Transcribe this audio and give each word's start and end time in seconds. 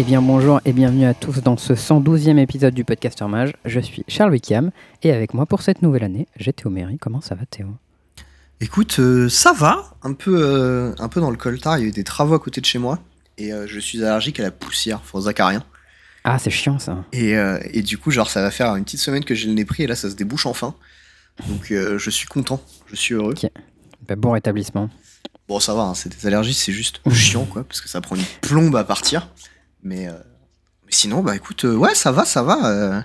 Eh 0.00 0.02
bien 0.02 0.22
bonjour 0.22 0.62
et 0.64 0.72
bienvenue 0.72 1.04
à 1.04 1.12
tous 1.12 1.42
dans 1.42 1.58
ce 1.58 1.74
112e 1.74 2.38
épisode 2.38 2.72
du 2.72 2.84
Podcaster 2.84 3.26
Mage. 3.26 3.52
Je 3.66 3.80
suis 3.80 4.02
Charles 4.08 4.30
Wickham 4.30 4.70
et 5.02 5.12
avec 5.12 5.34
moi 5.34 5.44
pour 5.44 5.60
cette 5.60 5.82
nouvelle 5.82 6.04
année, 6.04 6.26
j'ai 6.36 6.54
Théo 6.54 6.70
Méry. 6.70 6.96
Comment 6.96 7.20
ça 7.20 7.34
va 7.34 7.44
Théo? 7.44 7.66
Écoute, 8.62 8.98
euh, 8.98 9.28
ça 9.28 9.52
va, 9.52 9.94
un 10.02 10.14
peu, 10.14 10.40
euh, 10.42 10.94
un 10.98 11.08
peu 11.10 11.20
dans 11.20 11.30
le 11.30 11.36
coltard, 11.36 11.76
il 11.76 11.82
y 11.82 11.84
a 11.84 11.88
eu 11.88 11.92
des 11.92 12.02
travaux 12.02 12.32
à 12.32 12.38
côté 12.38 12.62
de 12.62 12.64
chez 12.64 12.78
moi 12.78 12.98
et 13.36 13.52
euh, 13.52 13.66
je 13.66 13.78
suis 13.78 14.02
allergique 14.02 14.40
à 14.40 14.42
la 14.42 14.50
poussière, 14.50 15.02
faut 15.04 15.28
acarien. 15.28 15.62
Ah 16.24 16.38
c'est 16.38 16.48
chiant 16.48 16.78
ça. 16.78 17.04
Et, 17.12 17.34
et 17.70 17.82
du 17.82 17.98
coup, 17.98 18.10
genre 18.10 18.30
ça 18.30 18.40
va 18.40 18.50
faire 18.50 18.74
une 18.76 18.84
petite 18.84 19.00
semaine 19.00 19.22
que 19.22 19.34
j'ai 19.34 19.48
le 19.48 19.52
nez 19.52 19.66
pris 19.66 19.82
et 19.82 19.86
là 19.86 19.96
ça 19.96 20.08
se 20.08 20.14
débouche 20.14 20.46
enfin. 20.46 20.74
Donc 21.46 21.66
je 21.74 22.10
suis 22.10 22.26
content, 22.26 22.62
je 22.86 22.96
suis 22.96 23.12
heureux. 23.12 23.34
Bah, 24.08 24.16
bon 24.16 24.30
rétablissement. 24.30 24.88
Bon 25.46 25.60
ça 25.60 25.74
va, 25.74 25.82
hein, 25.82 25.94
c'est 25.94 26.08
des 26.08 26.26
allergies, 26.26 26.54
c'est 26.54 26.72
juste 26.72 27.02
chiant 27.12 27.44
quoi, 27.50 27.64
parce 27.64 27.82
que 27.82 27.88
ça 27.90 28.00
prend 28.00 28.16
une 28.16 28.24
plombe 28.40 28.76
à 28.76 28.84
partir. 28.84 29.28
Mais, 29.82 30.08
euh, 30.08 30.12
mais 30.84 30.92
sinon, 30.92 31.22
bah 31.22 31.34
écoute, 31.36 31.64
euh, 31.64 31.74
ouais 31.76 31.94
ça 31.94 32.12
va, 32.12 32.24
ça 32.24 32.42
va. 32.42 32.66
euh, 32.70 33.00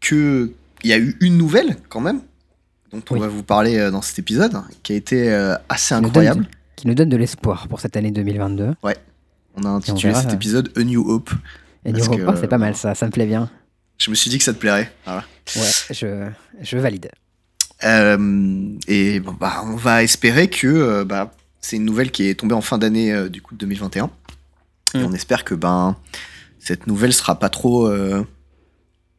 que 0.00 0.52
il 0.84 0.90
y 0.90 0.92
a 0.92 0.98
eu 0.98 1.16
une 1.20 1.36
nouvelle 1.36 1.76
quand 1.88 2.00
même, 2.00 2.20
dont 2.92 3.02
on 3.10 3.14
Oui. 3.14 3.20
va 3.20 3.28
vous 3.28 3.42
parler 3.42 3.76
euh, 3.78 3.90
dans 3.90 4.02
cet 4.02 4.18
épisode, 4.18 4.56
qui 4.82 4.92
a 4.92 4.96
été 4.96 5.32
assez 5.68 5.94
Qui 5.94 6.00
nous 6.02 6.08
incroyable. 6.08 6.40
donne- 6.42 6.50
Qui 6.76 6.86
nous 6.86 6.94
donne 6.94 7.08
de 7.08 7.16
l'espoir 7.16 7.66
pour 7.68 7.80
cette 7.80 7.96
année 7.96 8.10
2022. 8.12 8.74
On 9.56 9.64
a 9.64 9.68
intitulé 9.68 10.14
cet 10.14 10.32
épisode 10.32 10.70
A 10.76 10.84
New 10.84 11.02
Hope. 11.10 11.30
Parce 11.84 11.94
niveau 11.96 12.16
que, 12.16 12.22
oh, 12.28 12.34
c'est 12.40 12.46
pas 12.48 12.58
mal 12.58 12.76
ça, 12.76 12.94
ça 12.94 13.06
me 13.06 13.10
plaît 13.10 13.26
bien. 13.26 13.50
Je 13.98 14.10
me 14.10 14.14
suis 14.14 14.30
dit 14.30 14.38
que 14.38 14.44
ça 14.44 14.52
te 14.52 14.58
plairait. 14.58 14.92
Voilà. 15.04 15.24
Ouais, 15.56 15.70
je, 15.90 16.28
je 16.60 16.78
valide. 16.78 17.10
Euh, 17.84 18.76
et 18.86 19.18
bon, 19.20 19.32
bah, 19.32 19.62
on 19.64 19.74
va 19.76 20.02
espérer 20.04 20.48
que 20.48 21.02
bah, 21.02 21.32
c'est 21.60 21.76
une 21.76 21.84
nouvelle 21.84 22.10
qui 22.12 22.28
est 22.28 22.34
tombée 22.38 22.54
en 22.54 22.60
fin 22.60 22.78
d'année 22.78 23.12
euh, 23.12 23.28
du 23.28 23.42
coup 23.42 23.54
de 23.54 23.58
2021. 23.60 24.10
Et 24.94 24.98
Mm. 24.98 25.04
on 25.06 25.12
espère 25.12 25.44
que 25.44 25.54
ben 25.54 25.96
cette 26.58 26.86
nouvelle 26.86 27.12
sera 27.12 27.38
pas 27.38 27.48
trop 27.50 27.86
euh, 27.86 28.24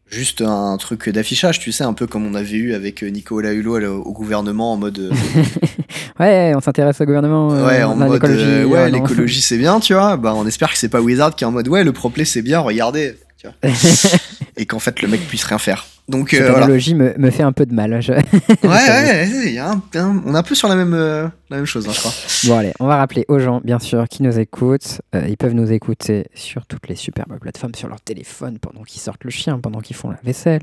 juste 0.09 0.41
un 0.41 0.75
truc 0.77 1.09
d'affichage, 1.09 1.59
tu 1.59 1.71
sais, 1.71 1.83
un 1.83 1.93
peu 1.93 2.07
comme 2.07 2.25
on 2.25 2.33
avait 2.33 2.57
eu 2.57 2.73
avec 2.73 3.03
euh, 3.03 3.07
Nicolas 3.09 3.53
Hulot 3.53 3.77
la- 3.79 3.91
au 3.91 4.11
gouvernement 4.11 4.73
en 4.73 4.77
mode 4.77 4.97
euh, 4.99 5.11
Ouais, 6.19 6.51
on 6.55 6.59
s'intéresse 6.61 6.99
au 7.01 7.05
gouvernement. 7.05 7.53
euh, 7.53 7.65
ouais 7.67 7.83
en 7.83 7.95
mode 7.95 8.23
euh, 8.25 8.65
ouais 8.65 8.79
euh, 8.79 8.89
l'écologie 8.89 9.41
c'est 9.41 9.57
bien, 9.57 9.79
tu 9.79 9.93
vois. 9.93 10.17
Bah 10.17 10.33
on 10.35 10.45
espère 10.47 10.71
que 10.71 10.77
c'est 10.77 10.89
pas 10.89 11.01
Wizard 11.01 11.35
qui 11.35 11.43
est 11.43 11.47
en 11.47 11.51
mode 11.51 11.67
ouais 11.67 11.83
le 11.83 11.93
proplay 11.93 12.25
c'est 12.25 12.41
bien, 12.41 12.59
regardez, 12.59 13.15
tu 13.37 13.47
vois. 13.47 13.71
et 14.57 14.65
qu'en 14.65 14.79
fait 14.79 15.01
le 15.01 15.07
mec 15.07 15.21
puisse 15.27 15.43
rien 15.45 15.59
faire. 15.59 15.85
Donc 16.09 16.31
Cette 16.31 16.41
euh, 16.41 16.49
voilà. 16.49 16.65
analogie 16.65 16.95
me, 16.95 17.13
me 17.17 17.29
fait 17.29 17.43
un 17.43 17.51
peu 17.51 17.65
de 17.65 17.73
mal. 17.73 18.01
je- 18.01 18.11
Ouais, 18.63 18.67
ouais, 18.67 19.29
il 19.45 19.53
y 19.53 19.59
a 19.59 19.71
un- 19.71 19.81
un- 19.95 20.23
on 20.25 20.33
est 20.33 20.37
un 20.37 20.43
peu 20.43 20.55
sur 20.55 20.67
la 20.67 20.75
même, 20.75 20.93
euh, 20.93 21.27
la 21.49 21.57
même 21.57 21.65
chose, 21.65 21.87
hein, 21.87 21.91
je 21.93 21.99
crois. 21.99 22.11
Bon 22.47 22.57
allez, 22.57 22.73
on 22.79 22.87
va 22.87 22.97
rappeler 22.97 23.25
aux 23.27 23.39
gens, 23.39 23.61
bien 23.63 23.79
sûr, 23.79 24.07
qui 24.09 24.23
nous 24.23 24.37
écoutent. 24.39 25.01
Euh, 25.15 25.21
ils 25.29 25.37
peuvent 25.37 25.53
nous 25.53 25.71
écouter 25.71 26.25
sur 26.33 26.65
toutes 26.65 26.87
les 26.89 26.95
superbes 26.95 27.37
plateformes, 27.39 27.75
sur 27.75 27.87
leur 27.87 28.01
téléphone, 28.01 28.57
pendant 28.59 28.81
qu'ils 28.83 29.01
sortent 29.01 29.23
le 29.23 29.29
chien, 29.29 29.59
pendant 29.59 29.79
qu'ils 29.81 29.95
font 29.95 30.09
la 30.09 30.19
vaisselle, 30.23 30.61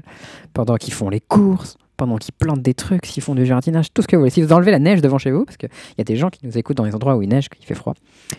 pendant 0.52 0.77
qu'ils 0.77 0.92
font 0.94 1.08
les 1.08 1.20
courses, 1.20 1.77
pendant 1.97 2.17
qu'ils 2.19 2.34
plantent 2.34 2.61
des 2.62 2.74
trucs, 2.74 3.06
s'ils 3.06 3.22
font 3.22 3.34
du 3.36 3.47
jardinage, 3.47 3.86
tout 3.94 4.02
ce 4.02 4.08
que 4.08 4.17
vous 4.17 4.20
voulez. 4.22 4.30
Si 4.30 4.42
vous 4.42 4.52
enlevez 4.52 4.70
la 4.72 4.78
neige 4.80 5.00
devant 5.00 5.17
chez 5.19 5.30
vous, 5.30 5.44
parce 5.44 5.56
qu'il 5.56 5.70
y 5.97 6.00
a 6.00 6.05
des 6.05 6.17
gens 6.17 6.28
qui 6.28 6.41
nous 6.44 6.58
écoutent 6.58 6.77
dans 6.77 6.84
les 6.84 6.94
endroits 6.94 7.17
où 7.17 7.22
il 7.22 7.28
neige, 7.28 7.48
qu'il 7.48 7.64
fait 7.64 7.74
froid. 7.74 7.94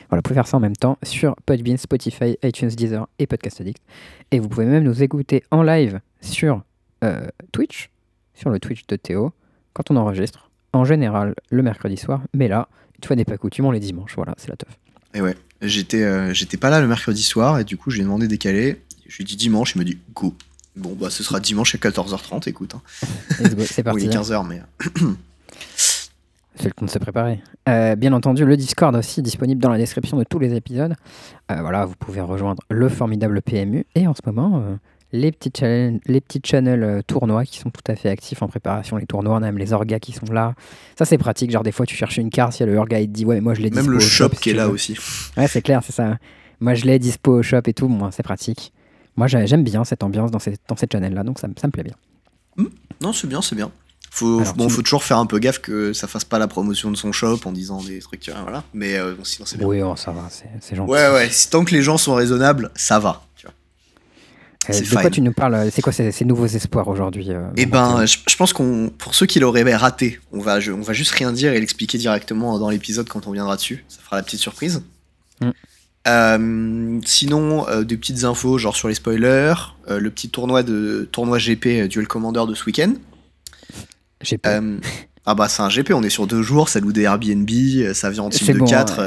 Voilà, 0.09 0.19
vous 0.19 0.22
pouvez 0.23 0.35
faire 0.35 0.45
ça 0.47 0.58
en 0.58 0.59
même 0.59 0.75
temps 0.75 0.97
sur 1.03 1.35
Podbean, 1.45 1.78
Spotify, 1.78 2.38
iTunes, 2.44 2.67
Deezer 2.69 3.08
et 3.17 3.25
Podcast 3.28 3.61
Addict. 3.61 3.81
Et 4.31 4.39
vous 4.39 4.50
pouvez 4.50 4.66
même 4.66 4.83
nous 4.83 5.02
écouter 5.02 5.44
en 5.52 5.63
live 5.63 6.02
sur 6.22 6.61
euh, 7.03 7.28
Twitch, 7.52 7.90
sur 8.34 8.50
le 8.50 8.59
Twitch 8.59 8.86
de 8.88 8.95
Théo, 8.95 9.34
quand 9.73 9.92
on 9.92 9.95
enregistre. 9.95 10.50
En 10.73 10.86
général, 10.86 11.34
le 11.50 11.63
mercredi 11.63 11.97
soir, 11.97 12.22
mais 12.34 12.47
là, 12.47 12.68
une 12.97 13.08
fois 13.08 13.16
n'est 13.16 13.25
pas 13.25 13.38
coutume, 13.38 13.66
on 13.66 13.72
les 13.72 13.80
dimanches. 13.80 14.16
Voilà, 14.16 14.34
c'est 14.38 14.50
la 14.50 14.56
teuf. 14.56 14.78
Et 15.13 15.22
ouais, 15.22 15.36
j'étais 15.62 16.03
euh, 16.03 16.34
j'étais 16.34 16.57
pas 16.57 16.69
là 16.69 16.81
le 16.81 16.88
mercredi 16.88 17.24
soir, 17.24 17.59
et 17.59 17.63
du 17.63 17.78
coup, 17.78 17.90
je 17.90 17.96
lui 17.96 18.02
ai 18.02 18.06
demandé 18.06 18.28
décaler. 18.28 18.81
Je 19.07 19.18
lui 19.18 19.24
ai 19.24 19.25
dit 19.25 19.38
dimanche, 19.38 19.74
il 19.75 19.78
m'a 19.80 19.84
dit 19.86 19.97
go. 20.13 20.36
Bon, 20.75 20.94
bah, 20.94 21.09
ce 21.09 21.24
sera 21.24 21.40
dimanche 21.40 21.74
à 21.74 21.78
14h30, 21.80 22.47
écoute. 22.50 22.75
Hein. 22.75 22.81
C'est 23.66 23.81
parti. 23.81 24.03
il 24.06 24.12
est 24.12 24.16
15h, 24.16 24.46
mais. 24.47 24.59
euh, 24.59 25.09
C'est 26.56 26.66
le 26.66 26.72
temps 26.72 26.86
de 26.86 26.91
se 26.91 26.97
préparer. 27.00 27.41
Euh, 27.69 27.96
bien 27.96 28.13
entendu, 28.13 28.44
le 28.44 28.57
Discord 28.57 28.96
aussi 28.96 29.22
disponible 29.22 29.62
dans 29.62 29.69
la 29.69 29.78
description 29.78 30.18
de 30.18 30.24
tous 30.24 30.40
les 30.40 30.56
épisodes. 30.56 30.96
Euh, 31.52 31.62
voilà, 31.62 31.86
vous 31.86 31.94
pouvez 31.96 32.22
rejoindre 32.22 32.63
le 32.69 32.90
formidable 32.90 33.41
PMU 33.44 33.86
et 33.94 34.07
en 34.07 34.16
ce 34.16 34.22
moment, 34.25 34.57
euh, 34.66 34.75
les 35.13 35.31
petits, 35.31 35.51
channels, 35.57 36.00
les 36.06 36.19
petits 36.22 36.41
channels 36.44 37.01
tournois 37.07 37.45
qui 37.45 37.59
sont 37.59 37.69
tout 37.69 37.81
à 37.91 37.95
fait 37.95 38.09
actifs 38.09 38.41
en 38.41 38.47
préparation. 38.47 38.97
Les 38.97 39.06
tournois, 39.06 39.34
on 39.34 39.38
a 39.38 39.40
même 39.41 39.57
les 39.57 39.73
orgas 39.73 40.00
qui 40.00 40.12
sont 40.12 40.25
là. 40.31 40.53
Ça, 40.97 41.06
c'est 41.06 41.18
pratique. 41.18 41.50
Genre, 41.51 41.63
des 41.63 41.72
fois, 41.72 41.85
tu 41.85 41.95
cherches 41.95 42.18
une 42.18 42.29
carte, 42.29 42.57
il 42.57 42.62
y 42.62 42.63
a 42.63 42.66
le 42.66 42.78
orga, 42.78 43.00
il 43.00 43.07
te 43.07 43.13
dit 43.13 43.25
Ouais, 43.25 43.35
mais 43.35 43.41
moi 43.41 43.53
je 43.53 43.62
l'ai 43.62 43.69
Même 43.69 43.79
dispo 43.85 43.91
le 43.91 43.97
au 43.97 44.00
shop 44.01 44.29
si 44.34 44.41
qui 44.41 44.50
est 44.50 44.53
là 44.53 44.68
veux. 44.68 44.73
aussi. 44.73 44.97
Ouais, 45.38 45.47
c'est 45.47 45.62
clair, 45.62 45.81
c'est 45.85 45.94
ça. 45.94 46.18
Moi, 46.59 46.73
je 46.73 46.85
l'ai 46.85 47.00
dispo 47.00 47.40
au 47.40 47.44
shop 47.44 47.62
et 47.68 47.73
tout. 47.73 47.88
Moi, 47.88 48.09
c'est 48.12 48.23
pratique. 48.23 48.73
Moi, 49.16 49.28
j'ai- 49.28 49.47
j'aime 49.47 49.63
bien 49.63 49.84
cette 49.84 50.03
ambiance 50.03 50.29
dans 50.31 50.40
ces, 50.40 50.56
dans 50.68 50.75
ces 50.75 50.88
channels-là, 50.91 51.24
donc 51.24 51.39
ça, 51.39 51.47
me- 51.47 51.53
ça 51.59 51.68
me 51.68 51.72
plaît 51.72 51.84
bien. 51.84 51.95
Non, 53.01 53.13
c'est 53.13 53.28
bien, 53.28 53.41
c'est 53.41 53.56
bien. 53.56 53.72
Faut, 54.09 54.39
Alors, 54.39 54.53
bon, 54.56 54.68
faut 54.69 54.81
toujours 54.81 55.03
faire 55.03 55.19
un 55.19 55.28
peu 55.28 55.38
gaffe 55.38 55.59
que 55.59 55.94
ça 55.94 56.07
fasse 56.07 56.25
pas 56.25 56.39
la 56.39 56.47
promotion 56.47 56.89
de 56.89 56.95
son 56.97 57.12
shop 57.12 57.39
en 57.45 57.51
disant 57.51 57.84
des 57.84 58.00
trucs, 58.00 58.28
voilà. 58.41 58.63
Mais 58.74 58.95
euh, 58.97 59.13
bon, 59.16 59.24
sinon, 59.24 59.45
c'est 59.45 59.57
bien. 59.59 59.68
Oui, 59.68 59.81
oh, 59.84 59.95
ça 59.95 60.12
va, 60.12 60.28
c'est 60.59 60.75
gentil. 60.75 60.89
Ouais, 60.91 61.09
ouais, 61.13 61.29
si, 61.29 61.50
tant 61.51 61.63
que 61.63 61.74
les 61.75 61.84
gens 61.84 61.97
sont 62.00 62.16
raisonnables, 62.16 62.72
ça 62.75 62.97
va. 62.97 63.24
C'est 64.73 64.89
de 64.89 64.95
quoi 65.01 65.09
tu 65.09 65.22
nous 65.22 65.31
parles? 65.33 65.69
C'est 65.72 65.81
quoi 65.81 65.94
ces, 65.94 66.11
ces 66.11 66.25
nouveaux 66.25 66.45
espoirs 66.47 66.88
aujourd'hui 66.88 67.31
euh, 67.31 67.47
Eh 67.55 67.66
ben, 67.66 68.05
je, 68.05 68.17
je 68.29 68.35
pense 68.35 68.53
qu'on, 68.53 68.89
pour 68.97 69.16
ceux 69.16 69.25
qui 69.25 69.39
l'auraient 69.39 69.75
raté, 69.75 70.19
on 70.31 70.39
va, 70.39 70.59
je- 70.59 70.72
on 70.72 70.81
va 70.81 70.94
juste 70.94 71.11
rien 71.11 71.31
dire 71.31 71.53
et 71.53 71.59
l'expliquer 71.59 71.97
directement 71.97 72.57
dans 72.59 72.69
l'épisode 72.69 73.07
quand 73.07 73.27
on 73.27 73.31
viendra 73.31 73.56
dessus. 73.56 73.85
Ça 73.88 74.00
fera 74.03 74.16
la 74.17 74.23
petite 74.23 74.39
surprise. 74.39 74.83
Mm. 75.41 75.50
Euh, 76.07 77.00
sinon, 77.06 77.67
euh, 77.67 77.83
des 77.83 77.97
petites 77.97 78.23
infos, 78.23 78.57
genre 78.57 78.75
sur 78.75 78.88
les 78.88 78.94
spoilers, 78.95 79.53
euh, 79.89 80.00
le 80.00 80.09
petit 80.09 80.29
tournoi 80.29 80.63
de 80.63 81.07
tournoi 81.11 81.38
GP 81.38 81.88
Duel 81.89 82.07
Commander 82.07 82.44
de 82.47 82.56
ce 82.56 82.66
week-end. 82.66 82.94
Euh, 84.45 84.77
ah 85.25 85.35
bah 85.35 85.50
c'est 85.50 85.61
un 85.61 85.67
GP, 85.69 85.91
on 85.94 86.01
est 86.03 86.09
sur 86.09 86.25
deux 86.25 86.41
jours, 86.41 86.69
ça 86.69 86.79
loue 86.79 86.94
des 86.94 87.01
Airbnb, 87.03 87.50
ça 87.94 88.09
vient 88.09 88.23
en 88.23 88.29
team 88.29 88.53
de 88.53 88.59
bon, 88.59 88.66
4. 88.66 89.00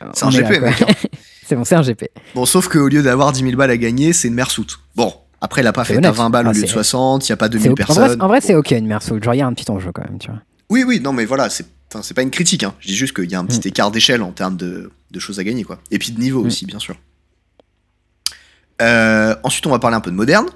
ouais. 0.00 0.08
c'est 0.14 0.24
un 0.24 0.30
GP, 0.30 0.50
là, 0.50 0.60
mec, 0.60 0.82
hein. 0.82 0.86
c'est 1.46 1.56
bon, 1.56 1.64
c'est 1.64 1.74
un 1.76 1.82
GP. 1.82 2.04
Bon, 2.34 2.44
sauf 2.46 2.68
qu'au 2.68 2.88
lieu 2.88 3.02
d'avoir 3.02 3.32
10 3.32 3.42
000 3.42 3.56
balles 3.56 3.70
à 3.70 3.76
gagner, 3.76 4.12
c'est 4.12 4.28
une 4.28 4.34
mersoute. 4.34 4.78
Bon, 4.96 5.14
après, 5.40 5.62
il 5.62 5.66
a 5.66 5.72
pas 5.72 5.84
C'est 5.84 5.94
fait 5.94 5.94
à 5.94 6.08
honnête. 6.08 6.14
20 6.14 6.30
balles 6.30 6.46
Ah, 6.46 6.50
au 6.50 6.52
lieu 6.52 6.62
de 6.62 6.66
c'est- 6.66 6.72
60, 6.72 7.28
il 7.28 7.32
n'y 7.32 7.34
a 7.34 7.36
pas 7.36 7.46
C'est 7.46 7.50
2000 7.52 7.70
ok. 7.72 7.80
En 7.80 7.84
vrai, 7.92 7.94
personnes. 8.02 8.22
en 8.22 8.28
vrai, 8.28 8.40
c'est 8.40 8.54
ok 8.54 8.70
une 8.72 8.86
merceau. 8.86 9.20
Genre, 9.22 9.34
il 9.34 9.38
y 9.38 9.42
a 9.42 9.46
un 9.46 9.52
petit 9.52 9.70
enjeu 9.70 9.92
quand 9.92 10.02
même, 10.08 10.18
tu 10.18 10.30
vois. 10.30 10.40
Oui, 10.70 10.84
oui, 10.86 11.00
non, 11.00 11.12
mais 11.12 11.24
voilà, 11.24 11.48
c'est 11.50 11.66
pas 12.14 12.22
une 12.22 12.30
critique. 12.30 12.64
Hein. 12.64 12.74
Je 12.80 12.88
dis 12.88 12.96
juste 12.96 13.14
qu'il 13.14 13.30
y 13.30 13.34
a 13.34 13.38
un 13.38 13.44
petit 13.46 13.60
Mm. 13.60 13.68
écart 13.68 13.90
d'échelle 13.90 14.22
en 14.22 14.32
termes 14.32 14.56
de, 14.56 14.90
de 15.10 15.20
choses 15.20 15.38
à 15.38 15.44
gagner, 15.44 15.64
quoi. 15.64 15.78
Et 15.90 15.98
puis 15.98 16.10
de 16.12 16.20
niveau 16.20 16.42
Mm. 16.42 16.46
aussi, 16.46 16.66
bien 16.66 16.78
sûr. 16.78 16.96
Euh, 18.82 19.34
ensuite, 19.42 19.66
on 19.66 19.70
va 19.70 19.78
parler 19.78 19.96
un 19.96 20.00
peu 20.00 20.10
de 20.10 20.16
moderne. 20.16 20.46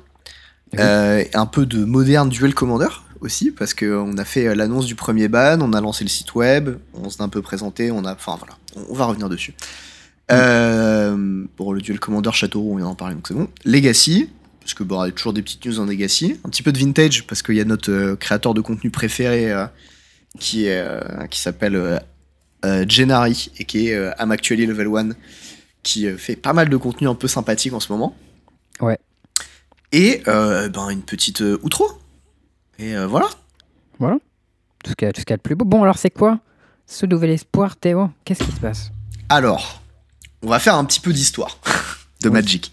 Euh, 0.79 1.25
un 1.35 1.47
peu 1.47 1.67
de 1.67 1.85
moderne 1.85 2.29
Duel 2.29 2.55
Commander 2.55 2.87
aussi, 3.21 3.51
parce 3.51 3.75
qu'on 3.75 4.17
a 4.19 4.25
fait 4.25 4.55
l'annonce 4.55 4.87
du 4.87 4.95
premier 4.95 5.27
ban, 5.29 5.59
on 5.61 5.73
a 5.73 5.81
lancé 5.81 6.05
le 6.05 6.11
site 6.11 6.35
web, 6.37 6.77
on 6.95 7.11
s'est 7.11 7.23
un 7.23 7.29
peu 7.29 7.43
présenté, 7.43 7.91
on 7.91 8.05
a. 8.05 8.13
Enfin 8.13 8.37
voilà, 8.39 8.55
on, 8.77 8.93
on 8.93 8.95
va 8.95 9.07
revenir 9.07 9.29
dessus. 9.29 9.53
Euh, 10.31 11.45
pour 11.57 11.75
le 11.75 11.81
Duel 11.81 11.99
Commander 11.99 12.31
Château, 12.33 12.67
on 12.71 12.77
vient 12.77 12.87
d'en 12.87 12.95
parler, 12.95 13.15
donc 13.15 13.27
c'est 13.29 13.35
bon. 13.35 13.49
Legacy, 13.65 14.29
parce 14.61 14.75
que 14.75 14.83
bon, 14.83 15.03
il 15.05 15.09
y 15.09 15.11
a 15.11 15.13
toujours 15.13 15.33
des 15.33 15.43
petites 15.43 15.65
news 15.67 15.81
en 15.81 15.87
Legacy. 15.87 16.39
Un 16.45 16.49
petit 16.49 16.63
peu 16.63 16.73
de 16.73 16.79
vintage, 16.79 17.27
parce 17.27 17.43
qu'il 17.43 17.57
y 17.57 17.61
a 17.61 17.65
notre 17.65 17.91
euh, 17.91 18.17
créateur 18.17 18.55
de 18.55 18.61
contenu 18.61 18.91
préféré 18.91 19.51
euh, 19.51 19.67
qui, 20.39 20.69
euh, 20.69 21.01
qui 21.29 21.41
s'appelle 21.41 22.01
Gennari 22.63 23.51
et 23.59 23.65
qui 23.65 23.89
est 23.89 23.97
Am 24.19 24.31
Actually 24.31 24.67
Level 24.67 24.87
1, 24.87 25.09
qui 25.83 26.07
fait 26.19 26.37
pas 26.37 26.53
mal 26.53 26.69
de 26.69 26.77
contenu 26.77 27.09
un 27.09 27.15
peu 27.15 27.27
sympathique 27.27 27.73
en 27.73 27.81
ce 27.81 27.91
moment. 27.91 28.15
Ouais. 28.81 28.99
Et 29.93 30.23
ben, 30.27 30.91
une 30.91 31.03
petite 31.03 31.43
outro. 31.63 31.87
Et 32.79 32.95
voilà. 33.07 33.29
Voilà. 33.99 34.19
Tout 34.85 34.91
ce 34.91 34.97
qu'il 34.97 35.07
y 35.07 35.09
a 35.09 35.13
tout 35.13 35.21
ce 35.21 35.27
qu'il 35.27 35.33
y 35.33 35.35
a 35.35 35.37
de 35.37 35.43
plus 35.43 35.55
beau. 35.55 35.65
Bon, 35.65 35.83
alors, 35.83 35.99
c'est 35.99 36.11
quoi 36.11 36.39
ce 36.87 37.07
nouvel 37.07 37.31
espoir, 37.31 37.77
Théo? 37.77 38.11
Qu'est-ce 38.25 38.45
qui 38.45 38.53
se 38.53 38.61
passe? 38.61 38.91
Alors, 39.29 39.80
on 40.43 40.49
va 40.49 40.59
faire 40.59 40.75
un 40.75 40.85
petit 40.85 41.01
peu 41.01 41.13
d'histoire 41.13 41.59
de. 42.23 42.29
Magic. 42.31 42.73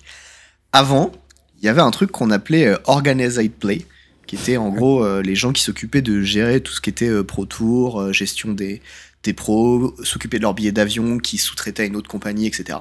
Avant, 0.71 1.11
il 1.59 1.65
y 1.65 1.69
avait 1.69 1.81
un 1.81 1.91
truc 1.91 2.11
qu'on 2.11 2.31
appelait 2.31 2.67
euh, 2.67 2.77
Organized 2.85 3.51
Play, 3.53 3.85
qui 4.27 4.35
était 4.35 4.57
en 4.57 4.69
gros 4.69 5.03
euh, 5.03 5.21
les 5.21 5.35
gens 5.35 5.53
qui 5.53 5.61
s'occupaient 5.63 6.01
de 6.01 6.21
gérer 6.21 6.61
tout 6.61 6.73
ce 6.73 6.81
qui 6.81 6.89
était 6.89 7.07
euh, 7.09 7.23
Pro 7.23 7.45
Tour, 7.45 8.11
gestion 8.13 8.51
des, 8.53 8.81
des 9.23 9.33
pros, 9.33 9.95
s'occuper 10.03 10.37
de 10.37 10.43
leurs 10.43 10.53
billets 10.53 10.71
d'avion, 10.71 11.17
qui 11.17 11.37
sous-traitaient 11.37 11.83
à 11.83 11.85
une 11.85 11.95
autre 11.95 12.09
compagnie, 12.09 12.45
etc. 12.47 12.79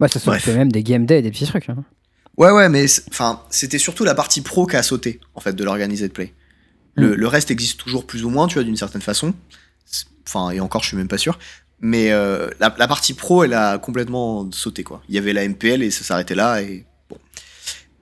Bah, 0.00 0.08
ça 0.08 0.20
fait 0.38 0.54
même 0.54 0.70
des 0.70 0.82
game 0.82 1.06
day 1.06 1.18
et 1.20 1.22
des 1.22 1.30
petits 1.30 1.46
trucs. 1.46 1.68
hein. 1.68 1.84
Ouais, 2.36 2.50
ouais, 2.52 2.68
mais 2.68 2.86
enfin, 3.10 3.42
c'était 3.50 3.78
surtout 3.78 4.04
la 4.04 4.14
partie 4.14 4.42
pro 4.42 4.66
qui 4.66 4.76
a 4.76 4.82
sauté, 4.84 5.18
en 5.34 5.40
fait, 5.40 5.54
de 5.54 5.64
l'organised 5.64 6.12
play. 6.12 6.32
Le, 6.94 7.10
Mm. 7.10 7.14
le 7.14 7.26
reste 7.26 7.50
existe 7.50 7.80
toujours 7.80 8.06
plus 8.06 8.24
ou 8.24 8.30
moins, 8.30 8.46
tu 8.46 8.54
vois, 8.54 8.64
d'une 8.64 8.76
certaine 8.76 9.02
façon. 9.02 9.34
Enfin, 10.26 10.50
et 10.50 10.60
encore, 10.60 10.82
je 10.82 10.88
suis 10.88 10.96
même 10.96 11.08
pas 11.08 11.18
sûr. 11.18 11.38
Mais 11.80 12.10
euh, 12.10 12.48
la, 12.60 12.74
la 12.76 12.88
partie 12.88 13.14
pro, 13.14 13.44
elle 13.44 13.54
a 13.54 13.78
complètement 13.78 14.48
sauté, 14.52 14.82
quoi. 14.82 15.02
Il 15.08 15.14
y 15.14 15.18
avait 15.18 15.32
la 15.32 15.46
MPL 15.48 15.82
et 15.82 15.90
ça 15.90 16.02
s'arrêtait 16.04 16.34
là, 16.34 16.60
et 16.60 16.84
bon. 17.08 17.16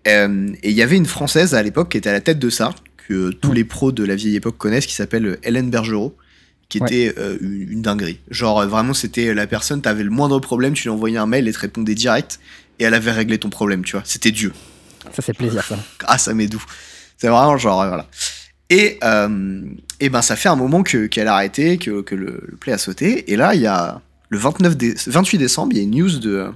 Euh, 0.08 0.48
et 0.62 0.70
il 0.70 0.76
y 0.76 0.82
avait 0.82 0.96
une 0.96 1.06
Française 1.06 1.54
à 1.54 1.62
l'époque 1.62 1.90
qui 1.90 1.98
était 1.98 2.08
à 2.08 2.12
la 2.14 2.20
tête 2.20 2.38
de 2.38 2.48
ça, 2.50 2.74
que 3.08 3.30
tous 3.30 3.50
Mm. 3.50 3.54
les 3.54 3.64
pros 3.64 3.92
de 3.92 4.04
la 4.04 4.14
vieille 4.14 4.36
époque 4.36 4.56
connaissent, 4.56 4.86
qui 4.86 4.94
s'appelle 4.94 5.38
Hélène 5.42 5.68
Bergerot, 5.70 6.16
qui 6.68 6.80
Ouais. 6.80 6.86
était 6.86 7.14
euh, 7.18 7.36
une, 7.40 7.72
une 7.72 7.82
dinguerie. 7.82 8.18
Genre, 8.30 8.66
vraiment, 8.66 8.94
c'était 8.94 9.34
la 9.34 9.46
personne, 9.46 9.82
t'avais 9.82 10.02
le 10.04 10.10
moindre 10.10 10.38
problème, 10.40 10.72
tu 10.74 10.84
lui 10.84 10.90
envoyais 10.90 11.18
un 11.18 11.26
mail, 11.26 11.46
elle 11.46 11.54
te 11.54 11.60
répondait 11.60 11.94
direct. 11.94 12.40
et 12.78 12.84
elle 12.84 12.94
avait 12.94 13.12
réglé 13.12 13.38
ton 13.38 13.48
problème, 13.50 13.84
tu 13.84 13.92
vois. 13.92 14.02
C'était 14.04 14.30
Dieu. 14.32 14.52
Ça, 15.14 15.22
c'est 15.22 15.32
plaisir, 15.34 15.64
ça. 15.64 15.78
Ah, 16.06 16.18
ça 16.18 16.34
m'est 16.34 16.46
doux. 16.48 16.62
C'est 17.16 17.28
vraiment 17.28 17.56
genre, 17.56 17.86
voilà. 17.86 18.06
Et, 18.68 18.98
euh, 19.04 19.60
et 20.00 20.08
ben, 20.08 20.22
ça 20.22 20.36
fait 20.36 20.48
un 20.48 20.56
moment 20.56 20.82
que- 20.82 21.06
qu'elle 21.06 21.28
a 21.28 21.34
arrêté, 21.34 21.78
que, 21.78 22.00
que 22.02 22.14
le, 22.14 22.42
le 22.48 22.56
play 22.56 22.72
a 22.72 22.78
sauté. 22.78 23.30
Et 23.32 23.36
là, 23.36 23.54
il 23.54 23.60
y 23.62 23.66
a 23.66 24.00
le 24.28 24.38
29 24.38 24.76
dé- 24.76 24.94
28 25.06 25.38
décembre, 25.38 25.72
il 25.72 25.76
y 25.78 25.80
a 25.80 25.84
une 25.84 25.90
news 25.96 26.18
de 26.18 26.48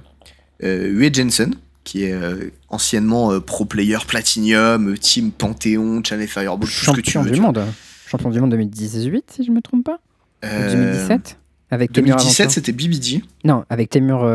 euh, 0.63 0.87
Ue 0.91 1.09
Jensen, 1.13 1.55
qui 1.83 2.03
est 2.03 2.13
euh, 2.13 2.51
anciennement 2.69 3.31
euh, 3.31 3.39
pro 3.39 3.65
player 3.65 3.97
Platinum, 4.07 4.97
Team 4.97 5.31
Panthéon, 5.31 6.01
Channel 6.03 6.27
Fireball, 6.27 6.59
tout 6.59 6.67
ce 6.67 6.91
que 6.91 7.01
tu 7.01 7.11
Champion 7.11 7.29
veux. 7.29 7.35
du 7.35 7.41
monde. 7.41 7.63
Champion 8.07 8.29
du 8.29 8.39
monde 8.41 8.51
2018, 8.51 9.31
si 9.35 9.43
je 9.43 9.51
me 9.51 9.61
trompe 9.61 9.85
pas. 9.85 9.99
Ou 10.43 10.47
Euh, 10.47 10.71
2017 10.73 11.37
Avec 11.71 11.91
Temur 11.93 12.15
2017, 12.17 12.39
Aventure. 12.41 12.51
c'était 12.53 12.71
BBD. 12.73 13.23
Non, 13.45 13.63
avec 13.69 13.89
Temur 13.89 14.29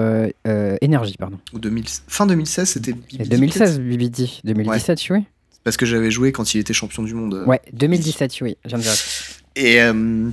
Énergie, 0.80 1.16
pardon. 1.18 1.38
Ou 1.52 1.58
2000 1.58 1.84
fin 2.08 2.26
2016, 2.26 2.68
c'était 2.70 2.92
Et 2.92 3.18
BBD. 3.18 3.28
2016, 3.36 3.80
BBD. 3.80 4.28
2017, 4.44 5.00
oui. 5.10 5.24
Parce 5.66 5.76
que 5.76 5.84
j'avais 5.84 6.12
joué 6.12 6.30
quand 6.30 6.54
il 6.54 6.60
était 6.60 6.72
champion 6.72 7.02
du 7.02 7.12
monde. 7.12 7.42
Ouais, 7.44 7.60
2017, 7.72 8.34
oui. 8.42 8.56
Je 8.64 8.68
viens 8.68 8.78
de 8.78 8.82
dire. 8.84 8.92
Et 9.56 9.82
euh, 9.82 10.30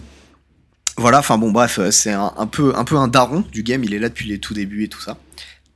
voilà, 0.95 1.17
enfin 1.17 1.39
bon, 1.39 1.51
bref, 1.51 1.79
euh, 1.79 1.89
c'est 1.89 2.11
un, 2.11 2.31
un 2.37 2.45
peu, 2.45 2.71
un 2.75 2.83
peu 2.83 2.97
un 2.97 3.07
daron 3.07 3.43
du 3.51 3.63
game. 3.63 3.83
Il 3.83 3.95
est 3.95 3.99
là 3.99 4.09
depuis 4.09 4.27
les 4.29 4.37
tout 4.37 4.53
débuts 4.53 4.83
et 4.83 4.89
tout 4.89 5.01
ça. 5.01 5.17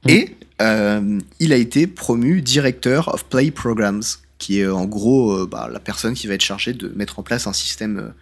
Mhm. 0.06 0.12
Et 0.12 0.36
euh, 0.62 1.20
il 1.40 1.54
a 1.54 1.56
été 1.56 1.88
promu 1.88 2.44
directeur 2.44 3.12
of 3.12 3.26
play 3.26 3.50
programs, 3.50 4.04
qui 4.38 4.60
est 4.60 4.68
en 4.68 4.86
gros 4.86 5.32
euh, 5.32 5.48
bah, 5.50 5.68
la 5.74 5.80
personne 5.80 6.14
qui 6.14 6.28
va 6.28 6.36
être 6.36 6.44
chargée 6.44 6.74
de 6.74 6.90
mettre 6.90 7.18
en 7.18 7.24
place 7.24 7.48
un 7.48 7.54
système 7.54 8.14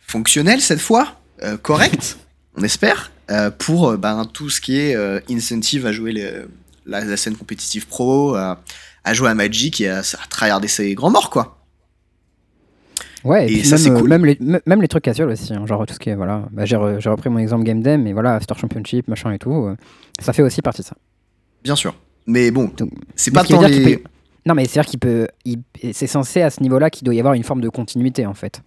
fonctionnel 0.00 0.62
cette 0.62 0.80
fois, 0.80 1.20
correct, 1.60 2.16
on 2.56 2.62
espère, 2.62 3.12
pour 3.58 3.98
bah, 3.98 4.26
tout 4.32 4.48
ce 4.48 4.62
qui 4.62 4.78
est 4.78 4.96
incentive 5.30 5.84
à 5.84 5.92
jouer 5.92 6.12
les- 6.12 6.32
la, 6.86 7.04
la 7.04 7.18
scène 7.18 7.36
compétitive 7.36 7.86
pro, 7.86 8.34
à, 8.34 8.62
à 9.08 9.14
jouer 9.14 9.28
à 9.30 9.34
Magic 9.34 9.80
et 9.80 9.88
à, 9.88 9.98
à 10.00 10.26
tryharder 10.30 10.68
ses 10.68 10.94
grands 10.94 11.10
morts, 11.10 11.30
quoi. 11.30 11.54
Ouais, 13.24 13.46
et, 13.48 13.52
Et 13.52 13.58
puis 13.58 13.64
ça, 13.66 13.76
même, 13.76 13.84
c'est 13.84 13.90
cool. 14.00 14.08
même, 14.08 14.24
les, 14.24 14.36
me- 14.40 14.60
même 14.66 14.80
les 14.80 14.88
trucs 14.88 15.02
casual 15.04 15.28
aussi. 15.28 15.52
hein, 15.52 15.66
genre 15.66 15.84
tout 15.86 15.94
ce 15.94 15.98
qui 15.98 16.08
est. 16.10 16.14
Voilà. 16.14 16.48
Bah, 16.52 16.64
j'ai, 16.64 16.76
re- 16.76 17.00
j'ai 17.00 17.10
repris 17.10 17.28
mon 17.30 17.38
exemple 17.38 17.64
Game 17.64 17.82
Dem, 17.82 18.02
mais 18.02 18.12
voilà, 18.12 18.38
Store 18.40 18.58
Championship, 18.58 19.08
machin 19.08 19.32
et 19.32 19.38
tout. 19.38 19.52
euh, 19.52 19.76
ça 20.20 20.32
fait 20.32 20.42
aussi 20.42 20.62
partie 20.62 20.82
de 20.82 20.86
ça. 20.86 20.96
Bien 21.64 21.74
sûr. 21.74 21.94
Mais 22.26 22.50
bon, 22.50 22.70
c'est 23.16 23.30
pas 23.32 23.42
ce 23.44 23.48
tant 23.54 23.60
les... 23.62 23.96
peut- 23.96 24.02
Non, 24.46 24.54
mais 24.54 24.66
c'est-à-dire 24.66 24.88
qu'il 24.90 25.00
peut. 25.00 25.26
il- 25.44 25.62
C'est 25.92 26.06
censé 26.06 26.42
à 26.42 26.50
ce 26.50 26.62
niveau-là 26.62 26.90
qu'il 26.90 27.04
doit 27.04 27.14
y 27.14 27.18
avoir 27.18 27.34
une 27.34 27.42
forme 27.42 27.60
de 27.60 27.68
continuité 27.68 28.24
en 28.26 28.34
fait. 28.34 28.62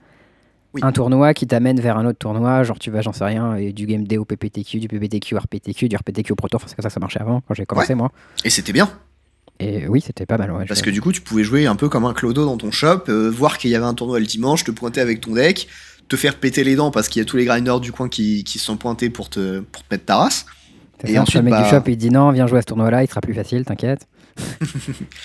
Oui. 0.74 0.82
Un 0.84 0.92
tournoi 0.94 1.34
qui 1.34 1.48
t'amène 1.48 1.80
vers 1.82 1.98
un 1.98 2.06
autre 2.06 2.20
tournoi, 2.20 2.64
genre 2.64 2.80
tu 2.80 2.92
vas, 2.92 3.02
j'en 3.02 3.12
sais 3.12 3.26
rien, 3.26 3.56
et 3.56 3.74
du 3.74 3.86
Game 3.86 4.06
Day 4.08 4.18
au 4.18 4.24
PPTQ, 4.24 4.80
du 4.80 4.88
PPTQ 4.88 5.36
au 5.36 5.40
RPTQ, 5.40 5.90
du 5.90 5.96
RPTQ 5.98 6.32
au 6.32 6.36
Pro 6.36 6.48
Tour, 6.48 6.58
enfin, 6.62 6.68
c'est 6.70 6.76
comme 6.76 6.84
ça 6.84 6.88
que 6.90 6.94
ça 6.94 7.00
marchait 7.02 7.20
avant 7.20 7.42
quand 7.46 7.54
j'ai 7.54 7.66
commencé 7.66 7.94
moi. 7.94 8.10
Et 8.46 8.50
c'était 8.50 8.72
bien. 8.72 8.90
Et 9.60 9.88
oui, 9.88 10.02
c'était 10.02 10.26
pas 10.26 10.38
mal, 10.38 10.52
ouais. 10.52 10.66
Parce 10.66 10.82
que 10.82 10.90
du 10.90 11.02
coup, 11.02 11.12
tu 11.12 11.22
pouvais 11.22 11.44
jouer 11.44 11.68
un 11.68 11.76
peu 11.76 11.88
comme 11.90 12.06
un 12.06 12.14
clodo 12.14 12.46
dans 12.46 12.58
ton 12.58 12.72
shop, 12.72 13.04
euh, 13.10 13.30
voir 13.30 13.58
qu'il 13.58 13.70
y 13.70 13.76
avait 13.76 13.86
un 13.86 13.94
tournoi 13.94 14.20
le 14.20 14.26
dimanche, 14.26 14.64
te 14.64 14.72
pointer 14.72 15.02
avec 15.02 15.22
ton 15.22 15.34
deck, 15.34 15.68
te 16.08 16.16
faire 16.16 16.36
péter 16.36 16.64
les 16.64 16.76
dents 16.76 16.90
parce 16.92 17.08
qu'il 17.10 17.20
y 17.20 17.24
a 17.24 17.26
tous 17.26 17.38
les 17.38 17.46
grinders 17.46 17.80
du 17.80 17.92
coin 17.92 18.10
qui, 18.10 18.44
qui 18.44 18.58
se 18.58 18.66
sont 18.66 18.78
pointés 18.78 19.10
pour 19.10 19.30
te, 19.30 19.60
pour 19.60 19.84
te 19.84 19.88
mettre 19.94 20.06
ta 20.06 20.18
race. 20.18 20.46
Et 21.04 21.14
ça, 21.14 21.22
ensuite, 21.22 21.38
le 21.38 21.44
mec 21.44 21.54
bah- 21.54 21.64
du 21.64 21.70
shop 21.70 21.84
il 21.88 21.98
dit 21.98 22.10
non, 22.10 22.32
viens 22.32 22.48
jouer 22.48 22.60
à 22.60 22.62
ce 22.62 22.68
tournoi-là, 22.68 23.04
il 23.04 23.08
sera 23.08 23.22
plus 23.22 23.34
facile, 23.34 23.66
t'inquiète. 23.66 24.08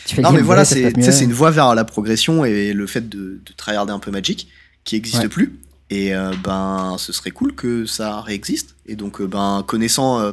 tu 0.06 0.14
fais 0.16 0.22
Non, 0.22 0.32
mais 0.32 0.42
voilà, 0.42 0.64
c'est 0.64 0.90
une 1.22 1.32
voie 1.32 1.50
vers 1.50 1.74
la 1.74 1.84
progression 1.84 2.44
et 2.44 2.72
le 2.72 2.86
fait 2.86 3.08
de, 3.08 3.40
de 3.44 3.52
tryharder 3.56 3.92
un 3.92 3.98
peu 3.98 4.10
Magic 4.10 4.48
qui 4.84 4.96
existe 4.96 5.22
Ouais. 5.22 5.28
plus. 5.28 5.58
Et 5.88 6.14
euh, 6.14 6.32
ben, 6.42 6.96
ce 6.98 7.12
serait 7.12 7.30
cool 7.30 7.54
que 7.54 7.86
ça 7.86 8.20
réexiste. 8.20 8.74
Et 8.86 8.96
donc, 8.96 9.20
euh, 9.20 9.26
ben, 9.26 9.62
connaissant, 9.66 10.20
euh, 10.20 10.32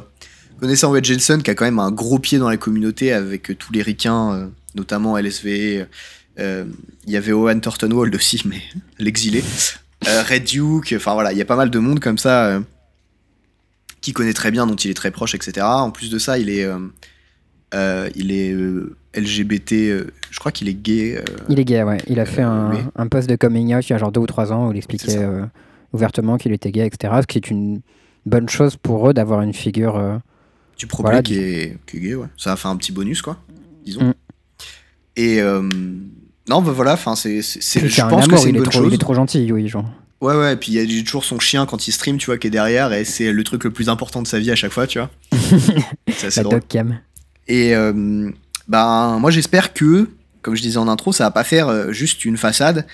connaissant 0.60 0.90
Wade 0.92 1.04
Jensen, 1.04 1.42
qui 1.42 1.50
a 1.50 1.54
quand 1.54 1.64
même 1.64 1.78
un 1.78 1.90
gros 1.90 2.18
pied 2.18 2.38
dans 2.38 2.48
la 2.48 2.56
communauté 2.56 3.12
avec 3.12 3.50
euh, 3.50 3.54
tous 3.54 3.72
les 3.72 3.82
ricains, 3.82 4.32
euh, 4.32 4.46
notamment 4.74 5.18
LSV, 5.18 5.86
euh, 6.38 6.64
il 7.06 7.12
y 7.12 7.16
avait 7.16 7.32
Owen 7.32 7.60
Thorntonwald 7.60 8.14
aussi, 8.14 8.42
mais 8.46 8.62
l'exilé, 8.98 9.42
Red 10.02 10.44
Duke, 10.44 10.94
enfin 10.96 11.14
voilà, 11.14 11.32
il 11.32 11.38
y 11.38 11.42
a 11.42 11.46
pas 11.46 11.56
mal 11.56 11.70
de 11.70 11.78
monde 11.78 12.00
comme 12.00 12.18
ça 12.18 12.60
qui 14.04 14.12
connaît 14.12 14.34
très 14.34 14.50
bien, 14.50 14.66
dont 14.66 14.76
il 14.76 14.90
est 14.90 14.94
très 14.94 15.10
proche, 15.10 15.34
etc. 15.34 15.66
En 15.66 15.90
plus 15.90 16.10
de 16.10 16.18
ça, 16.18 16.38
il 16.38 16.50
est, 16.50 16.64
euh, 16.64 16.78
euh, 17.74 18.10
il 18.14 18.32
est 18.32 18.52
euh, 18.52 18.94
LGBT, 19.16 19.72
je 20.30 20.38
crois 20.38 20.52
qu'il 20.52 20.68
est 20.68 20.74
gay. 20.74 21.24
Il 21.48 21.58
est 21.58 21.64
gay, 21.64 21.82
ouais. 21.82 21.98
Il 22.06 22.20
a 22.20 22.26
fait 22.26 22.42
un, 22.42 22.70
oui. 22.70 22.78
un 22.96 23.06
post 23.06 23.30
de 23.30 23.36
coming 23.36 23.74
out 23.74 23.88
il 23.88 23.92
y 23.92 23.94
a 23.94 23.98
genre 23.98 24.12
deux 24.12 24.20
ou 24.20 24.26
trois 24.26 24.52
ans 24.52 24.68
où 24.68 24.72
il 24.72 24.76
expliquait 24.76 25.26
ouvertement 25.94 26.36
qu'il 26.36 26.52
était 26.52 26.70
gay, 26.70 26.86
etc. 26.86 27.14
Ce 27.22 27.26
qui 27.26 27.38
est 27.38 27.50
une 27.50 27.80
bonne 28.26 28.48
chose 28.48 28.76
pour 28.76 29.08
eux 29.08 29.14
d'avoir 29.14 29.40
une 29.40 29.54
figure. 29.54 30.20
Du 30.78 30.86
problème 30.86 31.12
Voilà, 31.12 31.22
qui, 31.22 31.36
est, 31.36 31.78
qui 31.86 31.98
est 31.98 32.00
gay, 32.00 32.14
ouais. 32.14 32.26
Ça 32.36 32.52
a 32.52 32.56
fait 32.56 32.68
un 32.68 32.76
petit 32.76 32.92
bonus, 32.92 33.22
quoi, 33.22 33.38
disons. 33.84 34.02
Mm. 34.08 34.14
Et 35.16 35.40
euh, 35.40 35.62
non, 36.48 36.60
bah 36.62 36.72
voilà, 36.72 36.94
enfin, 36.94 37.14
c'est, 37.16 37.40
c'est, 37.42 37.88
je 37.88 38.00
pense 38.02 38.26
que 38.28 38.36
c'est 38.36 38.50
une 38.50 38.56
bonne 38.56 38.64
trop, 38.64 38.82
chose. 38.82 38.88
il 38.90 38.94
est 38.94 38.98
trop 38.98 39.14
gentil, 39.14 39.50
oui, 39.52 39.68
genre. 39.68 39.88
Ouais, 40.20 40.34
ouais, 40.34 40.54
et 40.54 40.56
puis 40.56 40.72
il 40.72 40.74
y 40.92 41.00
a 41.00 41.04
toujours 41.04 41.24
son 41.24 41.38
chien 41.38 41.66
quand 41.66 41.86
il 41.86 41.92
stream, 41.92 42.16
tu 42.18 42.26
vois, 42.26 42.38
qui 42.38 42.46
est 42.46 42.50
derrière, 42.50 42.92
et 42.92 43.04
c'est 43.04 43.30
le 43.32 43.44
truc 43.44 43.64
le 43.64 43.70
plus 43.70 43.88
important 43.88 44.22
de 44.22 44.26
sa 44.26 44.38
vie 44.38 44.50
à 44.50 44.56
chaque 44.56 44.72
fois, 44.72 44.86
tu 44.86 44.98
vois. 44.98 45.10
c'est 46.08 46.28
assez 46.28 46.40
La 46.40 46.44
drôle. 46.44 46.60
cam. 46.68 46.98
Et 47.46 47.74
euh, 47.74 48.30
ben, 48.68 49.18
moi 49.20 49.30
j'espère 49.30 49.74
que, 49.74 50.08
comme 50.40 50.54
je 50.54 50.62
disais 50.62 50.78
en 50.78 50.88
intro, 50.88 51.12
ça 51.12 51.24
va 51.24 51.30
pas 51.30 51.44
faire 51.44 51.68
euh, 51.68 51.92
juste 51.92 52.24
une 52.24 52.38
façade 52.38 52.86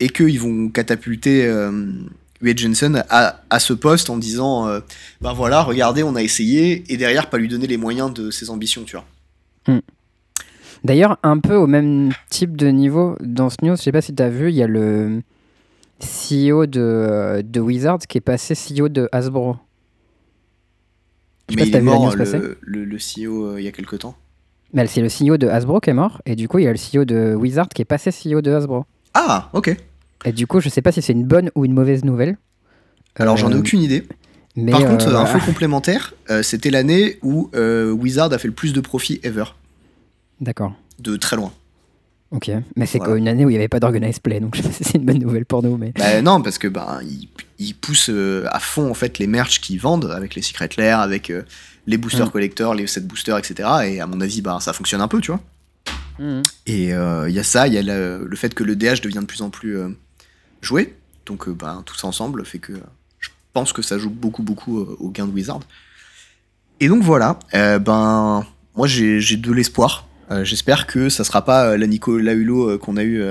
et 0.00 0.08
qu'ils 0.08 0.40
vont 0.40 0.70
catapulter 0.70 1.44
euh, 1.44 1.92
Wade 2.42 2.58
Jensen 2.58 3.04
à, 3.08 3.40
à 3.50 3.58
ce 3.60 3.72
poste 3.72 4.10
en 4.10 4.16
disant 4.16 4.66
euh, 4.66 4.80
ben 5.20 5.32
voilà, 5.32 5.62
regardez, 5.62 6.02
on 6.02 6.16
a 6.16 6.22
essayé, 6.22 6.84
et 6.92 6.96
derrière 6.96 7.30
pas 7.30 7.38
lui 7.38 7.48
donner 7.48 7.66
les 7.66 7.76
moyens 7.76 8.12
de 8.12 8.30
ses 8.30 8.50
ambitions, 8.50 8.84
tu 8.84 8.96
vois. 8.96 9.80
D'ailleurs, 10.84 11.18
un 11.22 11.38
peu 11.38 11.54
au 11.54 11.68
même 11.68 12.12
type 12.28 12.56
de 12.56 12.66
niveau, 12.68 13.16
dans 13.20 13.50
ce 13.50 13.56
news, 13.62 13.76
je 13.76 13.82
sais 13.82 13.92
pas 13.92 14.00
si 14.00 14.14
tu 14.14 14.22
as 14.22 14.28
vu, 14.28 14.48
il 14.50 14.56
y 14.56 14.62
a 14.62 14.66
le 14.66 15.22
CEO 16.00 16.66
de, 16.66 17.42
de 17.44 17.60
Wizards 17.60 18.00
qui 18.08 18.18
est 18.18 18.22
passé 18.22 18.54
CEO 18.54 18.88
de 18.88 19.08
Hasbro. 19.12 19.56
Je 21.48 21.54
sais 21.54 21.56
pas 21.56 21.64
Mais 21.64 21.68
il 21.68 21.76
est 21.76 21.80
mort, 21.82 22.16
le, 22.16 22.58
le, 22.60 22.84
le 22.84 22.96
CEO, 22.96 23.46
euh, 23.46 23.60
il 23.60 23.64
y 23.64 23.68
a 23.68 23.72
quelque 23.72 23.94
temps. 23.94 24.16
Mais 24.72 24.86
c'est 24.88 25.02
le 25.02 25.08
CEO 25.08 25.36
de 25.36 25.46
Hasbro 25.46 25.78
qui 25.80 25.90
est 25.90 25.94
mort, 25.94 26.20
et 26.26 26.34
du 26.34 26.48
coup, 26.48 26.58
il 26.58 26.64
y 26.64 26.68
a 26.68 26.72
le 26.72 26.78
CEO 26.78 27.04
de 27.04 27.34
Wizards 27.36 27.68
qui 27.68 27.82
est 27.82 27.84
passé 27.84 28.10
CEO 28.10 28.40
de 28.40 28.50
Hasbro. 28.52 28.84
Ah, 29.14 29.50
ok. 29.52 29.76
Et 30.24 30.32
du 30.32 30.46
coup, 30.46 30.60
je 30.60 30.68
sais 30.68 30.82
pas 30.82 30.92
si 30.92 31.02
c'est 31.02 31.12
une 31.12 31.24
bonne 31.24 31.50
ou 31.54 31.64
une 31.64 31.72
mauvaise 31.74 32.04
nouvelle. 32.04 32.36
Alors 33.16 33.36
j'en 33.36 33.50
ai 33.50 33.54
Euh, 33.54 33.58
aucune 33.58 33.80
idée. 33.82 34.06
Mais 34.56 34.72
Par 34.72 34.84
contre, 34.84 35.08
euh, 35.08 35.16
info 35.18 35.38
complémentaire, 35.44 36.14
euh, 36.30 36.42
c'était 36.42 36.70
l'année 36.70 37.18
où 37.22 37.50
euh, 37.54 37.90
Wizard 37.90 38.32
a 38.32 38.38
fait 38.38 38.48
le 38.48 38.54
plus 38.54 38.72
de 38.72 38.80
profit 38.80 39.18
ever. 39.22 39.44
D'accord. 40.40 40.74
De 40.98 41.16
très 41.16 41.36
loin. 41.36 41.52
Ok. 42.30 42.50
Mais 42.76 42.86
c'est 42.86 42.98
Voilà. 42.98 43.12
quoi 43.12 43.18
une 43.18 43.28
année 43.28 43.44
où 43.44 43.48
il 43.50 43.52
n'y 43.52 43.58
avait 43.58 43.68
pas 43.68 43.80
d'organized 43.80 44.22
play, 44.22 44.40
donc 44.40 44.54
je 44.56 44.62
sais 44.62 44.68
pas 44.68 44.74
si 44.74 44.84
c'est 44.84 44.98
une 44.98 45.04
bonne 45.04 45.18
nouvelle 45.18 45.44
pour 45.46 45.62
nous. 45.62 45.76
Mais... 45.76 45.92
Bah 45.98 46.20
non, 46.22 46.40
parce 46.42 46.58
que 46.58 46.68
bah, 46.68 47.00
ils, 47.58 47.74
poussent 47.74 48.10
à 48.50 48.58
fond 48.60 48.90
en 48.90 48.94
fait 48.94 49.18
les 49.18 49.26
merch 49.26 49.60
qu'ils 49.60 49.80
vendent 49.80 50.10
avec 50.10 50.34
les 50.34 50.42
Secret 50.42 50.70
Lair, 50.78 51.00
avec 51.00 51.32
les 51.86 51.96
boosters 51.98 52.28
Mm. 52.28 52.30
collectors, 52.30 52.74
les 52.74 52.86
set 52.86 53.06
boosters, 53.06 53.38
etc. 53.38 53.68
Et 53.86 54.00
à 54.00 54.06
mon 54.06 54.20
avis, 54.20 54.40
bah, 54.42 54.58
ça 54.60 54.72
fonctionne 54.72 55.00
un 55.00 55.08
peu, 55.08 55.20
tu 55.20 55.30
vois. 55.30 55.40
Mhm. 56.18 56.42
Et 56.66 56.92
euh, 56.94 57.28
il 57.28 57.34
y 57.34 57.38
a 57.38 57.42
ça, 57.44 57.66
il 57.68 57.74
y 57.74 57.78
a 57.78 57.82
le, 57.82 58.26
le 58.26 58.36
fait 58.36 58.52
que 58.54 58.64
le 58.64 58.76
DH 58.76 59.00
devient 59.02 59.20
de 59.20 59.24
plus 59.26 59.40
en 59.42 59.50
plus 59.50 59.78
euh, 59.78 59.88
joué. 60.62 60.96
Donc 61.26 61.48
euh, 61.48 61.52
bah, 61.52 61.82
tout 61.84 61.96
ça 61.96 62.06
ensemble 62.06 62.44
fait 62.46 62.58
que 62.58 62.72
euh, 62.72 62.80
je 63.20 63.28
pense 63.52 63.72
que 63.72 63.82
ça 63.82 63.98
joue 63.98 64.10
beaucoup, 64.10 64.42
beaucoup 64.42 64.80
euh, 64.80 64.96
au 64.98 65.10
gain 65.10 65.26
de 65.26 65.32
Wizard. 65.32 65.60
Et 66.80 66.88
donc 66.88 67.02
voilà, 67.04 67.38
ben 67.52 68.44
moi 68.74 68.86
j'ai 68.88 69.36
de 69.36 69.52
l'espoir. 69.52 70.08
J'espère 70.42 70.88
que 70.88 71.08
ça 71.10 71.22
sera 71.22 71.44
pas 71.44 71.76
la 71.76 71.86
Nicolas 71.86 72.32
Hulot 72.32 72.78
qu'on 72.78 72.96
a 72.96 73.04
eu. 73.04 73.22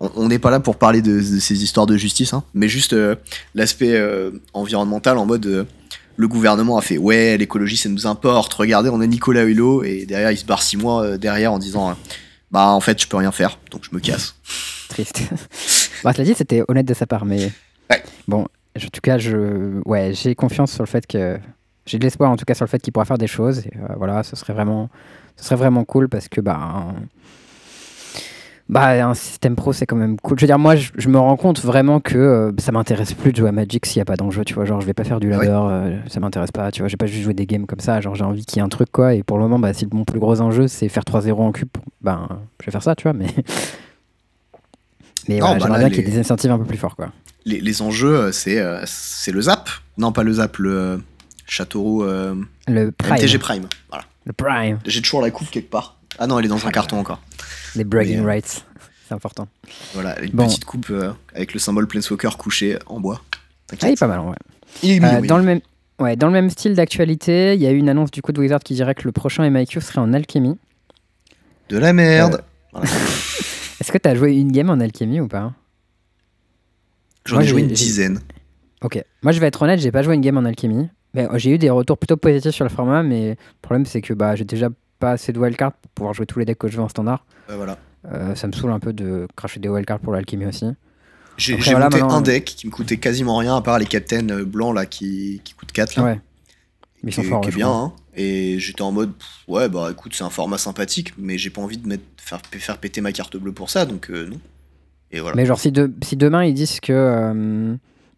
on- 0.00 0.28
n'est 0.28 0.38
pas 0.38 0.50
là 0.50 0.60
pour 0.60 0.76
parler 0.76 1.00
de, 1.00 1.22
ces 1.22 1.62
histoires 1.62 1.86
de 1.86 1.96
justice, 1.96 2.34
hein, 2.34 2.44
mais 2.52 2.68
juste 2.68 2.94
l'aspect 3.54 3.98
environnemental 4.52 5.16
en 5.16 5.24
mode 5.24 5.66
le 6.16 6.28
gouvernement 6.28 6.76
a 6.76 6.82
fait 6.82 6.98
ouais 6.98 7.38
l'écologie 7.38 7.78
ça 7.78 7.88
nous 7.88 8.06
importe. 8.06 8.52
Regardez 8.52 8.90
on 8.90 9.00
a 9.00 9.06
Nicolas 9.06 9.44
Hulot 9.44 9.84
et 9.84 10.04
derrière 10.04 10.32
il 10.32 10.36
se 10.36 10.44
barre 10.44 10.62
six 10.62 10.76
mois 10.76 11.16
derrière 11.16 11.54
en 11.54 11.58
disant 11.58 11.96
bah 12.50 12.66
en 12.66 12.80
fait 12.80 13.00
je 13.00 13.06
peux 13.08 13.16
rien 13.16 13.32
faire 13.32 13.58
donc 13.70 13.84
je 13.90 13.94
me 13.94 14.00
casse. 14.00 14.34
Triste. 14.88 15.22
bah, 16.04 16.12
cela 16.12 16.24
dit, 16.24 16.34
c'était 16.34 16.62
honnête 16.68 16.86
de 16.86 16.94
sa 16.94 17.06
part, 17.06 17.24
mais. 17.24 17.50
Ouais. 17.90 18.02
Bon, 18.28 18.42
en 18.76 18.80
tout 18.92 19.00
cas, 19.02 19.18
je... 19.18 19.80
ouais, 19.84 20.12
j'ai 20.14 20.34
confiance 20.34 20.72
sur 20.72 20.82
le 20.82 20.88
fait 20.88 21.06
que. 21.06 21.38
J'ai 21.86 22.00
de 22.00 22.04
l'espoir 22.04 22.32
en 22.32 22.36
tout 22.36 22.44
cas 22.44 22.54
sur 22.54 22.64
le 22.64 22.68
fait 22.68 22.80
qu'il 22.80 22.92
pourra 22.92 23.04
faire 23.04 23.16
des 23.16 23.28
choses. 23.28 23.60
Et 23.60 23.70
euh, 23.76 23.94
voilà, 23.96 24.24
ce 24.24 24.34
serait 24.34 24.52
vraiment, 24.52 24.90
ce 25.36 25.44
serait 25.44 25.54
vraiment 25.54 25.84
cool 25.84 26.08
parce 26.08 26.28
que 26.28 26.40
bah, 26.40 26.58
un... 26.58 26.94
bah, 28.68 29.08
un 29.08 29.14
système 29.14 29.54
pro 29.54 29.72
c'est 29.72 29.86
quand 29.86 29.94
même 29.94 30.18
cool. 30.18 30.36
Je 30.36 30.42
veux 30.42 30.48
dire, 30.48 30.58
moi, 30.58 30.74
je, 30.74 30.90
je 30.96 31.08
me 31.08 31.16
rends 31.16 31.36
compte 31.36 31.60
vraiment 31.62 32.00
que 32.00 32.18
euh, 32.18 32.52
ça 32.58 32.72
m'intéresse 32.72 33.14
plus 33.14 33.30
de 33.30 33.36
jouer 33.36 33.50
à 33.50 33.52
Magic 33.52 33.86
s'il 33.86 33.98
n'y 34.00 34.02
a 34.02 34.04
pas 34.04 34.16
d'enjeu. 34.16 34.44
Tu 34.44 34.54
vois, 34.54 34.64
genre, 34.64 34.80
je 34.80 34.86
vais 34.86 34.94
pas 34.94 35.04
faire 35.04 35.20
du 35.20 35.32
Ah 35.32 35.38
ouais. 35.38 35.46
ladder, 35.46 35.60
euh, 35.70 35.98
ça 36.08 36.18
m'intéresse 36.18 36.50
pas. 36.50 36.72
Tu 36.72 36.80
vois, 36.82 36.88
j'ai 36.88 36.96
pas 36.96 37.06
juste 37.06 37.22
jouer 37.22 37.34
des 37.34 37.46
games 37.46 37.66
comme 37.66 37.78
ça. 37.78 38.00
Genre, 38.00 38.16
j'ai 38.16 38.24
envie 38.24 38.44
qu'il 38.44 38.56
y 38.56 38.60
ait 38.60 38.64
un 38.64 38.68
truc 38.68 38.90
quoi. 38.90 39.14
Et 39.14 39.22
pour 39.22 39.36
le 39.38 39.44
moment, 39.44 39.60
bah, 39.60 39.72
si 39.72 39.86
mon 39.92 40.04
plus 40.04 40.18
gros 40.18 40.40
enjeu 40.40 40.66
c'est 40.66 40.88
faire 40.88 41.04
3-0 41.04 41.34
en 41.34 41.52
cube, 41.52 41.68
ben, 42.00 42.26
je 42.60 42.66
vais 42.66 42.72
faire 42.72 42.82
ça, 42.82 42.96
tu 42.96 43.04
vois. 43.04 43.12
Mais 43.12 43.28
mais 45.28 45.40
voilà, 45.40 45.54
bah 45.54 45.60
j'aimerais 45.64 45.78
là, 45.82 45.88
bien 45.88 45.88
qu'il 45.94 45.98
y 45.98 46.00
ait 46.02 46.10
les- 46.10 46.12
des 46.16 46.20
incentives 46.20 46.50
un 46.50 46.58
peu 46.58 46.64
plus 46.64 46.78
forts 46.78 46.96
quoi. 46.96 47.12
Les, 47.44 47.60
les 47.60 47.82
enjeux 47.82 48.16
euh, 48.16 48.32
c'est 48.32 48.58
euh, 48.58 48.82
c'est 48.86 49.32
le 49.32 49.40
Zap, 49.42 49.68
non 49.98 50.12
pas 50.12 50.22
le 50.24 50.32
Zap, 50.34 50.56
le 50.58 50.72
euh, 50.76 50.96
Châteauroux 51.46 52.02
Le 52.04 52.90
Prime. 52.92 53.14
MTG 53.14 53.38
Prime. 53.38 53.68
Voilà. 53.88 54.04
Le 54.24 54.32
Prime. 54.32 54.78
J'ai 54.84 55.00
toujours 55.02 55.22
la 55.22 55.30
coupe 55.30 55.50
quelque 55.50 55.70
part. 55.70 55.96
Ah 56.18 56.26
non, 56.26 56.38
elle 56.38 56.44
est 56.46 56.48
dans 56.48 56.66
un 56.66 56.70
carton 56.70 56.98
encore. 56.98 57.20
Les 57.76 57.84
bragging 57.84 58.20
Mais, 58.20 58.26
rights. 58.32 58.64
C'est 59.06 59.14
important. 59.14 59.46
Voilà, 59.94 60.20
une 60.22 60.30
Bon. 60.32 60.46
petite 60.46 60.64
coupe 60.64 60.88
euh, 60.90 61.12
avec 61.34 61.54
le 61.54 61.60
symbole 61.60 61.86
Planeswalker 61.86 62.30
couché 62.36 62.76
en 62.86 62.98
bois. 62.98 63.22
Ah, 63.70 63.76
il 63.88 63.88
est 63.92 63.98
pas 64.00 64.08
mal, 64.08 64.18
vrai. 64.20 64.34
Il 64.82 64.90
est 64.90 65.04
Euh, 65.04 65.20
dans, 65.20 65.38
le 65.38 65.44
même, 65.44 65.60
ouais, 66.00 66.16
dans 66.16 66.26
le 66.26 66.32
même 66.32 66.50
style 66.50 66.74
d'actualité, 66.74 67.54
il 67.54 67.62
y 67.62 67.66
a 67.66 67.70
eu 67.70 67.76
une 67.76 67.88
annonce 67.88 68.10
du 68.10 68.20
coup 68.22 68.32
de 68.32 68.40
Wizard 68.40 68.58
qui 68.60 68.74
dirait 68.74 68.96
que 68.96 69.04
le 69.04 69.12
prochain 69.12 69.48
MIQ 69.48 69.80
serait 69.80 70.00
en 70.00 70.12
alchimie. 70.12 70.58
De 71.68 71.78
la 71.78 71.92
merde. 71.92 72.42
Est-ce 73.80 73.92
que 73.92 73.98
tu 73.98 74.08
as 74.08 74.14
joué 74.14 74.36
une 74.36 74.52
game 74.52 74.70
en 74.70 74.80
alchimie 74.80 75.20
ou 75.20 75.28
pas? 75.28 75.52
J'en 77.24 77.40
ai 77.40 77.46
joué 77.46 77.62
une 77.62 77.68
dizaine. 77.68 78.20
Ok. 78.82 79.02
Moi, 79.22 79.32
je 79.32 79.40
vais 79.40 79.46
être 79.46 79.62
honnête, 79.62 79.80
j'ai 79.80 79.90
pas 79.90 80.02
joué 80.02 80.14
une 80.14 80.20
game 80.20 80.36
en 80.36 80.44
alchimie. 80.44 80.88
Mais 81.14 81.24
euh, 81.24 81.38
j'ai 81.38 81.50
eu 81.50 81.58
des 81.58 81.70
retours 81.70 81.98
plutôt 81.98 82.16
positifs 82.16 82.54
sur 82.54 82.64
le 82.64 82.70
format, 82.70 83.02
mais 83.02 83.30
le 83.30 83.36
problème 83.62 83.86
c'est 83.86 84.02
que 84.02 84.12
bah, 84.12 84.36
j'ai 84.36 84.44
déjà 84.44 84.68
pas 84.98 85.12
assez 85.12 85.32
de 85.32 85.38
wildcards 85.38 85.72
pour 85.72 85.90
pouvoir 85.92 86.14
jouer 86.14 86.26
tous 86.26 86.38
les 86.38 86.44
decks 86.44 86.58
que 86.58 86.68
je 86.68 86.76
veux 86.76 86.82
en 86.82 86.88
standard. 86.88 87.24
Ouais, 87.48 87.56
voilà. 87.56 87.78
Euh, 88.12 88.34
ça 88.34 88.46
me 88.46 88.52
saule 88.52 88.70
un 88.70 88.78
peu 88.78 88.92
de 88.92 89.26
cracher 89.34 89.58
des 89.58 89.68
wildcards 89.68 90.00
pour 90.00 90.12
l'alchimie 90.12 90.46
aussi. 90.46 90.66
J'ai 91.38 91.56
voilà, 91.56 91.90
monté 91.90 92.00
un 92.00 92.20
deck 92.20 92.44
qui 92.44 92.66
me 92.66 92.72
coûtait 92.72 92.98
quasiment 92.98 93.36
rien 93.38 93.56
à 93.56 93.60
part 93.60 93.78
les 93.78 93.86
captains 93.86 94.28
euh, 94.28 94.44
blancs 94.44 94.74
là 94.74 94.86
qui, 94.86 95.40
qui 95.44 95.54
coûtent 95.54 95.72
4 95.72 95.96
là. 95.96 96.04
Ouais. 96.04 96.20
Mais 97.02 97.10
ils 97.10 97.14
sont 97.14 97.22
qui, 97.22 97.28
forts. 97.28 97.40
qui 97.42 97.48
est 97.50 97.54
bien. 97.54 97.70
hein. 97.70 97.92
Et 98.16 98.58
j'étais 98.58 98.82
en 98.82 98.92
mode, 98.92 99.12
pff, 99.14 99.28
ouais, 99.48 99.68
bah 99.68 99.88
écoute, 99.92 100.14
c'est 100.14 100.24
un 100.24 100.30
format 100.30 100.58
sympathique, 100.58 101.12
mais 101.18 101.36
j'ai 101.38 101.50
pas 101.50 101.60
envie 101.60 101.76
de 101.78 101.86
mettre, 101.86 102.02
faire, 102.16 102.40
faire 102.52 102.78
péter 102.78 103.00
ma 103.00 103.12
carte 103.12 103.36
bleue 103.36 103.52
pour 103.52 103.68
ça, 103.70 103.84
donc 103.86 104.10
euh, 104.10 104.26
non. 104.26 104.40
Et 105.12 105.20
voilà. 105.20 105.36
Mais 105.36 105.46
genre, 105.46 105.58
si, 105.60 105.70
de- 105.70 105.92
si 106.02 106.16
demain 106.16 106.44
ils 106.44 106.54
disent 106.54 106.80
que 106.80 106.92
euh, 106.92 107.74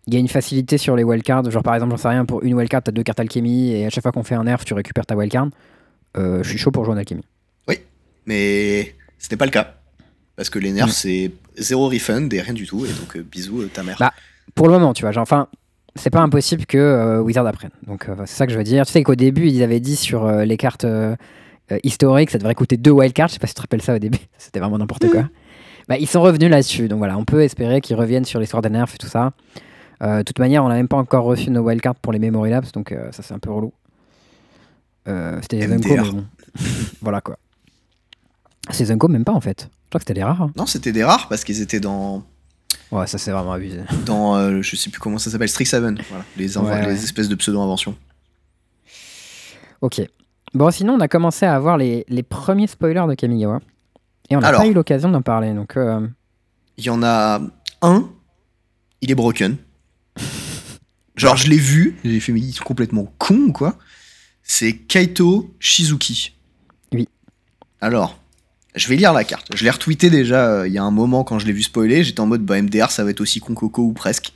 il 0.07 0.15
y 0.15 0.17
a 0.17 0.21
une 0.21 0.29
facilité 0.29 0.79
sur 0.79 0.95
les 0.97 1.03
wildcards, 1.05 1.51
genre 1.51 1.63
par 1.63 1.75
exemple, 1.75 1.91
j'en 1.91 1.97
sais 1.99 2.09
rien, 2.09 2.25
pour 2.25 2.43
une 2.43 2.55
wildcard, 2.55 2.83
t'as 2.85 2.93
deux 2.93 3.03
cartes 3.03 3.21
alchimie, 3.21 3.73
et 3.73 3.87
à 3.87 3.91
chaque 3.91 4.03
fois 4.03 4.13
qu'on 4.13 4.23
fait 4.23 4.37
un 4.37 4.45
nerf, 4.45 4.65
tu 4.65 4.73
récupères 4.75 5.05
ta 5.05 5.17
wildcard, 5.17 5.49
euh, 6.17 6.43
je 6.43 6.49
suis 6.49 6.59
chaud 6.59 6.71
pour 6.71 6.85
jouer 6.85 6.95
en 6.95 6.99
alchimie. 6.99 7.25
Mais 8.27 8.95
ce 9.19 9.29
n'est 9.31 9.37
pas 9.39 9.47
le 9.47 9.51
cas. 9.51 9.75
Parce 10.37 10.51
que 10.51 10.59
les 10.59 10.71
nerfs, 10.73 10.89
Mm. 10.89 10.91
c'est 10.91 11.31
zéro 11.57 11.89
refund 11.89 12.33
et 12.33 12.41
rien 12.43 12.53
du 12.53 12.67
tout. 12.67 12.85
Et 12.85 12.91
donc, 12.93 13.17
euh, 13.17 13.23
bisous, 13.23 13.67
ta 13.69 13.83
mère. 13.83 13.97
Bah, 13.99 14.13
Pour 14.55 14.67
le 14.67 14.75
moment, 14.75 14.93
tu 14.93 15.03
vois, 15.03 15.13
genre, 15.13 15.23
enfin, 15.23 15.49
c'est 15.95 16.11
pas 16.11 16.21
impossible 16.21 16.67
que 16.67 16.79
euh, 16.79 17.21
Wizard 17.21 17.47
apprenne. 17.47 17.71
Donc, 17.87 18.09
euh, 18.09 18.15
c'est 18.27 18.37
ça 18.37 18.47
que 18.47 18.53
je 18.53 18.59
veux 18.59 18.65
dire. 18.65 18.87
Tu 18.87 18.93
sais 18.93 19.03
qu'au 19.03 19.15
début, 19.15 19.49
ils 19.49 19.63
avaient 19.63 19.81
dit 19.81 19.97
sur 19.97 20.27
euh, 20.27 20.45
les 20.45 20.57
cartes 20.57 20.87
historiques, 21.83 22.31
ça 22.31 22.39
devrait 22.39 22.55
coûter 22.55 22.77
deux 22.77 22.91
wildcards. 22.91 23.29
Je 23.29 23.35
sais 23.35 23.39
pas 23.39 23.47
si 23.47 23.55
tu 23.55 23.59
te 23.59 23.63
rappelles 23.63 23.83
ça 23.83 23.95
au 23.95 23.99
début, 23.99 24.19
c'était 24.39 24.61
vraiment 24.61 24.79
n'importe 24.79 25.09
quoi. 25.11 25.29
Bah, 25.89 25.97
ils 25.99 26.07
sont 26.07 26.23
revenus 26.23 26.51
là-dessus. 26.51 26.89
Donc 26.89 26.99
voilà, 26.99 27.19
on 27.19 27.25
peut 27.25 27.43
espérer 27.43 27.81
qu'ils 27.81 27.97
reviennent 27.97 28.25
sur 28.25 28.41
l'histoire 28.41 28.63
des 28.63 28.71
nerfs 28.71 28.95
et 28.95 28.99
tout 28.99 29.09
ça. 29.09 29.33
De 30.01 30.23
toute 30.23 30.39
manière, 30.39 30.65
on 30.65 30.69
n'a 30.69 30.77
même 30.77 30.87
pas 30.87 30.97
encore 30.97 31.25
reçu 31.25 31.51
nos 31.51 31.63
wildcards 31.63 31.97
pour 31.97 32.13
les 32.13 32.21
Memory 32.21 32.51
Labs, 32.51 32.71
donc 32.73 32.95
ça 33.11 33.23
c'est 33.23 33.35
un 33.35 33.39
peu 33.39 33.51
relou. 33.51 33.73
C'était 35.43 35.59
des 35.59 35.69
Zenko, 35.69 35.89
mais 35.89 36.11
bon. 36.11 36.25
voilà 37.03 37.21
quoi. 37.21 37.37
C'est 38.71 38.85
Zenko, 38.85 39.09
même 39.09 39.25
pas 39.25 39.33
en 39.33 39.41
fait. 39.41 39.69
Je 39.85 39.89
crois 39.91 39.99
que 39.99 40.03
c'était 40.03 40.15
des 40.15 40.23
rares. 40.25 40.43
hein. 40.43 40.53
Non, 40.57 40.67
c'était 40.67 40.93
des 40.93 41.03
rares 41.03 41.29
parce 41.29 41.45
qu'ils 41.45 41.63
étaient 41.63 41.81
dans, 41.81 42.23
Ouais, 42.91 43.07
ça 43.07 43.19
c'est 43.19 43.31
vraiment 43.31 43.53
abusé. 43.53 43.81
dans 44.07 44.37
euh, 44.37 44.63
je 44.63 44.77
sais 44.77 44.91
plus 44.91 45.01
comment 45.01 45.19
ça 45.19 45.31
s'appelle, 45.31 45.49
Strixhaven. 45.49 46.01
Voilà, 46.09 46.25
les, 46.37 46.57
invo- 46.57 46.67
Ouais, 46.69 46.81
les 46.83 46.87
ouais. 46.89 46.93
espèces 46.95 47.29
de 47.29 47.35
pseudo-inventions. 47.35 47.97
Ok. 49.81 50.01
Bon, 50.55 50.71
sinon, 50.71 50.95
on 50.95 51.01
a 51.01 51.09
commencé 51.09 51.45
à 51.47 51.55
avoir 51.55 51.77
les, 51.77 52.05
les 52.09 52.23
premiers 52.23 52.67
spoilers 52.67 53.07
de 53.09 53.15
Kamigawa. 53.15 53.61
Et 54.31 54.37
on 54.37 54.41
n'a 54.41 54.53
pas 54.53 54.67
eu 54.67 54.73
l'occasion 54.73 55.11
d'en 55.11 55.23
parler. 55.23 55.53
Donc, 55.55 55.77
euh, 55.77 56.07
Il 56.77 56.85
y 56.85 56.91
en 56.91 57.03
a 57.03 57.41
un, 57.83 58.09
il 59.01 59.11
est 59.11 59.15
broken. 59.15 59.57
Genre, 61.17 61.37
je 61.37 61.49
l'ai 61.49 61.57
vu, 61.59 61.97
j'ai 62.05 62.21
fait, 62.21 62.33
mais 62.33 62.41
ils 62.41 62.53
sont 62.53 62.65
complètement 62.65 63.13
cons 63.19 63.35
ou 63.49 63.53
quoi 63.53 63.77
C'est 64.43 64.77
Kaito 64.77 65.55
Shizuki. 65.59 66.35
Oui. 66.93 67.09
Alors, 67.81 68.19
je 68.75 68.89
vais 68.89 68.97
lire 68.97 69.13
la 69.13 69.25
carte. 69.25 69.49
Je 69.55 69.65
l'ai 69.65 69.71
retweeté 69.71 70.11
déjà 70.11 70.47
euh, 70.47 70.69
il 70.69 70.73
y 70.75 70.79
a 70.79 70.83
un 70.83 70.91
moment 70.91 71.25
quand 71.25 71.39
je 71.39 71.47
l'ai 71.47 71.53
vu 71.53 71.63
spoiler. 71.63 72.05
J'étais 72.05 72.21
en 72.21 72.27
mode, 72.27 72.43
bah, 72.45 72.61
MDR, 72.61 72.91
ça 72.91 73.05
va 73.05 73.11
être 73.11 73.21
aussi 73.21 73.41
con 73.41 73.55
coco 73.55 73.83
ou 73.83 73.93
presque. 73.93 74.33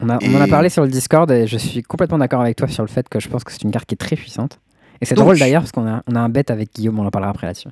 on, 0.00 0.08
a- 0.08 0.18
on 0.22 0.34
en 0.34 0.40
a 0.40 0.46
parlé 0.48 0.68
sur 0.68 0.82
le 0.82 0.88
Discord 0.90 1.30
et 1.30 1.46
je 1.46 1.56
suis 1.58 1.82
complètement 1.82 2.18
d'accord 2.18 2.40
avec 2.42 2.56
toi 2.56 2.68
sur 2.68 2.82
le 2.84 2.88
fait 2.88 3.08
que 3.08 3.20
je 3.20 3.28
pense 3.28 3.44
que 3.44 3.52
c'est 3.52 3.62
une 3.62 3.70
carte 3.70 3.86
qui 3.86 3.94
est 3.94 3.98
très 3.98 4.16
puissante. 4.16 4.58
Et 5.00 5.06
c'est 5.06 5.14
drôle 5.14 5.38
d'ailleurs 5.38 5.62
parce 5.62 5.72
qu'on 5.72 5.86
a, 5.88 6.02
on 6.06 6.14
a 6.14 6.20
un 6.20 6.28
bet 6.28 6.50
avec 6.50 6.74
Guillaume, 6.74 6.98
on 6.98 7.06
en 7.06 7.10
parlera 7.10 7.30
après 7.30 7.46
là-dessus. 7.46 7.68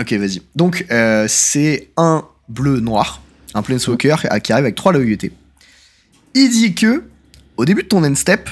Ok, 0.00 0.12
vas-y. 0.12 0.42
Donc, 0.54 0.86
euh, 0.92 1.26
c'est 1.28 1.90
un 1.96 2.24
bleu-noir, 2.48 3.20
un 3.54 3.62
Planeswalker 3.62 4.14
euh, 4.32 4.38
qui 4.38 4.52
arrive 4.52 4.64
avec 4.64 4.76
3 4.76 4.92
loyautés. 4.92 5.32
Il 6.34 6.48
dit 6.50 6.74
que, 6.76 7.02
au 7.56 7.64
début 7.64 7.82
de 7.82 7.88
ton 7.88 8.04
end 8.04 8.14
step, 8.14 8.48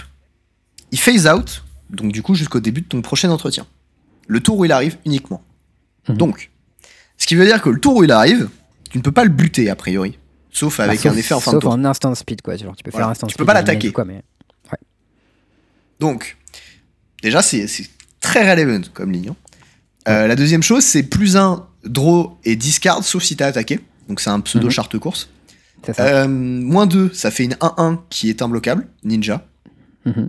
il 0.91 0.99
phase 1.01 1.29
out, 1.29 1.63
donc 1.91 2.11
du 2.11 2.21
coup 2.23 2.35
jusqu'au 2.35 2.59
début 2.59 2.81
de 2.81 2.87
ton 2.87 3.01
prochain 3.01 3.31
entretien. 3.31 3.65
Le 4.27 4.41
tour 4.41 4.59
où 4.59 4.65
il 4.65 4.73
arrive 4.73 4.97
uniquement. 5.07 5.41
Mhm. 6.09 6.17
Donc, 6.17 6.51
ce 7.19 7.27
qui 7.27 7.35
veut 7.35 7.47
dire 7.47 7.61
que 7.63 7.69
le 7.71 7.81
tour 7.81 7.97
où 7.97 8.05
il 8.05 8.13
arrive, 8.13 8.49
tu 8.91 8.99
ne 8.99 9.03
peux 9.03 9.13
pas 9.13 9.25
le 9.25 9.31
buter 9.31 9.69
a 9.71 9.77
priori. 9.77 10.19
Sauf 10.51 10.81
avec 10.81 10.99
Bah, 10.99 11.03
sauf- 11.03 11.13
un 11.13 11.17
effet 11.17 11.35
en 11.35 11.41
fin 11.41 11.51
de 11.53 11.57
Sauf 11.57 11.63
tour. 11.63 11.73
en 11.73 11.85
instant 11.85 12.15
speed, 12.15 12.41
quoi. 12.43 12.57
Genre, 12.57 12.75
tu 12.77 12.83
peux 12.83 12.91
Voilà. 12.91 13.07
faire 13.07 13.11
instant 13.11 13.27
Tu 13.27 13.33
speed. 13.35 13.39
peux 13.39 13.45
pas 13.47 13.55
l'attaquer. 13.55 13.93
mais... 14.07 14.23
Donc, 16.01 16.37
déjà, 17.23 17.43
c'est 17.43 17.67
très 18.21 18.49
relevant 18.51 18.83
comme 18.93 19.13
ligne. 19.13 19.31
hein. 19.31 19.37
Euh, 20.09 20.27
la 20.27 20.37
deuxième 20.37 20.63
chose, 20.63 20.85
c'est 20.85 21.03
plus 21.03 21.37
un 21.37 21.67
draw 21.85 22.39
et 22.45 22.55
discard, 22.57 23.03
sauf 23.03 23.23
si 23.25 23.37
t'as 23.37 23.47
attaqué. 23.47 23.81
Donc, 24.09 24.21
c'est 24.21 24.31
un 24.31 24.41
pseudo 24.41 24.67
Mhm. 24.67 24.71
charte 24.73 24.99
course. 24.99 25.29
Ça. 25.95 25.95
Euh, 26.05 26.29
moins 26.29 26.87
2, 26.87 27.13
ça 27.13 27.31
fait 27.31 27.45
une 27.45 27.57
1-1 27.61 28.03
qui 28.11 28.29
est 28.29 28.43
imbloquable, 28.43 28.89
ninja, 29.05 29.47
Mhm. 30.05 30.29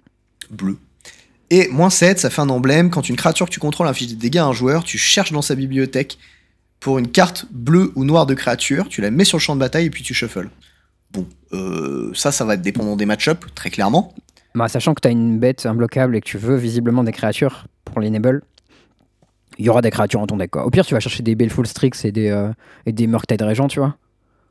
bleu. 0.51 0.77
Et 1.49 1.67
moins 1.69 1.89
7, 1.89 2.19
ça 2.19 2.29
fait 2.29 2.41
un 2.41 2.49
emblème. 2.49 2.89
Quand 2.89 3.07
une 3.09 3.15
créature 3.15 3.45
que 3.47 3.51
tu 3.51 3.59
contrôles 3.59 3.87
inflige 3.87 4.09
des 4.09 4.15
dégâts 4.15 4.37
à 4.37 4.45
un 4.45 4.53
joueur, 4.53 4.83
tu 4.83 4.97
cherches 4.97 5.31
dans 5.31 5.41
sa 5.41 5.55
bibliothèque 5.55 6.17
pour 6.79 6.99
une 6.99 7.07
carte 7.09 7.45
bleue 7.51 7.91
ou 7.95 8.03
noire 8.05 8.25
de 8.25 8.33
créature, 8.33 8.87
tu 8.87 9.01
la 9.01 9.11
mets 9.11 9.23
sur 9.23 9.37
le 9.37 9.41
champ 9.41 9.55
de 9.55 9.59
bataille 9.59 9.85
et 9.85 9.89
puis 9.89 10.03
tu 10.03 10.13
shuffles. 10.13 10.49
Bon, 11.11 11.25
euh, 11.53 12.11
ça, 12.13 12.31
ça 12.31 12.45
va 12.45 12.53
être 12.55 12.61
dépendant 12.61 12.95
des 12.95 13.05
match-up, 13.05 13.45
très 13.55 13.69
clairement. 13.69 14.13
Bah, 14.55 14.67
sachant 14.67 14.93
que 14.93 15.01
tu 15.01 15.07
as 15.07 15.11
une 15.11 15.39
bête 15.39 15.65
imbloquable 15.65 16.15
et 16.15 16.21
que 16.21 16.25
tu 16.27 16.37
veux 16.37 16.55
visiblement 16.55 17.03
des 17.03 17.11
créatures 17.11 17.65
pour 17.85 17.99
l'enable, 17.99 18.41
il 19.57 19.65
y 19.65 19.69
aura 19.69 19.81
des 19.81 19.89
créatures 19.91 20.19
en 20.19 20.27
ton 20.27 20.37
deck. 20.37 20.51
Quoi. 20.51 20.65
Au 20.65 20.69
pire, 20.69 20.85
tu 20.85 20.93
vas 20.93 20.99
chercher 20.99 21.23
des 21.23 21.35
Baleful 21.35 21.65
Strix 21.65 21.91
et 22.03 22.11
des, 22.11 22.29
euh, 22.29 22.51
et 22.85 22.91
des 22.91 23.07
Murktide 23.07 23.41
Régents, 23.41 23.67
tu 23.67 23.79
vois. 23.79 23.95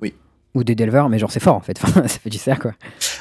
Oui. 0.01 0.15
Ou 0.55 0.65
des 0.65 0.75
Delver, 0.75 1.05
mais 1.11 1.19
genre 1.19 1.31
c'est 1.31 1.41
fort 1.41 1.55
en 1.57 1.61
fait. 1.61 1.79
Ça 1.95 2.09
fait 2.09 2.31
du 2.31 2.39
cerf 2.39 2.59
quoi. 2.59 2.73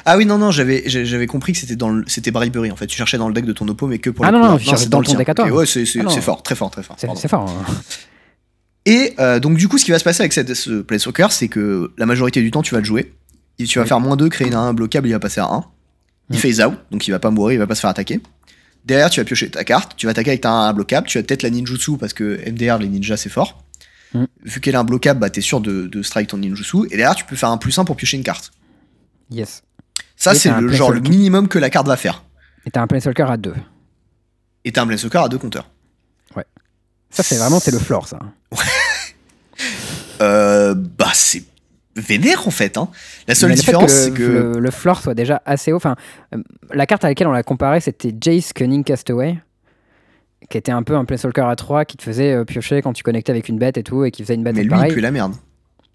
Ah 0.04 0.16
oui, 0.16 0.26
non, 0.26 0.38
non, 0.38 0.50
j'avais 0.50 1.26
compris 1.26 1.52
que 1.52 1.58
c'était 1.58 1.76
dans 1.76 1.90
le- 1.90 2.04
c'était 2.08 2.30
Bribery 2.30 2.70
en 2.72 2.76
fait. 2.76 2.86
Tu 2.86 2.96
cherchais 2.96 3.18
dans 3.18 3.28
le 3.28 3.34
deck 3.34 3.44
de 3.44 3.52
ton 3.52 3.68
oppo, 3.68 3.86
mais 3.86 3.98
que 3.98 4.10
pour 4.10 4.24
Ah 4.24 4.28
les 4.30 4.32
non, 4.32 4.38
non, 4.38 4.44
couleurs. 4.46 4.58
tu 4.60 4.64
cherchais 4.66 4.84
c'est 4.84 4.88
dans 4.90 5.00
le 5.00 5.04
ton 5.04 5.10
tien. 5.10 5.18
deck 5.18 5.28
à 5.28 5.34
toi. 5.34 5.46
Ok, 5.46 5.52
ouais, 5.54 5.66
c'est 5.66 5.84
c'est- 5.86 6.00
Ah 6.00 6.04
non. 6.04 6.10
c'est 6.10 6.20
fort, 6.22 6.42
très 6.42 6.54
fort, 6.54 6.70
très 6.70 6.82
fort. 6.82 6.96
C'est 6.98 7.08
c'est 7.16 7.28
fort. 7.28 7.48
hein. 7.48 7.72
Et 8.86 9.14
euh, 9.18 9.38
donc, 9.40 9.56
du 9.58 9.68
coup, 9.68 9.76
ce 9.78 9.84
qui 9.84 9.90
va 9.90 9.98
se 9.98 10.04
passer 10.04 10.22
avec 10.22 10.32
cette, 10.32 10.54
ce 10.54 10.80
Planeswalker, 10.80 11.26
c'est 11.30 11.48
que 11.48 11.92
la 11.98 12.06
majorité 12.06 12.40
du 12.40 12.50
temps, 12.50 12.62
tu 12.62 12.72
vas 12.74 12.80
le 12.80 12.86
jouer. 12.86 13.12
Et 13.58 13.64
tu 13.64 13.78
vas 13.78 13.82
Oui. 13.82 13.88
faire 13.88 14.00
moins 14.00 14.16
2, 14.16 14.28
créer 14.28 14.46
une 14.48 14.54
1 14.54 14.72
bloquable, 14.74 15.08
il 15.08 15.12
va 15.12 15.18
passer 15.18 15.40
à 15.40 15.46
1. 15.46 15.64
Il 16.30 16.36
Mm. 16.36 16.38
phase 16.40 16.60
out, 16.60 16.74
donc 16.90 17.06
il 17.06 17.10
va 17.10 17.18
pas 17.18 17.30
mourir, 17.30 17.54
il 17.54 17.58
va 17.58 17.66
pas 17.66 17.74
se 17.74 17.80
faire 17.80 17.90
attaquer. 17.90 18.20
Derrière, 18.84 19.10
tu 19.10 19.20
vas 19.20 19.24
piocher 19.24 19.50
ta 19.50 19.64
carte, 19.64 19.92
tu 19.96 20.06
vas 20.06 20.10
attaquer 20.10 20.30
avec 20.30 20.40
ta 20.42 20.50
1 20.50 20.72
bloquable, 20.72 21.06
tu 21.08 21.18
vas 21.18 21.24
peut-être 21.24 21.42
la 21.42 21.50
ninjutsu 21.50 21.96
parce 21.98 22.12
que 22.12 22.38
MDR, 22.48 22.78
les 22.78 22.88
ninjas, 22.88 23.16
c'est 23.16 23.28
fort. 23.28 23.64
Mm. 24.14 24.24
Vu 24.44 24.60
qu'elle 24.60 24.74
est 24.74 24.78
un 24.78 24.84
bloquable, 24.84 25.18
bah, 25.20 25.30
t'es 25.30 25.40
sûr 25.40 25.60
de, 25.60 25.86
de 25.88 26.02
strike 26.02 26.28
ton 26.28 26.38
ninjutsu. 26.38 26.84
Et 26.86 26.96
derrière, 26.96 27.14
tu 27.16 27.24
peux 27.24 27.34
faire 27.36 27.48
un 27.50 27.58
plus 27.58 27.76
1 27.78 27.84
pour 27.84 27.96
piocher 27.96 28.16
une 28.16 28.22
carte. 28.24 28.52
Yes. 29.30 29.62
Ça, 30.16 30.34
c'est 30.34 30.48
un 30.50 30.60
le 30.60 30.72
genre 30.72 30.92
le 30.92 31.00
minimum 31.00 31.48
que 31.48 31.58
la 31.58 31.70
carte 31.70 31.86
va 31.88 31.96
faire. 31.96 32.22
Et 32.66 32.70
t'as 32.70 32.82
un 32.82 32.86
Planeswalker 32.86 33.26
à 33.28 33.36
2. 33.36 33.54
Et 34.64 34.72
t'as 34.72 34.82
un 34.82 34.86
Planeswalker 34.86 35.18
à 35.18 35.28
deux 35.28 35.38
compteurs. 35.38 35.68
Ça, 37.16 37.22
c'est 37.22 37.36
vraiment 37.36 37.58
c'est 37.60 37.70
le 37.72 37.78
floor, 37.78 38.06
ça. 38.08 38.18
Euh, 40.20 40.74
bah, 40.74 41.10
c'est 41.14 41.42
vénère 41.94 42.46
en 42.46 42.50
fait. 42.50 42.76
Hein. 42.76 42.88
La 43.28 43.34
seule 43.34 43.50
Mais 43.50 43.54
le 43.56 43.60
différence, 43.60 43.90
le, 43.92 43.96
c'est 43.96 44.10
que. 44.12 44.22
le, 44.22 44.58
le 44.60 44.70
floor 44.70 45.00
soit 45.00 45.14
déjà 45.14 45.42
assez 45.46 45.72
haut. 45.72 45.76
Enfin, 45.76 45.96
euh, 46.34 46.42
la 46.72 46.86
carte 46.86 47.04
à 47.04 47.08
laquelle 47.08 47.26
on 47.26 47.32
l'a 47.32 47.42
comparé, 47.42 47.80
c'était 47.80 48.14
Jace 48.20 48.52
Cunning 48.52 48.84
Castaway, 48.84 49.38
qui 50.50 50.58
était 50.58 50.72
un 50.72 50.82
peu 50.82 50.94
un 50.96 51.04
Planeswalker 51.04 51.42
à 51.48 51.56
3 51.56 51.84
qui 51.84 51.96
te 51.96 52.02
faisait 52.02 52.32
euh, 52.32 52.44
piocher 52.44 52.82
quand 52.82 52.92
tu 52.92 53.02
connectais 53.02 53.32
avec 53.32 53.48
une 53.48 53.58
bête 53.58 53.76
et 53.78 53.82
tout, 53.82 54.04
et 54.04 54.10
qui 54.10 54.22
faisait 54.22 54.34
une 54.34 54.42
bête 54.44 54.54
Mais 54.56 54.62
lui, 54.62 54.70
pareil. 54.70 54.90
il 54.90 54.94
pue 54.94 55.00
la 55.00 55.10
merde. 55.10 55.34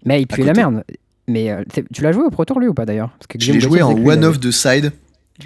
Mais 0.04 0.20
il 0.22 0.26
pue 0.26 0.42
la 0.42 0.52
merde. 0.54 0.84
Mais 1.28 1.50
euh, 1.50 1.62
tu 1.92 2.02
l'as 2.02 2.10
joué 2.12 2.24
au 2.24 2.30
Pro 2.30 2.44
Tour 2.44 2.58
lui 2.58 2.66
ou 2.68 2.74
pas 2.74 2.84
d'ailleurs? 2.84 3.10
Je 3.38 3.52
l'ai 3.52 3.60
joué 3.60 3.80
en 3.82 3.90
disait 3.90 3.94
que 3.94 4.00
lui, 4.00 4.06
il 4.06 4.10
one 4.12 4.18
avait- 4.24 4.26
of 4.26 4.40
the 4.40 4.50
side. 4.50 4.92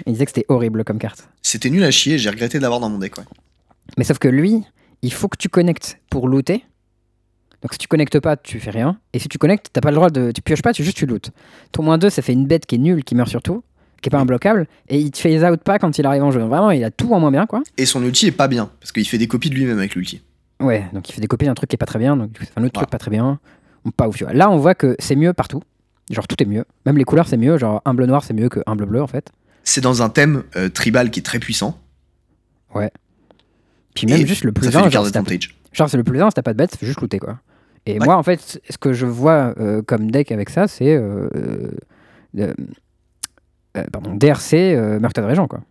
Il 0.05 0.13
disait 0.13 0.25
que 0.25 0.31
c'était 0.33 0.45
horrible 0.49 0.83
comme 0.83 0.97
carte. 0.99 1.27
C'était 1.43 1.69
nul 1.69 1.83
à 1.83 1.91
chier, 1.91 2.17
j'ai 2.17 2.29
regretté 2.29 2.57
de 2.57 2.63
l'avoir 2.63 2.79
dans 2.79 2.89
mon 2.89 2.97
deck. 2.97 3.17
Ouais. 3.17 3.23
Mais 3.97 4.03
sauf 4.03 4.17
que 4.19 4.27
lui, 4.27 4.63
il 5.01 5.13
faut 5.13 5.27
que 5.27 5.37
tu 5.37 5.49
connectes 5.49 5.99
pour 6.09 6.27
looter. 6.27 6.63
Donc 7.61 7.73
si 7.73 7.79
tu 7.79 7.87
connectes 7.87 8.19
pas, 8.19 8.37
tu 8.37 8.59
fais 8.59 8.69
rien. 8.71 8.99
Et 9.13 9.19
si 9.19 9.27
tu 9.29 9.37
connectes, 9.37 9.69
t'as 9.73 9.81
pas 9.81 9.89
le 9.89 9.95
droit 9.95 10.09
de. 10.09 10.31
Tu 10.31 10.41
pioches 10.41 10.61
pas, 10.61 10.73
tu 10.73 10.83
juste 10.83 10.97
tu 10.97 11.05
lootes. 11.05 11.31
Ton 11.71 11.83
moins 11.83 11.97
2, 11.97 12.09
ça 12.09 12.21
fait 12.21 12.33
une 12.33 12.45
bête 12.45 12.65
qui 12.65 12.75
est 12.75 12.79
nulle, 12.79 13.03
qui 13.03 13.15
meurt 13.15 13.29
surtout, 13.29 13.63
qui 14.01 14.09
est 14.09 14.11
pas 14.11 14.19
imbloquable. 14.19 14.67
Et 14.89 14.99
il 14.99 15.09
te 15.11 15.17
phase 15.17 15.43
out 15.43 15.59
pas 15.61 15.79
quand 15.79 15.97
il 15.97 16.05
arrive 16.05 16.23
en 16.23 16.31
jeu. 16.31 16.41
Vraiment, 16.41 16.71
il 16.71 16.83
a 16.83 16.91
tout 16.91 17.11
en 17.13 17.19
moins 17.19 17.31
bien 17.31 17.45
quoi. 17.47 17.63
Et 17.77 17.85
son 17.85 18.03
ulti 18.03 18.27
est 18.27 18.31
pas 18.31 18.47
bien, 18.47 18.69
parce 18.79 18.91
qu'il 18.91 19.07
fait 19.07 19.17
des 19.17 19.27
copies 19.27 19.49
de 19.49 19.55
lui-même 19.55 19.79
avec 19.79 19.95
l'ulti. 19.95 20.21
Ouais, 20.59 20.85
donc 20.93 21.09
il 21.09 21.13
fait 21.13 21.21
des 21.21 21.27
copies 21.27 21.45
d'un 21.45 21.53
truc 21.55 21.69
qui 21.69 21.75
est 21.75 21.77
pas 21.77 21.85
très 21.87 21.99
bien, 21.99 22.15
donc 22.17 22.37
fait 22.37 22.43
un 22.55 22.63
autre 22.63 22.71
Voilà. 22.73 22.85
truc 22.85 22.89
pas 22.89 22.97
très 22.99 23.11
bien. 23.11 23.39
Pas 23.95 24.07
ouf, 24.07 24.17
tu 24.17 24.23
vois. 24.23 24.33
Là, 24.33 24.49
on 24.51 24.57
voit 24.57 24.75
que 24.75 24.95
c'est 24.99 25.15
mieux 25.15 25.33
partout. 25.33 25.61
Genre 26.11 26.27
tout 26.27 26.41
est 26.41 26.45
mieux. 26.45 26.65
Même 26.85 26.97
les 26.97 27.03
couleurs, 27.05 27.27
c'est 27.27 27.37
mieux. 27.37 27.57
Genre 27.57 27.81
un 27.85 27.93
bleu 27.93 28.05
noir, 28.05 28.23
c'est 28.23 28.33
mieux 28.33 28.49
que 28.49 28.59
un 28.65 28.75
bleu 28.75 28.85
bleu 28.85 29.01
en 29.01 29.07
fait. 29.07 29.31
C'est 29.63 29.81
dans 29.81 30.01
un 30.01 30.09
thème 30.09 30.43
euh, 30.55 30.69
tribal 30.69 31.09
qui 31.11 31.19
est 31.19 31.23
très 31.23 31.39
puissant. 31.39 31.79
Puis 33.97 34.07
même 34.07 34.21
Et 34.21 34.25
juste 34.27 34.43
le 34.43 34.51
plus 34.51 34.65
ça 34.65 34.71
fait 34.71 34.77
1, 34.77 34.81
du 34.83 34.91
genre, 34.91 35.03
t'as- 35.11 35.87
c'est 35.87 35.97
le 35.97 36.03
plus 36.03 36.21
1, 36.21 36.29
si 36.29 36.33
t'as 36.35 36.41
pas 36.41 36.53
de 36.53 36.57
bête, 36.57 36.77
juste 36.81 37.01
looter 37.01 37.19
quoi. 37.19 37.39
Et 37.85 37.99
Ouais. 37.99 38.05
moi, 38.05 38.15
en 38.17 38.23
fait, 38.23 38.59
ce 38.69 38.77
que 38.77 38.93
je 38.93 39.05
vois 39.05 39.53
euh, 39.59 39.81
comme 39.81 40.11
deck 40.11 40.31
avec 40.31 40.49
ça, 40.49 40.67
c'est. 40.67 40.95
euh, 40.95 41.29
euh, 42.37 42.53
pardon, 43.91 44.13
DRC, 44.15 44.75
Meurtre 44.99 45.21
de 45.21 45.25
Régent 45.27 45.47
quoi. 45.47 45.61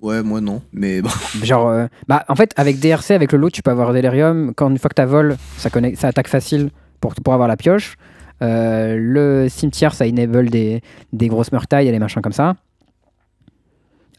Ouais, 0.00 0.22
moi 0.22 0.40
non, 0.40 0.62
mais 0.72 1.00
bon. 1.00 1.10
Genre, 1.42 1.86
bah, 2.08 2.24
en 2.28 2.34
fait, 2.34 2.52
avec 2.56 2.80
DRC, 2.80 3.12
avec 3.12 3.32
le 3.32 3.38
lot, 3.38 3.50
tu 3.50 3.62
peux 3.62 3.70
avoir 3.70 3.92
Delirium. 3.92 4.52
Quand 4.56 4.68
une 4.70 4.78
fois 4.78 4.90
que 4.90 5.00
tu 5.00 5.06
vol, 5.06 5.36
ça, 5.58 5.70
connecte, 5.70 6.00
ça 6.00 6.08
attaque 6.08 6.28
facile 6.28 6.70
pour, 7.00 7.14
pour 7.14 7.34
avoir 7.34 7.48
la 7.48 7.56
pioche. 7.56 7.96
Le 8.40 9.46
cimetière, 9.48 9.94
ça 9.94 10.04
enable 10.06 10.50
des, 10.50 10.80
des 11.12 11.28
grosses 11.28 11.52
meurtailles 11.52 11.86
et 11.88 11.92
des 11.92 12.00
machins 12.00 12.20
comme 12.22 12.32
ça. 12.32 12.56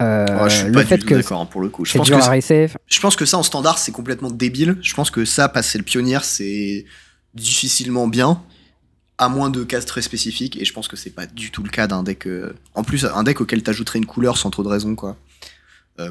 Euh, 0.04 0.44
Ouais, 0.44 0.50
je 0.50 0.56
suis 0.56 0.66
le 0.68 0.72
pas 0.74 0.84
fait 0.86 0.98
du 0.98 1.06
tout 1.06 1.14
d'accord 1.16 1.42
hein, 1.42 1.46
pour 1.46 1.62
le 1.62 1.70
coup. 1.70 1.86
Je 1.86 1.98
pense, 1.98 2.10
que 2.10 2.20
ça- 2.22 2.32
je 2.88 3.00
pense 3.00 3.16
que 3.16 3.26
ça 3.26 3.38
en 3.38 3.44
standard 3.44 3.78
c'est 3.78 3.92
complètement 3.92 4.30
débile. 4.32 4.78
Je 4.82 4.94
pense 4.94 5.10
que 5.12 5.26
ça, 5.26 5.50
passer 5.50 5.78
le 5.78 5.84
pionnier, 5.84 6.20
c'est 6.24 6.86
difficilement 7.34 8.08
bien. 8.08 8.42
À 9.20 9.30
moins 9.30 9.50
de 9.52 9.64
cases 9.64 9.86
très 9.86 10.02
spécifiques, 10.02 10.60
et 10.60 10.66
je 10.66 10.74
pense 10.74 10.88
que 10.88 10.96
c'est 10.98 11.12
pas 11.12 11.26
du 11.28 11.52
tout 11.52 11.64
le 11.64 11.70
cas 11.70 11.86
d'un 11.88 12.02
deck. 12.04 12.26
euh, 12.28 12.54
En 12.74 12.84
plus, 12.84 13.06
un 13.06 13.24
deck 13.24 13.42
auquel 13.42 13.62
t'ajouterais 13.64 14.00
une 14.00 14.06
couleur 14.08 14.38
sans 14.38 14.50
trop 14.50 14.64
de 14.64 14.68
raison, 14.70 14.96
quoi. 14.96 15.16
Euh. 16.00 16.10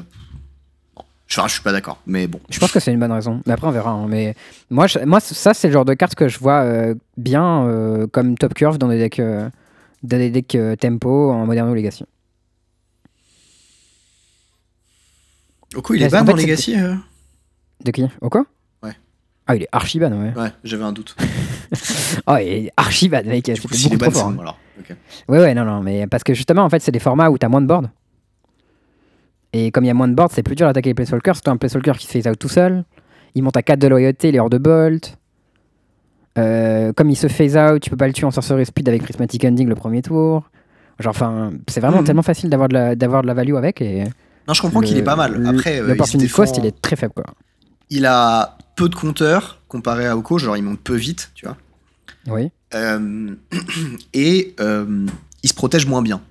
Je, 1.27 1.41
suis 1.47 1.61
pas 1.61 1.71
d'accord, 1.71 1.99
mais 2.05 2.27
bon. 2.27 2.39
Je 2.49 2.59
pense 2.59 2.71
que 2.71 2.79
c'est 2.79 2.91
une 2.93 2.99
bonne 2.99 3.11
raison. 3.11 3.41
Mais 3.45 3.53
après, 3.53 3.67
on 3.67 3.71
verra. 3.71 3.89
hein. 3.91 4.05
Mais 4.07 4.35
moi, 4.69 4.85
je- 4.87 4.99
moi 4.99 5.19
ça, 5.19 5.53
c'est 5.53 5.67
le 5.67 5.73
genre 5.73 5.85
de 5.85 5.93
carte 5.95 6.13
que 6.15 6.27
je 6.27 6.37
vois 6.37 6.61
euh, 6.61 6.93
bien 7.17 7.65
euh, 7.65 8.05
comme 8.07 8.37
top 8.37 8.53
curve 8.53 8.77
dans 8.77 8.87
des 8.87 8.99
decks, 8.99 9.19
euh, 9.19 9.49
dans 10.03 10.17
des 10.17 10.29
decks 10.29 10.57
tempo 10.79 11.31
en 11.31 11.45
Modern 11.45 11.69
ou 11.69 11.73
Legacy. 11.73 12.05
Oko, 15.75 15.93
il 15.93 16.03
est 16.03 16.09
ban 16.09 16.19
en 16.21 16.23
dans 16.23 16.35
fait, 16.35 16.41
Legacy 16.43 16.75
euh 16.79 16.95
De 17.83 17.91
qui? 17.91 18.05
Au 18.21 18.29
quoi? 18.29 18.45
Ouais. 18.83 18.93
Ah, 19.47 19.55
il 19.55 19.63
est 19.63 19.69
archi 19.71 19.99
ban, 19.99 20.11
ouais. 20.11 20.33
Ouais, 20.39 20.49
j'avais 20.63 20.83
un 20.83 20.91
doute. 20.93 21.15
Oh, 22.27 22.35
il 22.39 22.47
est 22.67 22.71
archi 22.77 23.09
ban, 23.09 23.23
mec. 23.25 23.43
Du 23.45 23.59
coup, 23.59 23.67
est 23.73 23.97
ban, 23.97 24.11
fort. 24.11 24.27
hein. 24.27 24.37
alors. 24.39 24.57
Ouais, 25.27 25.39
ouais, 25.39 25.53
non, 25.53 25.65
non, 25.65 25.81
mais 25.81 26.05
parce 26.07 26.23
que 26.23 26.33
justement, 26.33 26.63
en 26.63 26.69
fait, 26.69 26.79
c'est 26.81 26.91
des 26.91 26.99
formats 26.99 27.29
où 27.29 27.37
t'as 27.37 27.47
moins 27.49 27.61
de 27.61 27.65
board. 27.67 27.89
Et 29.51 29.71
comme 29.71 29.83
il 29.83 29.87
y 29.87 29.91
a 29.91 29.93
moins 29.93 30.07
de 30.07 30.13
board, 30.15 30.31
c'est 30.31 30.43
plus 30.43 30.55
dur 30.55 30.67
d'attaquer 30.67 30.89
les 30.89 30.93
Planeswalkers. 30.93 31.35
C'est 31.35 31.47
un 31.47 31.57
Planeswalker 31.57 31.93
qui 31.97 32.07
se 32.07 32.11
phase 32.11 32.27
out 32.27 32.37
tout 32.39 32.49
seul. 32.49 32.85
Il 33.35 33.43
monte 33.43 33.57
à 33.57 33.61
4 33.63 33.79
de 33.79 33.87
loyauté, 33.87 34.29
il 34.29 34.35
est 34.35 34.39
hors 34.39 34.49
de 34.49 34.57
bolt. 34.57 35.17
Euh, 36.37 36.91
comme 36.93 37.09
il 37.09 37.15
se 37.15 37.27
phase 37.27 37.55
out, 37.57 37.81
tu 37.81 37.89
peux 37.89 37.97
pas 37.97 38.07
le 38.07 38.13
tuer 38.13 38.25
en 38.25 38.31
sorcery 38.31 38.65
speed 38.65 38.89
avec 38.89 39.03
Prismatic 39.03 39.43
Ending 39.45 39.67
le 39.67 39.75
premier 39.75 40.01
tour. 40.01 40.49
Genre, 40.99 41.11
enfin, 41.11 41.51
c'est 41.67 41.79
vraiment 41.81 41.99
Mhm. 41.99 42.03
tellement 42.05 42.21
facile 42.23 42.49
d'avoir 42.49 42.69
de, 42.69 42.73
la, 42.73 42.95
d'avoir 42.95 43.21
de 43.23 43.27
la 43.27 43.33
value 43.33 43.55
avec. 43.55 43.81
Et 43.81 44.03
Non, 44.47 44.53
je 44.53 44.61
comprends 44.61 44.81
qu'il 44.81 44.97
est 44.97 45.03
pas 45.03 45.15
mal. 45.15 45.45
Après, 45.47 45.81
l'opportunity 45.81 46.27
défend- 46.27 46.43
cost, 46.43 46.57
il 46.57 46.65
est 46.65 46.81
très 46.81 46.95
faible, 46.95 47.13
quoi. 47.13 47.25
il 47.89 48.05
a 48.05 48.57
peu 48.75 48.89
de 48.89 48.95
compteurs 48.95 49.61
comparé 49.67 50.05
à 50.07 50.17
Oko, 50.17 50.37
genre 50.37 50.57
il 50.57 50.63
monte 50.63 50.79
peu 50.81 50.95
vite, 50.95 51.31
tu 51.35 51.45
vois. 51.45 51.57
Oui. 52.27 52.51
Euh, 52.73 53.35
et 54.13 54.55
euh, 54.59 55.05
il 55.43 55.49
se 55.49 55.53
protège 55.53 55.85
moins 55.85 56.01
bien. 56.01 56.21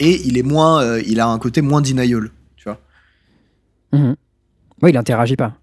Et 0.00 0.20
il 0.26 0.36
est 0.38 0.42
moins, 0.42 0.82
euh, 0.82 1.02
il 1.06 1.20
a 1.20 1.26
un 1.28 1.38
côté 1.38 1.60
moins 1.62 1.80
denial, 1.80 2.30
tu 2.56 2.64
vois. 2.64 2.80
Mhm. 3.92 4.16
Oui, 4.82 4.90
il 4.90 4.96
interagit 4.96 5.36
pas. 5.36 5.54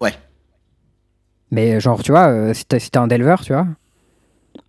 Ouais. 0.00 0.14
Mais 1.50 1.80
genre, 1.80 2.02
tu 2.02 2.12
vois, 2.12 2.54
si 2.54 2.64
t'as 2.66 2.78
si 2.78 2.90
un 2.94 3.06
Delver, 3.08 3.36
tu 3.42 3.52
vois. 3.52 3.66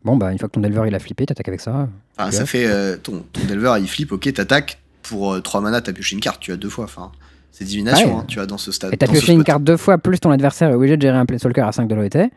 Bon, 0.04 0.16
bah, 0.16 0.32
une 0.32 0.40
fois 0.40 0.48
que 0.48 0.54
ton 0.54 0.62
Delver 0.62 0.84
il 0.88 0.96
a 0.96 1.00
flippé, 1.00 1.26
t'attaques 1.26 1.48
avec 1.50 1.62
ça. 1.62 1.88
Enfin, 2.18 2.32
ça 2.32 2.46
fait 2.46 2.98
ton, 3.00 3.24
ton 3.32 3.44
Delver, 3.46 3.76
il 3.80 3.88
flippe, 3.88 4.14
ok, 4.14 4.32
t'attaques 4.34 4.81
pour 5.04 5.42
3 5.42 5.62
mana, 5.62 5.82
t'as 5.82 5.94
pioché 5.94 6.16
une 6.16 6.22
carte, 6.22 6.40
tu 6.42 6.52
as 6.52 6.58
deux 6.58 6.70
fois. 6.70 6.86
Enfin, 6.86 7.12
c'est 7.52 7.66
divination, 7.66 8.10
Ouais. 8.16 8.22
hein, 8.22 8.26
tu 8.28 8.36
vois, 8.36 8.46
dans 8.46 8.58
ce 8.58 8.72
stade. 8.72 8.94
Et 8.94 8.98
t'as 8.98 9.08
pioché 9.08 9.34
une 9.34 9.44
carte 9.44 9.64
deux 9.64 9.78
fois, 9.78 9.98
plus 9.98 10.20
ton 10.20 10.32
adversaire 10.32 10.70
est 10.70 10.74
obligé 10.74 10.98
de 10.98 11.02
gérer 11.02 11.18
un 11.18 11.26
Planeswalker 11.26 11.62
à 11.62 11.72
5 11.72 11.88
de 11.88 11.96
l'OET. 11.96 12.30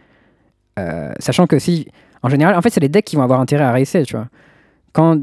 Euh, 0.78 1.12
sachant 1.18 1.46
que 1.46 1.58
si. 1.58 1.86
En 2.22 2.28
général, 2.28 2.56
en 2.56 2.62
fait, 2.62 2.70
c'est 2.70 2.80
les 2.80 2.88
decks 2.88 3.04
qui 3.04 3.16
vont 3.16 3.22
avoir 3.22 3.38
intérêt 3.40 3.64
à 3.64 3.70
racer, 3.72 4.04
tu 4.06 4.16
vois. 4.16 4.28
Quand, 4.92 5.20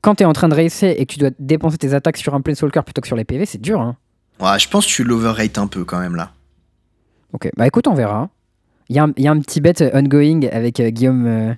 quand 0.00 0.16
t'es 0.16 0.24
en 0.24 0.32
train 0.32 0.48
de 0.48 0.54
racer 0.54 0.90
et 0.98 1.06
que 1.06 1.12
tu 1.12 1.18
dois 1.20 1.30
dépenser 1.38 1.78
tes 1.78 1.94
attaques 1.94 2.16
sur 2.16 2.34
un 2.34 2.40
Planeswalker 2.40 2.82
plutôt 2.84 3.00
que 3.00 3.06
sur 3.06 3.16
les 3.16 3.24
PV, 3.24 3.46
c'est 3.46 3.60
dur, 3.60 3.80
hein. 3.80 3.96
Ouais, 4.40 4.58
je 4.58 4.68
pense 4.68 4.86
que 4.86 4.90
tu 4.90 5.04
l'overrate 5.04 5.56
un 5.58 5.66
peu 5.68 5.84
quand 5.84 6.00
même 6.00 6.16
là. 6.16 6.32
Ok, 7.32 7.48
bah 7.56 7.66
écoute, 7.66 7.86
on 7.86 7.94
verra. 7.94 8.28
Il 8.88 8.96
y, 8.96 8.98
a 8.98 9.04
un- 9.04 9.12
il 9.16 9.24
y 9.24 9.28
a 9.28 9.30
un 9.30 9.38
petit 9.38 9.60
bet 9.60 9.80
euh, 9.80 9.90
ongoing 9.94 10.40
avec 10.50 10.80
euh, 10.80 10.90
Guillaume, 10.90 11.26
euh, 11.26 11.54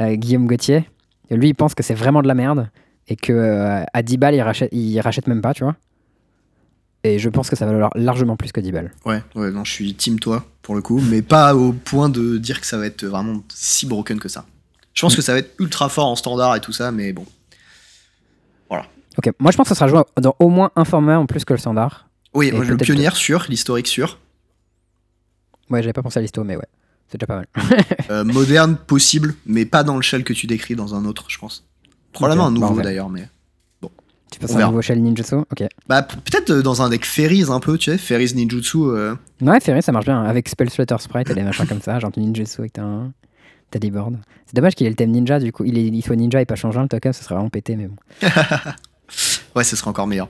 euh, 0.00 0.14
Guillaume 0.14 0.46
Gauthier. 0.46 0.88
Lui, 1.30 1.48
il 1.48 1.54
pense 1.54 1.74
que 1.74 1.82
c'est 1.82 1.94
vraiment 1.94 2.22
de 2.22 2.28
la 2.28 2.34
merde 2.34 2.70
et 3.08 3.16
que 3.16 3.32
euh, 3.32 3.82
à 3.92 4.02
10 4.02 4.16
balles, 4.18 4.34
il 4.34 4.42
rachète, 4.42 4.68
il 4.72 4.98
rachète 5.00 5.26
même 5.26 5.40
pas, 5.42 5.54
tu 5.54 5.64
vois. 5.64 5.76
Et 7.04 7.18
je 7.18 7.28
pense 7.28 7.48
que 7.48 7.56
ça 7.56 7.64
va 7.66 7.72
valoir 7.72 7.90
largement 7.94 8.36
plus 8.36 8.52
que 8.52 8.60
10 8.60 8.72
balles. 8.72 8.92
Ouais, 9.04 9.22
ouais, 9.34 9.50
non, 9.50 9.64
je 9.64 9.72
suis 9.72 9.94
team 9.94 10.18
toi 10.20 10.44
pour 10.62 10.74
le 10.74 10.82
coup, 10.82 11.00
mais 11.00 11.22
pas 11.22 11.54
au 11.54 11.72
point 11.72 12.08
de 12.08 12.38
dire 12.38 12.60
que 12.60 12.66
ça 12.66 12.76
va 12.78 12.86
être 12.86 13.04
vraiment 13.04 13.42
si 13.52 13.86
broken 13.86 14.18
que 14.20 14.28
ça. 14.28 14.44
Je 14.94 15.02
pense 15.02 15.14
Mm. 15.14 15.16
que 15.16 15.22
ça 15.22 15.32
va 15.32 15.38
être 15.38 15.54
ultra 15.60 15.88
fort 15.88 16.06
en 16.08 16.16
standard 16.16 16.56
et 16.56 16.60
tout 16.60 16.72
ça, 16.72 16.90
mais 16.92 17.12
bon. 17.12 17.26
Ok, 19.16 19.32
moi 19.40 19.50
je 19.50 19.56
pense 19.56 19.64
que 19.64 19.70
ça 19.70 19.74
sera 19.74 19.88
joué 19.88 20.00
dans 20.20 20.36
au 20.38 20.48
moins 20.48 20.70
un 20.76 20.84
format 20.84 21.18
en 21.18 21.26
plus 21.26 21.44
que 21.44 21.52
le 21.52 21.58
standard. 21.58 22.08
Oui, 22.34 22.52
moi, 22.52 22.64
le 22.64 22.76
pionnier 22.76 23.10
sûr, 23.14 23.46
l'historique 23.48 23.88
sûr. 23.88 24.20
Ouais, 25.70 25.82
j'avais 25.82 25.92
pas 25.92 26.02
pensé 26.04 26.20
à 26.20 26.22
l'histo, 26.22 26.44
mais 26.44 26.54
ouais, 26.54 26.68
c'est 27.08 27.18
déjà 27.18 27.26
pas 27.26 27.34
mal. 27.38 27.46
Euh, 28.10 28.22
moderne 28.22 28.76
possible, 28.76 29.34
mais 29.44 29.64
pas 29.64 29.82
dans 29.82 29.96
le 29.96 30.02
shell 30.02 30.22
que 30.22 30.32
tu 30.32 30.46
décris 30.46 30.76
dans 30.76 30.94
un 30.94 31.04
autre, 31.04 31.24
je 31.28 31.38
pense. 31.38 31.66
Probablement 32.12 32.46
un 32.46 32.52
bah, 32.52 32.60
nouveau 32.68 32.80
d'ailleurs, 32.82 33.08
mais. 33.08 33.28
Tu 34.30 34.38
passes 34.38 34.52
On 34.52 34.58
un 34.58 34.66
nouveau 34.66 34.82
shell 34.82 35.02
ninjutsu 35.02 35.36
Ok. 35.36 35.64
Bah, 35.88 36.02
peut-être 36.02 36.50
euh, 36.50 36.62
dans 36.62 36.82
un 36.82 36.90
deck 36.90 37.06
Fairies 37.06 37.44
un 37.50 37.60
peu, 37.60 37.78
tu 37.78 37.90
sais, 37.90 37.96
Fairies 37.96 38.34
Ninjutsu. 38.34 38.76
euh, 38.78 39.14
Ouais, 39.40 39.58
Ferry, 39.58 39.82
ça 39.82 39.90
marche 39.90 40.04
bien. 40.04 40.22
Avec 40.22 40.50
Spell 40.50 40.68
Slutter 40.68 40.96
Sprite 40.98 41.30
et 41.30 41.34
des 41.34 41.42
machins 41.42 41.66
comme 41.66 41.80
ça, 41.80 41.98
genre 41.98 42.10
ninjutsu 42.14 42.60
avec 42.60 42.78
un. 42.78 43.12
T'as 43.70 43.78
des 43.78 43.90
boards. 43.90 44.12
C'est 44.46 44.54
dommage 44.54 44.74
qu'il 44.74 44.86
ait 44.86 44.90
le 44.90 44.96
thème 44.96 45.10
ninja, 45.12 45.38
du 45.40 45.50
coup. 45.52 45.64
Il, 45.64 45.76
est, 45.78 45.84
il 45.86 46.02
soit 46.02 46.16
ninja 46.16 46.40
et 46.42 46.46
pas 46.46 46.56
changeant, 46.56 46.82
le 46.82 46.88
token, 46.88 47.12
ça 47.12 47.22
serait 47.22 47.34
vraiment 47.36 47.50
pété, 47.50 47.76
mais 47.76 47.86
bon. 47.88 47.96
Ouais, 49.56 49.64
ce 49.64 49.76
serait 49.76 49.88
encore 49.88 50.06
meilleur. 50.06 50.28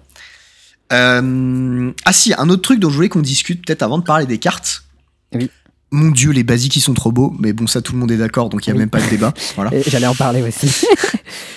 Euh, 0.92 1.92
Ah 2.04 2.12
si, 2.12 2.32
un 2.38 2.48
autre 2.48 2.62
truc 2.62 2.78
dont 2.80 2.90
je 2.90 2.94
voulais 2.94 3.08
qu'on 3.08 3.20
discute 3.20 3.64
peut-être 3.66 3.82
avant 3.82 3.98
de 3.98 4.04
parler 4.04 4.26
des 4.26 4.38
cartes. 4.38 4.84
Oui. 5.34 5.50
Mon 5.90 6.10
dieu, 6.10 6.32
les 6.32 6.44
basiques 6.44 6.76
ils 6.76 6.80
sont 6.80 6.94
trop 6.94 7.12
beaux, 7.12 7.34
mais 7.38 7.52
bon, 7.52 7.66
ça 7.66 7.80
tout 7.80 7.92
le 7.94 7.98
monde 7.98 8.10
est 8.12 8.18
d'accord, 8.18 8.48
donc 8.50 8.66
il 8.66 8.70
y 8.70 8.72
a 8.72 8.74
Oui. 8.74 8.80
même 8.80 8.90
pas 8.90 9.00
de 9.00 9.08
débat. 9.08 9.32
Voilà. 9.56 9.70
J'allais 9.86 10.06
en 10.06 10.14
parler 10.14 10.42
aussi. 10.42 10.66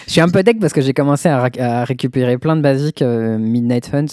Je 0.07 0.11
suis 0.11 0.21
un 0.21 0.29
peu 0.29 0.43
deck 0.43 0.59
parce 0.59 0.73
que 0.73 0.81
j'ai 0.81 0.93
commencé 0.93 1.29
à, 1.29 1.83
récupérer 1.85 2.37
plein 2.37 2.55
de 2.55 2.61
basiques 2.61 3.01
euh, 3.01 3.37
Midnight 3.37 3.93
Hunt 3.93 4.05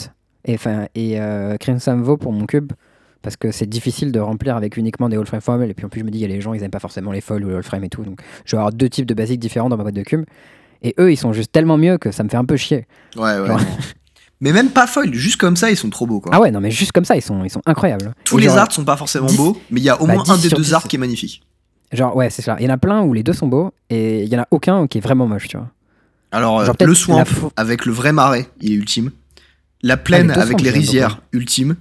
et, 0.44 0.54
enfin, 0.54 0.86
et 0.94 1.20
euh, 1.20 1.56
Crimson 1.56 1.96
Vow 1.96 2.16
pour 2.16 2.32
mon 2.32 2.46
cube. 2.46 2.72
Parce 3.20 3.36
que 3.36 3.50
c'est 3.50 3.66
difficile 3.66 4.12
de 4.12 4.20
remplir 4.20 4.56
avec 4.56 4.76
uniquement 4.76 5.08
des 5.08 5.16
All 5.16 5.26
Frame. 5.26 5.62
Et 5.64 5.74
puis 5.74 5.84
en 5.84 5.88
plus, 5.88 6.00
je 6.00 6.04
me 6.04 6.10
dis, 6.10 6.18
il 6.18 6.22
y 6.22 6.24
a 6.24 6.28
les 6.28 6.40
gens, 6.40 6.54
ils 6.54 6.62
aiment 6.62 6.70
pas 6.70 6.78
forcément 6.78 7.10
les 7.10 7.20
foils 7.20 7.44
ou 7.44 7.48
les 7.48 7.56
All 7.56 7.64
Frame 7.64 7.82
et 7.82 7.88
tout. 7.88 8.04
Donc 8.04 8.20
je 8.44 8.52
vais 8.54 8.58
avoir 8.58 8.72
deux 8.72 8.88
types 8.88 9.06
de 9.06 9.14
basiques 9.14 9.40
différents 9.40 9.68
dans 9.68 9.76
ma 9.76 9.82
boîte 9.82 9.96
de 9.96 10.02
cube. 10.02 10.24
Et 10.82 10.94
eux, 11.00 11.10
ils 11.10 11.16
sont 11.16 11.32
juste 11.32 11.50
tellement 11.50 11.76
mieux 11.76 11.98
que 11.98 12.12
ça 12.12 12.22
me 12.22 12.28
fait 12.28 12.36
un 12.36 12.44
peu 12.44 12.56
chier. 12.56 12.86
Ouais, 13.16 13.38
ouais. 13.40 13.46
Genre-. 13.48 13.60
Mais 14.40 14.52
même 14.52 14.70
pas 14.70 14.86
foil, 14.86 15.12
juste 15.14 15.36
comme 15.40 15.56
ça, 15.56 15.70
ils 15.70 15.76
sont 15.76 15.90
trop 15.90 16.06
beaux 16.06 16.20
quoi. 16.20 16.30
Ah 16.34 16.40
ouais, 16.40 16.50
non, 16.50 16.60
mais 16.60 16.70
juste 16.70 16.92
comme 16.92 17.04
ça, 17.04 17.16
ils 17.16 17.22
sont, 17.22 17.42
ils 17.44 17.50
sont 17.50 17.62
incroyables. 17.66 18.14
Tous 18.24 18.38
Et 18.38 18.42
les 18.42 18.46
genre- 18.48 18.58
arts 18.58 18.72
sont 18.72 18.84
pas 18.84 18.96
forcément 18.96 19.26
10 19.26 19.36
beaux, 19.36 19.60
mais 19.70 19.80
il 19.80 19.84
y 19.84 19.88
a 19.88 20.00
au 20.00 20.06
bah, 20.06 20.14
moins 20.14 20.22
10 20.22 20.30
un 20.30 20.36
des 20.38 20.48
deux 20.50 20.62
10. 20.62 20.74
arts 20.74 20.84
qui 20.88 20.96
est 20.96 20.98
magnifique. 20.98 21.42
Genre, 21.92 22.14
ouais, 22.14 22.30
c'est 22.30 22.42
ça. 22.42 22.56
Il 22.60 22.66
y 22.66 22.68
en 22.68 22.72
a 22.74 22.78
plein 22.78 23.02
où 23.02 23.14
les 23.14 23.22
deux 23.22 23.32
sont 23.32 23.48
beaux 23.48 23.72
et 23.90 24.22
il 24.22 24.28
y 24.28 24.36
en 24.36 24.42
a 24.42 24.46
aucun 24.50 24.86
qui 24.86 24.98
est 24.98 25.00
vraiment 25.00 25.26
moche, 25.26 25.48
tu 25.48 25.56
vois. 25.56 25.68
Alors, 26.30 26.60
euh, 26.60 26.66
Genre, 26.66 26.76
le 26.78 26.94
swamp 26.94 27.16
la 27.18 27.24
avec 27.56 27.86
le 27.86 27.92
vrai 27.92 28.12
marais, 28.12 28.48
il 28.60 28.72
est 28.72 28.74
ultime. 28.76 29.10
La 29.82 29.96
plaine 29.96 30.28
deux 30.28 30.40
avec 30.40 30.60
les 30.60 30.70
rizières, 30.70 31.20
ultime. 31.32 31.76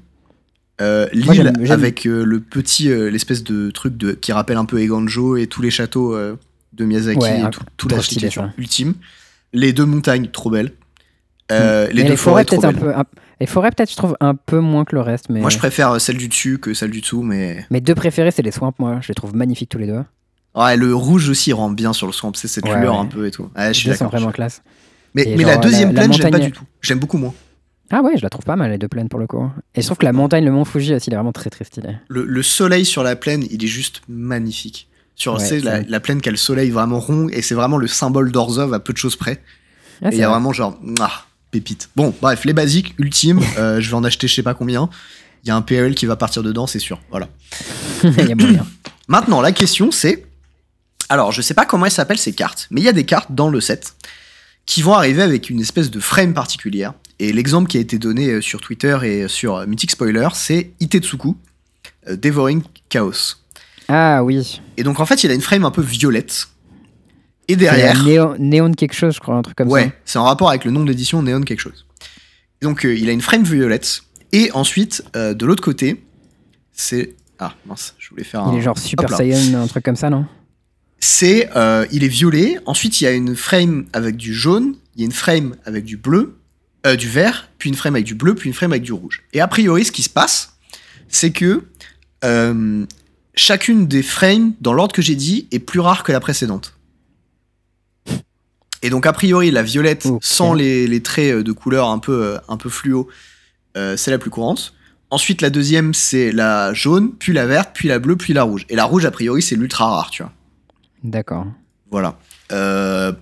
Euh, 0.79 1.07
L'île 1.11 1.53
avec 1.71 2.05
euh, 2.05 2.23
le 2.23 2.39
petit, 2.39 2.89
euh, 2.89 3.09
l'espèce 3.09 3.43
de 3.43 3.71
truc 3.71 3.97
de, 3.97 4.11
qui 4.13 4.31
rappelle 4.31 4.57
un 4.57 4.65
peu 4.65 4.79
Eganjo 4.79 5.35
et 5.35 5.47
tous 5.47 5.61
les 5.61 5.71
châteaux 5.71 6.15
de 6.17 6.85
Miyazaki 6.85 7.19
Ouais, 7.19 7.41
et 7.41 7.49
tout, 7.49 7.61
toute 7.75 7.91
l'architecture 7.91 8.49
ultime. 8.57 8.93
Les 9.53 9.73
deux 9.73 9.85
montagnes, 9.85 10.27
trop 10.27 10.49
belles. 10.49 10.71
Euh, 11.51 11.87
Les 11.91 12.03
Mais 12.03 12.09
deux 12.09 12.15
forêts, 12.15 12.43
trop 12.45 12.59
peut-être 12.59 12.75
un 12.75 12.79
peu. 12.79 12.93
un- 12.95 13.05
Les 13.39 13.45
forêts, 13.45 13.69
peut-être, 13.71 13.91
je 13.91 13.95
trouve 13.95 14.17
un 14.19 14.35
peu 14.35 14.59
moins 14.59 14.83
que 14.83 14.95
le 14.95 15.01
reste. 15.01 15.29
Mais... 15.29 15.39
Moi, 15.41 15.49
je 15.49 15.57
préfère 15.57 15.91
euh, 15.91 15.99
celle 15.99 16.17
du 16.17 16.27
dessus 16.27 16.57
que 16.59 16.73
celle 16.73 16.91
du 16.91 17.01
dessous, 17.01 17.21
mais 17.21 17.65
Mes 17.71 17.81
deux 17.81 17.95
préférés, 17.95 18.31
c'est 18.31 18.41
les 18.41 18.51
swamps, 18.51 18.73
moi. 18.79 18.99
Je 19.01 19.07
les 19.09 19.13
trouve 19.15 19.35
magnifiques 19.35 19.69
tous 19.69 19.77
les 19.77 19.87
deux. 19.87 20.03
ouais, 20.55 20.75
le 20.75 20.93
rouge 20.93 21.29
aussi 21.29 21.53
rend 21.53 21.69
bien 21.69 21.93
sur 21.93 22.07
le 22.07 22.13
swamp, 22.13 22.33
c'est 22.35 22.47
cette 22.47 22.65
Ouais, 22.65 22.79
lueur 22.79 22.95
ouais. 22.95 22.99
un 23.01 23.05
peu 23.05 23.25
et 23.27 23.31
tout. 23.31 23.49
Ouais, 23.55 23.67
je 23.69 23.79
suis 23.79 23.87
Les 23.87 23.93
deux 23.93 23.97
sont 23.97 24.05
d'accord. 24.05 24.19
vraiment 24.19 24.31
classe. 24.33 24.61
Mais, 25.13 25.23
Et 25.23 25.35
mais 25.35 25.43
genre, 25.43 25.51
la 25.51 25.57
deuxième 25.57 25.89
la- 25.93 26.01
la 26.01 26.07
plaine, 26.07 26.13
j'aime 26.13 26.31
pas 26.31 26.39
du 26.39 26.51
tout. 26.51 26.63
J'aime 26.81 26.99
beaucoup 26.99 27.17
moins. 27.17 27.33
Ah 27.89 28.01
ouais, 28.01 28.17
je 28.17 28.21
la 28.23 28.29
trouve 28.29 28.43
pas 28.43 28.57
mal, 28.57 28.69
les 28.71 28.77
deux 28.77 28.89
plaines 28.89 29.07
pour 29.07 29.19
le 29.19 29.27
coup. 29.27 29.49
Et 29.73 29.81
je 29.81 29.85
trouve 29.85 29.97
que 29.99 30.05
la 30.05 30.11
montagne, 30.11 30.43
le 30.43 30.51
mont 30.51 30.65
Fuji 30.65 30.93
aussi, 30.93 31.09
il 31.09 31.13
est 31.13 31.15
vraiment 31.15 31.31
très 31.31 31.49
très 31.49 31.63
stylé. 31.63 31.95
Le, 32.09 32.25
le 32.25 32.43
soleil 32.43 32.83
sur 32.83 33.01
la 33.03 33.15
plaine, 33.15 33.45
il 33.49 33.63
est 33.63 33.67
juste 33.67 34.01
magnifique. 34.09 34.89
Sur 35.15 35.33
Ouais, 35.35 35.39
tu 35.39 35.45
sais, 35.45 35.59
c'est 35.59 35.65
la, 35.65 35.71
vrai. 35.77 35.85
la 35.87 35.99
plaine 36.01 36.19
qui 36.21 36.27
a 36.27 36.31
le 36.31 36.37
soleil 36.37 36.69
vraiment 36.69 36.99
rond, 36.99 37.29
et 37.31 37.41
c'est 37.41 37.55
vraiment 37.55 37.77
le 37.77 37.87
symbole 37.87 38.31
d'Orzhov 38.33 38.73
à 38.73 38.79
peu 38.81 38.91
de 38.91 38.97
choses 38.97 39.15
près. 39.15 39.41
Ah, 40.03 40.09
et 40.09 40.15
il 40.15 40.17
y 40.17 40.21
a 40.21 40.27
vrai. 40.27 40.33
vraiment 40.35 40.51
genre, 40.51 40.77
mouah, 40.81 41.11
pépite. 41.51 41.89
Bon, 41.95 42.13
bref, 42.21 42.45
les 42.45 42.53
basiques, 42.53 42.95
ultimes, 42.97 43.41
euh, 43.57 43.79
je 43.81 43.89
vais 43.89 43.95
en 43.95 44.03
acheter 44.03 44.27
je 44.27 44.35
sais 44.35 44.43
pas 44.43 44.53
combien. 44.53 44.89
Il 45.43 45.47
y 45.47 45.51
a 45.51 45.55
un 45.55 45.61
PL 45.61 45.95
qui 45.95 46.05
va 46.05 46.15
partir 46.15 46.43
dedans, 46.43 46.67
c'est 46.67 46.79
sûr. 46.79 46.99
Voilà. 47.09 47.29
il 48.03 48.27
y 48.27 48.31
a 48.31 48.35
moyen. 48.35 48.65
Maintenant, 49.07 49.41
la 49.41 49.51
question 49.51 49.91
c'est. 49.91 50.25
Alors, 51.09 51.31
je 51.31 51.41
sais 51.41 51.53
pas 51.53 51.65
comment 51.65 51.85
elles 51.85 51.91
s'appellent 51.91 52.17
ces 52.17 52.33
cartes, 52.33 52.67
mais 52.69 52.81
il 52.81 52.83
y 52.83 52.89
a 52.89 52.93
des 52.93 53.05
cartes 53.05 53.31
dans 53.31 53.49
le 53.49 53.61
set 53.61 53.93
qui 54.65 54.81
vont 54.81 54.93
arriver 54.93 55.21
avec 55.21 55.49
une 55.49 55.61
espèce 55.61 55.89
de 55.89 55.99
frame 56.01 56.33
particulière 56.33 56.93
Et 57.19 57.31
l'exemple 57.31 57.69
qui 57.69 57.77
a 57.77 57.79
été 57.79 57.97
donné 57.97 58.27
euh, 58.27 58.41
sur 58.41 58.59
Twitter 58.59 58.97
et 59.03 59.27
sur 59.29 59.65
Mythic 59.65 59.91
Spoiler, 59.91 60.27
c'est 60.33 60.71
Itetsuku, 60.81 61.35
euh, 62.09 62.17
Devouring 62.17 62.61
Chaos. 62.89 63.37
Ah 63.87 64.23
oui. 64.23 64.61
Et 64.75 64.83
donc 64.83 64.99
en 64.99 65.05
fait, 65.05 65.23
il 65.23 65.31
a 65.31 65.33
une 65.33 65.41
frame 65.41 65.63
un 65.63 65.71
peu 65.71 65.81
violette. 65.81 66.49
Et 67.47 67.55
derrière, 67.55 68.03
Néon, 68.03 68.35
Néon 68.39 68.71
quelque 68.73 68.93
chose, 68.93 69.15
je 69.15 69.19
crois, 69.19 69.35
un 69.35 69.41
truc 69.41 69.55
comme 69.55 69.69
ouais, 69.69 69.85
ça. 69.85 69.91
c'est 70.05 70.19
en 70.19 70.23
rapport 70.25 70.49
avec 70.49 70.65
le 70.65 70.71
nom 70.71 70.83
d'édition 70.83 71.21
Neon 71.21 71.41
quelque 71.41 71.59
chose. 71.59 71.85
Donc 72.61 72.85
euh, 72.85 72.95
il 72.95 73.09
a 73.09 73.11
une 73.11 73.21
frame 73.21 73.43
violette. 73.43 74.01
Et 74.33 74.51
ensuite, 74.51 75.03
euh, 75.15 75.33
de 75.33 75.45
l'autre 75.45 75.63
côté, 75.63 76.03
c'est 76.73 77.15
ah 77.39 77.53
mince, 77.65 77.95
je 77.97 78.09
voulais 78.09 78.23
faire 78.23 78.43
un. 78.43 78.53
Il 78.53 78.59
est 78.59 78.61
genre 78.61 78.77
Super. 78.77 79.15
Saiyan, 79.15 79.61
un 79.61 79.67
truc 79.67 79.85
comme 79.85 79.95
ça, 79.95 80.09
non? 80.09 80.25
C'est 80.99 81.49
euh, 81.55 81.85
il 81.91 82.03
est 82.03 82.09
violet. 82.09 82.57
Ensuite, 82.65 82.99
il 82.99 83.05
y 83.05 83.07
a 83.07 83.11
une 83.11 83.35
frame 83.35 83.85
avec 83.93 84.17
du 84.17 84.33
jaune, 84.33 84.75
il 84.95 85.01
y 85.01 85.03
a 85.03 85.05
une 85.05 85.11
frame 85.11 85.55
avec 85.65 85.85
du 85.85 85.97
bleu, 85.97 86.37
du 86.97 87.09
vert, 87.09 87.49
puis 87.57 87.69
une 87.69 87.75
frame 87.75 87.95
avec 87.95 88.05
du 88.05 88.15
bleu, 88.15 88.33
puis 88.33 88.47
une 88.47 88.53
frame 88.53 88.71
avec 88.71 88.83
du 88.83 88.93
rouge. 88.93 89.23
Et 89.33 89.41
a 89.41 89.47
priori, 89.47 89.83
ce 89.83 89.91
qui 89.91 90.03
se 90.03 90.09
passe, 90.09 90.57
c'est 91.09 91.31
que 91.31 91.63
chacune 93.35 93.87
des 93.87 94.03
frames, 94.03 94.53
dans 94.61 94.73
l'ordre 94.73 94.93
que 94.93 95.01
j'ai 95.01 95.15
dit, 95.15 95.47
est 95.51 95.59
plus 95.59 95.79
rare 95.79 96.03
que 96.03 96.11
la 96.11 96.19
précédente. 96.19 96.76
Et 98.83 98.89
donc, 98.89 99.05
a 99.05 99.13
priori, 99.13 99.49
la 99.51 99.63
violette, 99.63 100.05
Ok. 100.05 100.19
sans 100.23 100.53
les, 100.53 100.87
les 100.87 101.01
traits 101.01 101.33
euh, 101.35 101.43
de 101.43 101.51
couleur 101.51 101.89
un 101.89 101.99
peu, 101.99 102.23
euh, 102.23 102.37
un 102.47 102.57
peu 102.57 102.69
fluo, 102.69 103.07
euh, 103.75 103.97
c'est 103.97 104.11
la 104.11 104.17
plus 104.19 104.29
courante. 104.29 104.73
Ensuite, 105.09 105.41
la 105.41 105.49
deuxième, 105.49 105.93
c'est 105.93 106.31
la 106.31 106.73
jaune, 106.73 107.13
puis 107.17 107.31
la 107.33 107.45
verte, 107.45 107.71
puis 107.73 107.87
la 107.87 107.97
bleue, 107.99 108.15
puis 108.17 108.33
la 108.33 108.43
rouge. 108.43 108.65
Et 108.69 108.75
la 108.75 108.83
rouge, 108.83 109.05
a 109.05 109.11
priori, 109.11 109.41
c'est 109.41 109.55
l'ultra 109.55 109.85
rare, 109.87 110.09
tu 110.09 110.21
vois. 110.21 110.31
D'accord. 111.03 111.45
Voilà. 111.89 112.17
Euh... 112.51 113.13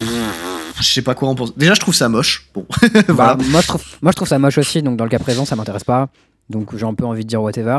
Je 0.00 0.82
sais 0.82 1.02
pas 1.02 1.14
quoi 1.14 1.28
en 1.28 1.34
penser. 1.34 1.52
Déjà, 1.56 1.74
je 1.74 1.80
trouve 1.80 1.94
ça 1.94 2.08
moche. 2.08 2.48
Bon. 2.54 2.66
voilà. 3.08 3.34
Bah, 3.36 3.44
moi, 3.48 3.60
je 3.60 3.66
trouve, 3.68 3.82
moi, 4.02 4.10
je 4.12 4.16
trouve 4.16 4.28
ça 4.28 4.38
moche 4.38 4.58
aussi, 4.58 4.82
donc 4.82 4.96
dans 4.96 5.04
le 5.04 5.10
cas 5.10 5.18
présent, 5.18 5.44
ça 5.44 5.56
m'intéresse 5.56 5.84
pas. 5.84 6.08
Donc 6.50 6.76
j'ai 6.76 6.84
un 6.84 6.94
peu 6.94 7.04
envie 7.04 7.22
de 7.24 7.28
dire 7.28 7.42
whatever. 7.42 7.78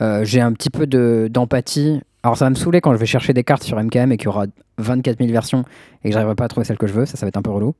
Euh, 0.00 0.24
j'ai 0.24 0.40
un 0.40 0.52
petit 0.52 0.70
peu 0.70 0.86
de- 0.86 1.28
d'empathie. 1.30 2.00
Alors 2.24 2.38
ça 2.38 2.46
va 2.46 2.50
me 2.50 2.54
saouler 2.54 2.80
quand 2.80 2.90
je 2.94 2.96
vais 2.96 3.04
chercher 3.04 3.34
des 3.34 3.44
cartes 3.44 3.62
sur 3.62 3.78
MKM 3.78 4.10
et 4.10 4.16
qu'il 4.16 4.24
y 4.24 4.28
aura 4.28 4.46
24 4.78 5.18
000 5.18 5.30
versions 5.30 5.62
et 6.02 6.08
que 6.08 6.14
j'arriverai 6.14 6.34
pas 6.34 6.46
à 6.46 6.48
trouver 6.48 6.64
celle 6.64 6.78
que 6.78 6.86
je 6.86 6.94
veux. 6.94 7.04
Ça, 7.04 7.18
ça 7.18 7.26
va 7.26 7.28
être 7.28 7.36
un 7.36 7.42
peu 7.42 7.50
relou. 7.50 7.74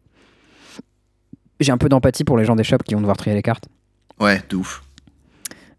J'ai 1.61 1.73
un 1.73 1.79
peu 1.79 1.89
d'empathie 1.89 2.25
pour 2.25 2.37
les 2.37 2.45
gens 2.45 2.55
des 2.55 2.63
shops 2.63 2.85
qui 2.85 2.93
vont 2.93 3.01
devoir 3.01 3.17
trier 3.17 3.35
les 3.35 3.43
cartes. 3.43 3.69
Ouais, 4.21 4.43
de 4.51 4.57
ouf. 4.57 4.83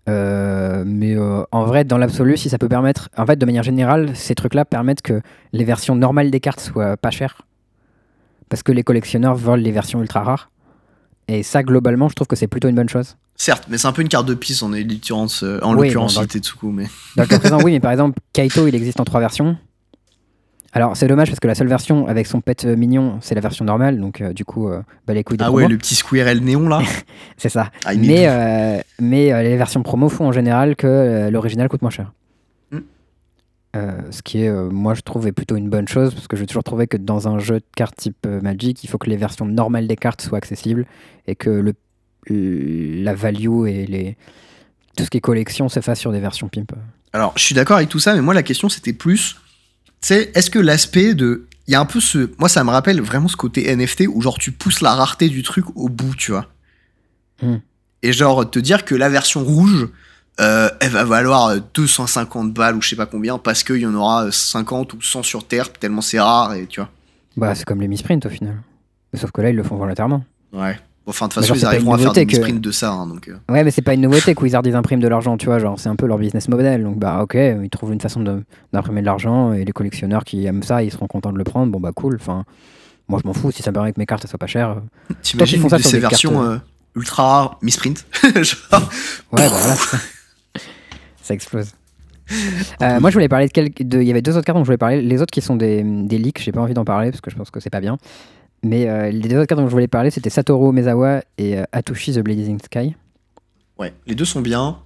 Euh, 0.10 0.84
mais 0.84 1.16
euh, 1.16 1.44
en 1.52 1.66
vrai, 1.66 1.84
dans 1.84 2.00
l'absolu, 2.00 2.38
si 2.38 2.50
ça 2.50 2.58
peut 2.58 2.68
permettre, 2.68 3.10
en 3.16 3.26
fait, 3.28 3.36
de 3.36 3.46
manière 3.46 3.62
générale, 3.62 4.16
ces 4.16 4.34
trucs-là 4.34 4.66
permettent 4.66 5.04
que 5.04 5.22
les 5.54 5.64
versions 5.64 5.96
normales 5.96 6.32
des 6.32 6.40
cartes 6.40 6.60
soient 6.60 6.98
pas 6.98 7.12
chères, 7.12 7.44
parce 8.50 8.64
que 8.64 8.72
les 8.72 8.84
collectionneurs 8.84 9.36
volent 9.36 9.62
les 9.62 9.72
versions 9.72 10.02
ultra 10.02 10.24
rares. 10.24 10.50
Et 11.28 11.44
ça, 11.44 11.62
globalement, 11.62 12.10
je 12.10 12.16
trouve 12.16 12.28
que 12.28 12.36
c'est 12.36 12.48
plutôt 12.48 12.68
une 12.68 12.76
bonne 12.76 12.90
chose. 12.90 13.16
Certes, 13.38 13.66
mais 13.70 13.78
c'est 13.78 13.88
un 13.88 13.92
peu 13.92 14.02
une 14.02 14.08
carte 14.08 14.26
de 14.26 14.34
piste 14.34 14.64
en 14.64 14.70
l'occurrence, 14.70 15.44
euh, 15.44 15.60
en 15.62 15.76
Oui, 15.76 15.88
l'occurrence 15.88 16.16
bon, 16.16 16.22
le- 16.22 16.26
Itetsuku, 16.26 16.68
mais 16.72 16.86
Dans 17.18 17.24
le 17.24 17.28
cas 17.28 17.40
présent, 17.40 17.60
oui, 17.62 17.74
mais 17.74 17.80
par 17.82 17.92
exemple, 17.92 18.20
Kaito, 18.34 18.68
il 18.68 18.76
existe 18.76 19.00
en 19.00 19.04
trois 19.04 19.20
versions. 19.20 19.58
Alors, 20.72 20.98
c'est 20.98 21.08
dommage 21.08 21.30
parce 21.30 21.40
que 21.40 21.48
la 21.48 21.56
seule 21.56 21.68
version 21.70 22.06
avec 22.08 22.28
son 22.28 22.42
pet 22.42 22.66
euh, 22.66 22.76
mignon, 22.76 23.18
c'est 23.22 23.34
la 23.36 23.42
version 23.42 23.64
normale, 23.64 24.00
donc 24.00 24.20
euh, 24.20 24.34
du 24.34 24.44
coup, 24.44 24.70
euh, 24.70 24.82
bah, 25.08 25.14
les 25.14 25.24
couilles 25.24 25.38
des 25.38 25.44
ah 25.44 25.48
promos. 25.48 25.64
ouais, 25.64 25.68
le 25.70 25.78
petit 25.78 25.96
Squirrel 25.96 26.42
néon 26.42 26.68
là. 26.68 26.82
c'est 27.38 27.50
ça. 27.50 27.72
Ah, 27.86 27.94
Mais, 27.96 28.26
euh, 28.28 28.80
mais 29.00 29.44
les 29.44 29.56
versions 29.58 29.84
promo 29.84 30.10
font 30.10 30.28
en 30.28 30.32
général 30.34 30.76
que 30.76 31.30
l'original 31.32 31.70
coûte 31.70 31.82
moins 31.82 31.92
cher. 31.92 32.12
Mm. 32.72 32.80
Euh, 33.78 33.92
ce 34.12 34.22
qui 34.22 34.42
est, 34.42 34.52
moi 34.52 34.94
je 34.96 35.02
trouve, 35.02 35.28
est 35.28 35.32
plutôt 35.34 35.56
une 35.56 35.70
bonne 35.70 35.88
chose 35.88 36.14
parce 36.14 36.28
que 36.28 36.36
j'ai 36.36 36.46
toujours 36.46 36.64
trouvé 36.64 36.88
que 36.88 36.98
dans 36.98 37.28
un 37.30 37.40
jeu 37.40 37.56
de 37.60 37.66
cartes 37.76 37.96
type 37.96 38.26
Magic, 38.26 38.84
il 38.84 38.88
faut 38.88 38.98
que 38.98 39.10
les 39.10 39.18
versions 39.18 39.46
normales 39.46 39.88
des 39.88 39.96
cartes 39.98 40.22
soient 40.22 40.38
accessibles 40.38 40.86
et 41.28 41.36
que 41.36 41.50
le, 41.50 41.74
la 42.30 43.14
value 43.14 43.68
et 43.68 43.86
les, 43.86 44.18
tout 44.96 45.04
ce 45.04 45.10
qui 45.10 45.18
est 45.18 45.22
collection 45.22 45.70
se 45.70 45.80
fasse 45.80 46.00
sur 46.00 46.12
des 46.12 46.20
versions 46.20 46.48
pimp. 46.48 46.74
Alors, 47.14 47.34
je 47.36 47.44
suis 47.44 47.56
d'accord 47.56 47.78
avec 47.78 47.90
tout 47.90 48.00
ça, 48.00 48.14
mais 48.14 48.22
moi 48.22 48.34
la 48.34 48.44
question 48.44 48.70
c'était 48.70 48.94
plus, 48.94 49.38
sais, 50.02 50.32
est-ce 50.36 50.50
que 50.50 50.60
l'aspect 50.60 51.14
de, 51.14 51.48
il 51.68 51.72
y 51.72 51.76
a 51.76 51.80
un 51.80 51.86
peu 51.86 52.00
ce, 52.00 52.30
moi 52.38 52.50
ça 52.50 52.64
me 52.64 52.70
rappelle 52.70 53.02
vraiment 53.02 53.28
ce 53.28 53.36
côté 53.36 53.76
NFT 53.76 54.06
où 54.08 54.22
genre 54.22 54.38
tu 54.38 54.52
pousses 54.52 54.82
la 54.82 54.94
rareté 54.94 55.30
du 55.30 55.44
truc 55.44 55.66
au 55.76 55.90
bout, 55.90 56.16
tu 56.16 56.32
vois. 56.32 56.48
Hmm. 57.42 57.58
Et 58.04 58.14
genre 58.14 58.50
te 58.50 58.60
dire 58.60 58.86
que 58.86 58.96
la 58.96 59.10
version 59.10 59.44
rouge, 59.44 59.88
euh, 60.40 60.70
elle 60.80 60.92
va 60.92 61.04
valoir 61.04 61.48
euh, 61.48 61.60
250 61.74 62.54
balles 62.54 62.76
ou 62.76 62.82
je 62.82 62.90
sais 62.90 62.96
pas 62.96 63.06
combien 63.06 63.38
parce 63.38 63.64
qu'il 63.64 63.78
y 63.78 63.86
en 63.86 63.96
aura 63.96 64.26
euh, 64.26 64.32
50 64.32 64.94
ou 64.94 65.02
100 65.02 65.24
sur 65.24 65.48
Terre 65.48 65.72
tellement 65.72 66.02
c'est 66.02 66.20
rare 66.20 66.54
et 66.54 66.68
tu 66.68 66.82
vois. 66.82 66.90
Bah, 67.38 67.56
c'est 67.56 67.66
comme 67.66 67.82
les 67.82 67.88
misprint 67.88 68.26
au 68.26 68.30
final. 68.30 68.62
Sauf 69.14 69.32
que 69.32 69.42
là, 69.42 69.50
ils 69.50 69.56
le 69.56 69.64
font 69.64 69.78
volontairement. 69.78 70.24
Ouais. 70.54 70.78
Enfin 71.08 71.28
de 71.28 71.34
toute 71.34 71.42
façon 71.44 71.54
genre, 71.54 71.58
ils 71.58 71.66
arriveront 71.66 71.94
à 71.94 71.98
faire 72.00 72.14
des 72.14 72.26
que- 72.26 72.36
sprints 72.36 72.62
de 72.62 72.72
ça, 72.72 72.92
hein, 72.92 73.06
donc. 73.06 73.28
euh. 73.28 73.36
Ouais, 73.48 73.64
mais 73.64 73.70
c'est 73.72 73.84
pas 73.84 73.94
une 73.94 74.02
nouveauté 74.02 74.34
que 74.34 74.42
Wizard 74.42 74.64
ils 74.66 74.76
impriment 74.76 75.00
de 75.02 75.08
l'argent, 75.08 75.38
tu 75.38 75.46
vois. 75.46 75.60
Genre, 75.60 75.80
c'est 75.80 75.90
un 75.90 75.96
peu 75.96 76.08
leur 76.08 76.18
business 76.18 76.48
model. 76.50 76.84
Donc, 76.84 76.98
bah, 76.98 77.20
ok, 77.22 77.36
ils 77.36 77.70
trouvent 77.70 77.94
une 77.94 78.02
façon 78.02 78.24
d'imprimer 78.74 79.02
de 79.02 79.06
l'argent 79.06 79.54
et 79.54 79.64
les 79.66 79.72
collectionneurs 79.72 80.24
qui 80.24 80.46
aiment 80.46 80.64
ça, 80.64 80.82
ils 80.84 80.92
seront 80.92 81.06
contents 81.08 81.32
de 81.32 81.38
le 81.38 81.44
prendre. 81.44 81.72
Bon, 81.72 81.80
bah, 81.80 81.92
cool. 81.94 82.16
Enfin, 82.20 82.44
moi, 83.08 83.20
je 83.24 83.28
m'en 83.28 83.34
fous 83.34 83.52
si 83.52 83.62
ça 83.62 83.70
me 83.70 83.76
permet 83.76 83.94
que 83.94 84.00
mes 84.00 84.08
cartes 84.08 84.24
elles 84.24 84.30
soient 84.30 84.40
pas 84.40 84.48
chères. 84.48 84.70
euh. 84.72 85.14
T'imagines 85.22 85.62
de 85.68 85.78
ces 85.78 86.00
versions 86.00 86.42
euh, 86.44 86.58
ultra 86.96 87.24
rares, 87.24 87.60
misprint? 87.62 88.04
Genre, 88.24 88.58
Ouais, 88.72 88.80
bah, 89.38 89.48
voilà. 89.50 89.76
ça. 89.76 89.98
ça 91.22 91.34
explose. 91.36 91.70
Euh, 92.82 93.00
moi, 93.00 93.12
je 93.12 93.14
voulais 93.16 93.28
parler 93.30 93.46
de 93.46 93.52
quelques. 93.52 93.84
de- 93.84 94.02
Il 94.02 94.08
y 94.08 94.12
avait 94.12 94.24
deux 94.24 94.36
autres 94.36 94.46
cartes 94.46 94.58
dont 94.58 94.64
je 94.64 94.68
voulais 94.68 94.78
parler. 94.80 95.02
Les 95.04 95.22
autres 95.22 95.32
qui 95.32 95.42
sont 95.42 95.56
des, 95.56 95.84
des 95.84 96.18
leaks, 96.18 96.42
j'ai 96.42 96.52
pas 96.52 96.62
envie 96.62 96.74
d'en 96.74 96.84
parler 96.86 97.12
parce 97.12 97.22
que 97.22 97.30
je 97.30 97.36
pense 97.36 97.52
que 97.52 97.60
c'est 97.60 97.70
pas 97.70 97.82
bien. 97.82 97.98
Mais 98.66 98.90
euh, 98.90 99.12
les 99.12 99.30
deux 99.30 99.38
autres 99.38 99.46
cartes 99.46 99.62
dont 99.62 99.68
je 99.68 99.72
voulais 99.72 99.88
parler, 99.88 100.10
c'était 100.10 100.32
Satoru 100.32 100.74
Mezawa 100.74 101.22
et 101.38 101.60
euh, 101.60 101.64
Atushi 101.72 102.14
the 102.14 102.20
Blazing 102.20 102.58
Sky. 102.60 102.96
Ouais, 103.78 103.94
les 104.08 104.16
deux 104.16 104.26
sont 104.26 104.42
bien. 104.42 104.80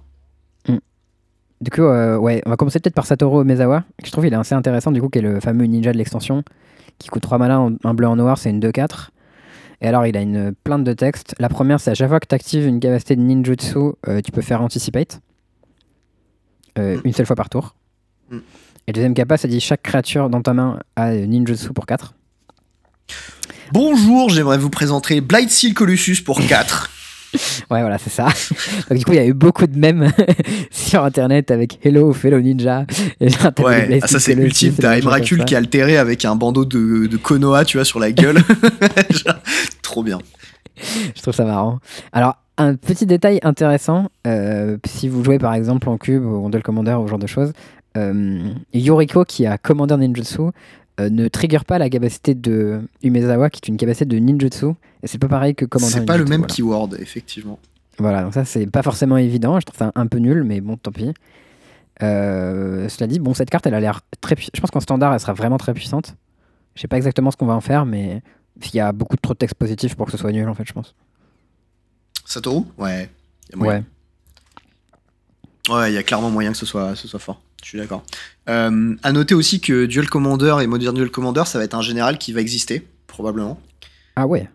Du 1.62 1.70
coup, 1.70 1.82
euh, 1.82 2.16
ouais, 2.16 2.40
on 2.46 2.50
va 2.50 2.56
commencer 2.56 2.80
peut-être 2.80 2.94
par 2.94 3.04
Satoru 3.06 3.44
Mezawa. 3.44 3.80
que 4.02 4.06
Je 4.06 4.12
trouve 4.12 4.24
qu'il 4.24 4.32
est 4.32 4.36
assez 4.36 4.54
intéressant, 4.54 4.92
du 4.92 5.00
coup, 5.02 5.08
qui 5.10 5.18
est 5.18 5.22
le 5.22 5.40
fameux 5.40 5.64
ninja 5.66 5.92
de 5.92 5.98
l'extension, 5.98 6.42
qui 6.98 7.08
coûte 7.08 7.22
3 7.22 7.36
mana, 7.36 7.60
en- 7.60 7.74
un 7.84 7.92
bleu 7.94 8.06
en 8.06 8.16
noir, 8.16 8.38
c'est 8.38 8.48
une 8.50 8.60
2-4. 8.60 9.10
Et 9.82 9.86
alors, 9.88 10.06
il 10.06 10.16
a 10.16 10.22
une 10.22 10.54
plainte 10.64 10.84
de 10.84 10.92
texte. 10.94 11.34
La 11.38 11.48
première, 11.50 11.78
c'est 11.80 11.90
à 11.90 11.94
chaque 11.94 12.08
fois 12.08 12.18
que 12.20 12.26
tu 12.26 12.34
actives 12.34 12.66
une 12.66 12.80
capacité 12.80 13.14
de 13.16 13.20
ninjutsu, 13.20 13.78
euh, 14.08 14.20
tu 14.22 14.32
peux 14.32 14.40
faire 14.42 14.62
anticipate. 14.62 15.20
Mm. 16.78 16.96
Une 17.04 17.12
seule 17.12 17.26
fois 17.26 17.36
par 17.36 17.50
tour. 17.50 17.74
Mm. 18.30 18.38
Et 18.86 18.92
deuxième 18.92 19.12
capa, 19.14 19.36
ça 19.36 19.46
dit 19.48 19.60
chaque 19.60 19.82
créature 19.82 20.30
dans 20.30 20.40
ta 20.40 20.54
main 20.54 20.78
a 20.96 21.12
ninjutsu 21.14 21.72
pour 21.74 21.84
4. 21.86 22.14
Bonjour, 23.72 24.30
j'aimerais 24.30 24.58
vous 24.58 24.68
présenter 24.68 25.20
Blight 25.20 25.48
Seal 25.48 25.74
Colossus 25.74 26.22
pour 26.24 26.44
4. 26.44 26.90
Ouais, 27.70 27.80
voilà, 27.82 27.96
c'est 27.98 28.10
ça. 28.10 28.26
Donc, 28.90 28.98
du 28.98 29.04
coup, 29.04 29.12
il 29.12 29.18
y 29.18 29.20
a 29.20 29.24
eu 29.24 29.32
beaucoup 29.32 29.68
de 29.68 29.78
mèmes 29.78 30.10
sur 30.72 31.04
internet 31.04 31.52
avec 31.52 31.78
Hello, 31.86 32.12
fellow 32.12 32.40
ninja. 32.40 32.86
Et 33.20 33.28
ouais, 33.62 34.00
ah, 34.02 34.06
ça 34.08 34.18
c'est 34.18 34.32
ultime. 34.32 34.74
T'as 34.74 34.98
Emrakul 34.98 35.44
qui 35.44 35.54
est 35.54 35.56
altéré 35.56 35.96
avec 35.96 36.24
un 36.24 36.34
bandeau 36.34 36.64
de, 36.64 37.06
de 37.06 37.16
Konoha, 37.16 37.64
tu 37.64 37.76
vois, 37.76 37.84
sur 37.84 38.00
la 38.00 38.10
gueule. 38.10 38.42
Trop 39.82 40.02
bien. 40.02 40.18
Je 41.14 41.22
trouve 41.22 41.32
ça 41.32 41.44
marrant. 41.44 41.78
Alors, 42.12 42.34
un 42.58 42.74
petit 42.74 43.06
détail 43.06 43.38
intéressant, 43.44 44.08
euh, 44.26 44.76
si 44.84 45.08
vous 45.08 45.22
jouez 45.22 45.38
par 45.38 45.54
exemple 45.54 45.88
en 45.88 45.98
cube 45.98 46.24
ou 46.24 46.44
en 46.44 46.50
duel 46.50 46.64
commander 46.64 46.94
ou 46.94 47.06
ce 47.06 47.10
genre 47.10 47.18
de 47.20 47.28
choses, 47.28 47.52
euh, 47.96 48.52
Yoriko 48.72 49.24
qui 49.24 49.46
a 49.46 49.58
Commander 49.58 49.96
Ninjutsu 49.96 50.50
ne 51.08 51.28
trigger 51.28 51.60
pas 51.66 51.78
la 51.78 51.88
capacité 51.88 52.34
de 52.34 52.82
Umezawa 53.02 53.48
qui 53.50 53.60
est 53.62 53.68
une 53.68 53.76
capacité 53.76 54.04
de 54.04 54.18
Ninjutsu. 54.18 54.66
Et 55.02 55.06
c'est 55.06 55.18
pas 55.18 55.28
pareil 55.28 55.54
que 55.54 55.64
Commander 55.64 55.92
C'est 55.92 56.04
pas 56.04 56.18
le 56.18 56.24
même 56.24 56.40
voilà. 56.40 56.54
keyword, 56.54 56.96
effectivement. 57.00 57.58
Voilà, 57.98 58.22
donc 58.22 58.34
ça 58.34 58.44
c'est 58.44 58.66
pas 58.66 58.82
forcément 58.82 59.16
évident. 59.16 59.60
Je 59.60 59.66
trouve 59.66 59.78
ça 59.78 59.92
un 59.94 60.06
peu 60.06 60.18
nul, 60.18 60.42
mais 60.44 60.60
bon, 60.60 60.76
tant 60.76 60.90
pis. 60.92 61.12
Euh, 62.02 62.88
cela 62.88 63.06
dit, 63.06 63.18
bon, 63.18 63.34
cette 63.34 63.50
carte 63.50 63.66
elle 63.66 63.74
a 63.74 63.80
l'air 63.80 64.00
très 64.20 64.34
puissante. 64.34 64.56
Je 64.56 64.60
pense 64.60 64.70
qu'en 64.70 64.80
standard 64.80 65.12
elle 65.12 65.20
sera 65.20 65.32
vraiment 65.32 65.58
très 65.58 65.74
puissante. 65.74 66.16
Je 66.74 66.80
sais 66.80 66.88
pas 66.88 66.96
exactement 66.96 67.30
ce 67.30 67.36
qu'on 67.36 67.46
va 67.46 67.54
en 67.54 67.60
faire, 67.60 67.84
mais 67.84 68.22
il 68.62 68.74
y 68.74 68.80
a 68.80 68.92
beaucoup 68.92 69.16
trop 69.16 69.34
de 69.34 69.38
texte 69.38 69.56
positif 69.56 69.94
pour 69.96 70.06
que 70.06 70.12
ce 70.12 70.18
soit 70.18 70.32
nul 70.32 70.48
en 70.48 70.54
fait, 70.54 70.64
je 70.66 70.72
pense. 70.72 70.94
Satoru? 72.24 72.62
Ouais. 72.78 73.10
y 73.50 73.54
a 73.54 73.56
moyen. 73.56 73.72
Ouais. 73.78 73.84
Ouais, 75.74 75.92
il 75.92 75.94
y 75.94 75.98
a 75.98 76.02
clairement 76.02 76.30
moyen 76.30 76.52
que 76.52 76.58
ce 76.58 76.66
soit, 76.66 76.96
ce 76.96 77.06
soit 77.06 77.20
fort. 77.20 77.40
Je 77.62 77.68
suis 77.68 77.78
d'accord. 77.78 78.04
Euh, 78.48 78.94
à 79.02 79.12
noter 79.12 79.34
aussi 79.34 79.60
que 79.60 79.86
Duel 79.86 80.08
Commander 80.08 80.56
et 80.62 80.66
Modern 80.66 80.94
Duel 80.94 81.10
Commander, 81.10 81.42
ça 81.46 81.58
va 81.58 81.64
être 81.64 81.74
un 81.74 81.82
général 81.82 82.18
qui 82.18 82.32
va 82.32 82.40
exister, 82.40 82.86
probablement. 83.06 83.60
Ah 84.16 84.26
ouais. 84.26 84.48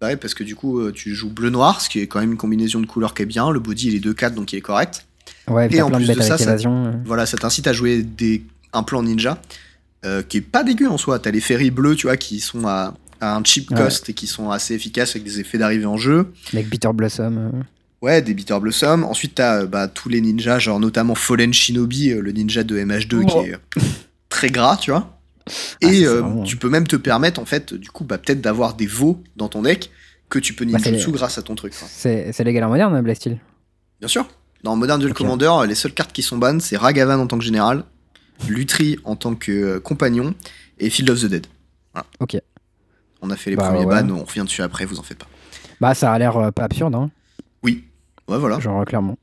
Bah 0.00 0.08
ouais, 0.08 0.16
parce 0.16 0.34
que 0.34 0.44
du 0.44 0.54
coup, 0.54 0.80
euh, 0.80 0.92
tu 0.92 1.14
joues 1.14 1.30
bleu-noir, 1.30 1.80
ce 1.80 1.88
qui 1.88 2.00
est 2.00 2.06
quand 2.06 2.20
même 2.20 2.32
une 2.32 2.36
combinaison 2.38 2.80
de 2.80 2.86
couleurs 2.86 3.14
qui 3.14 3.22
est 3.22 3.26
bien. 3.26 3.50
Le 3.50 3.58
body, 3.60 3.88
il 3.88 3.94
est 3.96 4.04
2-4, 4.04 4.34
donc 4.34 4.52
il 4.52 4.56
est 4.56 4.60
correct. 4.60 5.06
Ouais, 5.48 5.68
Et 5.74 5.82
en 5.82 5.90
de 5.90 5.96
plus 5.96 6.06
de 6.08 6.20
ça, 6.20 6.36
ça- 6.38 6.56
euh. 6.68 6.92
Voilà, 7.04 7.26
ça 7.26 7.36
t'incite 7.36 7.66
à 7.66 7.72
jouer 7.72 8.02
des, 8.02 8.44
un 8.72 8.82
plan 8.82 9.02
ninja, 9.02 9.40
euh, 10.04 10.22
qui 10.22 10.36
est 10.38 10.42
pas 10.42 10.62
dégueu 10.62 10.88
en 10.88 10.98
soi. 10.98 11.18
T'as 11.18 11.30
les 11.30 11.40
ferries 11.40 11.70
bleus, 11.70 11.96
tu 11.96 12.06
vois, 12.06 12.16
qui 12.16 12.38
sont 12.40 12.66
à, 12.66 12.94
à 13.20 13.34
un 13.36 13.42
cheap 13.44 13.70
Ouais. 13.70 13.76
cost 13.76 14.08
et 14.08 14.14
qui 14.14 14.26
sont 14.26 14.50
assez 14.50 14.74
efficaces 14.74 15.10
avec 15.10 15.24
des 15.24 15.40
effets 15.40 15.58
d'arrivée 15.58 15.86
en 15.86 15.96
jeu. 15.96 16.32
Avec 16.52 16.68
Bitter 16.68 16.90
Blossom. 16.94 17.64
Ouais, 18.02 18.22
des 18.22 18.34
Bitter 18.34 18.58
Blossom. 18.60 19.02
Ensuite, 19.04 19.34
t'as 19.36 19.62
euh, 19.62 19.66
bah, 19.66 19.88
tous 19.88 20.08
les 20.08 20.20
ninjas, 20.20 20.58
genre 20.60 20.78
notamment 20.80 21.14
Fallen 21.14 21.52
Shinobi, 21.52 22.10
euh, 22.12 22.20
le 22.20 22.32
ninja 22.32 22.62
de 22.62 22.78
MH2 22.78 23.22
Oh. 23.22 23.26
qui 23.26 23.48
est 23.50 23.54
euh, 23.54 23.58
très 24.28 24.50
gras, 24.50 24.76
tu 24.76 24.90
vois. 24.92 25.18
Ah, 25.82 25.86
Et 25.86 26.04
euh, 26.06 26.42
tu 26.44 26.56
peux 26.56 26.68
même 26.68 26.86
te 26.86 26.96
permettre, 26.96 27.40
en 27.40 27.44
fait, 27.46 27.74
du 27.74 27.90
coup, 27.90 28.04
bah, 28.04 28.18
peut-être 28.18 28.40
d'avoir 28.40 28.74
des 28.74 28.86
veaux 28.86 29.22
dans 29.36 29.48
ton 29.48 29.62
deck 29.62 29.90
que 30.28 30.38
tu 30.38 30.52
peux 30.52 30.64
Bah, 30.66 30.78
c'est 30.82 30.90
ninjutsu 30.90 31.10
les- 31.10 31.16
grâce 31.16 31.38
à 31.38 31.42
ton 31.42 31.54
truc. 31.54 31.72
C'est 31.74 32.32
c'est 32.32 32.44
légal 32.44 32.64
en 32.64 32.68
moderne, 32.68 33.00
Blast 33.00 33.22
Steel 33.22 33.38
Bien 33.98 34.08
sûr. 34.08 34.28
Dans 34.62 34.76
Modern 34.76 35.00
Duel. 35.00 35.14
Commander, 35.14 35.50
les 35.66 35.74
seules 35.74 35.94
cartes 35.94 36.12
qui 36.12 36.22
sont 36.22 36.36
bannes, 36.36 36.60
c'est 36.60 36.76
Ragavan 36.76 37.18
en 37.20 37.26
tant 37.26 37.38
que 37.38 37.44
général, 37.44 37.84
Lutri 38.48 38.98
en 39.04 39.16
tant 39.16 39.34
que 39.34 39.50
euh, 39.52 39.80
compagnon 39.80 40.34
et 40.78 40.90
Field 40.90 41.10
of 41.10 41.20
the 41.20 41.26
Dead. 41.26 41.46
Voilà. 41.94 42.06
Ok. 42.20 42.36
On 43.22 43.30
a 43.30 43.36
fait 43.36 43.50
les 43.50 43.56
Bah, 43.56 43.70
premiers 43.70 43.84
ouais. 43.84 44.02
bans, 44.02 44.10
on 44.14 44.24
revient 44.24 44.42
dessus 44.44 44.62
après, 44.62 44.84
vous 44.84 44.98
en 44.98 45.02
faites 45.02 45.18
pas. 45.18 45.26
Bah, 45.80 45.94
ça 45.94 46.12
a 46.12 46.18
l'air 46.18 46.36
euh, 46.36 46.50
pas 46.50 46.64
absurde, 46.64 46.94
hein. 46.94 47.10
Ouais, 48.28 48.38
voilà. 48.38 48.60
genre 48.60 48.80
euh, 48.80 48.84
clairement. 48.84 49.16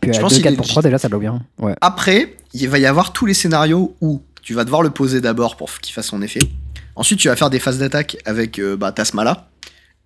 Puis 0.00 0.12
Je 0.12 0.18
à 0.18 0.20
pense 0.20 0.30
2 0.32 0.36
qu'il 0.36 0.44
4 0.44 0.52
est 0.52 0.56
pour 0.56 0.64
legit. 0.64 0.72
3 0.72 0.82
déjà 0.82 0.98
ça 0.98 1.08
bloque 1.08 1.20
bien. 1.22 1.40
Ouais. 1.58 1.74
Après, 1.80 2.36
il 2.54 2.68
va 2.68 2.78
y 2.78 2.86
avoir 2.86 3.12
tous 3.12 3.26
les 3.26 3.34
scénarios 3.34 3.94
où 4.00 4.20
tu 4.42 4.54
vas 4.54 4.64
devoir 4.64 4.82
le 4.82 4.90
poser 4.90 5.20
d'abord 5.20 5.56
pour 5.56 5.70
qu'il 5.80 5.94
fasse 5.94 6.06
son 6.06 6.20
effet. 6.22 6.40
Ensuite, 6.96 7.18
tu 7.18 7.28
vas 7.28 7.36
faire 7.36 7.50
des 7.50 7.60
phases 7.60 7.78
d'attaque 7.78 8.16
avec 8.24 8.58
euh, 8.58 8.76
bah, 8.76 8.92
ta 8.92 9.04
Smala. 9.04 9.48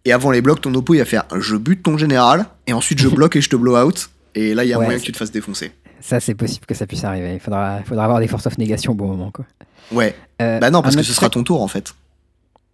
Et 0.04 0.12
avant 0.12 0.30
les 0.30 0.40
blocs, 0.42 0.61
ton 0.61 0.72
oppo 0.74 0.94
il 0.94 0.98
va 0.98 1.04
faire 1.04 1.24
je 1.37 1.56
bute 1.56 1.82
ton 1.82 1.98
général. 1.98 2.46
Et 2.66 2.72
ensuite, 2.72 3.00
je 3.00 3.09
bloque 3.16 3.37
et 3.37 3.40
je 3.40 3.48
te 3.50 3.56
blow 3.56 3.76
out. 3.76 4.11
Et 4.35 4.54
là, 4.54 4.64
il 4.64 4.68
y 4.68 4.72
a 4.72 4.78
Ouais, 4.78 4.85
moyen 4.85 4.98
que 5.00 5.04
tu 5.04 5.12
te 5.12 5.16
fasses 5.16 5.32
défoncer. 5.32 5.72
Ça 6.00 6.20
c'est 6.20 6.35
possible 6.35 6.66
que 6.66 6.74
ça 6.74 6.87
puisse 6.87 7.02
arriver. 7.04 7.32
Il 7.35 7.40
faudra, 7.40 7.80
faudra 7.85 8.04
avoir 8.04 8.20
des 8.20 8.28
forces 8.28 8.46
of 8.46 8.59
négation 8.59 8.92
au 8.92 8.94
bon 8.94 9.09
moment 9.09 9.30
quoi. 9.32 9.46
Ouais. 9.90 10.14
Euh, 10.42 10.59
Bah 10.61 10.70
non, 10.70 10.82
parce 10.82 10.94
que 10.94 11.02
ce 11.02 11.12
sera 11.14 11.30
ton 11.30 11.42
tour 11.42 11.62
en 11.62 11.68
fait. 11.68 11.94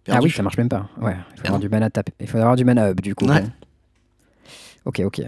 Ah 0.09 0.19
oui, 0.21 0.29
ça 0.29 0.43
marche 0.43 0.57
même 0.57 0.67
pas. 0.69 0.89
Ouais, 1.01 1.15
il 1.31 1.37
faut 1.37 1.41
Ah 1.45 1.47
avoir 1.47 1.59
du 1.61 1.69
mana 1.69 1.89
tap. 1.89 2.09
Il 2.19 2.27
faut 2.27 2.37
avoir 2.37 2.57
du 2.57 2.65
mana 2.65 2.87
up 2.87 2.99
du 3.01 3.15
coup. 3.15 3.25
Ouais. 3.25 3.43
Ok, 4.85 5.01
ok. 5.05 5.21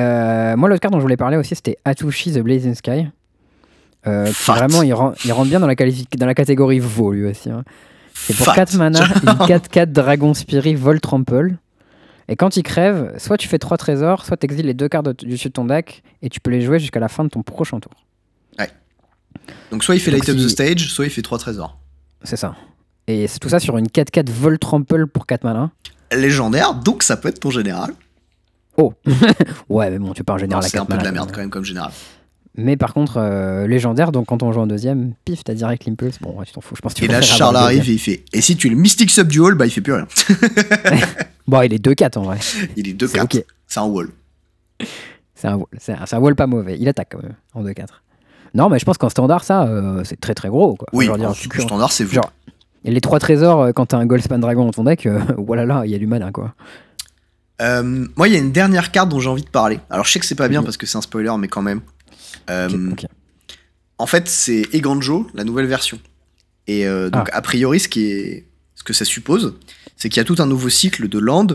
Euh, 0.00 0.56
moi, 0.56 0.68
l'autre 0.68 0.80
carte 0.80 0.92
dont 0.92 0.98
je 0.98 1.02
voulais 1.04 1.16
parler 1.16 1.36
aussi, 1.36 1.54
c'était 1.54 1.78
Atushi 1.84 2.32
the 2.32 2.38
Blazing 2.40 2.74
Sky. 2.74 3.08
Euh, 4.06 4.26
qui 4.26 4.34
vraiment, 4.46 4.82
il, 4.82 4.94
ren- 4.94 5.14
il 5.24 5.32
rentre 5.32 5.48
bien 5.48 5.58
dans 5.58 5.66
la, 5.66 5.74
qualifi- 5.74 6.06
dans 6.16 6.26
la 6.26 6.34
catégorie 6.34 6.78
Vo 6.78 7.12
lui 7.12 7.26
aussi. 7.26 7.50
hein. 7.50 7.64
C'est 8.14 8.36
pour 8.36 8.46
Fat. 8.46 8.54
4 8.54 8.76
mana, 8.76 9.00
une 9.22 9.46
4-4 9.46 9.86
Dragon 9.92 10.32
Spirit 10.32 10.74
Vol 10.76 11.00
Trample. 11.00 11.56
Et 12.28 12.36
quand 12.36 12.56
il 12.56 12.62
crève, 12.62 13.14
soit 13.18 13.36
tu 13.36 13.46
fais 13.48 13.58
3 13.58 13.76
trésors, 13.78 14.24
soit 14.24 14.36
tu 14.36 14.44
exiles 14.46 14.66
les 14.66 14.74
deux 14.74 14.88
cartes 14.88 15.08
du 15.24 15.26
dessus 15.26 15.48
de 15.48 15.52
ton 15.52 15.64
deck 15.64 16.02
et 16.22 16.28
tu 16.28 16.40
peux 16.40 16.50
les 16.50 16.60
jouer 16.60 16.78
jusqu'à 16.78 17.00
la 17.00 17.08
fin 17.08 17.24
de 17.24 17.28
ton 17.28 17.42
prochain 17.42 17.78
tour. 17.80 17.92
Donc 19.70 19.84
soit 19.84 19.94
il 19.94 20.00
fait 20.00 20.10
Light 20.10 20.28
Up 20.28 20.36
the 20.36 20.48
Stage, 20.48 20.88
soit 20.88 21.04
il 21.04 21.10
fait 21.10 21.22
3 21.22 21.38
trésors. 21.38 21.78
C'est 22.22 22.36
ça. 22.36 22.54
Et 23.06 23.26
c'est 23.28 23.38
tout 23.38 23.48
ça 23.48 23.60
sur 23.60 23.76
une 23.78 23.86
4-4 23.86 24.30
Vol 24.30 24.58
Trample 24.58 25.06
pour 25.06 25.26
4 25.26 25.44
mana. 25.44 25.70
Légendaire, 26.12 26.74
donc 26.74 27.02
ça 27.02 27.16
peut 27.16 27.28
être 27.28 27.38
ton 27.40 27.50
général. 27.50 27.92
Oh 28.78 28.92
Ouais, 29.68 29.90
mais 29.90 29.98
bon, 29.98 30.12
tu 30.12 30.24
pas 30.24 30.34
en 30.34 30.36
Non, 30.36 30.40
général 30.40 30.64
à 30.64 30.68
c'est 30.68 30.76
un 30.78 30.84
4 30.84 30.88
peu 30.92 30.98
de 30.98 31.04
la 31.04 31.12
merde 31.12 31.30
quand 31.32 31.40
même 31.40 31.50
comme 31.50 31.64
général. 31.64 31.90
Mais 32.58 32.76
par 32.76 32.94
contre, 32.94 33.18
euh, 33.18 33.66
légendaire, 33.66 34.12
donc 34.12 34.26
quand 34.26 34.42
on 34.42 34.50
joue 34.52 34.60
en 34.60 34.66
deuxième, 34.66 35.12
pif, 35.26 35.44
t'as 35.44 35.52
direct 35.54 35.84
l'impulse. 35.86 36.18
Bon, 36.20 36.38
ouais, 36.38 36.46
tu 36.46 36.52
t'en 36.52 36.62
fous, 36.62 36.74
je 36.74 36.80
pense 36.80 36.94
que 36.94 36.98
tu 37.00 37.04
Et 37.04 37.08
là, 37.08 37.20
Charles 37.20 37.56
arrive 37.56 37.88
et 37.90 37.92
il 37.92 37.98
fait 37.98 38.24
Et 38.32 38.40
si 38.40 38.56
tu 38.56 38.68
es 38.68 38.70
le 38.70 38.76
Mystic 38.76 39.10
Subdual, 39.10 39.54
bah 39.54 39.66
il 39.66 39.70
fait 39.70 39.82
plus 39.82 39.92
rien. 39.92 40.06
Bon, 41.46 41.62
il 41.62 41.72
est 41.72 41.84
2-4 41.84 42.18
en 42.18 42.22
vrai. 42.22 42.38
Il 42.76 42.88
est 42.88 42.92
2 42.92 43.06
C'est 43.06 43.18
4 43.18 43.44
un 43.76 43.84
wall. 43.84 44.08
C'est 45.34 45.46
un, 45.48 45.56
wall- 45.56 45.66
c'est 45.78 45.92
un, 45.92 46.04
c'est 46.06 46.16
un 46.16 46.18
wall 46.18 46.34
pas 46.34 46.46
mauvais. 46.48 46.76
Il 46.80 46.88
attaque 46.88 47.08
quand 47.12 47.22
même 47.22 47.34
en 47.54 47.62
2-4. 47.62 47.86
Non, 48.54 48.68
mais 48.68 48.78
je 48.80 48.84
pense 48.84 48.98
qu'en 48.98 49.10
standard, 49.10 49.44
ça, 49.44 49.64
euh, 49.64 50.02
c'est 50.02 50.18
très 50.18 50.34
très 50.34 50.48
gros. 50.48 50.74
Quoi. 50.74 50.88
Oui, 50.92 51.08
en 51.08 51.34
standard, 51.60 51.92
c'est 51.92 52.06
genre, 52.10 52.32
les 52.84 53.00
trois 53.00 53.18
trésors, 53.20 53.60
euh, 53.62 53.72
quand 53.72 53.86
t'as 53.86 53.98
un 53.98 54.06
Goldspan 54.06 54.38
Dragon 54.38 54.64
dans 54.64 54.72
ton 54.72 54.84
deck, 54.84 55.06
euh, 55.06 55.20
voilà, 55.36 55.66
là, 55.66 55.82
il 55.84 55.90
y 55.90 55.94
a 55.94 55.98
du 55.98 56.06
mana 56.06 56.32
quoi. 56.32 56.54
Euh, 57.62 58.06
moi, 58.16 58.28
il 58.28 58.34
y 58.34 58.36
a 58.36 58.38
une 58.40 58.52
dernière 58.52 58.92
carte 58.92 59.08
dont 59.08 59.18
j'ai 59.20 59.28
envie 59.30 59.42
de 59.44 59.48
parler. 59.48 59.80
Alors, 59.90 60.04
je 60.04 60.12
sais 60.12 60.18
que 60.20 60.26
c'est 60.26 60.34
pas 60.34 60.48
bien 60.48 60.62
parce 60.62 60.76
que 60.76 60.86
c'est 60.86 60.98
un 60.98 61.02
spoiler, 61.02 61.32
mais 61.38 61.48
quand 61.48 61.62
même. 61.62 61.80
Euh. 62.50 62.90
En 63.98 64.06
fait, 64.06 64.28
c'est 64.28 64.66
Eganjo, 64.74 65.26
la 65.34 65.44
nouvelle 65.44 65.66
version. 65.66 65.98
Et 66.66 66.86
euh, 66.86 67.08
donc, 67.08 67.28
Ah. 67.32 67.38
a 67.38 67.42
priori, 67.42 67.80
ce, 67.80 67.88
qui 67.88 68.06
est... 68.10 68.46
ce 68.74 68.82
que 68.84 68.92
ça 68.92 69.04
suppose, 69.06 69.54
c'est 69.96 70.08
qu'il 70.10 70.18
y 70.18 70.20
a 70.20 70.24
tout 70.24 70.36
un 70.38 70.46
nouveau 70.46 70.68
cycle 70.68 71.08
de 71.08 71.18
land 71.18 71.46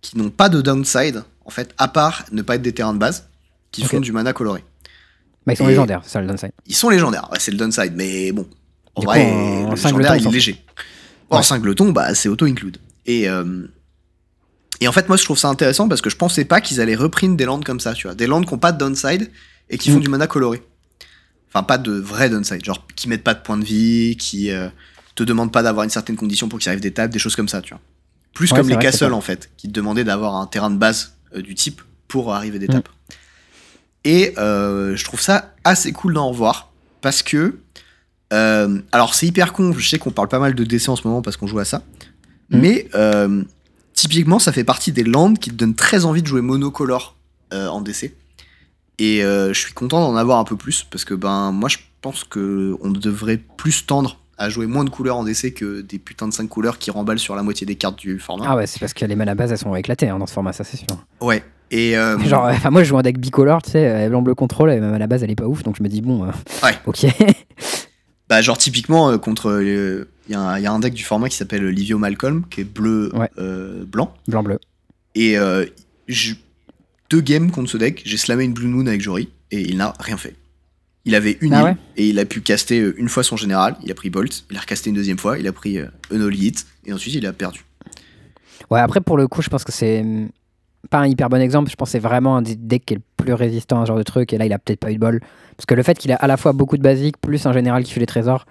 qui 0.00 0.18
n'ont 0.18 0.30
pas 0.30 0.48
de 0.48 0.60
downside, 0.60 1.22
en 1.44 1.50
fait, 1.50 1.72
à 1.78 1.86
part 1.88 2.24
ne 2.32 2.42
pas 2.42 2.56
être 2.56 2.62
des 2.62 2.72
terrains 2.72 2.94
de 2.94 2.98
base, 2.98 3.28
qui 3.70 3.84
font 3.84 4.00
du 4.00 4.10
mana 4.12 4.32
coloré. 4.32 4.64
Bah, 5.46 5.52
ils 5.52 5.56
sont 5.56 5.64
Et- 5.66 5.68
légendaires, 5.70 6.00
c'est 6.02 6.10
ça 6.12 6.20
le 6.20 6.26
downside. 6.26 6.50
Ils 6.66 6.74
sont 6.74 6.88
légendaires, 6.90 7.28
ouais, 7.30 7.38
c'est 7.38 7.52
le 7.52 7.56
downside, 7.56 7.92
mais 7.94 8.32
bon, 8.32 8.48
en 8.96 9.00
Du 9.02 9.06
vrai, 9.06 9.24
coup, 9.24 9.30
en 9.30 9.70
le 9.70 9.76
singleton, 9.76 10.12
légendaire, 10.14 10.16
il 10.16 10.26
est 10.26 10.30
léger. 10.32 10.64
Ouais. 11.30 11.42
singleton, 11.42 11.92
bah, 11.92 12.14
c'est 12.14 12.28
auto-include. 12.28 12.78
Et, 13.04 13.28
euh, 13.28 13.68
et 14.80 14.88
en 14.88 14.92
fait, 14.92 15.08
moi, 15.08 15.16
je 15.16 15.24
trouve 15.24 15.38
ça 15.38 15.48
intéressant 15.48 15.88
parce 15.88 16.00
que 16.00 16.10
je 16.10 16.16
pensais 16.16 16.44
pas 16.44 16.60
qu'ils 16.60 16.80
allaient 16.80 16.94
reprendre 16.96 17.36
des 17.36 17.44
lands 17.44 17.60
comme 17.60 17.80
ça, 17.80 17.94
tu 17.94 18.06
vois. 18.06 18.14
Des 18.14 18.26
lands 18.26 18.42
qui 18.42 18.52
n'ont 18.52 18.58
pas 18.58 18.72
de 18.72 18.78
downside 18.78 19.30
et 19.70 19.78
qui 19.78 19.90
font 19.90 19.98
Mm. 19.98 20.00
du 20.02 20.08
mana 20.08 20.26
coloré. 20.26 20.62
Enfin, 21.48 21.62
pas 21.62 21.78
de 21.78 21.92
vrai 21.92 22.28
downside, 22.28 22.64
genre 22.64 22.86
qui 22.96 23.08
mettent 23.08 23.24
pas 23.24 23.34
de 23.34 23.40
points 23.42 23.56
de 23.56 23.64
vie, 23.64 24.16
qui 24.18 24.50
euh, 24.50 24.68
te 25.14 25.22
demandent 25.22 25.52
pas 25.52 25.62
d'avoir 25.62 25.84
une 25.84 25.90
certaine 25.90 26.16
condition 26.16 26.48
pour 26.48 26.58
qu'ils 26.58 26.68
arrivent 26.68 26.80
des 26.82 26.92
tables, 26.92 27.12
des 27.12 27.18
choses 27.18 27.36
comme 27.36 27.48
ça, 27.48 27.62
tu 27.62 27.70
vois. 27.70 27.80
Plus 28.34 28.50
Ouais, 28.52 28.58
comme 28.58 28.68
les 28.68 28.76
castles, 28.76 29.12
en 29.14 29.20
fait, 29.22 29.50
qui 29.56 29.68
te 29.68 29.72
demandaient 29.72 30.04
d'avoir 30.04 30.36
un 30.36 30.46
terrain 30.46 30.70
de 30.70 30.76
base 30.76 31.14
euh, 31.34 31.40
du 31.40 31.54
type 31.54 31.80
pour 32.08 32.34
arriver 32.34 32.58
des 32.58 32.66
Mm. 32.66 32.72
tables. 32.72 32.90
Et 34.04 34.34
euh, 34.38 34.94
je 34.96 35.04
trouve 35.04 35.20
ça 35.20 35.54
assez 35.64 35.92
cool 35.92 36.14
d'en 36.14 36.28
revoir 36.28 36.70
parce 37.00 37.22
que. 37.22 37.58
euh, 38.32 38.80
alors, 38.92 39.14
c'est 39.14 39.26
hyper 39.26 39.52
con, 39.52 39.72
je 39.76 39.88
sais 39.88 39.98
qu'on 39.98 40.10
parle 40.10 40.28
pas 40.28 40.38
mal 40.38 40.54
de 40.54 40.64
DC 40.64 40.88
en 40.88 40.96
ce 40.96 41.06
moment 41.08 41.22
parce 41.22 41.36
qu'on 41.36 41.46
joue 41.46 41.58
à 41.58 41.64
ça. 41.64 41.82
Mm. 42.50 42.58
Mais 42.60 42.88
typiquement, 43.96 44.38
ça 44.38 44.52
fait 44.52 44.62
partie 44.62 44.92
des 44.92 45.02
lands 45.02 45.34
qui 45.34 45.50
te 45.50 45.56
donnent 45.56 45.74
très 45.74 46.04
envie 46.04 46.22
de 46.22 46.28
jouer 46.28 46.42
monocolore 46.42 47.16
euh, 47.52 47.66
en 47.66 47.80
DC. 47.80 48.12
Et 48.98 49.24
euh, 49.24 49.52
je 49.52 49.58
suis 49.58 49.72
content 49.72 50.00
d'en 50.00 50.16
avoir 50.16 50.38
un 50.38 50.44
peu 50.44 50.56
plus 50.56 50.86
parce 50.88 51.04
que 51.04 51.12
ben 51.12 51.50
moi 51.52 51.68
je 51.68 51.78
pense 52.00 52.24
que 52.24 52.76
on 52.80 52.90
devrait 52.90 53.36
plus 53.36 53.84
tendre 53.84 54.18
à 54.38 54.48
jouer 54.48 54.66
moins 54.66 54.84
de 54.84 54.90
couleurs 54.90 55.16
en 55.16 55.24
DC 55.24 55.52
que 55.54 55.80
des 55.80 55.98
putains 55.98 56.28
de 56.28 56.32
5 56.32 56.48
couleurs 56.48 56.78
qui 56.78 56.90
remballent 56.90 57.18
sur 57.18 57.34
la 57.34 57.42
moitié 57.42 57.66
des 57.66 57.74
cartes 57.74 57.98
du 57.98 58.18
format. 58.18 58.46
Ah 58.48 58.56
ouais, 58.56 58.66
c'est 58.66 58.78
parce 58.78 58.94
que 58.94 59.04
les 59.04 59.16
mana 59.16 59.34
bases 59.34 59.52
elles 59.52 59.58
sont 59.58 59.74
éclatées 59.74 60.08
hein, 60.08 60.18
dans 60.18 60.26
ce 60.26 60.32
format, 60.32 60.52
ça 60.52 60.64
c'est 60.64 60.76
sûr. 60.76 60.86
Ouais. 61.20 61.42
Et 61.70 61.96
euh, 61.96 62.18
Genre, 62.24 62.44
enfin, 62.44 62.70
moi 62.70 62.84
je 62.84 62.88
joue 62.88 62.98
un 62.98 63.02
deck 63.02 63.18
bicolore, 63.18 63.62
tu 63.62 63.72
sais, 63.72 63.88
euh, 63.88 64.08
blanc-bleu 64.08 64.34
contrôle, 64.34 64.70
et 64.70 64.80
même 64.80 64.94
à 64.94 64.98
la 64.98 65.06
base 65.06 65.22
elle 65.22 65.30
est 65.30 65.36
pas 65.36 65.46
ouf, 65.46 65.62
donc 65.62 65.76
je 65.76 65.82
me 65.82 65.88
dis, 65.88 66.00
bon, 66.00 66.26
Ouais. 66.62 66.74
ok. 66.86 67.06
Bah, 68.28 68.40
genre, 68.40 68.58
typiquement, 68.58 69.16
contre. 69.18 69.60
Il 70.28 70.32
y, 70.32 70.34
a 70.34 70.40
un- 70.40 70.58
y 70.58 70.66
a 70.66 70.72
un 70.72 70.78
deck 70.80 70.92
du 70.94 71.04
format 71.04 71.28
qui 71.28 71.36
s'appelle 71.36 71.64
Livio 71.68 71.98
Malcolm, 71.98 72.44
qui 72.50 72.62
est 72.62 72.64
bleu, 72.64 73.10
Ouais. 73.14 73.30
euh, 73.38 73.84
blanc. 73.84 74.12
Blanc-bleu. 74.28 74.58
Et 75.14 75.38
euh, 75.38 75.64
deux 77.10 77.20
games 77.20 77.50
contre 77.50 77.70
ce 77.70 77.76
deck, 77.76 78.02
j'ai 78.04 78.16
slamé 78.16 78.44
une 78.44 78.52
Blue 78.52 78.66
Moon 78.66 78.86
avec 78.86 79.00
Jory, 79.00 79.28
et 79.50 79.60
il 79.60 79.76
n'a 79.76 79.92
rien 80.00 80.16
fait. 80.16 80.34
Il 81.04 81.14
avait 81.14 81.38
une 81.40 81.54
Ah 81.54 81.58
île, 81.60 81.64
ouais 81.66 81.76
et 81.96 82.08
il 82.08 82.18
a 82.18 82.24
pu 82.24 82.40
caster 82.40 82.80
euh, 82.80 82.94
une 82.98 83.08
fois 83.08 83.22
son 83.22 83.36
général, 83.36 83.76
il 83.84 83.90
a 83.92 83.94
pris 83.94 84.10
Bolt, 84.10 84.44
il 84.50 84.56
a 84.56 84.60
recasté 84.60 84.90
une 84.90 84.96
deuxième 84.96 85.18
fois, 85.18 85.38
il 85.38 85.46
a 85.46 85.52
pris 85.52 85.78
Unholy 86.10 86.46
Hit, 86.48 86.66
et 86.84 86.92
ensuite 86.92 87.14
il 87.14 87.24
a 87.26 87.32
perdu. 87.32 87.64
Ouais, 88.70 88.80
après 88.80 89.00
pour 89.00 89.16
le 89.16 89.28
coup, 89.28 89.42
je 89.42 89.48
pense 89.48 89.62
que 89.62 89.70
c'est 89.70 90.00
hum, 90.00 90.28
pas 90.90 90.98
un 90.98 91.06
hyper 91.06 91.28
bon 91.28 91.40
exemple, 91.40 91.70
je 91.70 91.76
pense 91.76 91.88
que 91.88 91.92
c'est 91.92 91.98
vraiment 92.00 92.36
un 92.36 92.42
des 92.42 92.56
decks 92.56 92.84
qui 92.84 92.94
est 92.94 92.96
le 92.96 93.02
plus 93.16 93.32
résistant 93.34 93.80
à 93.80 93.84
ce 93.84 93.88
genre 93.88 93.98
de 93.98 94.02
truc, 94.02 94.32
et 94.32 94.38
là 94.38 94.46
il 94.46 94.52
a 94.52 94.58
peut-être 94.58 94.80
pas 94.80 94.90
eu 94.90 94.94
de 94.94 95.00
bol. 95.00 95.20
Parce 95.56 95.66
que 95.66 95.74
le 95.74 95.84
fait 95.84 95.96
qu'il 95.96 96.10
a 96.10 96.16
à 96.16 96.26
la 96.26 96.36
fois 96.36 96.52
beaucoup 96.52 96.76
de 96.76 96.82
basiques, 96.82 97.18
plus 97.20 97.46
un 97.46 97.52
général 97.52 97.84
qui 97.84 97.92
fait 97.92 98.00
les 98.00 98.06
trésors, 98.06 98.44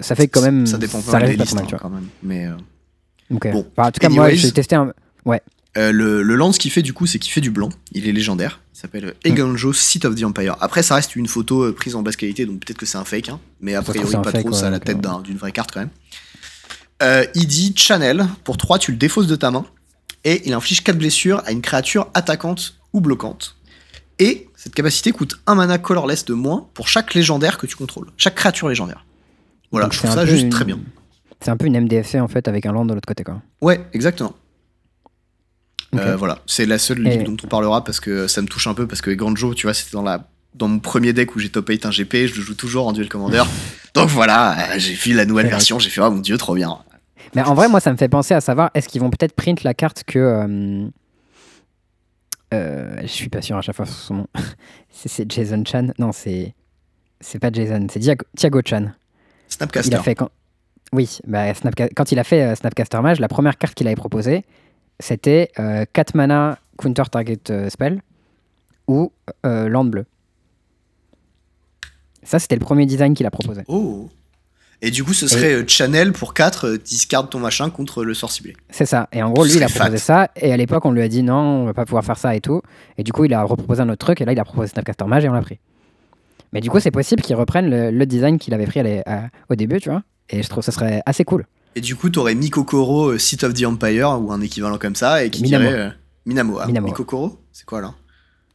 ça 0.00 0.14
fait 0.14 0.28
quand 0.28 0.42
même. 0.42 0.66
Ça 0.66 0.78
dépend 0.78 1.00
pas 1.02 1.10
ça 1.12 1.18
reste 1.18 1.36
pas 1.36 1.42
listes, 1.44 1.54
mal, 1.54 1.64
hein, 1.64 1.66
tu 1.68 1.70
vois. 1.74 1.80
quand 1.80 1.90
même. 1.90 2.06
Mais 2.22 2.46
euh, 2.46 2.52
Ok. 3.30 3.50
Bon. 3.52 3.66
Enfin, 3.76 3.88
en 3.88 3.92
tout 3.92 4.00
cas, 4.00 4.08
moi 4.08 4.30
j'ai 4.34 4.52
testé 4.52 4.74
un. 4.76 4.92
euh, 5.78 5.90
le, 5.92 6.22
le 6.22 6.34
lance 6.34 6.58
qu'il 6.58 6.70
fait, 6.70 6.82
du 6.82 6.92
coup, 6.92 7.06
c'est 7.06 7.18
qu'il 7.18 7.32
fait 7.32 7.40
du 7.40 7.50
blanc, 7.50 7.70
il 7.92 8.06
est 8.08 8.12
légendaire, 8.12 8.60
il 8.74 8.78
s'appelle 8.78 9.04
euh, 9.06 9.12
Eganjo, 9.24 9.72
Seat 9.72 10.04
of 10.04 10.14
the 10.14 10.24
Empire. 10.24 10.56
Après, 10.60 10.82
ça 10.82 10.96
reste 10.96 11.16
une 11.16 11.26
photo 11.28 11.62
euh, 11.62 11.72
prise 11.74 11.94
en 11.94 12.02
basse 12.02 12.16
qualité, 12.16 12.44
donc 12.44 12.60
peut-être 12.60 12.76
que 12.78 12.84
c'est 12.86 12.98
un 12.98 13.04
fake, 13.04 13.30
hein, 13.30 13.40
mais 13.60 13.74
a 13.74 13.80
priori 13.82 14.12
pas 14.22 14.30
fake, 14.30 14.42
trop, 14.46 14.52
ça 14.52 14.62
a 14.62 14.64
ouais, 14.66 14.70
la 14.72 14.80
tête 14.80 14.98
euh, 14.98 15.00
d'un- 15.00 15.20
d'une 15.20 15.36
vraie 15.38 15.52
carte 15.52 15.70
quand 15.72 15.80
même. 15.80 15.88
Euh, 17.02 17.24
il 17.34 17.46
dit 17.46 17.72
Channel, 17.76 18.26
pour 18.44 18.56
3 18.58 18.78
tu 18.78 18.90
le 18.92 18.96
défausses 18.98 19.26
de 19.26 19.36
ta 19.36 19.50
main, 19.50 19.64
et 20.24 20.42
il 20.46 20.52
inflige 20.52 20.84
4 20.84 20.96
blessures 20.98 21.42
à 21.46 21.52
une 21.52 21.62
créature 21.62 22.08
attaquante 22.14 22.74
ou 22.92 23.00
bloquante. 23.00 23.56
Et 24.18 24.48
cette 24.56 24.74
capacité 24.74 25.10
coûte 25.10 25.40
un 25.46 25.54
mana 25.56 25.78
colorless 25.78 26.24
de 26.26 26.34
moins 26.34 26.68
pour 26.74 26.86
chaque 26.86 27.14
légendaire 27.14 27.56
que 27.58 27.66
tu 27.66 27.76
contrôles, 27.76 28.08
chaque 28.18 28.34
créature 28.34 28.68
légendaire. 28.68 29.04
Voilà, 29.72 29.86
Donc, 29.86 29.94
je 29.94 29.98
trouve 29.98 30.10
ça 30.12 30.24
juste 30.26 30.42
une- 30.44 30.50
très 30.50 30.64
bien. 30.64 30.78
C'est 31.40 31.50
un 31.50 31.56
peu 31.56 31.66
une 31.66 31.74
MDFC 31.76 32.20
en 32.20 32.28
fait 32.28 32.46
avec 32.46 32.66
un 32.66 32.72
land 32.72 32.84
de 32.84 32.94
l'autre 32.94 33.06
côté 33.08 33.24
quoi. 33.24 33.42
Ouais, 33.60 33.80
exactement. 33.92 34.34
Euh, 35.94 36.16
voilà, 36.16 36.38
c'est 36.46 36.64
la 36.64 36.78
seule 36.78 37.06
Et- 37.06 37.18
ligue 37.18 37.26
dont 37.26 37.36
on 37.44 37.48
parlera 37.48 37.82
parce 37.84 38.00
que 38.00 38.26
ça 38.26 38.40
me 38.40 38.46
touche 38.46 38.66
un 38.66 38.74
peu 38.74 38.86
parce 38.86 39.00
que 39.02 39.10
Granjo, 39.10 39.52
tu 39.54 39.66
vois, 39.66 39.74
c'était 39.74 39.92
dans 39.92 40.02
la 40.02 40.28
dans 40.54 40.68
mon 40.68 40.78
premier 40.78 41.12
deck 41.14 41.34
où 41.34 41.38
j'ai 41.38 41.48
top 41.48 41.68
8 41.68 41.86
un 41.86 41.90
GP, 41.90 42.26
je 42.28 42.34
le 42.36 42.42
joue 42.42 42.54
toujours 42.54 42.86
en 42.86 42.92
duel 42.92 43.08
commander. 43.08 43.42
Donc 43.94 44.08
voilà, 44.08 44.74
euh, 44.74 44.78
j'ai 44.78 44.94
vu 44.94 45.14
la 45.14 45.24
nouvelle 45.24 45.48
version, 45.48 45.78
j'ai 45.78 45.90
fait 45.90 46.00
oh 46.02 46.10
mon 46.10 46.20
dieu, 46.20 46.36
trop 46.38 46.54
bien. 46.54 46.78
Mais 47.34 47.42
en 47.42 47.54
vrai, 47.54 47.68
moi, 47.68 47.80
ça 47.80 47.90
me 47.92 47.96
fait 47.96 48.08
penser 48.08 48.34
à 48.34 48.40
savoir 48.42 48.70
est-ce 48.74 48.88
qu'ils 48.88 49.00
vont 49.00 49.08
peut-être 49.10 49.34
print 49.34 49.62
la 49.64 49.72
carte 49.74 50.04
que. 50.04 50.18
euh, 50.18 50.86
euh, 52.54 52.96
je 53.02 53.06
suis 53.06 53.28
pas 53.30 53.40
sûr 53.42 53.56
à 53.56 53.62
chaque 53.62 53.76
fois 53.76 53.86
sur 53.86 53.94
son 53.96 54.14
nom. 54.14 54.26
c'est, 54.90 55.30
Jason 55.30 55.62
Chan 55.66 55.88
Non, 55.98 56.12
c'est. 56.12 56.54
C'est 57.20 57.38
pas 57.38 57.50
Jason, 57.52 57.86
c'est 57.90 58.00
Diago- 58.00 58.26
Thiago 58.36 58.60
Chan. 58.64 58.92
Il 59.52 59.56
Snapcaster. 59.56 59.94
a 59.94 60.02
fait 60.02 60.14
quand. 60.14 60.30
Oui, 60.92 61.18
bah, 61.26 61.52
Snapca- 61.52 61.90
quand 61.94 62.12
il 62.12 62.18
a 62.18 62.24
fait 62.24 62.42
euh, 62.42 62.54
Snapcaster 62.54 63.00
Mage, 63.00 63.20
la 63.20 63.28
première 63.28 63.56
carte 63.56 63.74
qu'il 63.74 63.86
avait 63.86 63.96
proposée, 63.96 64.44
c'était 65.00 65.50
4 65.92 66.14
mana 66.14 66.58
counter 66.78 67.04
target 67.10 67.38
euh, 67.50 67.70
spell 67.70 68.02
ou 68.88 69.12
euh, 69.46 69.68
land 69.68 69.84
bleu. 69.86 70.04
Ça, 72.22 72.38
c'était 72.38 72.54
le 72.56 72.60
premier 72.60 72.86
design 72.86 73.14
qu'il 73.14 73.26
a 73.26 73.30
proposé. 73.30 73.62
Oh. 73.68 74.08
Et 74.84 74.90
du 74.90 75.04
coup, 75.04 75.14
ce 75.14 75.28
serait 75.28 75.54
euh, 75.54 75.64
Channel 75.66 76.12
pour 76.12 76.34
4, 76.34 76.66
euh, 76.66 76.78
discard 76.78 77.28
ton 77.28 77.38
machin 77.38 77.70
contre 77.70 78.04
le 78.04 78.14
sort 78.14 78.32
ciblé. 78.32 78.54
C'est 78.70 78.86
ça. 78.86 79.08
Et 79.12 79.22
en 79.22 79.30
gros, 79.30 79.44
lui, 79.44 79.54
il 79.54 79.62
a 79.62 79.68
proposé 79.68 79.98
ça. 79.98 80.28
Et 80.36 80.52
à 80.52 80.56
l'époque, 80.56 80.84
on 80.84 80.90
lui 80.92 81.02
a 81.02 81.08
dit 81.08 81.22
non, 81.22 81.36
on 81.36 81.64
va 81.66 81.74
pas 81.74 81.84
pouvoir 81.84 82.04
faire 82.04 82.18
ça 82.18 82.34
et 82.34 82.40
tout. 82.40 82.60
Et 82.98 83.04
du 83.04 83.12
coup, 83.12 83.24
il 83.24 83.32
a 83.34 83.42
reproposé 83.44 83.80
un 83.82 83.88
autre 83.88 84.04
truc. 84.04 84.20
Et 84.20 84.24
là, 84.24 84.32
il 84.32 84.40
a 84.40 84.44
proposé 84.44 84.68
Snapcaster 84.68 85.04
Mage 85.04 85.24
et 85.24 85.28
on 85.28 85.32
l'a 85.32 85.42
pris. 85.42 85.58
Mais 86.52 86.60
du 86.60 86.68
coup, 86.70 86.80
c'est 86.80 86.90
possible 86.90 87.22
qu'il 87.22 87.34
reprenne 87.36 87.70
le, 87.70 87.90
le 87.90 88.06
design 88.06 88.38
qu'il 88.38 88.52
avait 88.54 88.66
pris 88.66 88.80
à 88.80 88.82
les- 88.82 89.02
à- 89.06 89.28
au 89.50 89.54
début, 89.54 89.80
tu 89.80 89.88
vois. 89.90 90.02
Et 90.30 90.42
je 90.42 90.48
trouve 90.48 90.60
que 90.64 90.66
ce 90.66 90.72
serait 90.72 91.02
assez 91.06 91.24
cool. 91.24 91.46
Et 91.74 91.80
du 91.80 91.96
coup, 91.96 92.10
t'aurais 92.10 92.34
Mikokoro, 92.34 93.12
euh, 93.12 93.18
Seat 93.18 93.44
of 93.44 93.54
the 93.54 93.64
Empire, 93.64 94.18
ou 94.20 94.30
un 94.32 94.40
équivalent 94.42 94.76
comme 94.78 94.94
ça, 94.94 95.24
et 95.24 95.30
qui 95.30 95.42
Minamo. 95.42 95.64
dirait. 95.64 95.78
euh, 95.80 95.90
Minamo. 96.26 96.58
ah, 96.60 96.66
Minamo. 96.66 96.88
Mikokoro 96.88 97.38
C'est 97.52 97.64
quoi 97.64 97.80
là 97.80 97.94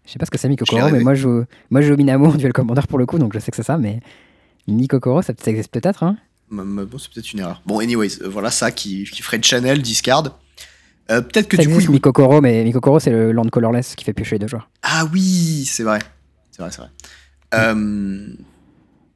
Je 0.06 0.12
sais 0.12 0.20
pas 0.20 0.26
ce 0.26 0.32
que 0.32 0.38
c'est 0.38 0.48
Mikokoro, 0.50 0.90
mais 0.92 1.00
moi 1.00 1.16
je, 1.16 1.22
joue, 1.22 1.44
moi 1.72 1.82
je 1.82 1.88
joue 1.88 1.96
Minamo 1.98 2.28
en 2.28 2.36
duel 2.36 2.54
commander 2.54 2.82
pour 2.88 3.00
le 3.00 3.06
coup, 3.08 3.18
donc 3.18 3.34
je 3.34 3.40
sais 3.40 3.50
que 3.52 3.58
c'est 3.58 3.64
ça. 3.64 3.78
Mais 3.78 4.00
Mikokoro, 4.68 5.22
ça, 5.22 5.34
ça 5.42 5.50
existe 5.52 5.72
peut-être. 5.72 6.04
Hein? 6.04 6.18
M- 6.52 6.60
m- 6.60 6.86
Bon, 6.86 6.98
c'est 6.98 7.12
peut-être 7.12 7.34
une 7.34 7.40
erreur. 7.40 7.62
Bon, 7.66 7.80
anyways, 7.80 8.22
euh, 8.22 8.30
voilà 8.30 8.52
ça 8.52 8.72
qui, 8.72 9.04
qui 9.06 9.22
ferait 9.24 9.42
Channel, 9.42 9.82
discard. 9.82 10.38
Euh, 11.10 11.22
peut-être 11.22 11.48
que 11.48 11.58
ça 11.58 11.64
du 11.64 11.70
coup. 11.70 11.80
il- 11.80 11.90
Mikokoro, 11.92 12.42
mais 12.42 12.64
Mikokoro, 12.64 13.00
c'est 13.00 13.10
le 13.12 13.32
land 13.32 13.48
colorless 13.50 13.96
qui 13.96 14.04
fait 14.06 14.14
piocher 14.14 14.36
les 14.36 14.40
deux 14.40 14.48
joueurs. 14.48 14.70
Ah 14.84 15.06
oui, 15.12 15.66
c'est 15.66 15.84
vrai. 15.84 16.00
C'est 16.52 16.62
vrai, 16.62 16.72
c'est 16.72 16.82
vrai. 16.82 16.90
Euh, 17.54 18.28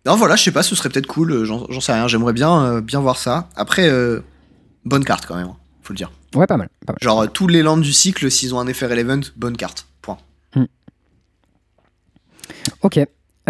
Non, 0.06 0.16
voilà, 0.16 0.36
je 0.36 0.44
sais 0.44 0.52
pas, 0.52 0.64
ce 0.64 0.76
serait 0.76 0.90
peut-être 0.90 1.08
cool, 1.08 1.32
euh, 1.32 1.46
j'en 1.46 1.80
sais 1.82 1.94
rien, 1.94 2.08
j'aimerais 2.08 2.34
bien, 2.34 2.64
euh, 2.64 2.82
bien 2.82 3.00
voir 3.00 3.18
ça. 3.18 3.50
Après, 3.56 3.88
euh, 3.88 4.22
bonne 4.86 5.04
carte 5.06 5.26
quand 5.28 5.36
même, 5.36 5.48
hein, 5.48 5.58
faut 5.84 5.94
le 5.94 5.98
dire. 5.98 6.12
Ouais, 6.34 6.48
pas 6.48 6.58
mal. 6.58 6.70
Pas 6.88 6.94
mal. 6.94 6.98
Genre, 7.02 7.32
tous 7.32 7.48
les 7.48 7.62
lands 7.62 7.78
du 7.78 7.94
cycle, 7.94 8.32
s'ils 8.32 8.56
ont 8.56 8.60
un 8.60 8.68
effet 8.68 8.88
relevant, 8.88 9.22
bonne 9.36 9.58
carte. 9.58 9.86
Point. 10.02 10.18
Ok. 12.82 13.00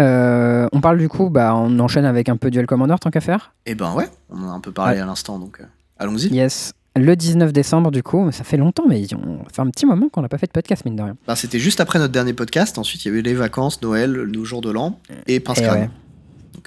Euh, 0.00 0.68
on 0.72 0.80
parle 0.80 0.98
du 0.98 1.08
coup, 1.08 1.30
bah, 1.30 1.54
on 1.54 1.78
enchaîne 1.78 2.04
avec 2.04 2.28
un 2.28 2.36
peu 2.36 2.50
duel 2.50 2.66
commander 2.66 2.96
tant 3.00 3.10
qu'à 3.10 3.20
faire? 3.20 3.54
Et 3.66 3.74
ben 3.74 3.92
ouais, 3.94 4.08
on 4.30 4.42
en 4.42 4.50
a 4.50 4.52
un 4.52 4.60
peu 4.60 4.72
parlé 4.72 4.98
à 4.98 5.06
l'instant, 5.06 5.38
donc 5.38 5.60
allons-y. 5.98 6.28
Yes. 6.28 6.72
Le 6.94 7.16
19 7.16 7.52
décembre, 7.52 7.90
du 7.90 8.02
coup, 8.02 8.30
ça 8.32 8.44
fait 8.44 8.58
longtemps, 8.58 8.84
mais 8.86 9.02
on 9.14 9.38
ça 9.44 9.50
fait 9.54 9.62
un 9.62 9.70
petit 9.70 9.86
moment 9.86 10.08
qu'on 10.10 10.20
n'a 10.20 10.28
pas 10.28 10.36
fait 10.36 10.46
de 10.46 10.52
podcast, 10.52 10.84
mine 10.84 10.96
de 10.96 11.02
rien. 11.02 11.16
Ben, 11.26 11.34
C'était 11.34 11.58
juste 11.58 11.80
après 11.80 11.98
notre 11.98 12.12
dernier 12.12 12.34
podcast, 12.34 12.76
ensuite 12.76 13.04
il 13.04 13.08
y 13.08 13.10
avait 13.10 13.22
les 13.22 13.34
vacances, 13.34 13.80
Noël, 13.80 14.12
nos 14.12 14.44
jours 14.44 14.60
de 14.60 14.70
l'an, 14.70 15.00
et 15.26 15.40
Pince 15.40 15.60
Crâne. 15.60 15.80
ouais, 15.80 15.90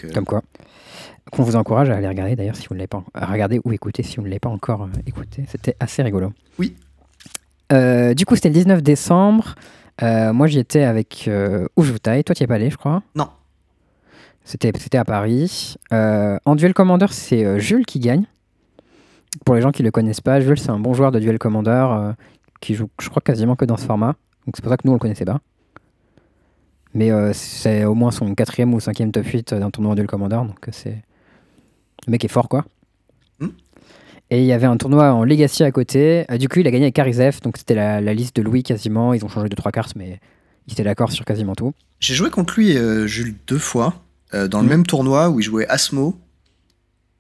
euh, 0.04 0.14
comme 0.14 0.26
quoi. 0.26 0.42
Qu'on 1.32 1.44
vous 1.44 1.56
encourage 1.56 1.90
à 1.90 1.96
aller 1.96 2.08
regarder 2.08 2.36
d'ailleurs 2.36 2.56
si 2.56 2.68
vous 2.68 2.76
ne 2.76 2.80
l'avez 2.80 2.88
pas 2.88 3.04
regarder 3.16 3.60
ou 3.64 3.72
écouter 3.72 4.04
si 4.04 4.18
vous 4.18 4.24
ne 4.24 4.28
l'avez 4.28 4.40
pas 4.40 4.50
encore 4.50 4.84
euh, 4.84 5.00
écouté. 5.08 5.44
C'était 5.48 5.76
assez 5.80 6.04
rigolo. 6.04 6.34
Oui. 6.60 6.76
Euh, 7.74 8.14
du 8.14 8.26
coup, 8.26 8.36
c'était 8.36 8.50
le 8.50 8.56
19 8.56 8.84
décembre. 8.84 9.56
Moi, 10.02 10.48
j'y 10.48 10.60
étais 10.60 10.84
avec 10.84 11.26
euh, 11.28 11.68
Ujutai. 11.78 12.24
Toi, 12.24 12.36
tu 12.36 12.42
n'y 12.42 12.46
es 12.46 12.48
pas 12.48 12.56
allé, 12.56 12.70
je 12.70 12.78
crois? 12.78 13.02
Non. 13.16 13.30
C'était, 14.44 14.98
à 14.98 15.06
Paris. 15.06 15.76
En 15.92 16.56
Duel 16.56 16.74
Commander, 16.76 17.08
c'est 17.10 17.60
Jules 17.60 17.86
qui 17.88 18.00
gagne. 18.00 18.26
Pour 19.44 19.56
les 19.56 19.62
gens 19.62 19.72
qui 19.72 19.82
ne 19.82 19.88
le 19.88 19.92
connaissent 19.92 20.22
pas, 20.22 20.40
Jules, 20.40 20.58
c'est 20.60 20.70
un 20.70 20.80
bon 20.80 20.94
joueur 20.94 21.12
de 21.12 21.20
Duel 21.20 21.38
Commander 21.40 21.86
euh, 21.90 22.14
qui 22.62 22.76
joue, 22.76 22.88
je 23.02 23.10
crois, 23.10 23.22
quasiment 23.22 23.56
que 23.56 23.66
dans 23.66 23.78
ce 23.78 23.86
format. 23.86 24.16
Donc, 24.46 24.56
c'est 24.56 24.62
pour 24.62 24.70
ça 24.72 24.78
que 24.78 24.84
nous, 24.86 24.92
on 24.92 24.96
le 24.96 25.00
connaissait 25.00 25.26
pas. 25.26 25.40
Mais 26.94 27.12
euh, 27.12 27.34
c'est 27.34 27.84
au 27.84 27.94
moins 27.94 28.12
son 28.12 28.34
quatrième 28.36 28.74
ou 28.74 28.80
cinquième 28.80 29.12
top 29.12 29.26
8 29.26 29.54
d'un 29.56 29.70
tournoi 29.70 29.92
en 29.92 29.96
Duel 29.96 30.08
Commander. 30.08 30.38
Donc, 30.48 30.68
euh, 30.68 30.72
c'est. 30.72 31.02
Le 32.08 32.12
mec 32.12 32.24
est 32.24 32.30
fort, 32.30 32.48
quoi. 32.48 32.64
Hmm. 33.40 33.48
Et 34.30 34.40
il 34.40 34.46
y 34.46 34.54
avait 34.54 34.68
un 34.68 34.78
tournoi 34.78 35.12
en 35.12 35.24
Legacy 35.24 35.64
à 35.64 35.72
côté. 35.72 36.26
Euh, 36.32 36.38
du 36.38 36.48
coup, 36.48 36.60
il 36.60 36.68
a 36.68 36.72
gagné 36.72 36.86
avec 36.86 36.96
Karizev. 36.96 37.42
Donc, 37.42 37.58
c'était 37.58 37.76
la, 37.76 38.00
la 38.00 38.14
liste 38.14 38.36
de 38.38 38.42
Louis 38.42 38.64
quasiment. 38.64 39.14
Ils 39.14 39.26
ont 39.26 39.30
changé 39.30 39.50
de 39.50 39.56
trois 39.56 39.72
cartes, 39.72 39.96
mais 39.96 40.20
ils 40.68 40.74
étaient 40.74 40.84
d'accord 40.84 41.12
sur 41.12 41.26
quasiment 41.26 41.56
tout. 41.56 41.74
J'ai 42.00 42.14
joué 42.14 42.30
contre 42.30 42.54
lui, 42.58 42.78
euh, 42.78 43.08
Jules, 43.08 43.36
deux 43.48 43.58
fois, 43.58 43.96
euh, 44.34 44.48
dans 44.48 44.60
le 44.60 44.66
Mhm. 44.66 44.70
même 44.70 44.86
tournoi 44.86 45.30
où 45.30 45.40
il 45.40 45.44
jouait 45.44 45.68
Asmo. 45.68 46.18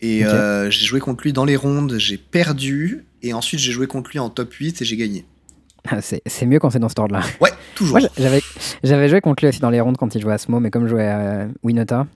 Et 0.02 0.26
euh, 0.26 0.70
j'ai 0.70 0.86
joué 0.86 1.00
contre 1.00 1.24
lui 1.24 1.34
dans 1.34 1.46
les 1.46 1.56
rondes, 1.56 1.96
j'ai 1.98 2.18
perdu, 2.18 3.06
et 3.22 3.34
ensuite 3.34 3.60
j'ai 3.60 3.72
joué 3.72 3.88
contre 3.88 4.12
lui 4.12 4.20
en 4.20 4.30
top 4.30 4.54
8 4.54 4.82
et 4.82 4.86
j'ai 4.86 4.98
gagné. 4.98 5.26
Ah, 5.88 6.02
c'est 6.02 6.22
c'est 6.26 6.46
mieux 6.46 6.60
quand 6.60 6.70
c'est 6.70 6.80
dans 6.80 6.90
ce 6.90 6.96
ordre-là. 6.98 7.22
Ouais, 7.40 7.52
toujours. 7.76 8.00
J'avais, 8.18 8.42
j'avais 8.84 9.08
joué 9.08 9.22
contre 9.22 9.44
lui 9.44 9.50
aussi 9.50 9.60
dans 9.60 9.70
les 9.70 9.80
rondes 9.80 9.98
quand 9.98 10.14
il 10.14 10.22
jouait 10.22 10.32
à 10.32 10.36
Asmo, 10.36 10.60
mais 10.60 10.72
comme 10.72 10.86
je 10.86 10.90
jouais 10.90 11.08
à 11.08 11.48
Winota, 11.64 12.08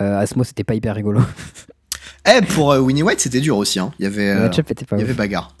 euh, 0.00 0.18
Asmo 0.18 0.44
c'était 0.44 0.64
pas 0.64 0.74
hyper 0.74 0.94
rigolo. 0.94 1.20
Eh, 2.28 2.42
pour 2.42 2.72
euh, 2.72 2.78
Winnie 2.80 3.02
White, 3.02 3.20
c'était 3.20 3.40
dur 3.40 3.56
aussi. 3.56 3.78
Hein. 3.78 3.92
Il 3.98 4.04
y 4.04 4.06
avait, 4.06 4.30
euh, 4.30 4.48
pas 4.48 4.96
il 4.96 5.00
y 5.00 5.02
avait 5.02 5.14
bagarre. 5.14 5.56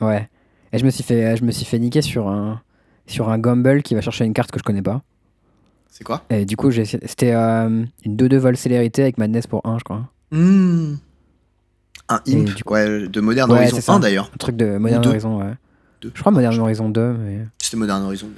Ouais. 0.00 0.28
Et 0.72 0.78
je 0.78 0.84
me 0.84 0.90
suis 0.90 1.04
fait, 1.04 1.36
je 1.36 1.44
me 1.44 1.52
suis 1.52 1.64
fait 1.64 1.78
niquer 1.78 2.02
sur 2.02 2.28
un, 2.28 2.60
sur 3.06 3.28
un 3.28 3.38
Gumble 3.38 3.82
qui 3.82 3.94
va 3.94 4.00
chercher 4.00 4.24
une 4.24 4.32
carte 4.32 4.50
que 4.50 4.58
je 4.58 4.64
connais 4.64 4.82
pas. 4.82 5.02
C'est 5.90 6.04
quoi? 6.04 6.24
Et 6.30 6.44
du 6.44 6.56
coup, 6.56 6.72
c'était 6.72 7.32
euh, 7.34 7.84
une 8.04 8.16
2-2 8.16 8.36
vol 8.36 8.56
célérité 8.56 9.02
avec 9.02 9.18
Madness 9.18 9.46
pour 9.46 9.60
1, 9.64 9.78
je 9.78 9.84
crois. 9.84 10.08
Hmm. 10.32 10.94
Un 12.08 12.20
imp, 12.26 12.44
du 12.54 12.64
coup- 12.64 12.74
ouais, 12.74 13.06
de 13.06 13.20
Modern 13.20 13.50
Ouais, 13.52 13.58
Horizon 13.58 13.76
c'est 13.76 13.82
ça. 13.82 13.92
1 13.94 14.00
d'ailleurs. 14.00 14.30
Un 14.34 14.36
truc 14.38 14.56
de 14.56 14.76
Modern. 14.78 15.06
Horizon, 15.06 15.38
ouais. 15.40 15.52
Deux. 16.00 16.10
Je 16.14 16.20
crois 16.20 16.32
Modern 16.32 16.58
Horizon 16.58 16.88
2, 16.88 17.12
mais. 17.12 17.46
C'était 17.58 17.76
Modern 17.76 18.02
Horizon. 18.02 18.28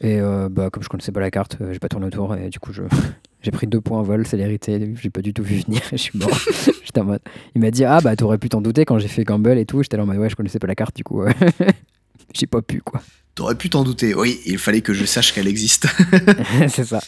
Et 0.00 0.20
euh, 0.20 0.48
bah, 0.50 0.68
comme 0.70 0.82
je 0.82 0.88
connaissais 0.88 1.12
pas 1.12 1.20
la 1.20 1.30
carte, 1.30 1.56
euh, 1.60 1.72
j'ai 1.72 1.78
pas 1.78 1.88
tourné 1.88 2.06
autour 2.06 2.34
et 2.34 2.48
du 2.48 2.58
coup 2.58 2.72
je 2.72 2.82
j'ai 3.42 3.52
pris 3.52 3.68
deux 3.68 3.80
points 3.80 4.02
vol, 4.02 4.26
célérité, 4.26 4.94
j'ai 5.00 5.10
pas 5.10 5.22
du 5.22 5.32
tout 5.32 5.44
vu 5.44 5.60
venir 5.60 5.80
je 5.92 5.96
suis 5.96 6.18
mort. 6.18 6.28
J'étais 6.84 7.00
en 7.00 7.04
mode. 7.04 7.20
Il 7.54 7.60
m'a 7.60 7.70
dit 7.70 7.84
ah 7.84 8.00
bah 8.00 8.16
t'aurais 8.16 8.38
pu 8.38 8.48
t'en 8.48 8.60
douter 8.60 8.84
quand 8.84 8.98
j'ai 8.98 9.06
fait 9.06 9.22
Gamble 9.22 9.58
et 9.58 9.64
tout. 9.64 9.80
J'étais 9.82 9.96
là 9.96 10.02
en 10.02 10.06
mode 10.06 10.16
ouais 10.18 10.28
je 10.28 10.34
connaissais 10.34 10.58
pas 10.58 10.66
la 10.66 10.74
carte 10.74 10.96
du 10.96 11.04
coup. 11.04 11.22
euh, 11.22 11.30
j'ai 12.34 12.48
pas 12.48 12.62
pu 12.62 12.80
quoi. 12.80 13.00
T'aurais 13.36 13.54
pu 13.54 13.70
t'en 13.70 13.84
douter. 13.84 14.12
Oui, 14.14 14.40
il 14.44 14.58
fallait 14.58 14.80
que 14.80 14.92
je 14.92 15.04
sache 15.04 15.32
qu'elle 15.32 15.46
existe. 15.46 15.86
c'est 16.68 16.84
ça. 16.84 17.00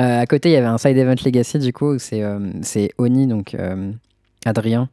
Euh, 0.00 0.20
à 0.20 0.26
côté 0.26 0.50
il 0.50 0.52
y 0.52 0.56
avait 0.56 0.66
un 0.66 0.78
side 0.78 0.96
event 0.96 1.14
legacy 1.24 1.58
du 1.58 1.72
coup 1.72 1.98
c'est 1.98 2.22
euh, 2.22 2.38
c'est 2.62 2.90
Oni 2.98 3.26
donc 3.26 3.54
euh, 3.54 3.92
Adrien 4.44 4.88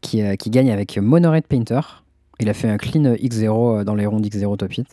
qui, 0.00 0.22
qui 0.38 0.50
gagne 0.50 0.70
avec 0.70 0.96
Monored 0.98 1.44
Painter. 1.46 1.80
Il 2.40 2.48
a 2.48 2.54
fait 2.54 2.68
un 2.68 2.76
clean 2.76 3.14
X0 3.14 3.82
dans 3.84 3.94
les 3.96 4.06
rondes 4.06 4.24
X0 4.24 4.56
top 4.56 4.72
8. 4.72 4.86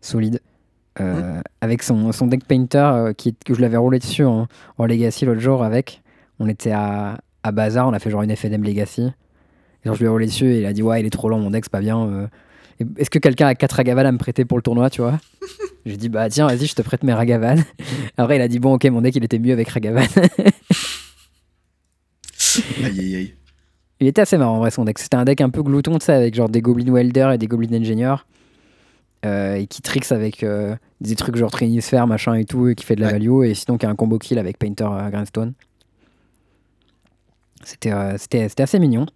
Solide. 0.00 0.40
Euh, 1.00 1.40
Avec 1.60 1.82
son, 1.82 2.10
son 2.10 2.26
deck 2.26 2.44
painter 2.46 2.78
euh, 2.78 3.12
qui, 3.12 3.34
que 3.44 3.54
je 3.54 3.60
l'avais 3.60 3.76
roulé 3.76 3.98
dessus 3.98 4.24
en, 4.24 4.46
en 4.78 4.86
Legacy 4.86 5.24
l'autre 5.24 5.40
jour 5.40 5.62
avec. 5.62 6.02
On 6.40 6.48
était 6.48 6.72
à, 6.72 7.18
à 7.42 7.52
Bazar, 7.52 7.86
on 7.86 7.92
a 7.92 7.98
fait 7.98 8.10
genre 8.10 8.22
une 8.22 8.34
FNM 8.34 8.64
Legacy. 8.64 9.02
Et 9.02 9.12
genre, 9.84 9.94
je 9.94 10.00
lui 10.00 10.06
ai 10.06 10.08
roulé 10.08 10.26
dessus 10.26 10.46
et 10.46 10.60
il 10.60 10.66
a 10.66 10.72
dit 10.72 10.82
Ouais, 10.82 11.00
il 11.00 11.06
est 11.06 11.10
trop 11.10 11.28
lent, 11.28 11.38
mon 11.38 11.50
deck, 11.50 11.64
c'est 11.64 11.70
pas 11.72 11.80
bien. 11.80 12.00
euh. 12.06 12.26
Est-ce 12.98 13.10
que 13.10 13.18
quelqu'un 13.18 13.46
a 13.46 13.54
4 13.54 13.72
Ragavan 13.72 14.04
à 14.06 14.12
me 14.12 14.18
prêter 14.18 14.44
pour 14.44 14.58
le 14.58 14.62
tournoi, 14.62 14.90
tu 14.90 15.00
vois? 15.02 15.18
J'ai 15.86 15.96
dit 15.96 16.08
Bah 16.10 16.28
tiens, 16.28 16.46
vas-y, 16.48 16.66
je 16.66 16.74
te 16.74 16.82
prête 16.82 17.02
mes 17.04 17.14
Ragavan. 17.14 17.56
Après, 18.18 18.36
il 18.36 18.42
a 18.42 18.48
dit 18.48 18.58
Bon, 18.58 18.74
ok, 18.74 18.84
mon 18.86 19.00
deck, 19.00 19.14
il 19.16 19.24
était 19.24 19.38
mieux 19.38 19.52
avec 19.52 19.68
Ragavan. 19.68 20.04
aïe 22.84 23.00
aïe 23.00 23.16
aïe. 23.16 23.34
Il 24.00 24.06
était 24.06 24.20
assez 24.20 24.36
marrant 24.36 24.56
en 24.56 24.58
vrai 24.58 24.70
son 24.70 24.84
deck. 24.84 24.98
C'était 24.98 25.16
un 25.16 25.24
deck 25.24 25.40
un 25.40 25.48
peu 25.50 25.62
glouton, 25.62 25.98
tu 25.98 26.10
avec 26.10 26.34
genre 26.34 26.48
des 26.50 26.60
Goblin 26.60 26.92
Welder 26.92 27.30
et 27.34 27.38
des 27.38 27.46
Goblin 27.46 27.72
Engineer. 27.80 28.16
Euh, 29.24 29.54
et 29.54 29.66
qui 29.66 29.80
tricks 29.80 30.12
avec 30.12 30.42
euh, 30.42 30.76
des 31.00 31.16
trucs 31.16 31.36
genre 31.36 31.50
Trinisphere, 31.50 32.06
machin 32.06 32.34
et 32.34 32.44
tout, 32.44 32.68
et 32.68 32.74
qui 32.74 32.84
fait 32.84 32.94
de 32.96 33.00
la 33.00 33.06
Ouais. 33.08 33.12
value. 33.14 33.44
Et 33.44 33.54
sinon, 33.54 33.78
qui 33.78 33.86
a 33.86 33.88
un 33.88 33.94
combo 33.96 34.18
kill 34.18 34.38
avec 34.38 34.58
Painter 34.58 34.86
euh, 34.90 35.08
Grindstone. 35.08 35.54
C'était 37.64 37.92
euh, 37.92 38.16
c'était 38.18 38.48
c'était 38.48 38.62
assez 38.64 38.78
mignon. 38.78 39.06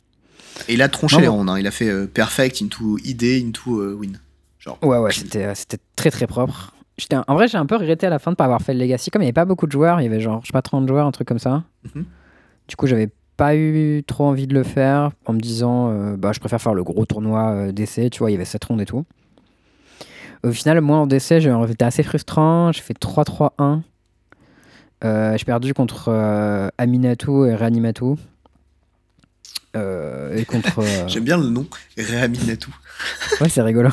Et 0.69 0.75
il 0.75 0.83
a 0.83 0.89
tronché 0.89 1.17
Non, 1.17 1.23
les 1.23 1.29
rondes. 1.29 1.51
hein. 1.51 1.59
Il 1.59 1.67
a 1.67 1.71
fait 1.71 2.07
perfect 2.09 2.63
into 2.63 2.99
ID 3.05 3.45
into 3.47 3.97
win. 3.99 4.19
Genre. 4.61 4.79
Ouais, 4.83 4.99
ouais, 4.99 5.13
c'était 5.13 5.47
euh, 5.47 5.55
c'était 5.55 5.79
très 5.97 6.11
très 6.11 6.27
propre. 6.27 6.73
J'étais 6.99 7.17
En 7.17 7.35
vrai, 7.35 7.49
j'ai 7.49 7.59
un 7.59 7.67
peu 7.67 7.77
regretté 7.77 8.07
à 8.07 8.11
la 8.11 8.19
fin 8.19 8.31
de 8.31 8.37
pas 8.37 8.45
avoir 8.45 8.61
fait 8.61 8.75
le 8.75 8.81
Legacy. 8.81 9.11
Comme 9.11 9.23
il 9.23 9.25
n'y 9.25 9.29
avait 9.29 9.33
pas 9.33 9.47
beaucoup 9.47 9.67
de 9.67 9.73
joueurs, 9.73 10.01
il 10.01 10.05
y 10.05 10.07
avait 10.07 10.21
genre, 10.21 10.41
je 10.43 10.49
sais 10.49 10.53
pas, 10.53 10.63
30 10.63 10.87
joueurs, 10.87 11.07
un 11.07 11.13
truc 11.13 11.27
comme 11.27 11.39
ça. 11.39 11.65
Mhm. 11.95 12.05
Du 12.69 12.77
coup, 12.77 12.87
j'avais 12.87 13.09
pas 13.39 13.57
eu 13.57 14.05
trop 14.07 14.27
envie 14.27 14.47
de 14.47 14.53
le 14.53 14.63
faire 14.63 15.11
en 15.25 15.33
me 15.33 15.41
disant, 15.41 15.91
euh, 15.91 16.17
bah, 16.17 16.33
je 16.33 16.41
préfère 16.41 16.61
faire 16.61 16.75
le 16.75 16.85
gros 16.85 17.07
tournoi 17.07 17.53
euh, 17.53 17.73
d'essai. 17.73 18.11
Tu 18.11 18.19
vois, 18.19 18.31
il 18.31 18.35
y 18.35 18.37
avait 18.37 18.45
7 18.45 18.63
rondes 18.65 18.83
et 18.83 18.87
tout. 18.87 19.05
Au 20.43 20.53
final, 20.53 20.81
moi 20.81 20.99
en 20.99 21.07
décès, 21.07 21.41
c'était 21.41 21.85
assez 21.85 22.03
frustrant. 22.03 22.73
J'ai 22.73 22.83
fait 22.83 22.99
3-3-1. 22.99 23.81
Euh, 25.03 25.37
j'ai 25.37 25.45
perdu 25.45 25.75
contre 25.75 26.09
euh, 26.09 26.69
Aminatou 26.79 27.47
et 27.47 27.55
Reanimatou. 27.55 28.19
Euh, 29.77 30.37
et 30.37 30.45
contre. 30.45 30.83
J'aime 31.07 31.25
bien 31.25 31.39
le 31.39 31.49
nom, 31.49 31.67
Réaminatou. 31.97 32.75
Ouais, 33.41 33.49
c'est 33.49 33.63
rigolo. 33.63 33.91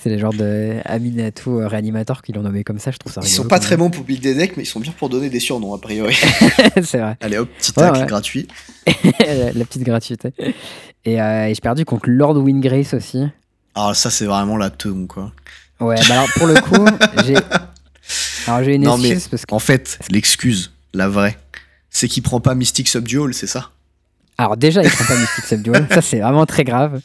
C'est 0.00 0.10
les 0.10 0.18
genres 0.20 0.32
de 0.32 0.76
Aminatou 0.84 1.58
euh, 1.58 1.66
réanimateur 1.66 2.22
qui 2.22 2.32
l'ont 2.32 2.42
nommé 2.42 2.62
comme 2.62 2.78
ça, 2.78 2.92
je 2.92 2.98
trouve 2.98 3.12
ça 3.12 3.20
Ils 3.24 3.28
sont 3.28 3.48
pas 3.48 3.58
très 3.58 3.76
bons 3.76 3.90
pour 3.90 4.04
build 4.04 4.22
des 4.22 4.34
decks, 4.34 4.56
mais 4.56 4.62
ils 4.62 4.66
sont 4.66 4.78
bien 4.78 4.92
pour 4.96 5.08
donner 5.08 5.28
des 5.28 5.40
surnoms 5.40 5.74
a 5.74 5.78
priori. 5.78 6.16
c'est 6.84 6.98
vrai. 6.98 7.16
Allez 7.20 7.38
hop, 7.38 7.48
petit 7.58 7.72
Ouais, 7.76 7.82
tacle 7.86 8.00
ouais. 8.00 8.06
gratuit. 8.06 8.48
la, 8.86 9.64
petite 9.64 9.82
gratuité. 9.82 10.32
Et, 11.04 11.20
euh, 11.20 11.46
et 11.48 11.54
j'ai 11.54 11.60
perdu 11.60 11.84
contre 11.84 12.08
Lord 12.08 12.36
Wingrace 12.36 12.94
aussi. 12.94 13.24
Alors 13.74 13.96
ça 13.96 14.10
c'est 14.10 14.26
vraiment 14.26 14.56
la 14.56 14.70
teum 14.70 15.06
quoi. 15.08 15.32
Ouais, 15.80 15.96
bah 16.08 16.14
alors 16.14 16.28
pour 16.36 16.46
le 16.46 16.54
coup, 16.60 16.86
j'ai. 17.26 17.36
Alors 18.46 18.62
j'ai 18.64 18.74
une 18.76 18.82
Non, 18.82 18.98
mais- 18.98 19.08
excuse 19.10 19.28
parce 19.28 19.46
que. 19.46 19.54
En 19.54 19.58
fait, 19.60 19.98
l'excuse, 20.10 20.72
la 20.94 21.08
vraie, 21.08 21.38
c'est 21.90 22.08
qu'il 22.08 22.22
prend 22.22 22.40
pas 22.40 22.54
Mystic 22.54 22.88
Subdual, 22.88 23.34
c'est 23.34 23.46
ça? 23.46 23.70
Alors 24.38 24.56
déjà, 24.56 24.82
il 24.82 24.90
prend 24.90 25.04
pas 25.04 25.16
Mystic 25.20 25.44
Subdual. 25.44 25.86
ça, 25.90 26.02
c'est 26.02 26.20
vraiment 26.20 26.46
très 26.46 26.64
grave. 26.64 27.00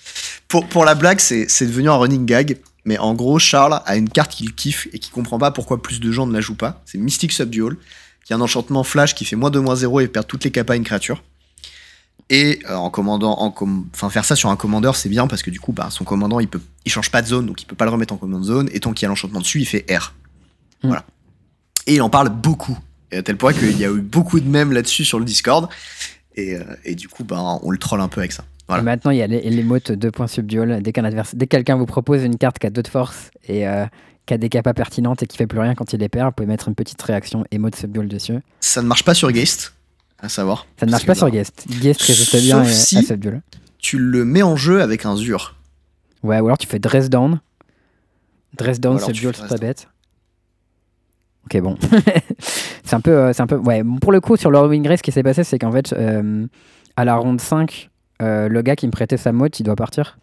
pour, 0.48 0.66
pour 0.68 0.86
la 0.86 0.94
blague, 0.96 1.20
c'est 1.20 1.46
c'est 1.50 1.66
devenu 1.66 1.90
un 1.90 1.96
running 1.96 2.26
gag. 2.26 2.58
Mais 2.86 2.98
en 2.98 3.14
gros, 3.14 3.40
Charles 3.40 3.82
a 3.86 3.96
une 3.96 4.10
carte 4.10 4.32
qu'il 4.34 4.54
kiffe 4.54 4.88
et 4.92 5.00
qui 5.00 5.10
comprend 5.10 5.38
pas 5.40 5.52
pourquoi 5.52 5.82
plus 5.82 6.00
de 6.00 6.12
gens 6.12 6.28
ne 6.28 6.34
la 6.34 6.42
jouent 6.42 6.56
pas. 6.56 6.82
C'est 6.86 6.98
Mystic 6.98 7.32
Subdual. 7.32 7.78
qui 8.26 8.34
a 8.34 8.36
un 8.36 8.42
enchantement 8.42 8.84
flash 8.84 9.16
qui 9.16 9.26
fait 9.26 9.36
moins 9.36 9.50
2 9.52 9.60
moins 9.62 9.76
0 9.76 10.02
et 10.02 10.08
perd 10.08 10.28
toutes 10.28 10.44
les 10.44 10.52
capas 10.52 10.74
à 10.74 10.76
une 10.76 10.84
créature. 10.84 11.24
Et 12.30 12.60
euh, 12.70 12.76
en 12.76 12.90
commandant, 12.90 13.34
en 13.40 13.52
com- 13.52 13.86
enfin 13.94 14.10
faire 14.10 14.24
ça 14.26 14.36
sur 14.36 14.50
un 14.50 14.56
commandeur, 14.56 14.96
c'est 14.96 15.10
bien 15.10 15.28
parce 15.28 15.44
que 15.44 15.50
du 15.52 15.60
coup, 15.60 15.72
bah, 15.74 15.90
son 15.92 16.04
commandant, 16.06 16.40
il 16.40 16.48
peut, 16.48 16.62
il 16.86 16.92
change 16.92 17.12
pas 17.12 17.22
de 17.22 17.28
zone, 17.28 17.46
donc 17.46 17.62
il 17.62 17.66
peut 17.66 17.76
pas 17.76 17.86
le 17.86 17.92
remettre 17.92 18.14
en 18.14 18.18
command 18.18 18.44
zone. 18.44 18.70
Et 18.74 18.80
tant 18.80 18.94
qu'il 18.94 19.04
y 19.04 19.06
a 19.08 19.10
l'enchantement 19.10 19.40
dessus, 19.42 19.60
il 19.60 19.66
fait 19.66 19.86
R. 19.94 20.14
Mm. 20.84 20.88
Voilà. 20.88 21.06
Et 21.86 21.96
il 21.96 22.02
en 22.02 22.10
parle 22.10 22.30
beaucoup, 22.30 22.78
et 23.12 23.18
à 23.18 23.24
tel 23.24 23.36
point 23.38 23.52
qu'il 23.54 23.78
y 23.78 23.84
a 23.86 23.90
eu 23.92 24.00
beaucoup 24.02 24.40
de 24.40 24.48
mèmes 24.48 24.72
là-dessus 24.72 25.04
sur 25.04 25.20
le 25.20 25.26
Discord. 25.26 25.68
Et, 26.36 26.56
euh, 26.56 26.64
et 26.86 26.96
du 26.96 27.10
coup, 27.10 27.24
bah, 27.26 27.60
on 27.62 27.70
le 27.72 27.78
troll 27.78 28.00
un 28.02 28.08
peu 28.08 28.22
avec 28.22 28.32
ça. 28.32 28.46
Voilà. 28.68 28.82
Et 28.82 28.86
maintenant, 28.86 29.12
il 29.12 29.18
y 29.18 29.22
a 29.22 29.28
les- 29.28 29.42
l'émote 29.50 29.92
2 29.92 30.12
points 30.12 30.28
subdual. 30.28 30.82
Dès 30.82 30.94
qu'un 30.94 31.04
adversaire, 31.04 31.38
dès 31.38 31.46
que 31.48 31.52
quelqu'un 31.52 31.76
vous 31.76 31.86
propose 31.86 32.24
une 32.24 32.38
carte 32.38 32.60
qui 32.60 32.68
a 32.68 32.70
2 32.70 32.82
de 32.82 32.88
force 32.88 33.30
et 33.48 33.68
euh, 33.68 33.86
qui 34.26 34.34
a 34.34 34.38
des 34.38 34.48
capas 34.50 34.74
pertinentes 34.74 35.22
et 35.22 35.28
qui 35.28 35.38
fait 35.38 35.48
plus 35.48 35.60
rien 35.60 35.76
quand 35.76 35.92
il 35.94 36.00
les 36.00 36.08
perd, 36.10 36.28
vous 36.28 36.32
pouvez 36.34 36.48
mettre 36.48 36.70
une 36.70 36.76
petite 36.76 37.02
réaction 37.02 37.44
émote 37.52 37.76
subdual 37.76 38.08
dessus. 38.08 38.40
Ça 38.62 38.82
ne 38.82 38.88
marche 38.88 39.04
pas 39.04 39.14
sur 39.14 39.32
Geist, 39.32 39.74
à 40.20 40.30
savoir. 40.30 40.66
Ça 40.80 40.86
ne 40.86 40.92
marche 40.92 41.06
pas 41.06 41.16
sur 41.16 41.30
Guest. 41.30 41.66
Guest 41.82 42.02
résiste 42.04 42.38
bien 42.42 42.64
si- 42.64 42.98
à 43.00 43.02
subdual. 43.02 43.42
Tu 43.80 43.98
le 43.98 44.24
mets 44.24 44.44
en 44.44 44.56
jeu 44.56 44.82
avec 44.82 45.06
un 45.06 45.16
Zur. 45.18 45.56
Ouais, 46.24 46.40
ou 46.40 46.46
alors 46.46 46.58
tu 46.58 46.68
fais 46.68 46.80
dress 46.80 47.10
down. 47.10 47.42
Dress 48.58 48.80
down, 48.80 48.98
subdual, 49.00 49.36
c'est 49.36 49.48
pas 49.50 49.58
bête. 49.58 49.90
Ok, 51.46 51.60
bon. 51.62 51.78
c'est 52.40 52.96
un 52.96 53.02
peu. 53.02 53.12
euh, 53.12 53.34
c'est 53.34 53.42
un 53.42 53.48
peu 53.48 53.58
ouais, 53.58 53.84
pour 54.02 54.12
le 54.14 54.22
coup, 54.22 54.38
sur 54.38 54.50
Lord 54.52 54.70
Wingrace, 54.70 55.00
ce 55.00 55.04
qui 55.04 55.12
s'est 55.12 55.24
passé, 55.24 55.44
c'est 55.44 55.60
qu'en 55.60 55.72
fait, 55.72 55.92
euh, 55.94 56.48
à 56.96 57.04
la 57.04 57.16
ronde 57.16 57.42
5, 57.42 57.90
euh, 58.24 58.48
le 58.50 58.62
gars 58.62 58.76
qui 58.76 58.88
me 58.88 58.92
prêtait 58.92 59.18
sa 59.18 59.32
motte, 59.32 59.60
il 59.60 59.64
doit 59.64 59.76
partir. 59.76 60.18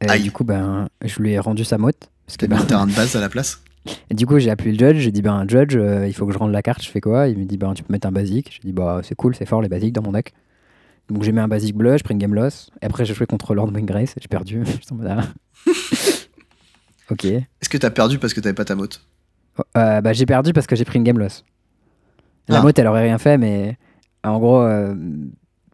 Et 0.00 0.08
Aïe. 0.08 0.22
du 0.22 0.30
coup, 0.32 0.44
ben, 0.44 0.88
je 1.04 1.20
lui 1.20 1.32
ai 1.32 1.38
rendu 1.38 1.64
sa 1.64 1.78
motte. 1.78 2.10
Parce 2.26 2.36
que, 2.36 2.46
ben, 2.46 2.58
terrain 2.64 2.86
de 2.86 2.92
base 2.94 3.16
à 3.16 3.20
la 3.20 3.28
place. 3.28 3.62
et 4.10 4.14
du 4.14 4.26
coup, 4.26 4.38
j'ai 4.38 4.50
appelé 4.50 4.72
le 4.72 4.78
judge. 4.78 4.98
J'ai 4.98 5.10
dit, 5.12 5.22
ben, 5.22 5.44
judge, 5.48 5.76
euh, 5.76 6.06
il 6.06 6.12
faut 6.12 6.26
que 6.26 6.32
je 6.32 6.38
rende 6.38 6.52
la 6.52 6.62
carte. 6.62 6.82
Je 6.82 6.90
fais 6.90 7.00
quoi? 7.00 7.28
Il 7.28 7.38
me 7.38 7.44
dit, 7.44 7.56
ben, 7.56 7.74
tu 7.74 7.82
peux 7.82 7.92
mettre 7.92 8.06
un 8.06 8.12
basique. 8.12 8.50
J'ai 8.52 8.68
dit, 8.68 8.72
bah, 8.72 9.00
c'est 9.02 9.14
cool, 9.14 9.34
c'est 9.34 9.46
fort 9.46 9.62
les 9.62 9.68
basiques 9.68 9.92
dans 9.94 10.02
mon 10.02 10.12
deck. 10.12 10.32
Donc, 11.08 11.22
j'ai 11.22 11.32
mis 11.32 11.40
un 11.40 11.48
basique 11.48 11.74
bleu, 11.74 11.96
je 11.96 12.04
pris 12.04 12.12
une 12.12 12.18
game 12.18 12.34
loss. 12.34 12.70
Et 12.82 12.86
après, 12.86 13.04
j'ai 13.06 13.14
joué 13.14 13.26
contre 13.26 13.54
Lord 13.54 13.72
Wingrace 13.72 14.10
et 14.16 14.20
j'ai 14.20 14.28
perdu. 14.28 14.62
Ok. 17.10 17.24
Est-ce 17.24 17.68
que 17.70 17.78
t'as 17.78 17.90
perdu 17.90 18.18
parce 18.18 18.34
que 18.34 18.40
t'avais 18.40 18.54
pas 18.54 18.66
ta 18.66 18.74
motte? 18.74 19.02
Euh, 19.76 20.00
bah, 20.02 20.12
j'ai 20.12 20.26
perdu 20.26 20.52
parce 20.52 20.66
que 20.66 20.76
j'ai 20.76 20.84
pris 20.84 20.98
une 20.98 21.04
game 21.04 21.18
loss. 21.18 21.44
La 22.48 22.58
Ah. 22.58 22.62
motte, 22.62 22.78
elle 22.78 22.86
aurait 22.86 23.02
rien 23.04 23.16
fait, 23.18 23.38
mais 23.38 23.78
en 24.22 24.38
gros, 24.38 24.60
euh, 24.60 24.94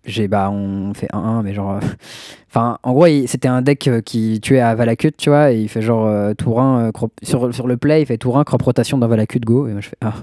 j'ai 0.06 0.28
bah, 0.28 0.50
on 0.50 0.92
fait 0.94 1.08
1-1, 1.12 1.42
mais 1.42 1.54
genre. 1.54 1.72
euh, 1.76 1.80
Enfin, 2.50 2.78
en 2.84 2.92
gros, 2.92 3.06
c'était 3.26 3.48
un 3.48 3.62
deck 3.62 3.88
euh, 3.88 4.00
qui 4.00 4.38
tuait 4.40 4.60
à 4.60 4.76
Valakut, 4.76 5.10
tu 5.18 5.28
vois, 5.28 5.50
et 5.50 5.60
il 5.62 5.68
fait 5.68 5.82
genre 5.82 6.06
euh, 6.06 6.34
tour 6.34 6.60
1, 6.60 6.78
euh, 6.86 6.90
crop- 6.92 7.10
sur, 7.22 7.52
sur 7.52 7.66
le 7.66 7.76
play, 7.76 8.02
il 8.02 8.06
fait 8.06 8.16
tour 8.16 8.38
1, 8.38 8.44
crop 8.44 8.62
rotation 8.62 8.96
dans 8.96 9.08
Valakut, 9.08 9.40
go. 9.40 9.66
Et 9.66 9.72
moi, 9.72 9.80
je 9.80 9.88
fais 9.88 9.96
Ah, 10.00 10.14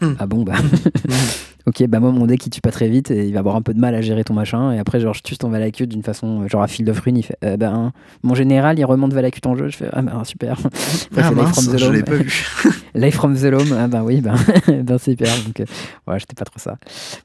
Hmm. 0.00 0.14
ah 0.18 0.26
bon, 0.26 0.42
bah. 0.42 0.54
ok, 1.66 1.86
bah 1.86 2.00
moi, 2.00 2.10
mon 2.12 2.26
deck, 2.26 2.44
il 2.46 2.50
tue 2.50 2.60
pas 2.60 2.70
très 2.70 2.88
vite 2.88 3.10
et 3.10 3.26
il 3.26 3.32
va 3.32 3.40
avoir 3.40 3.56
un 3.56 3.62
peu 3.62 3.74
de 3.74 3.80
mal 3.80 3.94
à 3.94 4.00
gérer 4.00 4.24
ton 4.24 4.34
machin. 4.34 4.72
Et 4.72 4.78
après, 4.78 5.00
genre, 5.00 5.14
je 5.14 5.22
tue 5.22 5.36
ton 5.36 5.48
Valakut 5.48 5.86
d'une 5.86 6.02
façon, 6.02 6.42
euh, 6.42 6.48
genre 6.48 6.62
à 6.62 6.68
fil 6.68 6.84
de 6.84 6.92
fruit, 6.92 7.12
il 7.14 7.22
fait 7.22 7.36
euh, 7.44 7.56
ben, 7.56 7.92
mon 8.22 8.34
général, 8.34 8.78
il 8.78 8.84
remonte 8.84 9.12
Valakut 9.12 9.40
en 9.46 9.56
jeu. 9.56 9.68
Je 9.68 9.76
fais 9.76 9.88
Ah, 9.92 10.02
bah, 10.02 10.20
super. 10.24 10.52
Après, 10.64 10.72
Ah 11.16 11.22
c'est 11.28 11.34
mince, 11.34 11.50
from 11.64 11.74
the 11.74 11.78
je 11.78 11.84
Loam. 11.86 11.94
l'ai 11.94 12.02
pas 12.02 12.14
vu. 12.16 12.46
Life 12.94 13.14
from 13.14 13.36
the 13.36 13.44
Loam, 13.44 13.66
ah 13.78 13.86
ben 13.86 14.02
oui, 14.02 14.20
ben, 14.20 14.34
ben 14.82 14.98
super. 14.98 15.28
Donc, 15.46 15.60
euh, 15.60 15.64
voilà, 16.06 16.18
j'étais 16.18 16.34
pas 16.34 16.44
trop 16.44 16.58
ça. 16.58 16.76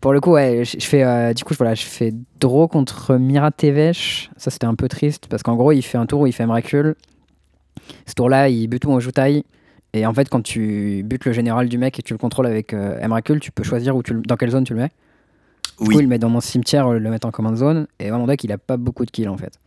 Pour 0.01 0.13
le 0.13 0.21
coup, 0.21 0.31
ouais, 0.33 0.63
je 0.65 0.85
fais, 0.85 1.03
euh, 1.03 1.33
du 1.33 1.43
coup, 1.43 1.53
voilà, 1.57 1.73
je 1.73 1.83
fais 1.85 2.13
draw 2.39 2.67
contre 2.67 3.15
Mira 3.15 3.51
Tevesh. 3.51 4.29
Ça, 4.37 4.51
c'était 4.51 4.65
un 4.67 4.75
peu 4.75 4.87
triste 4.87 5.27
parce 5.29 5.41
qu'en 5.43 5.55
gros, 5.55 5.71
il 5.71 5.81
fait 5.81 5.97
un 5.97 6.05
tour 6.05 6.21
où 6.21 6.27
il 6.27 6.33
fait 6.33 6.45
Miracle. 6.45 6.95
Ce 8.05 8.13
tour-là, 8.13 8.49
il 8.49 8.67
bute 8.67 8.81
tout 8.83 8.91
en 8.91 8.99
joutaille. 8.99 9.43
Et 9.97 10.05
en 10.05 10.13
fait, 10.13 10.27
quand 10.29 10.41
tu 10.41 11.03
butes 11.05 11.23
le 11.25 11.31
général 11.31 11.69
du 11.69 11.77
mec 11.77 11.97
et 11.97 12.01
tu 12.01 12.13
le 12.13 12.17
contrôles 12.17 12.47
avec 12.47 12.73
euh, 12.73 12.99
Emrakul, 12.99 13.39
tu 13.39 13.51
peux 13.51 13.63
choisir 13.63 13.95
où 13.95 14.03
tu 14.03 14.13
le- 14.13 14.21
dans 14.21 14.35
quelle 14.35 14.49
zone 14.51 14.65
tu 14.65 14.73
le 14.73 14.79
mets. 14.81 14.91
Du 15.79 15.85
coup, 15.85 15.91
il 15.99 16.03
le 16.03 16.07
met 16.09 16.19
dans 16.19 16.29
mon 16.29 16.41
cimetière, 16.41 16.87
euh, 16.87 16.99
le 16.99 17.09
mettre 17.09 17.25
en 17.27 17.31
command 17.31 17.55
zone. 17.55 17.87
Et 17.99 18.11
mon 18.11 18.27
deck, 18.27 18.43
il 18.43 18.51
a 18.51 18.57
pas 18.57 18.75
beaucoup 18.75 19.05
de 19.05 19.11
kills 19.11 19.29
en 19.29 19.37
fait. 19.37 19.57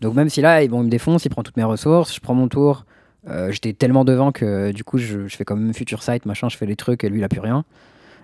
Donc 0.00 0.14
même 0.14 0.28
si 0.28 0.40
là, 0.40 0.62
il, 0.62 0.68
bon, 0.70 0.82
il 0.82 0.84
me 0.86 0.90
défonce, 0.90 1.24
il 1.24 1.28
prend 1.28 1.42
toutes 1.42 1.56
mes 1.56 1.64
ressources, 1.64 2.14
je 2.14 2.20
prends 2.20 2.34
mon 2.34 2.46
tour. 2.46 2.84
euh, 3.28 3.50
J'étais 3.50 3.72
tellement 3.72 4.04
devant 4.04 4.30
que 4.32 4.70
du 4.70 4.84
coup, 4.84 4.98
je, 4.98 5.26
je 5.26 5.36
fais 5.36 5.44
comme 5.44 5.74
future 5.74 6.02
sight, 6.04 6.24
machin, 6.24 6.48
je 6.48 6.56
fais 6.56 6.66
les 6.66 6.76
trucs 6.76 7.02
et 7.02 7.08
lui, 7.08 7.18
il 7.18 7.24
a 7.24 7.28
plus 7.28 7.40
rien. 7.40 7.64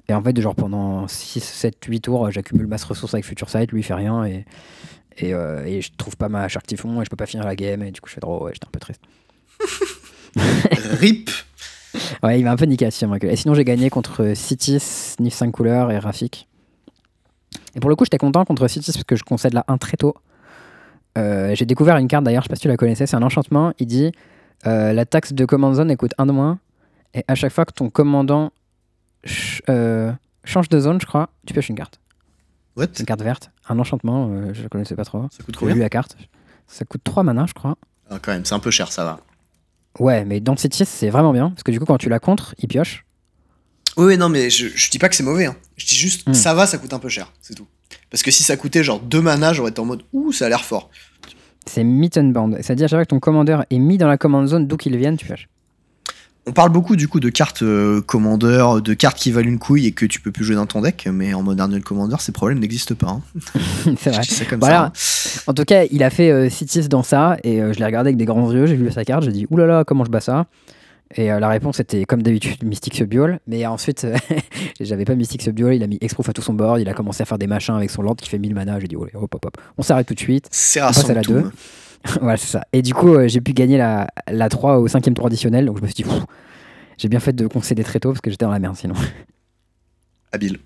Et 0.09 0.14
en 0.14 0.22
fait, 0.22 0.40
genre 0.40 0.55
pendant 0.55 1.09
6, 1.09 1.40
7, 1.40 1.84
8 1.84 2.01
tours, 2.03 2.26
euh, 2.26 2.30
j'accumule 2.30 2.66
masse 2.68 2.84
ressources 2.84 3.14
avec 3.14 3.24
future 3.24 3.48
sight, 3.51 3.72
lui, 3.72 3.80
il 3.80 3.84
fait 3.84 3.94
rien. 3.94 4.24
Et, 4.24 4.44
et, 5.18 5.34
euh, 5.34 5.64
et 5.64 5.80
je 5.80 5.90
trouve 5.96 6.16
pas 6.16 6.28
ma 6.28 6.46
Shark 6.48 6.66
Typhon 6.66 7.01
et 7.01 7.05
je 7.05 7.11
peux 7.11 7.16
pas 7.16 7.26
finir 7.26 7.44
la 7.44 7.57
game. 7.57 7.82
Et 7.82 7.90
du 7.90 8.01
coup, 8.01 8.09
je 8.09 8.14
fais 8.14 8.20
draw, 8.20 8.44
ouais, 8.44 8.53
j'étais 8.55 8.66
un 8.66 8.70
peu 8.70 8.78
triste. 8.80 9.01
RIP. 11.01 11.31
Ouais, 12.22 12.39
il 12.39 12.45
m'a 12.45 12.53
un 12.53 12.57
peu 12.57 12.66
niqué 12.66 12.87
à 12.87 12.89
Et 13.22 13.37
sinon, 13.37 13.55
j'ai 13.55 13.64
gagné 13.64 13.91
contre 13.91 14.33
Citis, 14.35 15.14
Nif 15.18 15.35
5 15.35 15.51
couleurs 15.51 15.91
et 15.91 15.99
Rafik. 15.99 16.49
Et 17.74 17.81
pour 17.81 17.91
le 17.91 17.97
coup, 17.97 18.05
j'étais 18.05 18.18
content 18.18 18.45
contre 18.45 18.68
Citis 18.68 18.93
parce 18.93 19.05
que 19.05 19.16
je 19.16 19.24
concède 19.24 19.55
la 19.55 19.64
1 19.68 19.78
très 19.78 19.97
tôt. 19.97 20.14
Euh, 21.18 21.55
j'ai 21.55 21.64
découvert 21.66 21.97
une 21.97 22.07
carte 22.09 22.24
d'ailleurs, 22.24 22.43
je 22.43 22.47
sais 22.47 22.51
pas 22.51 22.57
si 22.57 22.62
tu 22.62 22.68
la 22.68 22.76
connaissais, 22.76 23.07
c'est 23.07 23.16
un 23.16 23.22
enchantement. 23.22 23.72
Il 23.81 23.87
dit 23.87 24.12
euh, 24.66 24.93
la 24.93 25.05
taxe 25.05 25.33
de 25.33 25.45
command 25.45 25.74
zone 25.74 25.91
elle 25.91 25.97
coûte 25.97 26.12
1 26.18 26.26
de 26.26 26.33
moins. 26.33 26.59
Et 27.14 27.24
à 27.26 27.35
chaque 27.35 27.53
fois 27.53 27.64
que 27.64 27.72
ton 27.72 27.91
commandant 27.91 28.53
ch- 29.24 29.62
euh, 29.68 30.12
change 30.45 30.68
de 30.68 30.78
zone, 30.78 31.01
je 31.01 31.07
crois, 31.07 31.31
tu 31.47 31.53
pioches 31.53 31.68
une 31.68 31.74
carte. 31.76 31.99
What? 32.76 32.87
Une 33.01 33.07
carte 33.07 33.22
verte. 33.22 33.51
Un 33.68 33.78
enchantement, 33.81 34.53
je 34.53 34.62
la 34.62 34.68
connaissais 34.68 34.95
pas 34.95 35.05
trop. 35.05 35.26
Ça 35.33 35.43
coûte 35.43 35.57
combien? 35.57 35.74
La 35.74 35.89
carte. 35.89 36.16
Ça 36.68 36.85
coûte 36.85 37.03
3 37.03 37.24
mana, 37.24 37.47
je 37.49 37.53
crois. 37.55 37.76
Ah, 38.09 38.18
Quand 38.22 38.31
même, 38.31 38.45
c'est 38.45 38.55
un 38.55 38.61
peu 38.61 38.70
cher, 38.70 38.93
ça 38.93 39.05
va. 39.05 39.20
Ouais, 39.99 40.24
mais 40.24 40.41
dans 40.41 40.57
Citis, 40.57 40.84
c'est 40.86 41.11
vraiment 41.11 41.32
bien. 41.32 41.51
Parce 41.51 41.62
que 41.62 41.72
du 41.72 41.78
coup, 41.80 41.84
quand 41.86 41.99
tu 41.99 42.09
la 42.09 42.18
contres, 42.20 42.55
il 42.59 42.68
pioche. 42.68 43.05
Oui, 43.97 44.07
oui, 44.07 44.16
non, 44.16 44.28
mais 44.28 44.49
je, 44.51 44.68
je 44.68 44.91
dis 44.91 44.99
pas 44.99 45.09
que 45.09 45.16
c'est 45.16 45.22
mauvais. 45.24 45.47
hein. 45.47 45.57
Je 45.76 45.86
dis 45.86 45.97
juste, 45.97 46.28
Hmm. 46.28 46.32
ça 46.34 46.55
va, 46.55 46.66
ça 46.66 46.78
coûte 46.78 46.93
un 46.95 46.99
peu 47.01 47.09
cher, 47.09 47.32
c'est 47.43 47.55
tout. 47.55 47.66
Parce 48.09 48.22
que 48.22 48.30
si 48.30 48.43
ça 48.45 48.57
coûtait 48.57 48.84
genre 48.84 49.01
2 49.01 49.20
mana, 49.20 49.53
j'aurais 49.53 49.70
été 49.70 49.80
en 49.80 49.84
mode, 49.84 50.03
ouh, 50.12 50.32
ça 50.32 50.47
a 50.47 50.49
l'air 50.49 50.64
fort. 50.64 50.91
C'est 51.66 51.84
Mitten 51.84 52.32
Band. 52.32 52.53
C'est-à-dire 52.61 52.84
à 52.84 52.88
chaque 52.88 52.99
fois 52.99 53.05
que 53.05 53.11
ton 53.11 53.20
commandeur 53.20 53.64
est 53.70 53.78
mis 53.78 53.99
dans 53.99 54.09
la 54.09 54.16
command 54.16 54.47
zone 54.47 54.66
d'où 54.66 54.76
qu'il 54.76 54.97
vienne, 54.97 55.16
tu 55.16 55.26
pioches. 55.26 55.49
On 56.51 56.53
parle 56.53 56.70
beaucoup 56.70 56.96
du 56.96 57.07
coup 57.07 57.20
de 57.20 57.28
cartes 57.28 57.62
euh, 57.62 58.01
commandeur, 58.01 58.82
de 58.82 58.92
cartes 58.92 59.16
qui 59.16 59.30
valent 59.30 59.46
une 59.48 59.61
couille 59.61 59.86
et 59.86 59.92
que 59.92 60.05
tu 60.05 60.20
peux 60.20 60.32
plus 60.32 60.44
jouer 60.44 60.57
dans 60.57 60.66
ton 60.66 60.80
deck, 60.80 61.09
mais 61.12 61.32
en 61.32 61.44
Modern 61.44 61.70
Duel 61.70 61.84
Commander, 61.84 62.16
ces 62.18 62.32
problèmes 62.32 62.59
n'existent 62.59 62.96
pas. 62.96 63.07
hein. 63.07 63.22
c'est 63.96 64.11
vrai. 64.11 64.24
Ça 64.24 64.44
comme 64.46 64.59
Voilà. 64.59 64.90
ça. 64.92 65.38
hein. 65.38 65.42
En 65.46 65.55
tout 65.55 65.62
cas, 65.64 65.84
il 65.92 66.03
a 66.03 66.11
fait 66.11 66.32
euh, 66.32 66.48
dans 66.88 67.05
ça 67.05 67.36
et 67.44 67.62
euh, 67.62 67.72
je 67.72 67.78
l'ai 67.78 67.84
regardé 67.84 68.09
avec 68.09 68.16
des 68.16 68.24
grands 68.24 68.53
yeux. 68.53 68.66
J'ai 68.66 68.74
vu 68.74 68.90
sa 68.90 69.05
carte, 69.05 69.22
j'ai 69.22 69.30
dit 69.30 69.46
oulala, 69.48 69.84
comment 69.86 70.05
je 70.05 70.11
bats 70.11 70.20
ça? 70.20 70.46
Et 71.14 71.30
euh, 71.30 71.38
la 71.38 71.48
réponse 71.48 71.78
était 71.78 72.05
comme 72.05 72.24
d'habitude 72.24 72.64
Mystic 72.64 72.96
Subdual. 72.96 73.38
Mais 73.46 73.64
ensuite, 73.66 74.05
j'avais 74.80 75.05
pas 75.05 75.14
Mystic 75.14 75.42
Subdual. 75.42 75.74
Il 75.76 75.84
a 75.84 75.86
mis 75.86 75.98
Exproof 76.01 76.30
à 76.30 76.32
tout 76.32 76.42
son 76.42 76.55
board. 76.55 76.80
Il 76.80 76.88
a 76.88 76.94
commencé 76.94 77.22
à 77.22 77.26
faire 77.26 77.38
des 77.38 77.46
machins 77.46 77.76
avec 77.76 77.90
son 77.90 78.03
land 78.03 78.16
qui 78.16 78.28
fait 78.28 78.38
1000 78.40 78.57
mana. 78.57 78.80
J'ai 78.80 78.88
dit 78.88 78.96
oh, 78.96 79.07
hop 79.14 79.32
hop 79.36 79.44
hop. 79.46 79.57
On 79.78 79.82
s'arrête 79.82 80.09
tout 80.09 80.14
de 80.14 80.20
suite. 80.20 80.46
C'est 80.51 80.80
passe 80.80 81.05
à 81.09 81.14
la 81.14 81.20
rassemble 81.20 81.42
deux. 81.44 81.51
voilà, 82.20 82.36
c'est 82.36 82.46
ça. 82.48 82.62
Et 82.72 82.82
du 82.82 82.94
coup, 82.94 83.14
euh, 83.14 83.28
j'ai 83.28 83.40
pu 83.40 83.53
gagner 83.53 83.76
la, 83.78 84.07
la 84.30 84.48
3 84.48 84.78
au 84.78 84.88
cinquième 84.88 85.14
tour 85.14 85.26
additionnel. 85.26 85.66
Donc 85.66 85.78
je 85.78 85.82
me 85.82 85.86
suis 85.86 86.03
dit, 86.03 86.11
j'ai 86.98 87.09
bien 87.09 87.20
fait 87.20 87.32
de 87.32 87.46
concéder 87.46 87.84
très 87.84 88.01
tôt 88.01 88.11
parce 88.11 88.20
que 88.20 88.30
j'étais 88.30 88.44
dans 88.44 88.51
la 88.53 88.59
merde 88.59 88.76
sinon. 88.76 88.94
Habile. 90.32 90.59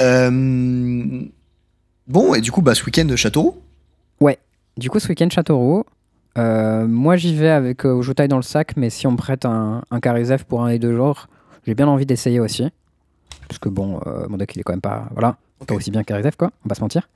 Euh, 0.00 1.22
Bon, 2.06 2.32
et 2.34 2.40
du 2.40 2.50
coup, 2.50 2.62
bah, 2.62 2.74
ce 2.74 2.84
week-end, 2.86 3.06
Châteauroux? 3.16 3.54
Du 4.78 4.90
coup, 4.90 5.00
ce 5.00 5.08
week-end, 5.08 5.28
Châteauroux. 5.28 5.82
euh, 6.38 6.86
moi, 6.86 7.16
j'y 7.16 7.34
vais 7.34 7.48
avec 7.48 7.84
euh, 7.84 8.00
Joutai 8.00 8.28
dans 8.28 8.36
le 8.36 8.42
sac, 8.42 8.76
mais 8.76 8.90
si 8.90 9.08
on 9.08 9.10
me 9.10 9.16
prête 9.16 9.44
un, 9.44 9.82
un 9.90 9.98
Karizef 9.98 10.44
pour 10.44 10.62
un 10.64 10.68
et 10.68 10.78
deux 10.78 10.94
jours, 10.94 11.26
j'ai 11.66 11.74
bien 11.74 11.88
envie 11.88 12.06
d'essayer 12.06 12.38
aussi. 12.38 12.68
Parce 13.48 13.58
que 13.58 13.68
bon, 13.68 13.98
euh, 14.06 14.28
mon 14.28 14.36
deck, 14.36 14.54
il 14.54 14.60
est 14.60 14.62
quand 14.62 14.72
même 14.72 14.80
pas. 14.80 15.08
Voilà, 15.14 15.36
pas 15.66 15.74
Ok. 15.74 15.78
aussi 15.78 15.90
bien 15.90 16.02
que 16.02 16.06
Karizef, 16.06 16.36
quoi, 16.36 16.52
on 16.64 16.68
va 16.68 16.76
se 16.76 16.80
mentir. 16.80 17.08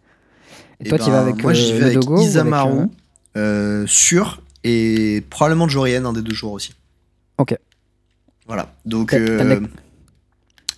Et, 0.81 0.87
Eh 0.87 0.89
toi, 0.89 0.99
tu 0.99 1.05
ben, 1.05 1.13
vas 1.13 1.21
avec 1.21 1.41
Moi, 1.41 1.53
j'y 1.53 1.73
vais 1.73 1.79
le 1.79 1.85
avec 1.85 1.99
Dogo 2.01 2.15
ou 2.15 2.17
avec, 2.17 2.27
Isamaru, 2.31 2.89
sûr, 3.87 4.43
et 4.65 5.23
probablement 5.31 5.69
Jorian, 5.69 6.05
un 6.05 6.13
des 6.13 6.23
deux 6.23 6.35
jours 6.35 6.53
aussi. 6.53 6.73
Ok. 7.39 7.57
Voilà. 8.47 8.75
Donc, 8.85 9.15
euh, 9.15 9.61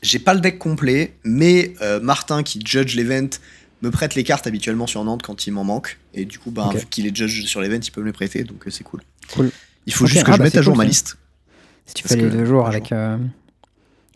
j'ai 0.03 0.19
pas 0.19 0.35
le 0.35 0.41
deck 0.41 0.59
complet, 0.59 1.17
mais 1.25 1.75
euh, 1.81 2.01
Martin, 2.01 2.43
qui 2.43 2.61
judge 2.65 2.95
l'event, 2.95 3.31
me 3.83 3.91
prête 3.91 4.15
les 4.15 4.25
cartes 4.25 4.47
habituellement 4.47 4.87
sur 4.87 5.03
Nantes 5.05 5.23
quand 5.23 5.47
il 5.47 5.53
m'en 5.53 5.65
manque. 5.65 5.99
Et 6.13 6.25
du 6.25 6.39
coup, 6.39 6.51
bah, 6.51 6.69
Ok. 6.69 6.77
vu 6.77 6.87
qu'il 6.87 7.07
est 7.07 7.17
judge 7.17 7.45
sur 7.47 7.61
l'event, 7.61 7.81
il 7.83 7.91
peut 7.91 8.01
me 8.01 8.07
les 8.07 8.13
prêter, 8.13 8.45
donc 8.45 8.67
euh, 8.67 8.71
c'est 8.71 8.85
cool. 8.85 9.03
Cool. 9.35 9.51
Il 9.87 9.93
faut 9.93 10.07
juste 10.07 10.25
que 10.25 10.31
ah 10.31 10.35
je 10.35 10.39
bah, 10.39 10.45
mette 10.45 10.57
à 10.57 10.63
jour 10.63 10.75
cool, 10.75 10.85
ma 10.85 10.89
liste. 10.89 11.19
Si 11.87 11.95
tu 11.95 12.09
fais 12.09 12.17
les 12.17 12.31
deux 12.31 12.47
jours 12.47 12.67
avec, 12.67 12.93
euh, 12.93 13.19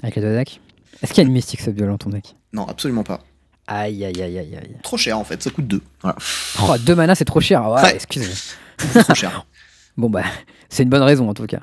avec 0.02 0.16
les 0.16 0.22
deux 0.22 0.34
decks. 0.34 0.60
Est-ce 1.02 1.12
qu'il 1.12 1.22
y 1.22 1.26
a 1.26 1.28
une 1.28 1.34
Mystic 1.34 1.60
Subdual 1.60 1.88
dans 1.90 1.98
ton 1.98 2.10
deck? 2.10 2.34
Non, 2.52 2.66
absolument 2.66 3.04
pas. 3.04 3.22
Aïe, 3.70 4.02
aïe, 4.04 4.22
aïe, 4.22 4.38
aïe, 4.38 4.56
aïe. 4.56 4.76
Trop 4.82 4.96
cher 4.96 5.18
en 5.18 5.24
fait, 5.24 5.42
ça 5.42 5.50
coûte 5.50 5.66
2. 5.68 5.80
Voilà, 6.02 6.16
Oh, 6.62 6.74
deux 6.78 6.94
mana, 6.94 7.14
c'est 7.14 7.24
trop 7.26 7.40
cher. 7.40 7.68
Ouais, 7.70 7.82
Ouais. 7.82 7.94
excusez-moi. 7.94 8.34
c'est 8.92 9.04
trop 9.04 9.14
cher. 9.14 9.46
Bon, 9.98 10.08
bah, 10.08 10.22
c'est 10.68 10.84
une 10.84 10.88
bonne 10.88 11.02
raison 11.02 11.28
en 11.28 11.34
tout 11.34 11.46
cas. 11.46 11.60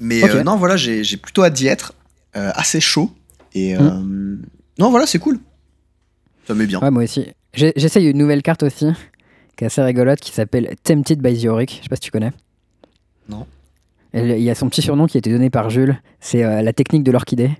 Mais 0.00 0.22
euh, 0.24 0.42
non, 0.42 0.56
voilà, 0.56 0.76
j'ai 0.76 1.16
plutôt 1.16 1.44
hâte 1.44 1.52
d'y 1.54 1.66
être. 1.68 1.94
Euh, 2.36 2.50
assez 2.54 2.80
chaud. 2.80 3.10
Et 3.54 3.76
euh, 3.76 3.80
non, 4.78 4.90
voilà, 4.90 5.06
c'est 5.06 5.18
cool. 5.18 5.38
Ça 6.46 6.54
met 6.54 6.66
bien. 6.66 6.80
Ouais, 6.80 6.90
moi 6.90 7.04
aussi. 7.04 7.26
J'essaye 7.54 8.06
une 8.10 8.18
nouvelle 8.18 8.42
carte 8.42 8.62
aussi, 8.62 8.86
qui 9.56 9.64
est 9.64 9.68
assez 9.68 9.80
rigolote, 9.80 10.20
qui 10.20 10.32
s'appelle 10.32 10.74
Tempted 10.82 11.20
by 11.22 11.40
the 11.40 11.46
Auric. 11.46 11.76
Je 11.78 11.82
sais 11.84 11.88
pas 11.88 11.96
si 11.96 12.00
tu 12.02 12.10
connais. 12.10 12.32
Non. 13.28 13.46
Il 14.12 14.38
y 14.40 14.50
a 14.50 14.54
son 14.54 14.68
petit 14.68 14.82
surnom 14.82 15.06
qui 15.06 15.16
a 15.16 15.20
été 15.20 15.30
donné 15.30 15.50
par 15.50 15.70
Jules. 15.70 16.00
C'est 16.20 16.42
la 16.42 16.72
technique 16.72 17.04
de 17.04 17.12
l'orchidée. 17.12 17.50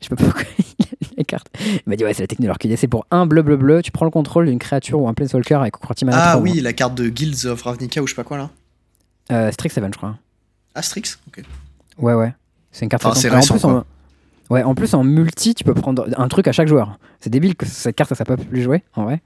Je 0.00 0.06
sais 0.08 0.14
pas 0.14 0.22
pourquoi 0.22 0.42
il 0.78 0.84
a 0.84 0.88
mis 1.00 1.16
les 1.18 1.24
cartes. 1.24 1.48
Il 1.60 1.82
m'a 1.86 1.96
dit 1.96 2.04
ouais, 2.04 2.14
c'est 2.14 2.22
la 2.22 2.26
technique 2.26 2.46
de 2.46 2.48
l'orchidée. 2.48 2.76
C'est 2.76 2.88
pour 2.88 3.06
un 3.10 3.26
bleu 3.26 3.42
bleu 3.42 3.56
bleu. 3.56 3.82
Tu 3.82 3.90
prends 3.90 4.04
le 4.04 4.10
contrôle 4.10 4.46
d'une 4.46 4.58
créature 4.58 5.00
ou 5.00 5.08
un 5.08 5.14
planeswalker 5.14 5.54
avec 5.54 5.74
Courti 5.74 6.04
Mana 6.04 6.18
Ah 6.32 6.38
oui, 6.38 6.60
la 6.60 6.72
carte 6.72 6.94
de 6.94 7.08
Guilds 7.08 7.46
of 7.46 7.62
Ravnica 7.62 8.02
ou 8.02 8.06
je 8.06 8.12
sais 8.12 8.16
pas 8.16 8.24
quoi 8.24 8.38
là. 8.38 8.50
Euh, 9.30 9.50
Strixhaven, 9.50 9.92
je 9.92 9.98
crois. 9.98 10.16
Astrix 10.74 11.16
Ok. 11.26 11.42
Ouais, 11.98 12.14
ouais. 12.14 12.32
C'est 12.70 12.84
une 12.84 12.88
carte 12.88 13.04
Enfin, 13.04 13.18
c'est 13.18 13.28
récent, 13.28 13.56
en 13.56 13.58
plus, 13.58 13.66
en... 13.66 13.84
Ouais, 14.50 14.62
en 14.62 14.74
plus, 14.74 14.94
en 14.94 15.04
multi, 15.04 15.54
tu 15.54 15.64
peux 15.64 15.74
prendre 15.74 16.06
un 16.16 16.28
truc 16.28 16.48
à 16.48 16.52
chaque 16.52 16.68
joueur. 16.68 16.98
C'est 17.20 17.30
débile 17.30 17.54
que 17.54 17.66
cette 17.66 17.96
carte, 17.96 18.08
ça 18.08 18.14
soit 18.14 18.24
pas 18.24 18.36
plus 18.36 18.62
jouer, 18.62 18.82
en 18.94 19.04
vrai. 19.04 19.20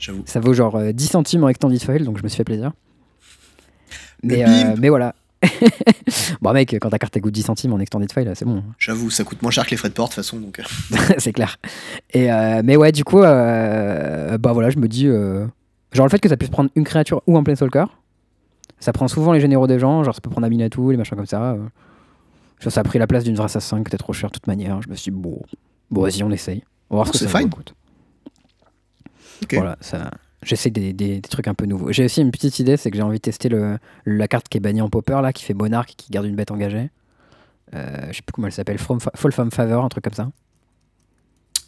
J'avoue. 0.00 0.22
Ça 0.26 0.40
vaut 0.40 0.54
genre 0.54 0.76
euh, 0.76 0.92
10 0.92 1.06
centimes 1.06 1.44
en 1.44 1.48
extended 1.48 1.80
foil, 1.82 2.04
donc 2.04 2.18
je 2.18 2.22
me 2.24 2.28
suis 2.28 2.38
fait 2.38 2.44
plaisir. 2.44 2.72
Mais, 4.22 4.44
euh, 4.44 4.74
mais 4.78 4.88
voilà. 4.88 5.14
bon, 6.40 6.52
mec, 6.52 6.76
quand 6.80 6.90
ta 6.90 6.98
carte 6.98 7.20
coûte 7.20 7.32
10 7.32 7.42
centimes 7.42 7.72
en 7.72 7.78
extended 7.80 8.10
foil, 8.12 8.30
c'est 8.34 8.44
bon. 8.44 8.62
J'avoue, 8.78 9.10
ça 9.10 9.24
coûte 9.24 9.42
moins 9.42 9.50
cher 9.50 9.64
que 9.66 9.70
les 9.70 9.76
frais 9.76 9.88
de 9.88 9.94
porte 9.94 10.12
de 10.12 10.14
toute 10.16 10.24
façon. 10.24 10.38
Donc... 10.38 10.58
euh. 10.60 10.96
c'est 11.18 11.32
clair. 11.32 11.56
Et 12.12 12.30
euh, 12.32 12.62
mais 12.64 12.76
ouais, 12.76 12.92
du 12.92 13.04
coup, 13.04 13.22
euh, 13.22 14.38
bah 14.38 14.52
voilà, 14.52 14.70
je 14.70 14.78
me 14.78 14.88
dis. 14.88 15.06
euh, 15.06 15.46
genre 15.92 16.06
le 16.06 16.10
fait 16.10 16.18
que 16.18 16.28
ça 16.28 16.36
puisse 16.36 16.50
prendre 16.50 16.70
une 16.74 16.84
créature 16.84 17.22
ou 17.26 17.36
un 17.36 17.42
planeswalker, 17.42 17.84
ça 18.80 18.92
prend 18.92 19.08
souvent 19.08 19.32
les 19.32 19.40
généraux 19.40 19.66
des 19.66 19.78
gens, 19.78 20.04
genre 20.04 20.14
ça 20.14 20.20
peut 20.20 20.30
prendre 20.30 20.46
Aminatou, 20.46 20.90
les 20.90 20.96
machins 20.96 21.16
comme 21.16 21.26
ça. 21.26 21.52
euh. 21.52 21.58
Ça, 22.60 22.80
a 22.80 22.84
pris 22.84 22.98
la 22.98 23.06
place 23.06 23.24
d'une 23.24 23.34
Vrasa 23.34 23.60
5 23.60 23.84
qui 23.84 23.88
était 23.90 23.98
trop 23.98 24.14
cher 24.14 24.30
de 24.30 24.34
toute 24.34 24.46
manière. 24.46 24.80
Je 24.80 24.88
me 24.88 24.94
suis 24.94 25.10
dit, 25.12 25.18
bon, 25.18 25.38
bon 25.90 26.00
vas-y, 26.02 26.22
on 26.22 26.30
essaye. 26.30 26.64
On 26.88 26.94
va 26.94 27.02
voir 27.02 27.06
ce 27.08 27.12
que 27.12 27.18
c'est 27.18 27.28
ça 27.28 27.38
fine. 27.38 27.48
écoute. 27.48 27.74
Ok. 29.42 29.54
Voilà, 29.54 29.76
ça. 29.82 30.10
J'essaie 30.44 30.70
des, 30.70 30.92
des- 30.92 31.20
des 31.20 31.28
trucs 31.28 31.48
un 31.48 31.54
peu 31.54 31.66
nouveaux. 31.66 31.90
J'ai 31.90 32.04
aussi 32.04 32.20
une 32.20 32.30
petite 32.30 32.58
idée, 32.58 32.76
c'est 32.76 32.90
que 32.90 32.96
j'ai 32.96 33.02
envie 33.02 33.16
de 33.18 33.22
tester 33.22 33.48
le, 33.48 33.78
la 34.06 34.28
carte 34.28 34.48
qui 34.48 34.58
est 34.58 34.60
bannie 34.60 34.80
en 34.82 34.90
popper 34.90 35.20
là, 35.22 35.32
qui 35.32 35.42
fait 35.44 35.54
monarque, 35.54 35.94
qui 35.96 36.10
garde 36.12 36.26
une 36.26 36.36
bête 36.36 36.50
engagée. 36.50 36.90
Euh, 37.74 38.06
je 38.10 38.16
sais 38.16 38.22
plus 38.22 38.32
comment 38.32 38.46
elle 38.46 38.52
s'appelle, 38.52 38.78
Fall 38.78 39.32
from 39.32 39.50
Favor, 39.50 39.84
un 39.84 39.88
truc 39.88 40.04
comme 40.04 40.12
ça. 40.14 40.30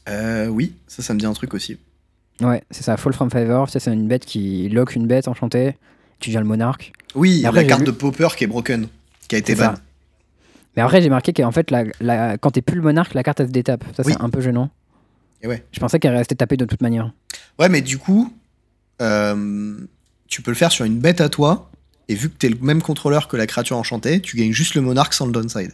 Euh, 0.08 0.46
oui, 0.48 0.74
ça, 0.86 1.02
ça 1.02 1.14
me 1.14 1.18
dit 1.18 1.26
un 1.26 1.32
truc 1.32 1.54
aussi. 1.54 1.78
Ouais, 2.40 2.62
c'est 2.70 2.82
ça, 2.84 2.96
Fall 2.96 3.12
from 3.14 3.30
Favor, 3.30 3.68
c'est 3.68 3.84
une 3.86 4.06
bête 4.08 4.24
qui 4.26 4.68
lock 4.68 4.94
une 4.94 5.06
bête 5.06 5.26
enchantée, 5.26 5.76
tu 6.20 6.28
deviens 6.30 6.40
le 6.40 6.46
monarque. 6.46 6.92
Oui, 7.14 7.44
après, 7.46 7.62
la 7.62 7.68
carte 7.68 7.80
lu- 7.80 7.86
de 7.86 7.90
Popper 7.92 8.28
qui 8.36 8.44
est 8.44 8.46
broken, 8.46 8.88
qui 9.26 9.34
a 9.34 9.38
été 9.38 9.54
ban. 9.54 9.74
Mais 10.76 10.82
après, 10.82 11.00
j'ai 11.00 11.08
marqué 11.08 11.32
qu'en 11.32 11.50
fait, 11.50 11.70
la, 11.70 11.84
la- 12.00 12.36
quand 12.36 12.50
t'es 12.50 12.60
plus 12.62 12.76
le 12.76 12.82
monarque, 12.82 13.14
la 13.14 13.22
carte 13.22 13.40
elle 13.40 13.46
se 13.48 13.52
détape. 13.52 13.84
Ça, 13.96 14.02
Oui. 14.04 14.12
c'est 14.12 14.20
un 14.22 14.28
peu 14.28 14.42
gênant. 14.42 14.68
Et 15.42 15.48
ouais. 15.48 15.64
Je 15.72 15.80
pensais 15.80 15.98
qu'elle 15.98 16.14
restait 16.14 16.34
tapée 16.34 16.58
de 16.58 16.66
toute 16.66 16.82
manière. 16.82 17.10
Ouais, 17.58 17.70
mais 17.70 17.80
du 17.80 17.96
coup, 17.98 18.30
euh, 19.02 19.76
tu 20.28 20.42
peux 20.42 20.50
le 20.50 20.56
faire 20.56 20.72
sur 20.72 20.84
une 20.84 20.98
bête 20.98 21.20
à 21.20 21.28
toi, 21.28 21.70
et 22.08 22.14
vu 22.14 22.30
que 22.30 22.36
t'es 22.36 22.48
le 22.48 22.58
même 22.60 22.82
contrôleur 22.82 23.28
que 23.28 23.36
la 23.36 23.46
créature 23.46 23.76
enchantée, 23.76 24.20
tu 24.20 24.36
gagnes 24.36 24.52
juste 24.52 24.74
le 24.74 24.80
monarque 24.80 25.12
sans 25.14 25.26
le 25.26 25.32
downside. 25.32 25.72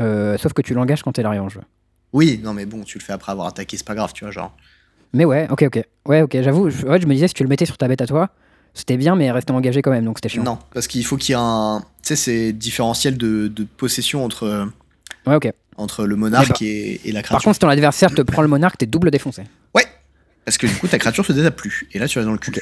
Euh, 0.00 0.38
sauf 0.38 0.52
que 0.52 0.62
tu 0.62 0.74
l'engages 0.74 1.02
quand 1.02 1.18
elle 1.18 1.26
arrive 1.26 1.42
en 1.42 1.48
jeu. 1.48 1.60
Oui, 2.12 2.40
non, 2.42 2.54
mais 2.54 2.66
bon, 2.66 2.82
tu 2.82 2.98
le 2.98 3.02
fais 3.04 3.12
après 3.12 3.32
avoir 3.32 3.46
attaqué, 3.48 3.76
c'est 3.76 3.86
pas 3.86 3.94
grave, 3.94 4.12
tu 4.12 4.24
vois, 4.24 4.32
genre. 4.32 4.56
Mais 5.12 5.24
ouais, 5.24 5.46
ok, 5.50 5.62
ok. 5.64 5.82
Ouais, 6.06 6.22
ok, 6.22 6.36
j'avoue. 6.42 6.70
je- 6.70 6.86
Ouais, 6.86 7.00
je 7.00 7.06
me 7.06 7.12
disais, 7.14 7.28
si 7.28 7.34
tu 7.34 7.42
le 7.42 7.48
mettais 7.48 7.66
sur 7.66 7.76
ta 7.76 7.88
bête 7.88 8.00
à 8.00 8.06
toi, 8.06 8.30
c'était 8.74 8.96
bien, 8.96 9.16
mais 9.16 9.30
restait 9.30 9.52
engagée 9.52 9.82
quand 9.82 9.90
même, 9.90 10.04
donc 10.04 10.16
c'était 10.18 10.30
chiant. 10.30 10.42
Non, 10.42 10.58
parce 10.72 10.86
qu'il 10.86 11.04
faut 11.04 11.16
qu'il 11.18 11.34
y 11.34 11.38
ait 11.38 11.40
un. 11.40 11.80
Tu 12.02 12.08
sais, 12.08 12.16
c'est 12.16 12.52
différentiel 12.52 13.18
de, 13.18 13.48
de 13.48 13.64
possession 13.64 14.24
entre, 14.24 14.68
Ouais, 15.26 15.36
ok. 15.36 15.50
entre 15.76 16.04
le 16.06 16.16
monarque 16.16 16.60
et, 16.62 17.00
et 17.08 17.12
la 17.12 17.20
Par 17.20 17.28
créature. 17.28 17.44
contre, 17.44 17.54
si 17.56 17.60
ton 17.60 17.68
adversaire 17.68 18.10
te 18.14 18.22
prend 18.22 18.42
le 18.42 18.48
monarque, 18.48 18.78
t'es 18.78 18.86
double 18.86 19.10
défoncé. 19.10 19.42
Parce 20.44 20.58
que 20.58 20.66
du 20.66 20.74
coup, 20.74 20.88
ta 20.88 20.98
créature 20.98 21.24
se 21.24 21.32
détape 21.32 21.54
plus. 21.54 21.86
Et 21.92 22.00
là, 22.00 22.08
tu 22.08 22.18
vas 22.18 22.24
dans 22.24 22.32
le 22.32 22.38
cul. 22.38 22.52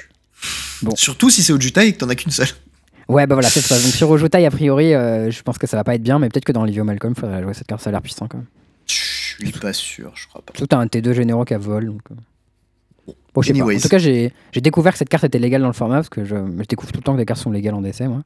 Bon. 0.82 0.94
Surtout 0.96 1.30
si 1.30 1.42
c'est 1.42 1.54
au 1.54 1.58
Jutai 1.58 1.86
et 1.88 1.92
que 1.94 1.98
t'en 1.98 2.10
as 2.10 2.14
qu'une 2.14 2.30
seule. 2.30 2.48
Ouais, 3.08 3.26
bah 3.26 3.34
voilà, 3.34 3.48
c'est 3.48 3.62
ça. 3.62 3.74
Donc 3.74 3.92
sur 3.94 4.10
Ojutai, 4.10 4.44
a 4.44 4.50
priori, 4.50 4.92
euh, 4.94 5.30
je 5.30 5.42
pense 5.42 5.56
que 5.56 5.66
ça 5.66 5.78
va 5.78 5.82
pas 5.82 5.94
être 5.94 6.02
bien, 6.02 6.18
mais 6.18 6.28
peut-être 6.28 6.44
que 6.44 6.52
dans 6.52 6.64
Livio 6.64 6.84
Malcolm, 6.84 7.14
faudrait 7.16 7.42
jouer 7.42 7.54
cette 7.54 7.66
carte, 7.66 7.80
ça 7.82 7.88
a 7.88 7.92
l'air 7.92 8.02
puissant 8.02 8.28
quand 8.28 8.36
même. 8.36 8.46
Je 8.86 8.94
suis 9.46 9.50
pas 9.58 9.72
sûr, 9.72 10.12
je 10.14 10.28
crois 10.28 10.42
pas. 10.42 10.52
T'as 10.66 10.76
un 10.76 10.84
T2 10.86 11.12
généraux 11.14 11.46
qui 11.46 11.54
a 11.54 11.58
vol. 11.58 11.86
Donc, 11.86 12.02
euh. 12.10 13.12
Bon, 13.34 13.40
je 13.40 13.48
sais 13.54 13.58
pas. 13.58 13.64
En 13.64 13.78
tout 13.78 13.88
cas, 13.88 13.98
j'ai 13.98 14.32
découvert 14.56 14.92
que 14.92 14.98
cette 14.98 15.08
carte 15.08 15.24
était 15.24 15.38
légale 15.38 15.62
dans 15.62 15.66
le 15.68 15.72
format, 15.72 15.96
parce 15.96 16.10
que 16.10 16.24
je, 16.26 16.34
je 16.36 16.64
découvre 16.64 16.92
tout 16.92 16.98
le 17.00 17.02
temps 17.04 17.14
que 17.14 17.18
des 17.18 17.24
cartes 17.26 17.40
sont 17.40 17.50
légales 17.50 17.74
en 17.74 17.80
décès, 17.80 18.06
moi. 18.08 18.22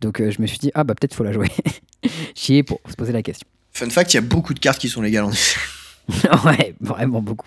Donc 0.00 0.20
euh, 0.20 0.30
je 0.30 0.40
me 0.40 0.46
suis 0.46 0.58
dit, 0.58 0.70
ah 0.74 0.84
bah 0.84 0.94
peut-être 0.98 1.14
faut 1.14 1.24
la 1.24 1.32
jouer. 1.32 1.48
Chier 2.34 2.62
pour 2.62 2.80
se 2.88 2.94
poser 2.94 3.12
la 3.12 3.22
question. 3.22 3.46
Fun 3.78 3.90
fact, 3.90 4.12
il 4.12 4.16
y 4.16 4.18
a 4.18 4.22
beaucoup 4.22 4.54
de 4.54 4.58
cartes 4.58 4.78
qui 4.80 4.88
sont 4.88 5.02
légales 5.02 5.24
en 5.24 5.30
effet. 5.30 5.58
ouais, 6.44 6.74
vraiment 6.80 7.22
beaucoup. 7.22 7.46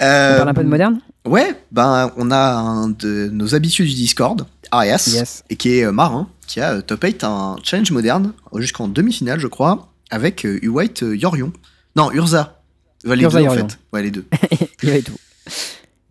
On 0.00 0.04
Euh, 0.04 0.36
parle 0.36 0.48
un 0.48 0.54
peu 0.54 0.64
de 0.64 0.68
moderne? 0.68 1.00
Ouais, 1.24 1.54
ben 1.70 2.10
on 2.16 2.30
a 2.30 2.36
un 2.56 2.88
de 2.88 3.28
nos 3.32 3.54
habitués 3.54 3.84
du 3.84 3.94
Discord, 3.94 4.46
Arias, 4.70 5.10
Yes. 5.14 5.44
et 5.48 5.56
qui 5.56 5.78
est 5.78 5.84
euh, 5.84 5.92
marin, 5.92 6.28
qui 6.46 6.60
a 6.60 6.72
euh, 6.74 6.80
top 6.82 7.04
8 7.04 7.24
un 7.24 7.56
challenge 7.62 7.90
moderne 7.92 8.32
jusqu'en 8.56 8.88
demi-finale, 8.88 9.38
je 9.38 9.46
crois, 9.46 9.88
avec 10.10 10.44
euh, 10.44 10.58
U-White 10.62 11.04
euh, 11.04 11.16
Yorion. 11.16 11.52
Non, 11.96 12.10
Urza. 12.10 12.60
Ouais, 13.06 13.16
les 13.16 13.22
Urza 13.24 13.40
deux 13.40 13.48
en 13.48 13.52
fait. 13.54 13.78
Ouais, 13.92 14.02
les 14.02 14.10
deux. 14.10 14.26
Il 14.82 14.88
y 14.88 14.92
avait 14.92 15.02
tout. 15.02 15.14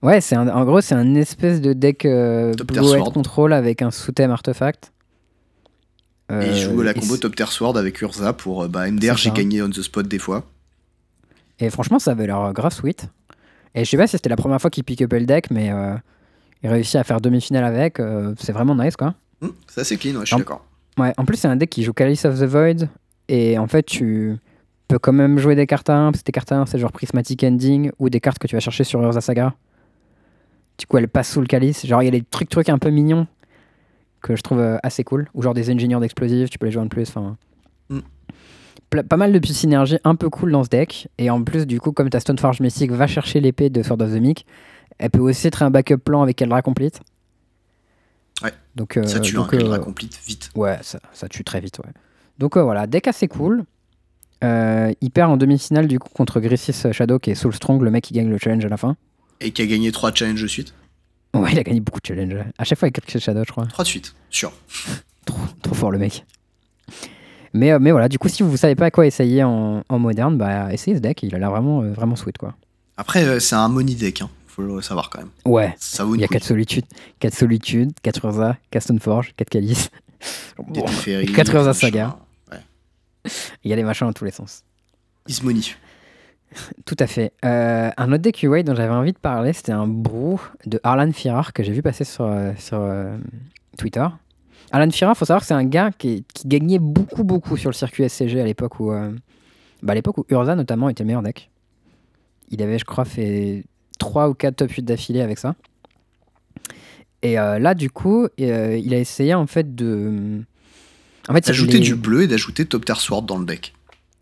Ouais, 0.01 0.21
c'est 0.21 0.37
en 0.37 0.65
gros, 0.65 0.81
c'est 0.81 0.95
un 0.95 1.13
espèce 1.15 1.61
de 1.61 1.73
deck 1.73 2.03
Blue 2.03 2.79
White. 2.79 3.13
Control 3.13 3.53
avec 3.53 3.81
un 3.81 3.91
sous-thème 3.91 4.31
artefact. 4.31 4.91
Et 6.31 6.45
Euh, 6.45 6.51
il 6.51 6.55
joue 6.55 6.81
la 6.81 6.91
et 6.91 6.93
combo 6.93 7.15
c'est- 7.15 7.21
Top 7.21 7.35
Tier 7.35 7.45
Sword 7.47 7.77
avec 7.77 7.99
Urza 8.01 8.33
pour 8.33 8.63
euh, 8.63 8.67
bah, 8.67 8.87
MDR, 8.89 9.17
C'est 9.17 9.23
j'ai 9.23 9.29
ça. 9.29 9.35
gagné 9.35 9.61
on 9.61 9.69
the 9.69 9.81
spot 9.81 10.07
des 10.07 10.19
fois. 10.19 10.45
Et 11.59 11.69
franchement, 11.69 11.99
ça 11.99 12.11
avait 12.11 12.25
l'air 12.27 12.51
grave 12.53 12.73
sweet. 12.73 13.07
Et 13.75 13.85
je 13.85 13.89
sais 13.89 13.97
pas 13.97 14.07
si 14.07 14.11
c'était 14.17 14.29
la 14.29 14.35
première 14.35 14.59
fois 14.59 14.69
qu'il 14.69 14.83
pick 14.83 15.01
up 15.01 15.13
le 15.13 15.25
deck, 15.25 15.51
mais 15.51 15.71
euh, 15.71 15.95
il 16.63 16.69
réussit 16.69 16.95
à 16.95 17.03
faire 17.03 17.21
demi-finale 17.21 17.63
avec. 17.63 17.99
euh, 17.99 18.33
c'est 18.39 18.51
vraiment 18.51 18.75
nice, 18.75 18.95
quoi. 18.95 19.13
Hum, 19.41 19.53
c'est 19.67 19.81
assez 19.81 19.97
clean, 19.97 20.13
ouais, 20.15 20.21
je 20.21 20.25
suis 20.33 20.37
d'accord. 20.37 20.65
Ouais, 20.97 21.13
en 21.17 21.25
plus, 21.25 21.37
c'est 21.37 21.47
un 21.47 21.55
deck 21.55 21.69
qui 21.69 21.83
joue 21.83 21.93
Calice 21.93 22.25
of 22.25 22.39
the 22.39 22.43
Void. 22.43 22.89
Et 23.29 23.57
en 23.57 23.67
fait, 23.67 23.83
tu 23.83 24.35
peux 24.87 24.99
quand 24.99 25.13
même 25.13 25.37
jouer 25.39 25.55
des 25.55 25.65
cartes 25.67 25.89
à 25.89 25.95
1. 25.95 26.11
Parce 26.11 26.21
que 26.21 26.25
tes 26.25 26.31
cartes 26.33 26.51
à 26.51 26.57
1, 26.59 26.65
c'est 26.65 26.79
genre 26.79 26.91
Prismatic 26.91 27.43
Ending 27.43 27.91
ou 27.99 28.09
des 28.09 28.19
cartes 28.19 28.39
que 28.39 28.47
tu 28.47 28.55
vas 28.55 28.59
chercher 28.59 28.83
sur 28.83 29.01
Urza 29.01 29.21
Saga. 29.21 29.53
Du 30.77 30.85
coup, 30.85 30.97
elles 30.97 31.07
passent 31.07 31.31
sous 31.31 31.41
le 31.41 31.47
calice. 31.47 31.85
Genre, 31.85 32.01
il 32.01 32.05
y 32.05 32.07
a 32.09 32.11
des 32.11 32.23
trucs, 32.23 32.49
trucs 32.49 32.69
un 32.69 32.77
peu 32.77 32.89
mignons 32.89 33.25
que 34.21 34.35
je 34.35 34.41
trouve 34.41 34.59
euh, 34.59 34.77
assez 34.83 35.03
cool. 35.03 35.27
Ou 35.33 35.41
genre 35.41 35.53
des 35.53 35.69
ingénieurs 35.69 35.99
d'explosifs, 35.99 36.49
tu 36.49 36.57
peux 36.57 36.67
les 36.67 36.71
jouer 36.71 36.83
en 36.83 36.87
plus. 36.87 37.09
Enfin. 37.09 37.37
Mm. 37.89 37.99
Pas 39.07 39.17
mal 39.17 39.31
de 39.31 39.45
synergies 39.45 39.99
un 40.03 40.15
peu 40.15 40.29
cool 40.29 40.51
dans 40.51 40.63
ce 40.63 40.69
deck. 40.69 41.07
Et 41.17 41.29
en 41.29 41.43
plus, 41.43 41.65
du 41.65 41.79
coup, 41.79 41.91
comme 41.91 42.09
ta 42.09 42.19
Stoneforge 42.19 42.59
Mystic 42.59 42.91
va 42.91 43.07
chercher 43.07 43.39
l'épée 43.39 43.69
de 43.69 43.81
Sword 43.83 44.01
of 44.01 44.11
the 44.11 44.19
Meek, 44.19 44.45
elle 44.97 45.09
peut 45.09 45.19
aussi 45.19 45.47
être 45.47 45.63
un 45.63 45.71
backup 45.71 45.97
plan 45.97 46.21
avec 46.21 46.41
Eldra 46.41 46.61
Complete. 46.61 46.99
Ouais. 48.43 48.51
Donc, 48.75 48.97
euh, 48.97 49.05
Ça 49.05 49.19
tue 49.19 49.37
un 49.37 49.41
donc, 49.41 49.53
euh, 49.53 49.77
complete 49.77 50.19
vite. 50.25 50.49
Ouais, 50.55 50.77
ça, 50.81 50.99
ça 51.13 51.27
tue 51.27 51.43
très 51.43 51.59
vite, 51.59 51.79
ouais. 51.79 51.91
Donc 52.37 52.57
euh, 52.57 52.63
voilà, 52.63 52.87
deck 52.87 53.07
assez 53.07 53.27
cool. 53.27 53.63
Il 54.43 55.11
perd 55.13 55.31
en 55.31 55.37
demi-finale 55.37 55.87
du 55.87 55.99
coup 55.99 56.09
contre 56.09 56.39
Grissis 56.39 56.91
Shadow 56.91 57.19
qui 57.19 57.29
est 57.29 57.35
Soul 57.35 57.53
Strong, 57.53 57.81
le 57.83 57.91
mec 57.91 58.03
qui 58.03 58.13
gagne 58.13 58.29
le 58.29 58.39
challenge 58.39 58.65
à 58.65 58.69
la 58.69 58.77
fin. 58.77 58.95
Et 59.39 59.51
qui 59.51 59.61
a 59.61 59.67
gagné 59.67 59.91
3 59.91 60.13
challenges 60.13 60.41
de 60.41 60.47
suite. 60.47 60.73
Ouais, 61.33 61.51
il 61.53 61.59
a 61.59 61.63
gagné 61.63 61.79
beaucoup 61.79 61.99
de 62.01 62.05
challenges. 62.05 62.43
À 62.57 62.63
chaque 62.63 62.77
fois 62.77 62.87
avec 62.87 62.99
Grissis 63.01 63.19
Shadow, 63.19 63.43
je 63.45 63.51
crois. 63.51 63.65
3 63.67 63.83
de 63.83 63.87
suite, 63.89 64.13
sûr. 64.29 64.51
Trop, 65.25 65.37
trop 65.61 65.75
fort 65.75 65.91
le 65.91 65.97
mec. 65.97 66.25
Mais, 67.53 67.71
euh, 67.71 67.79
mais 67.79 67.91
voilà, 67.91 68.07
du 68.09 68.17
coup, 68.17 68.29
si 68.29 68.43
vous 68.43 68.55
savez 68.57 68.75
pas 68.75 68.85
à 68.85 68.91
quoi 68.91 69.05
essayer 69.05 69.43
en, 69.43 69.83
en 69.87 69.99
moderne, 69.99 70.37
bah 70.37 70.73
essayez 70.73 70.95
ce 70.97 71.01
deck, 71.01 71.21
il 71.23 71.33
a 71.35 71.39
l'air 71.39 71.51
vraiment, 71.51 71.81
euh, 71.83 71.91
vraiment 71.91 72.15
sweet 72.15 72.37
quoi. 72.37 72.55
Après, 72.97 73.23
euh, 73.23 73.39
c'est 73.39 73.55
un 73.55 73.67
money 73.67 73.93
deck, 73.95 74.21
hein. 74.21 74.29
faut 74.47 74.61
le 74.61 74.81
savoir 74.81 75.09
quand 75.09 75.19
même. 75.19 75.29
Ouais, 75.45 75.73
Ça 75.77 76.03
vaut 76.05 76.15
il 76.15 76.21
y 76.21 76.23
a 76.23 76.27
couille. 76.27 76.37
4 76.37 76.43
solitudes, 76.45 76.85
4 77.19 77.33
solitudes, 77.33 77.91
4 78.03 78.25
Urza, 78.25 78.57
4 78.71 78.83
Stoneforge, 78.83 79.33
4 79.37 79.49
Calice. 79.49 79.89
Des 80.69 80.81
Teferi, 80.83 81.25
Quatre 81.33 81.55
heures 81.55 81.63
à 81.63 81.67
machin. 81.67 81.79
saga. 81.79 82.17
Ouais. 82.51 82.59
Il 83.63 83.69
y 83.69 83.73
a 83.73 83.75
des 83.75 83.83
machins 83.83 84.05
dans 84.07 84.13
tous 84.13 84.25
les 84.25 84.31
sens. 84.31 84.63
Is 85.27 85.39
money. 85.43 85.61
Tout 86.85 86.97
à 86.99 87.07
fait. 87.07 87.31
Euh, 87.45 87.89
un 87.95 88.11
autre 88.11 88.21
deck 88.21 88.43
UA 88.43 88.63
dont 88.63 88.75
j'avais 88.75 88.93
envie 88.93 89.13
de 89.13 89.17
parler, 89.17 89.53
c'était 89.53 89.71
un 89.71 89.87
brou 89.87 90.41
de 90.65 90.79
Arlan 90.83 91.11
Firar 91.11 91.53
que 91.53 91.63
j'ai 91.63 91.71
vu 91.71 91.81
passer 91.81 92.03
sur, 92.03 92.25
euh, 92.25 92.51
sur 92.57 92.79
euh, 92.81 93.17
Twitter. 93.77 94.05
Arlan 94.71 94.89
Firar, 94.91 95.15
faut 95.17 95.25
savoir 95.25 95.41
que 95.41 95.47
c'est 95.47 95.53
un 95.53 95.65
gars 95.65 95.91
qui, 95.97 96.25
qui 96.33 96.47
gagnait 96.47 96.79
beaucoup, 96.79 97.23
beaucoup 97.23 97.57
sur 97.57 97.69
le 97.69 97.73
circuit 97.75 98.07
SCG 98.07 98.39
à 98.41 98.45
l'époque 98.45 98.79
où, 98.79 98.91
euh, 98.91 99.11
bah, 99.83 99.91
à 99.91 99.95
l'époque 99.95 100.17
où 100.17 100.25
Urza 100.29 100.55
notamment 100.55 100.89
était 100.89 101.03
le 101.03 101.07
meilleur 101.07 101.23
deck. 101.23 101.49
Il 102.49 102.61
avait, 102.61 102.79
je 102.79 102.85
crois, 102.85 103.05
fait 103.05 103.63
3 103.99 104.29
ou 104.29 104.33
4 104.33 104.55
top 104.57 104.71
8 104.71 104.81
d'affilée 104.83 105.21
avec 105.21 105.37
ça. 105.39 105.55
Et 107.23 107.35
là, 107.35 107.75
du 107.75 107.89
coup, 107.91 108.27
il 108.37 108.51
a 108.51 108.97
essayé 108.97 109.35
en 109.35 109.45
fait 109.45 109.75
de. 109.75 110.41
En 111.29 111.33
fait, 111.33 111.45
D'ajouter 111.45 111.73
les- 111.73 111.79
du 111.79 111.95
bleu 111.95 112.23
et 112.23 112.27
d'ajouter 112.27 112.65
Top 112.65 112.83
Sword 112.89 113.23
dans 113.23 113.37
le 113.37 113.45
deck. 113.45 113.73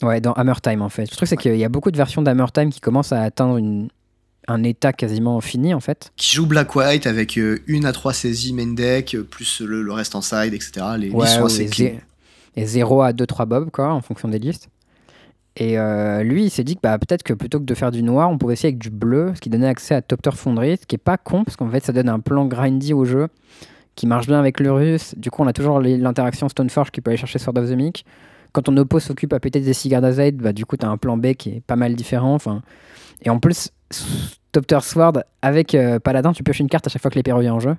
Ouais, 0.02 0.22
dans 0.22 0.34
Hammer 0.34 0.54
Time 0.64 0.82
en 0.82 0.90
fait. 0.90 1.04
Le 1.12 1.16
truc, 1.16 1.28
c'est 1.28 1.38
qu'il 1.38 1.56
y 1.58 1.64
a 1.66 1.70
beaucoup 1.70 1.92
de 1.92 1.98
versions 1.98 2.22
d'Hammer 2.22 2.46
Time 2.54 2.70
qui 2.70 2.80
commencent 2.80 3.12
à 3.12 3.22
atteindre 3.22 3.58
une, 3.58 3.90
un 4.48 4.64
état 4.64 4.94
quasiment 4.94 5.40
fini 5.42 5.74
en 5.74 5.80
fait. 5.80 6.12
Qui 6.16 6.36
joue 6.36 6.46
Black 6.46 6.74
White 6.76 7.06
avec 7.08 7.38
euh, 7.38 7.60
une 7.68 7.86
à 7.86 7.92
3 7.92 8.14
saisies 8.14 8.54
main 8.54 8.74
deck, 8.74 9.16
euh, 9.16 9.24
plus 9.24 9.62
le, 9.62 9.82
le 9.82 9.92
reste 9.92 10.16
en 10.16 10.22
side, 10.22 10.54
etc. 10.54 10.72
Les 10.98 11.10
listes 11.10 11.28
sont 11.28 11.42
ou 11.42 11.46
assez 11.46 11.64
les 11.64 11.70
clean. 11.70 11.86
zé- 11.88 12.00
et 12.56 12.66
0 12.66 13.02
à 13.02 13.12
2-3 13.12 13.46
bobs 13.46 13.70
quoi, 13.72 13.94
en 13.94 14.02
fonction 14.02 14.28
des 14.30 14.40
listes. 14.40 14.70
Et 15.58 15.78
euh, 15.78 16.24
lui, 16.24 16.46
il 16.46 16.50
s'est 16.50 16.64
dit 16.64 16.76
que 16.76 16.82
bah, 16.82 16.98
peut-être 16.98 17.24
que 17.24 17.34
plutôt 17.34 17.60
que 17.60 17.66
de 17.66 17.74
faire 17.74 17.92
du 17.92 18.02
noir, 18.02 18.30
on 18.30 18.38
pouvait 18.38 18.54
essayer 18.54 18.70
avec 18.70 18.78
du 18.80 18.90
bleu, 18.90 19.34
ce 19.36 19.42
qui 19.42 19.50
donnait 19.50 19.68
accès 19.68 19.94
à 19.96 20.02
Topter 20.02 20.32
Foundry, 20.34 20.78
ce 20.80 20.86
qui 20.86 20.96
est 20.96 21.00
pas 21.00 21.18
con, 21.18 21.44
parce 21.44 21.58
qu'en 21.58 21.70
fait, 21.70 21.84
ça 21.84 21.92
donne 21.92 22.08
un 22.08 22.20
plan 22.22 22.46
grindy 22.46 22.94
au 22.94 23.04
jeu 23.04 23.28
qui 23.96 24.08
marche 24.08 24.28
bien 24.28 24.40
avec 24.40 24.62
le 24.62 24.72
russe. 24.72 25.14
Du 25.18 25.30
coup, 25.30 25.44
on 25.44 25.48
a 25.48 25.52
toujours 25.54 25.82
l'interaction 25.82 26.48
Stoneforge 26.48 26.92
qui 26.92 27.02
peut 27.02 27.12
aller 27.12 27.18
chercher 27.18 27.40
Sword 27.40 27.58
of 27.58 27.68
the 27.70 27.74
Meek. 27.76 28.06
Quand 28.52 28.64
ton 28.64 28.76
oppo 28.78 29.00
s'occupe 29.00 29.34
à 29.34 29.40
péter 29.40 29.60
des 29.60 29.74
cigares 29.74 30.02
d'Azaid, 30.02 30.38
bah, 30.38 30.54
du 30.54 30.66
coup, 30.66 30.76
tu 30.78 30.86
as 30.86 30.90
un 30.90 30.98
plan 30.98 31.18
B 31.18 31.34
qui 31.34 31.50
est 31.58 31.62
pas 31.62 31.76
mal 31.76 31.96
différent. 31.96 32.34
Enfin, 32.34 32.62
et 33.22 33.30
en 33.30 33.40
plus, 33.40 33.70
Topter 34.52 34.80
Sword 34.82 35.24
avec 35.42 35.76
euh, 35.76 36.00
Paladin, 36.00 36.34
tu 36.34 36.44
pioches 36.44 36.60
une 36.60 36.70
carte 36.70 36.88
à 36.88 36.90
chaque 36.90 37.02
fois 37.02 37.12
que 37.12 37.16
l'épée 37.16 37.32
revient 37.32 37.50
en 37.52 37.60
jeu. 37.60 37.76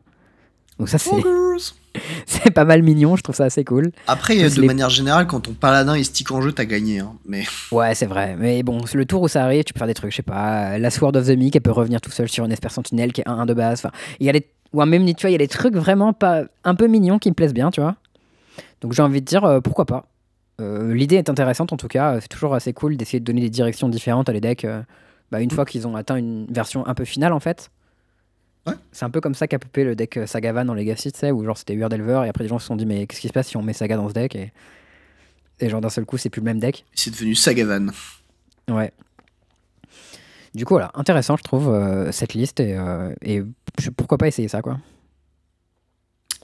Donc 0.79 0.89
ça, 0.89 0.99
c'est 0.99 1.11
c'est 2.27 2.51
pas 2.53 2.65
mal 2.65 2.83
mignon, 2.83 3.17
je 3.17 3.23
trouve 3.23 3.35
ça 3.35 3.45
assez 3.45 3.65
cool. 3.65 3.91
Après, 4.07 4.37
Plus 4.39 4.55
de 4.55 4.61
les- 4.63 4.67
manière 4.69 4.89
générale, 4.91 5.27
quand 5.27 5.41
ton 5.41 5.53
paladin 5.53 5.97
il 5.97 6.05
stick 6.05 6.31
en 6.31 6.41
jeu, 6.41 6.53
t'as 6.53 6.65
gagné. 6.65 7.01
hein. 7.01 7.13
Mais 7.27 7.43
Ouais, 7.73 7.95
c'est 7.95 8.07
vrai. 8.07 8.37
Mais 8.39 8.63
bon, 8.63 8.81
le 8.95 9.05
tour 9.05 9.23
où 9.23 9.29
ça 9.29 9.45
arrive, 9.45 9.65
tu 9.65 9.73
peux 9.73 9.79
faire 9.79 9.89
des 9.89 9.95
trucs, 9.95 10.13
je 10.13 10.17
sais 10.17 10.23
pas. 10.23 10.79
La 10.79 10.91
Sword 10.91 11.17
of 11.17 11.27
the 11.27 11.31
Meek, 11.37 11.57
elle 11.57 11.63
peut 11.63 11.71
revenir 11.73 12.01
tout 12.01 12.11
seul 12.13 12.29
sur 12.29 12.45
une 12.45 12.53
Esper 12.53 12.69
Sentinelle 12.71 13.13
qui 13.13 13.21
est 13.23 13.29
1-1 13.29 13.45
de 13.47 13.55
base. 13.55 13.81
Enfin, 13.81 13.91
il 14.21 14.27
y 14.27 14.31
a 14.31 14.33
des... 14.33 14.47
Ou 14.73 14.85
même, 14.85 15.05
tu 15.15 15.23
vois, 15.23 15.31
il 15.31 15.33
y 15.33 15.35
a 15.35 15.39
des 15.39 15.49
trucs 15.49 15.75
vraiment 15.75 16.13
pas 16.13 16.45
un 16.63 16.77
peu 16.77 16.87
mignons 16.87 17.19
qui 17.19 17.29
me 17.29 17.35
plaisent 17.35 17.53
bien, 17.55 17.73
tu 17.73 17.81
vois. 17.81 17.97
Donc 18.83 18.93
j'ai 18.93 19.03
envie 19.03 19.21
de 19.21 19.27
dire, 19.27 19.45
euh, 19.45 19.61
pourquoi 19.61 19.85
pas. 19.85 20.07
Euh, 20.61 20.95
L'idée 20.95 21.17
est 21.17 21.29
intéressante 21.29 21.73
en 21.73 21.77
tout 21.77 21.89
cas. 21.89 22.21
C'est 22.21 22.29
toujours 22.29 22.55
assez 22.55 22.73
cool 22.73 22.97
d'essayer 22.97 23.21
de 23.21 23.25
donner 23.25 23.41
des 23.41 23.51
directions 23.51 23.89
différentes 23.89 24.29
à 24.29 24.33
les 24.33 24.41
decks. 24.41 24.65
euh, 24.65 24.83
bah, 25.31 25.41
une 25.41 25.51
fois 25.51 25.65
qu'ils 25.65 25.87
ont 25.87 25.97
atteint 25.97 26.17
une 26.17 26.47
version 26.51 26.87
un 26.87 26.95
peu 26.95 27.05
finale 27.05 27.33
en 27.33 27.41
fait. 27.41 27.71
Ouais. 28.67 28.75
C'est 28.93 29.05
un 29.05 29.11
peu 29.11 29.21
comme 29.21 29.35
ça 29.35 29.49
qu'a 29.49 29.59
popé 29.59 29.85
le 29.85 29.97
deck 29.97 30.17
euh, 30.17 30.27
Sagavan 30.27 30.65
dans 30.67 30.75
Legacy, 30.75 31.13
tu 31.13 31.19
sais, 31.19 31.31
où 31.31 31.45
genre 31.45 31.57
c'était 31.57 31.77
Delver 31.77 32.23
et 32.27 32.29
après 32.29 32.45
les 32.45 32.49
gens 32.49 32.59
se 32.59 32.67
sont 32.67 32.77
dit, 32.77 32.85
mais 32.85 33.07
qu'est-ce 33.07 33.21
qui 33.21 33.29
se 33.29 33.33
passe 33.33 33.49
si 33.49 33.57
on 33.57 33.63
met 33.63 33.73
Saga 33.73 33.97
dans 33.97 34.09
ce 34.09 34.15
deck 34.15 34.35
et, 34.35 34.53
et 35.61 35.69
genre 35.69 35.81
d'un 35.81 35.89
seul 35.89 36.05
coup, 36.05 36.19
c'est 36.19 36.31
plus 36.31 36.41
le 36.41 36.47
même 36.47 36.59
deck. 36.59 36.85
c'est 36.95 37.11
devenu 37.11 37.35
Sagavan. 37.35 37.91
Ouais. 38.69 38.93
Du 40.55 40.65
coup, 40.65 40.75
voilà, 40.75 40.91
intéressant, 40.95 41.37
je 41.37 41.45
trouve, 41.45 41.69
euh, 41.69 42.11
cette 42.13 42.35
liste. 42.35 42.61
Et, 42.61 43.43
pourquoi 43.97 44.19
pas 44.19 44.27
essayer 44.27 44.49
ça, 44.49 44.63
quoi. 44.63 44.79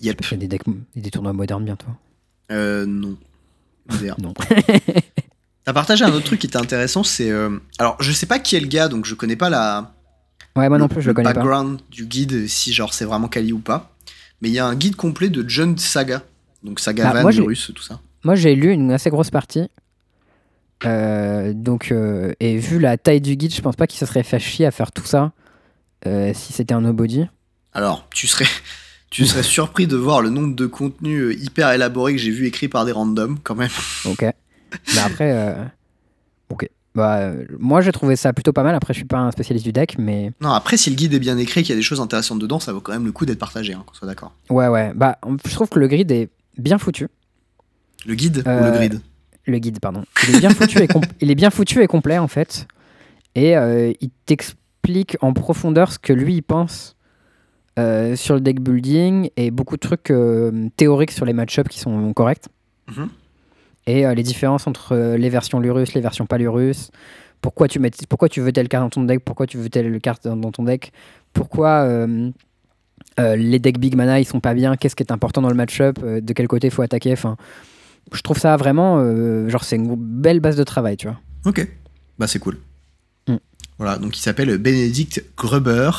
Yep. 0.01 0.21
Il 0.21 0.31
y 0.31 0.35
a 0.35 0.37
des, 0.37 0.49
decks, 0.49 0.63
des 0.95 1.11
tournois 1.11 1.33
modernes 1.33 1.65
bientôt. 1.65 1.89
Euh, 2.53 2.87
non. 2.87 3.17
MDR. 3.91 4.17
Non. 4.21 4.33
T'as 5.65 5.73
partagé 5.73 6.05
un 6.05 6.13
autre 6.13 6.25
truc 6.27 6.41
qui 6.41 6.47
était 6.47 6.57
intéressant, 6.59 7.03
c'est. 7.03 7.31
euh, 7.31 7.59
Alors, 7.79 7.97
je 8.01 8.13
sais 8.13 8.27
pas 8.27 8.39
qui 8.39 8.55
est 8.57 8.61
le 8.61 8.69
gars, 8.69 8.89
donc 8.89 9.05
je 9.05 9.15
connais 9.15 9.37
pas 9.37 9.51
la. 9.51 9.93
Ouais, 10.55 10.69
moi 10.69 10.79
non 10.79 10.89
plus, 10.89 11.03
je 11.03 11.09
le 11.09 11.15
connais 11.15 11.29
pas. 11.33 11.41
background 11.41 11.81
du 11.91 12.07
guide, 12.07 12.47
si 12.49 12.73
genre 12.73 12.95
c'est 12.95 13.05
vraiment 13.05 13.29
Kali 13.29 13.53
ou 13.53 13.59
pas. 13.59 13.93
Mais 14.41 14.49
il 14.49 14.53
y 14.55 14.59
a 14.59 14.67
un 14.67 14.75
guide 14.75 14.97
complet 14.97 15.29
de 15.29 15.45
John 15.49 15.77
Saga. 15.77 16.23
Donc 16.63 16.81
Saga 16.81 17.13
Bah, 17.13 17.23
Van, 17.23 17.29
russe, 17.45 17.71
tout 17.75 17.83
ça. 17.83 18.01
Moi, 18.25 18.35
j'ai 18.37 18.55
lu 18.55 18.71
une 18.73 18.91
assez 18.93 19.11
grosse 19.11 19.31
partie. 19.31 19.69
Euh, 20.85 21.53
donc, 21.55 21.91
euh, 21.91 22.33
et 22.41 22.59
vu 22.59 22.79
la 22.79 22.97
taille 22.99 23.21
du 23.21 23.37
guide, 23.37 23.55
je 23.55 23.61
pense 23.61 23.77
pas 23.77 23.87
qu'il 23.87 23.99
se 23.99 24.07
serait 24.07 24.23
fait 24.23 24.39
chier 24.39 24.67
à 24.67 24.71
faire 24.71 24.93
tout 24.93 25.05
ça 25.07 25.33
euh, 26.07 26.33
si 26.35 26.53
c'était 26.53 26.75
un 26.75 26.83
nobody. 26.83 27.27
Alors, 27.73 28.07
tu 28.15 28.27
serais. 28.27 28.47
Tu 29.17 29.25
serais 29.25 29.43
surpris 29.43 29.87
de 29.87 29.97
voir 29.97 30.21
le 30.21 30.29
nombre 30.29 30.55
de 30.55 30.67
contenus 30.67 31.23
euh, 31.23 31.35
hyper 31.43 31.73
élaborés 31.73 32.13
que 32.13 32.19
j'ai 32.19 32.31
vu 32.31 32.45
écrits 32.45 32.69
par 32.69 32.85
des 32.85 32.93
randoms, 32.93 33.39
quand 33.43 33.55
même. 33.55 33.71
Ok. 34.05 34.21
Mais 34.21 35.01
après, 35.03 35.33
euh, 35.33 35.55
ok. 36.51 36.69
Bah, 36.95 37.21
euh, 37.21 37.47
moi, 37.59 37.81
j'ai 37.81 37.93
trouvé 37.93 38.15
ça 38.15 38.35
plutôt 38.35 38.53
pas 38.53 38.63
mal. 38.63 38.75
Après, 38.75 38.93
je 38.93 38.99
suis 38.99 39.07
pas 39.07 39.17
un 39.17 39.31
spécialiste 39.31 39.65
du 39.65 39.73
deck, 39.73 39.97
mais 39.97 40.33
Non, 40.43 40.51
après, 40.51 40.77
si 40.77 40.91
le 40.91 40.97
guide 40.97 41.15
est 41.15 41.19
bien 41.19 41.39
écrit, 41.39 41.63
qu'il 41.63 41.71
y 41.71 41.73
a 41.73 41.77
des 41.77 41.83
choses 41.83 42.03
intéressantes 42.03 42.41
dedans, 42.41 42.61
ça 42.61 42.75
vaut 42.75 42.83
quand 42.83 42.93
même 42.93 43.07
le 43.07 43.13
coup 43.13 43.25
d'être 43.25 43.39
partagé, 43.39 43.73
hein, 43.73 43.85
qu'on 43.87 43.95
soit 43.95 44.07
d'accord. 44.07 44.35
ouais, 44.51 44.69
ouais. 44.69 44.93
Bah, 44.95 45.17
je 45.47 45.55
trouve 45.55 45.71
que 45.71 45.79
le 45.79 45.89
grid 45.89 46.13
est 46.13 46.29
bien 46.59 46.77
foutu. 46.77 47.09
Le 48.05 48.15
guide 48.17 48.43
ou 48.45 48.65
le 48.65 48.71
grid 48.71 49.01
Le 49.47 49.59
guide, 49.59 49.81
pardon. 49.81 50.05
Il 50.29 50.35
est 50.37 50.41
bien 50.41 50.51
foutu, 50.51 50.79
et, 50.83 50.89
il 51.23 51.31
est 51.31 51.35
bien 51.35 51.49
foutu 51.49 51.83
et 51.83 51.87
complet, 51.87 52.19
en 52.19 52.29
fait. 52.29 52.69
Et 53.35 53.57
euh, 53.57 53.95
il 54.03 54.11
t'explique 54.27 55.17
en 55.23 55.33
profondeur 55.33 55.91
ce 55.91 55.99
que 55.99 56.13
lui, 56.13 56.35
il 56.35 56.43
pense 56.43 56.96
euh, 57.79 58.17
sur 58.17 58.35
le 58.35 58.41
deck 58.41 58.61
building 58.61 59.29
et 59.37 59.51
beaucoup 59.51 59.77
de 59.77 59.81
trucs 59.81 60.11
euh, 60.11 60.69
théoriques 60.77 61.11
sur 61.11 61.27
les 61.27 61.35
match-ups 61.35 61.69
qui 61.69 61.79
sont 61.79 62.13
corrects. 62.15 62.47
Mhm. 62.89 63.09
Et 63.87 64.07
euh, 64.07 64.15
les 64.15 64.23
différences 64.23 64.67
entre 64.67 64.97
les 65.17 65.29
versions 65.29 65.61
Lurus, 65.61 65.93
les 65.95 66.01
versions 66.01 66.27
pas 66.27 66.39
Lurus. 66.39 66.91
Pourquoi 67.43 67.69
tu, 67.69 67.79
mets, 67.79 67.91
pourquoi 68.09 68.31
tu 68.31 68.41
veux 68.41 68.51
telle 68.51 68.69
carte 68.69 68.85
dans 68.85 68.91
ton 68.91 69.03
deck? 69.03 69.21
Pourquoi 69.23 69.47
tu 69.47 69.59
veux 69.59 69.69
telle 69.69 70.01
carte 70.01 70.25
dans, 70.25 70.37
dans 70.37 70.51
ton 70.51 70.65
deck? 70.65 70.93
Pourquoi 71.35 71.87
les 73.19 73.59
decks 73.59 73.79
Big 73.79 73.95
Mana 73.95 74.21
ils 74.21 74.25
sont 74.25 74.41
pas 74.41 74.55
bien? 74.55 74.77
Qu'est-ce 74.77 74.97
qui 74.97 75.03
est 75.03 75.13
important 75.13 75.43
dans 75.43 75.51
le 75.51 75.55
match-up? 75.55 75.99
De 76.01 76.33
quel 76.33 76.49
côté 76.49 76.69
il 76.69 76.71
faut 76.71 76.83
attaquer? 76.83 77.13
Enfin, 77.13 77.37
Je 78.11 78.23
trouve 78.23 78.39
ça 78.39 78.57
vraiment. 78.57 78.99
genre, 79.49 79.65
c'est 79.65 79.77
une 79.77 79.95
belle 79.97 80.41
base 80.41 80.57
de 80.57 80.65
travail, 80.65 80.97
tu 80.97 81.09
vois. 81.09 81.21
Ok, 81.45 81.69
bah 82.19 82.27
c'est 82.27 82.39
cool. 82.39 82.57
Mm. 83.29 83.37
Voilà, 83.79 83.99
donc 83.99 84.17
il 84.17 84.21
s'appelle 84.23 84.57
Bénédicte 84.59 85.23
Gruber, 85.37 85.91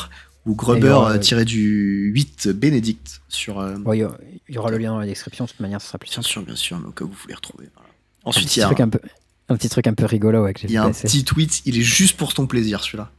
ou 0.48 0.72
alors, 0.72 1.08
euh, 1.08 1.14
euh, 1.14 1.18
tiré 1.18 1.44
du 1.44 2.10
8 2.12 2.48
Bénédicte 2.48 3.20
sur. 3.28 3.60
euh, 3.60 3.76
Il 3.94 4.54
y, 4.54 4.58
aura 4.58 4.70
le 4.70 4.78
lien 4.78 4.90
dans 4.90 4.98
la 4.98 5.06
description, 5.06 5.44
de 5.44 5.50
toute 5.50 5.60
manière, 5.60 5.80
ce 5.80 5.88
sera 5.88 5.98
plus 5.98 6.10
Bien 6.10 6.22
sûr, 6.22 6.42
bien 6.42 6.56
sûr, 6.56 6.78
mais 6.78 6.88
au 6.88 6.92
cas 6.92 7.04
où 7.04 7.08
vous 7.08 7.14
voulez 7.22 7.34
retrouver. 7.34 7.68
voilà. 7.74 7.88
Ensuite, 8.24 8.48
petit, 8.48 8.60
il 8.60 8.62
y 8.62 8.64
a, 8.64 8.66
truc 8.66 8.80
un, 8.80 8.84
un 8.84 8.88
peu, 8.88 9.00
un 9.48 9.56
petit 9.56 9.68
truc 9.68 9.86
un 9.86 9.94
peu 9.94 10.04
rigolo 10.04 10.42
ouais, 10.44 10.54
il 10.64 10.70
y 10.70 10.76
a 10.76 10.84
un 10.84 10.90
petit 10.92 11.24
tweet, 11.24 11.62
il 11.64 11.78
est 11.78 11.82
juste 11.82 12.16
pour 12.16 12.34
ton 12.34 12.46
plaisir 12.46 12.82
celui-là. 12.82 13.10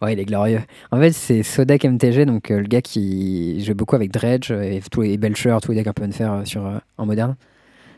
Ouais, 0.00 0.12
il 0.12 0.20
est 0.20 0.24
glorieux. 0.24 0.60
En 0.92 0.98
fait, 0.98 1.10
c'est 1.10 1.42
Sodek 1.42 1.84
MTG, 1.84 2.24
donc 2.24 2.52
euh, 2.52 2.60
le 2.60 2.68
gars 2.68 2.82
qui 2.82 3.64
joue 3.64 3.74
beaucoup 3.74 3.96
avec 3.96 4.12
Dredge 4.12 4.52
et 4.52 4.80
tous 4.92 5.02
les 5.02 5.18
Belcher, 5.18 5.56
tous 5.60 5.72
les 5.72 5.78
decks 5.78 5.88
un 5.88 5.92
peu 5.92 6.04
unfair 6.04 6.32
euh, 6.32 6.44
sur, 6.44 6.64
euh, 6.64 6.78
en 6.98 7.06
moderne. 7.06 7.34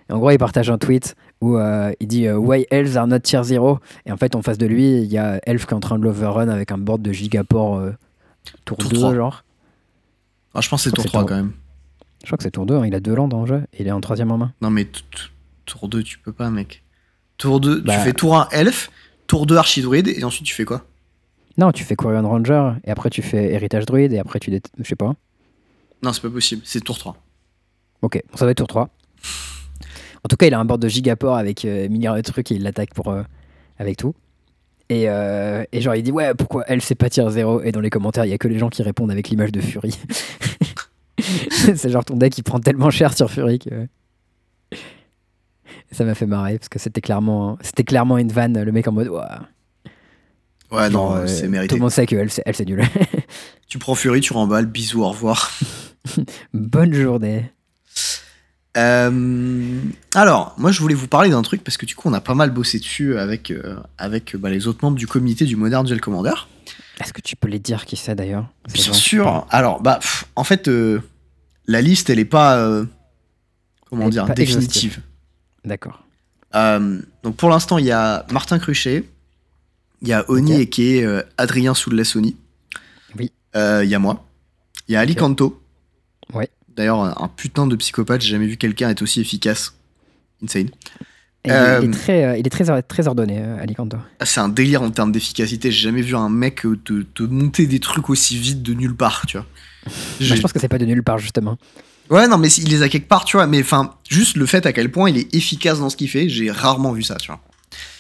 Et 0.09 0.13
en 0.15 0.19
gros, 0.19 0.31
il 0.31 0.39
partage 0.39 0.71
un 0.71 0.79
tweet 0.79 1.15
où 1.43 1.57
il 1.57 2.07
dit 2.07 2.29
Why 2.29 2.67
elves 2.71 2.97
are 2.97 3.07
not 3.07 3.21
tier 3.21 3.43
0 3.45 3.79
Et 4.07 4.13
en 4.13 4.17
fait, 4.17 4.35
en 4.35 4.43
face 4.43 4.59
de 4.59 4.67
lui, 4.67 5.03
il 5.03 5.11
y 5.11 5.19
a 5.19 5.41
Elf 5.47 5.67
qui 5.67 5.71
est 5.71 5.77
en 5.77 5.81
train 5.81 5.99
de 5.99 6.05
l'overrun 6.05 6.49
avec 6.49 6.73
un 6.73 6.79
board 6.79 7.01
de 7.01 7.13
gigaport 7.13 7.81
tour, 8.65 8.77
Tour 8.79 8.91
2, 8.91 8.97
3. 8.99 9.15
genre. 9.15 9.45
Ah, 10.55 10.61
je 10.61 10.69
pense 10.69 10.83
que 10.85 10.91
c'est 10.91 10.95
tour 10.95 11.05
que 11.05 11.09
3 11.09 11.23
c'est 11.23 11.29
quand 11.29 11.35
même. 11.37 11.53
Je 12.23 12.27
crois 12.27 12.37
que 12.39 12.43
c'est 12.45 12.51
tour 12.51 12.67
2, 12.67 12.75
hein, 12.77 12.87
il 12.87 12.95
a 12.95 13.01
deux 13.01 13.15
landes 13.15 13.33
en 13.35 13.47
jeu, 13.47 13.63
et 13.73 13.83
il 13.83 13.87
est 13.89 13.93
en 13.93 14.01
troisième 14.01 14.31
en 14.31 14.39
main. 14.39 14.53
Non, 14.61 14.71
mais 14.71 14.87
tour 15.67 15.89
2, 15.89 16.03
tu 16.03 16.19
peux 16.19 16.33
pas, 16.33 16.51
mec. 16.51 16.83
Tour 17.39 17.61
2, 17.61 17.81
Bah. 17.81 17.95
tu 17.97 18.01
fais 18.01 18.13
tour 18.13 18.37
1 18.39 18.49
elf, 18.53 18.91
tour 19.27 19.47
2 19.47 19.57
archidruide, 19.57 20.09
et 20.09 20.23
ensuite 20.25 20.45
tu 20.47 20.55
fais 20.55 20.65
quoi? 20.65 20.85
Non, 21.57 21.73
tu 21.73 21.85
fais 21.85 21.97
Quirion 21.97 22.29
Ranger, 22.29 22.73
et 22.85 22.91
après 22.91 23.11
tu 23.11 23.23
fais 23.23 23.53
Héritage 23.53 23.87
Druide, 23.87 24.13
et 24.13 24.19
après 24.19 24.39
tu. 24.39 24.51
dé- 24.51 24.61
Je 24.79 24.85
sais 24.89 24.97
pas. 24.97 25.15
Non, 26.03 26.13
c'est 26.13 26.23
pas 26.23 26.31
possible, 26.31 26.63
c'est 26.65 26.81
tour 26.81 26.99
3. 26.99 27.17
Ok, 28.03 28.21
bon, 28.31 28.37
ça 28.37 28.45
va 28.45 28.51
être 28.51 28.59
tour 28.59 28.67
3. 28.69 28.89
En 30.23 30.29
tout 30.29 30.37
cas, 30.37 30.47
il 30.47 30.55
a 30.55 30.59
un 30.61 30.65
board 30.67 30.81
de 30.83 30.89
gigaport 30.89 31.37
avec 31.37 31.65
euh, 31.65 31.89
milliards 31.89 32.15
de 32.17 32.21
trucs 32.21 32.51
et 32.53 32.55
il 32.55 32.63
l'attaque 32.63 32.93
pour 32.95 33.09
euh, 33.09 33.23
avec 33.79 33.97
tout. 33.97 34.15
Et, 34.91 35.09
euh, 35.09 35.65
et 35.73 35.81
genre, 35.81 35.95
il 35.95 36.03
dit 36.03 36.11
Ouais, 36.13 36.35
pourquoi 36.35 36.65
elle 36.67 36.83
sait 36.83 36.95
pas 36.97 37.09
tier 37.09 37.25
0 37.27 37.63
Et 37.63 37.73
dans 37.73 37.81
les 37.81 37.91
commentaires, 37.91 38.25
il 38.27 38.31
y 38.31 38.35
a 38.35 38.39
que 38.39 38.49
les 38.49 38.59
gens 38.59 38.69
qui 38.69 38.83
répondent 38.83 39.11
avec 39.11 39.29
l'image 39.31 39.53
de 39.53 39.61
Fury. 39.61 39.97
c'est 41.19 41.89
genre 41.91 42.05
ton 42.05 42.17
deck 42.17 42.33
qui 42.33 42.43
prend 42.43 42.59
tellement 42.61 42.91
cher 42.91 43.17
sur 43.17 43.31
Fury 43.31 43.59
que. 43.61 43.87
Ça 45.93 46.05
m'a 46.05 46.15
fait 46.15 46.27
marrer 46.27 46.59
parce 46.59 46.69
que 46.69 46.79
c'était 46.79 47.01
clairement, 47.01 47.59
c'était 47.63 47.83
clairement 47.85 48.19
une 48.19 48.31
vanne, 48.31 48.63
le 48.63 48.71
mec 48.73 48.87
en 48.87 48.93
mode 48.93 49.09
Ouah. 49.09 49.41
Ouais, 50.71 50.89
Genre, 50.91 51.11
non, 51.11 51.17
euh, 51.17 51.27
c'est 51.27 51.45
Tout 51.47 51.51
mérité. 51.51 51.75
le 51.77 51.81
monde 51.81 51.91
sait 51.91 52.07
que 52.07 52.15
elle, 52.15 52.31
c'est 52.31 52.43
elle, 52.47 52.55
c'est 52.55 52.65
nul. 52.67 52.83
Tu 53.69 53.79
prends 53.79 53.95
Fury, 53.95 54.21
tu 54.21 54.33
remballes, 54.33 54.67
bisous, 54.67 55.03
au 55.05 55.09
revoir. 55.11 55.53
Bonne 56.53 56.93
journée. 56.93 57.53
Euh, 58.77 59.81
alors, 60.15 60.55
moi 60.59 60.71
je 60.71 60.81
voulais 60.81 60.95
vous 60.95 61.09
parler 61.09 61.31
d'un 61.31 61.43
truc 61.43 61.65
parce 61.65 61.77
que 61.77 61.87
du 61.87 61.97
coup 61.97 62.09
on 62.09 62.13
a 62.13 62.21
pas 62.21 62.35
mal 62.35 62.51
bossé 62.51 62.79
dessus 62.79 63.19
avec, 63.19 63.51
euh, 63.51 63.77
avec 63.99 64.37
bah, 64.37 64.49
les 64.51 64.69
autres 64.69 64.79
membres 64.85 64.97
du 64.97 65.07
comité 65.09 65.45
du 65.45 65.57
Modern 65.57 65.85
Duel 65.85 66.01
Commander. 66.01 66.35
Est-ce 67.01 67.13
que 67.13 67.21
tu 67.21 67.35
peux 67.35 67.49
les 67.49 67.59
dire 67.59 67.85
qui 67.85 67.97
c'est 67.97 68.15
d'ailleurs? 68.15 68.47
Bien 68.73 68.93
sûr. 68.93 69.47
Alors, 69.51 69.81
bah, 69.81 69.99
pff, 70.01 70.27
en 70.37 70.45
fait, 70.45 70.69
euh, 70.69 71.01
la 71.67 71.81
liste 71.81 72.11
elle 72.11 72.19
est 72.21 72.25
pas, 72.25 72.59
euh, 72.59 72.85
comment 73.89 74.05
Elle 74.05 74.11
dire, 74.11 74.27
pas 74.27 74.35
définitive. 74.35 75.01
D'accord. 75.65 76.03
Euh, 76.55 77.01
donc 77.23 77.37
pour 77.37 77.49
l'instant 77.49 77.79
il 77.79 77.85
y 77.87 77.93
a 77.93 78.27
Martin 78.33 78.59
Cruchet, 78.59 79.05
il 80.03 80.09
y 80.09 80.13
a 80.13 80.25
Oni 80.29 80.55
Ok. 80.55 80.59
et 80.61 80.69
qui 80.69 80.97
est 80.97 81.05
euh, 81.05 81.23
Adrien 81.39 81.75
Soulassoni. 81.75 82.37
Oui. 83.17 83.31
Euh, 83.57 83.83
Il 83.85 83.91
y 83.91 83.95
a 83.95 83.99
moi. 83.99 84.25
Il 84.89 84.93
y 84.95 84.97
a 84.97 85.01
Ali 85.01 85.13
Ok. 85.13 85.19
Kanto. 85.19 85.63
Ouais. 86.33 86.49
D'ailleurs, 86.81 87.23
un 87.23 87.29
putain 87.29 87.67
de 87.67 87.77
psychopathe, 87.77 88.23
j'ai 88.23 88.31
jamais 88.31 88.47
vu 88.47 88.57
quelqu'un 88.57 88.89
être 88.89 89.03
aussi 89.03 89.21
efficace. 89.21 89.75
Insane. 90.43 90.69
Et 91.45 91.49
il 91.49 91.51
est- 91.51 91.55
Euh, 91.55 91.81
il 91.83 91.89
est 91.91 91.93
très, 91.93 92.25
euh, 92.25 92.37
il 92.39 92.47
est 92.47 92.49
très, 92.49 92.83
très 92.83 93.07
ordonné, 93.07 93.37
euh, 93.39 93.61
Alicanto. 93.61 93.99
C'est 94.25 94.41
un 94.41 94.49
délire 94.49 94.81
en 94.81 94.89
termes 94.91 95.13
d'efficacité. 95.13 95.71
J'ai 95.71 95.83
jamais 95.83 96.01
vu 96.01 96.17
un 96.17 96.31
mec 96.31 96.63
te, 96.87 97.03
te 97.03 97.23
monter 97.23 97.67
des 97.67 97.81
trucs 97.81 98.09
aussi 98.09 98.39
vite 98.39 98.63
de 98.63 98.73
nulle 98.73 98.97
part, 98.97 99.27
tu 99.27 99.37
vois. 99.37 99.45
Bah, 99.85 99.93
je 100.21 100.41
pense 100.41 100.55
que 100.55 100.59
c'est 100.59 100.69
pas 100.69 100.79
de 100.79 100.87
nulle 100.87 101.03
part, 101.03 101.19
justement. 101.19 101.59
Ouais, 102.09 102.27
non, 102.27 102.39
mais 102.39 102.51
il 102.51 102.71
les 102.71 102.81
a 102.81 102.89
quelque 102.89 103.09
part, 103.09 103.27
tu 103.27 103.37
vois. 103.37 103.47
Mais 103.47 103.61
enfin, 103.61 103.93
juste 104.09 104.39
le 104.39 104.47
fait 104.47 104.65
à 104.65 104.73
quel 104.73 104.91
point 104.91 105.11
il 105.11 105.19
est 105.19 105.35
efficace 105.35 105.81
dans 105.81 105.91
ce 105.91 105.99
qu'il 105.99 106.09
fait, 106.09 106.31
j'ai 106.31 106.51
rarement 106.51 106.93
vu 106.93 107.03
ça, 107.03 107.17
tu 107.17 107.27
vois. 107.31 107.41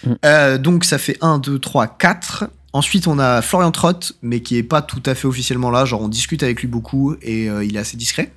Mm. 0.07 0.15
Euh, 0.25 0.57
donc 0.57 0.85
ça 0.85 0.97
fait 0.97 1.19
1, 1.21 1.39
2, 1.39 1.59
3, 1.59 1.87
4. 1.87 2.49
Ensuite, 2.73 3.09
on 3.09 3.19
a 3.19 3.43
Florian 3.43 3.73
Trott, 3.73 4.13
mais 4.23 4.41
qui 4.41 4.57
est 4.57 4.63
pas 4.63 4.81
tout 4.81 5.03
à 5.05 5.15
fait 5.15 5.27
officiellement 5.27 5.71
là. 5.71 5.85
Genre, 5.85 6.01
on 6.01 6.09
discute 6.09 6.43
avec 6.43 6.61
lui 6.63 6.69
beaucoup 6.69 7.15
et 7.21 7.51
euh, 7.51 7.63
il 7.63 7.77
est 7.77 7.81
assez 7.81 7.99
discret. 7.99 8.33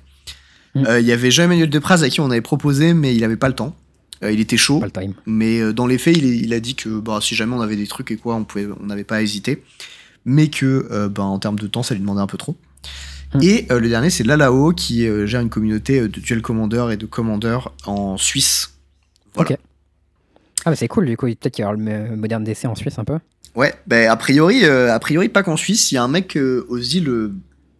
Mm. 0.74 0.86
Euh, 0.86 1.00
Il 1.00 1.06
y 1.06 1.12
avait 1.12 1.30
Jean-Emmanuel 1.30 1.70
Depraz 1.70 2.02
à 2.02 2.08
qui 2.08 2.20
on 2.20 2.30
avait 2.30 2.40
proposé, 2.40 2.94
mais 2.94 3.14
il 3.14 3.22
avait 3.24 3.36
pas 3.36 3.48
le 3.48 3.54
temps. 3.54 3.74
Euh, 4.22 4.30
il 4.32 4.40
était 4.40 4.56
chaud, 4.56 4.78
Pas 4.80 4.86
le 4.86 4.92
time. 4.92 5.14
mais 5.26 5.60
euh, 5.60 5.72
dans 5.72 5.86
les 5.86 5.98
faits, 5.98 6.16
il, 6.16 6.24
il 6.24 6.52
a 6.54 6.60
dit 6.60 6.74
que 6.74 7.00
bah, 7.00 7.18
si 7.20 7.34
jamais 7.34 7.54
on 7.54 7.60
avait 7.60 7.76
des 7.76 7.86
trucs 7.86 8.10
et 8.10 8.16
quoi, 8.16 8.34
on 8.36 8.44
pouvait, 8.44 8.66
on 8.80 8.86
n'avait 8.86 9.04
pas 9.04 9.16
à 9.16 9.22
hésiter, 9.22 9.62
mais 10.24 10.48
que 10.48 11.08
bah, 11.08 11.22
en 11.24 11.38
termes 11.38 11.58
de 11.58 11.66
temps, 11.66 11.82
ça 11.82 11.94
lui 11.94 12.00
demandait 12.00 12.20
un 12.22 12.26
peu 12.26 12.38
trop. 12.38 12.56
Hmm. 13.34 13.42
Et 13.42 13.66
le 13.70 13.88
dernier, 13.88 14.10
c'est 14.10 14.24
Lalao 14.24 14.72
qui 14.72 15.06
gère 15.26 15.40
une 15.40 15.50
communauté 15.50 16.00
de 16.02 16.06
duel 16.06 16.40
commander 16.42 16.86
et 16.92 16.96
de 16.96 17.06
commander 17.06 17.58
en 17.86 18.16
Suisse. 18.16 18.74
Voilà. 19.34 19.50
Ok. 19.52 19.58
Ah, 20.64 20.70
bah 20.70 20.76
c'est 20.76 20.88
cool, 20.88 21.06
du 21.06 21.16
coup. 21.16 21.26
Peut-être 21.26 21.52
qu'il 21.52 21.62
y 21.62 21.66
aura 21.66 21.74
le 21.76 21.82
mo- 21.82 22.16
moderne 22.16 22.42
DC 22.44 22.64
en 22.64 22.74
Suisse 22.76 22.98
un 22.98 23.04
peu. 23.04 23.18
Ouais, 23.54 23.74
ben 23.86 24.08
a 24.08 24.16
priori, 24.16 24.64
a 24.64 24.98
priori 24.98 25.28
pas 25.28 25.42
qu'en 25.42 25.56
Suisse, 25.56 25.92
il 25.92 25.96
y 25.96 25.98
a 25.98 26.02
un 26.02 26.08
mec 26.08 26.38
aux 26.68 26.78
îles 26.78 27.30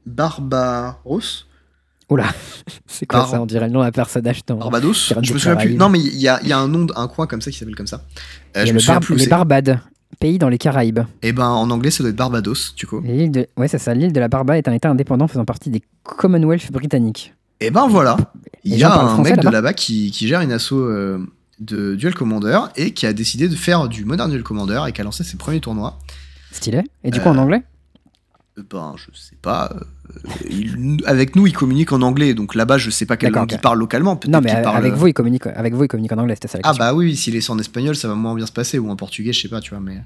Barbaros, 0.04 1.20
Oula, 2.14 2.26
c'est 2.86 3.06
quoi 3.06 3.26
ça 3.26 3.40
On 3.40 3.46
dirait 3.46 3.66
le 3.66 3.72
nom 3.72 3.80
d'un 3.80 3.90
personnage 3.90 4.44
dans. 4.46 4.56
Barbados. 4.56 5.12
Je 5.20 5.32
me 5.32 5.38
souviens 5.38 5.56
plus. 5.56 5.74
Non, 5.74 5.88
mais 5.88 5.98
il 5.98 6.16
y 6.20 6.28
a, 6.28 6.38
il 6.42 6.48
y 6.48 6.52
a 6.52 6.58
un 6.58 6.68
nom, 6.68 6.86
un 6.94 7.08
coin 7.08 7.26
comme 7.26 7.40
ça 7.40 7.50
qui 7.50 7.58
s'appelle 7.58 7.74
comme 7.74 7.88
ça. 7.88 8.02
Euh, 8.56 8.64
y 8.64 8.68
je 8.68 8.72
me 8.72 8.78
souviens 8.78 9.00
plus. 9.00 9.16
les. 9.16 9.26
Barbades, 9.26 9.80
pays 10.20 10.38
dans 10.38 10.48
les 10.48 10.58
Caraïbes. 10.58 11.00
Et 11.22 11.32
ben 11.32 11.48
en 11.48 11.68
anglais, 11.70 11.90
ça 11.90 12.04
doit 12.04 12.10
être 12.10 12.16
Barbados, 12.16 12.74
du 12.76 12.86
coup. 12.86 13.00
L'île 13.00 13.32
de... 13.32 13.46
Ouais, 13.56 13.66
c'est 13.66 13.78
ça. 13.78 13.94
L'île 13.94 14.12
de 14.12 14.20
la 14.20 14.28
Barbade 14.28 14.58
est 14.58 14.68
un 14.68 14.72
État 14.72 14.88
indépendant 14.88 15.26
faisant 15.26 15.44
partie 15.44 15.70
des 15.70 15.82
Commonwealth 16.04 16.70
britanniques. 16.70 17.34
Et 17.60 17.70
ben 17.70 17.88
voilà, 17.88 18.16
il 18.62 18.76
y 18.76 18.84
a 18.84 18.94
un 18.94 19.18
mec 19.22 19.40
de 19.40 19.48
là-bas 19.48 19.72
qui, 19.72 20.10
qui 20.10 20.28
gère 20.28 20.40
une 20.40 20.52
asso 20.52 20.72
euh, 20.74 21.18
de 21.60 21.94
Duel 21.94 22.14
Commander 22.14 22.58
et 22.76 22.92
qui 22.92 23.06
a 23.06 23.12
décidé 23.12 23.48
de 23.48 23.56
faire 23.56 23.88
du 23.88 24.04
Modern 24.04 24.30
Duel 24.30 24.42
Commander 24.42 24.82
et 24.88 24.92
qui 24.92 25.00
a 25.00 25.04
lancé 25.04 25.24
ses 25.24 25.36
premiers 25.36 25.60
tournois. 25.60 25.98
Stylé. 26.52 26.82
Et 27.02 27.10
du 27.10 27.20
coup, 27.20 27.28
en 27.28 27.38
anglais 27.38 27.58
Euh, 27.58 27.73
Ben, 28.56 28.94
je 28.96 29.06
sais 29.18 29.36
pas. 29.42 29.72
euh, 29.74 29.80
il- 30.48 31.02
avec 31.06 31.34
nous, 31.34 31.46
il 31.46 31.52
communique 31.52 31.90
en 31.92 32.02
anglais, 32.02 32.34
donc 32.34 32.54
là-bas, 32.54 32.78
je 32.78 32.88
sais 32.90 33.04
pas 33.04 33.16
quelle 33.16 33.32
langue 33.32 33.44
ok. 33.50 33.52
il 33.52 33.60
parle 33.60 33.78
localement. 33.80 34.18
Non, 34.28 34.40
mais 34.40 34.62
parle. 34.62 34.76
avec 34.76 34.92
vous, 34.94 35.08
il 35.08 35.12
communique, 35.12 35.46
avec 35.46 35.74
vous, 35.74 35.84
il 35.84 35.88
communique 35.88 36.12
en 36.12 36.18
anglais, 36.18 36.34
c'était 36.36 36.48
ça 36.48 36.58
la 36.58 36.68
Ah 36.68 36.74
bah 36.74 36.94
oui, 36.94 37.16
s'il 37.16 37.34
est 37.34 37.50
en 37.50 37.58
espagnol, 37.58 37.96
ça 37.96 38.06
va 38.06 38.14
moins 38.14 38.34
bien 38.34 38.46
se 38.46 38.52
passer, 38.52 38.78
ou 38.78 38.88
en 38.90 38.96
portugais, 38.96 39.32
je 39.32 39.40
sais 39.42 39.48
pas, 39.48 39.60
tu 39.60 39.70
vois, 39.70 39.80
mais 39.80 40.02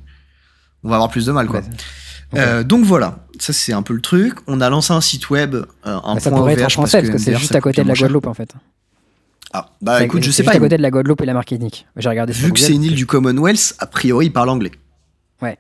on 0.82 0.88
va 0.88 0.94
avoir 0.96 1.11
plus 1.11 1.26
de 1.26 1.32
mal, 1.32 1.46
quoi. 1.46 1.61
Ouais. 1.61 2.40
Euh, 2.40 2.62
donc 2.62 2.84
voilà, 2.84 3.26
ça 3.38 3.53
c'est 3.53 3.72
un 3.72 3.82
peu 3.82 3.94
le 3.94 4.01
truc. 4.01 4.38
On 4.46 4.61
a 4.61 4.68
lancé 4.70 4.92
un 4.92 5.01
site 5.01 5.28
web, 5.30 5.55
euh, 5.55 5.64
un 5.84 6.14
Bah, 6.14 6.20
ça 6.20 6.30
point 6.30 6.38
pourrait 6.38 6.53
être 6.55 6.64
en 6.64 6.68
français 6.68 7.01
parce 7.01 7.11
que 7.12 7.18
c'est 7.18 7.36
juste 7.36 7.55
à 7.55 7.61
côté 7.61 7.82
de 7.82 7.88
la. 7.88 7.94
Guadeloupe 7.94 8.26
en 8.26 8.34
fait. 8.34 8.55
Ah, 9.53 9.70
bah 9.80 10.05
écoute, 10.05 10.22
je 10.22 10.30
sais 10.30 10.42
juste 10.42 10.51
pas. 10.51 10.57
à 10.57 10.61
côté 10.61 10.76
de 10.76 10.82
la 10.82 10.90
Guadeloupe 10.90 11.22
et 11.22 11.26
la 11.26 11.32
Martinique. 11.32 11.86
J'ai 11.96 12.09
regardé 12.09 12.32
Vu 12.34 12.53
que 12.53 12.61
c'est 12.61 12.74
une 12.74 12.84
île 12.84 12.94
du 12.94 13.07
Commonwealth, 13.07 13.74
a 13.78 13.86
priori, 13.86 14.26
il 14.26 14.32
parle 14.32 14.51
anglais. 14.51 14.72
Ouais. 15.40 15.57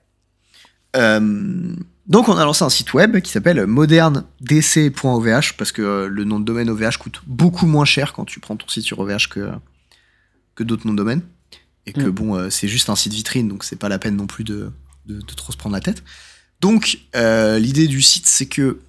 Euh, 0.96 1.74
donc 2.08 2.28
on 2.28 2.36
a 2.36 2.44
lancé 2.44 2.64
un 2.64 2.70
site 2.70 2.94
web 2.94 3.20
qui 3.20 3.30
s'appelle 3.30 3.66
moderndc.ovh 3.66 5.52
parce 5.56 5.72
que 5.72 5.82
euh, 5.82 6.08
le 6.08 6.24
nom 6.24 6.40
de 6.40 6.44
domaine 6.44 6.70
OVH 6.70 6.96
coûte 6.98 7.20
beaucoup 7.26 7.66
moins 7.66 7.84
cher 7.84 8.12
quand 8.12 8.24
tu 8.24 8.40
prends 8.40 8.56
ton 8.56 8.66
site 8.68 8.84
sur 8.84 8.98
OVH 8.98 9.28
que, 9.30 9.50
que 10.54 10.64
d'autres 10.64 10.86
noms 10.86 10.92
de 10.94 10.98
domaine. 10.98 11.22
Et 11.86 11.92
que 11.92 12.00
Mm. 12.00 12.10
bon, 12.10 12.34
euh, 12.36 12.50
c'est 12.50 12.68
juste 12.68 12.90
un 12.90 12.96
site 12.96 13.12
vitrine, 13.14 13.48
donc 13.48 13.64
c'est 13.64 13.76
pas 13.76 13.88
la 13.88 13.98
peine 13.98 14.16
non 14.16 14.26
plus 14.26 14.44
de, 14.44 14.70
de, 15.06 15.20
de 15.20 15.34
trop 15.34 15.52
se 15.52 15.56
prendre 15.56 15.74
la 15.74 15.80
tête. 15.80 16.02
Donc 16.60 16.98
euh, 17.16 17.58
l'idée 17.58 17.86
du 17.86 18.02
site, 18.02 18.26
c'est 18.26 18.46
que 18.46 18.80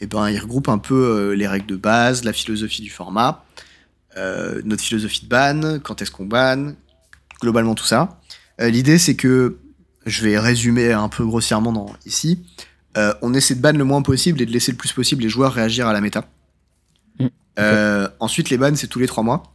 eh 0.00 0.06
ben, 0.06 0.28
il 0.28 0.38
regroupe 0.38 0.68
un 0.68 0.78
peu 0.78 1.32
les 1.32 1.46
règles 1.46 1.66
de 1.66 1.76
base, 1.76 2.24
la 2.24 2.32
philosophie 2.32 2.82
du 2.82 2.90
format, 2.90 3.44
euh, 4.16 4.60
notre 4.64 4.82
philosophie 4.82 5.24
de 5.24 5.28
ban, 5.28 5.78
quand 5.82 6.02
est-ce 6.02 6.10
qu'on 6.10 6.26
banne, 6.26 6.76
globalement 7.40 7.74
tout 7.74 7.84
ça. 7.84 8.20
Euh, 8.60 8.68
L'idée, 8.68 8.98
c'est 8.98 9.16
que, 9.16 9.58
je 10.06 10.22
vais 10.24 10.38
résumer 10.38 10.92
un 10.92 11.08
peu 11.08 11.24
grossièrement 11.24 11.72
dans, 11.72 11.92
ici, 12.06 12.44
euh, 12.96 13.14
on 13.22 13.34
essaie 13.34 13.54
de 13.54 13.60
ban 13.60 13.72
le 13.72 13.84
moins 13.84 14.02
possible 14.02 14.40
et 14.42 14.46
de 14.46 14.50
laisser 14.52 14.72
le 14.72 14.78
plus 14.78 14.92
possible 14.92 15.22
les 15.22 15.28
joueurs 15.28 15.52
réagir 15.52 15.86
à 15.88 15.92
la 15.92 16.00
méta. 16.00 16.28
Mm, 17.18 17.26
Euh, 17.58 18.08
ensuite, 18.20 18.50
les 18.50 18.58
bans, 18.58 18.74
c'est 18.74 18.88
tous 18.88 18.98
les 18.98 19.06
trois 19.06 19.22
mois. 19.24 19.52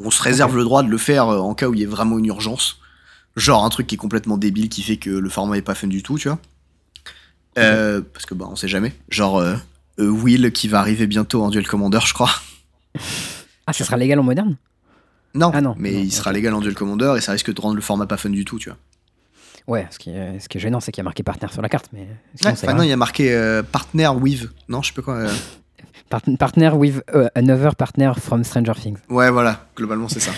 On 0.00 0.10
se 0.10 0.22
réserve 0.22 0.56
le 0.56 0.64
droit 0.64 0.82
de 0.82 0.88
le 0.88 0.98
faire 0.98 1.28
euh, 1.28 1.38
en 1.38 1.54
cas 1.54 1.68
où 1.68 1.74
il 1.74 1.80
y 1.80 1.84
a 1.84 1.88
vraiment 1.88 2.18
une 2.18 2.26
urgence. 2.26 2.78
Genre 3.36 3.64
un 3.64 3.68
truc 3.68 3.86
qui 3.86 3.94
est 3.94 3.98
complètement 3.98 4.36
débile 4.36 4.68
qui 4.68 4.82
fait 4.82 4.96
que 4.96 5.10
le 5.10 5.28
format 5.28 5.56
est 5.58 5.62
pas 5.62 5.74
fun 5.74 5.88
du 5.88 6.02
tout, 6.02 6.18
tu 6.18 6.28
vois. 6.28 6.38
Euh, 7.58 8.00
parce 8.12 8.26
que 8.26 8.34
bah 8.34 8.46
on 8.48 8.56
sait 8.56 8.68
jamais. 8.68 8.94
Genre 9.08 9.38
euh, 9.38 9.56
Will 9.98 10.52
qui 10.52 10.68
va 10.68 10.78
arriver 10.80 11.06
bientôt 11.06 11.42
en 11.42 11.50
Duel 11.50 11.66
Commander, 11.66 12.00
je 12.04 12.14
crois. 12.14 12.30
Ah, 13.66 13.74
ça 13.74 13.84
sera 13.84 13.98
légal 13.98 14.18
en 14.18 14.22
moderne? 14.22 14.56
Non, 15.34 15.50
Ah 15.52 15.60
non, 15.60 15.74
mais 15.78 15.92
non, 15.92 15.98
il 15.98 16.10
sera 16.10 16.32
légal 16.32 16.54
en 16.54 16.60
Duel 16.60 16.74
Commander 16.74 17.12
et 17.18 17.20
ça 17.20 17.32
risque 17.32 17.52
de 17.52 17.60
rendre 17.60 17.74
le 17.74 17.82
format 17.82 18.06
pas 18.06 18.16
fun 18.16 18.30
du 18.30 18.46
tout, 18.46 18.58
tu 18.58 18.70
vois. 18.70 18.78
Ouais, 19.68 19.86
ce 19.90 19.98
qui, 19.98 20.10
est, 20.10 20.40
ce 20.40 20.48
qui 20.48 20.56
est 20.58 20.60
gênant, 20.60 20.80
c'est 20.80 20.90
qu'il 20.90 21.00
y 21.00 21.02
a 21.02 21.04
marqué 21.04 21.22
partenaire 21.22 21.52
sur 21.52 21.62
la 21.62 21.68
carte, 21.68 21.90
mais 21.92 22.08
sinon, 22.34 22.54
Ouais, 22.66 22.74
non, 22.74 22.82
il 22.82 22.88
y 22.88 22.92
a 22.92 22.96
marqué 22.96 23.32
euh, 23.32 23.62
partner 23.62 24.08
with. 24.08 24.48
Non, 24.68 24.82
je 24.82 24.88
sais 24.88 24.94
pas 24.94 25.02
quoi. 25.02 25.14
euh. 25.16 25.30
Part- 26.08 26.22
partner 26.38 26.70
with 26.70 27.02
euh, 27.14 27.28
another 27.34 27.76
partner 27.76 28.12
from 28.18 28.42
Stranger 28.44 28.72
Things. 28.80 28.96
Ouais, 29.10 29.30
voilà, 29.30 29.68
globalement 29.76 30.08
c'est 30.08 30.20
ça. 30.20 30.30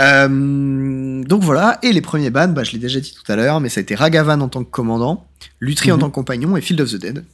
Euh, 0.00 1.22
donc 1.24 1.42
voilà, 1.42 1.78
et 1.82 1.92
les 1.92 2.00
premiers 2.00 2.30
bans, 2.30 2.48
bah, 2.48 2.62
je 2.64 2.72
l'ai 2.72 2.78
déjà 2.78 3.00
dit 3.00 3.12
tout 3.14 3.30
à 3.32 3.36
l'heure, 3.36 3.60
mais 3.60 3.68
ça 3.68 3.80
a 3.80 3.82
été 3.82 3.94
Ragavan 3.94 4.40
en 4.40 4.48
tant 4.48 4.64
que 4.64 4.70
commandant, 4.70 5.26
Lutri 5.60 5.90
en 5.92 5.94
Mhm. 5.96 6.00
tant 6.00 6.08
que 6.10 6.14
compagnon 6.14 6.56
et 6.56 6.60
Field 6.60 6.80
of 6.80 6.90
the 6.90 6.96
Dead. 6.96 7.24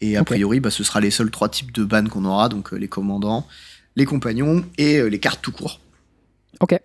Et 0.00 0.16
a 0.16 0.24
priori, 0.24 0.60
bah, 0.60 0.70
ce 0.70 0.84
sera 0.84 1.00
les 1.00 1.10
seuls 1.10 1.30
trois 1.30 1.48
types 1.48 1.72
de 1.72 1.84
bans 1.84 2.04
qu'on 2.06 2.24
aura, 2.26 2.48
donc 2.48 2.72
euh, 2.72 2.76
les 2.76 2.88
commandants, 2.88 3.46
les 3.96 4.04
compagnons 4.04 4.64
et 4.76 4.96
euh, 4.98 5.06
les 5.08 5.20
cartes 5.20 5.40
tout 5.40 5.52
court. 5.52 5.80
Ok. 6.60 6.78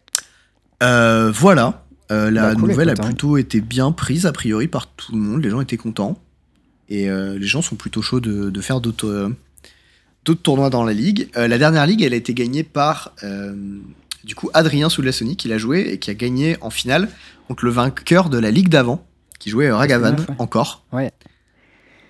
Voilà, 0.81 1.85
Euh, 2.11 2.31
la 2.31 2.49
Bah, 2.49 2.55
cool, 2.55 2.69
nouvelle 2.69 2.89
écoute, 2.89 2.99
a 2.99 3.03
hein. 3.03 3.07
plutôt 3.09 3.37
été 3.37 3.61
bien 3.61 3.91
prise 3.91 4.25
a 4.25 4.31
priori 4.31 4.67
par 4.67 4.87
tout 4.87 5.11
le 5.13 5.19
monde, 5.19 5.43
les 5.43 5.49
gens 5.49 5.61
étaient 5.61 5.77
contents. 5.77 6.19
Et 6.89 7.07
euh, 7.09 7.37
les 7.37 7.45
gens 7.45 7.61
sont 7.61 7.75
plutôt 7.75 8.01
chauds 8.01 8.19
de, 8.19 8.49
de 8.49 8.61
faire 8.61 8.81
d'autres 8.81 9.07
euh, 9.07 9.29
d'autres 10.25 10.41
tournois 10.41 10.69
dans 10.71 10.83
la 10.83 10.93
ligue. 10.93 11.29
La 11.35 11.57
dernière 11.59 11.85
ligue, 11.85 12.01
elle 12.01 12.13
a 12.13 12.17
été 12.17 12.33
gagnée 12.33 12.63
par 12.63 13.13
du 14.23 14.35
coup 14.35 14.49
Adrien 14.53 14.89
Soudlassoni 14.89 15.37
qui 15.37 15.47
l'a 15.47 15.57
joué 15.57 15.81
et 15.93 15.97
qui 15.99 16.09
a 16.09 16.13
gagné 16.13 16.57
en 16.61 16.69
finale 16.69 17.09
contre 17.47 17.63
le 17.65 17.71
vainqueur 17.71 18.29
de 18.29 18.37
la 18.37 18.51
ligue 18.51 18.69
d'avant, 18.69 19.05
qui 19.39 19.49
jouait 19.49 19.71
Ragavan 19.71 20.15
ouais. 20.17 20.25
encore, 20.39 20.83
Ouais. 20.91 21.11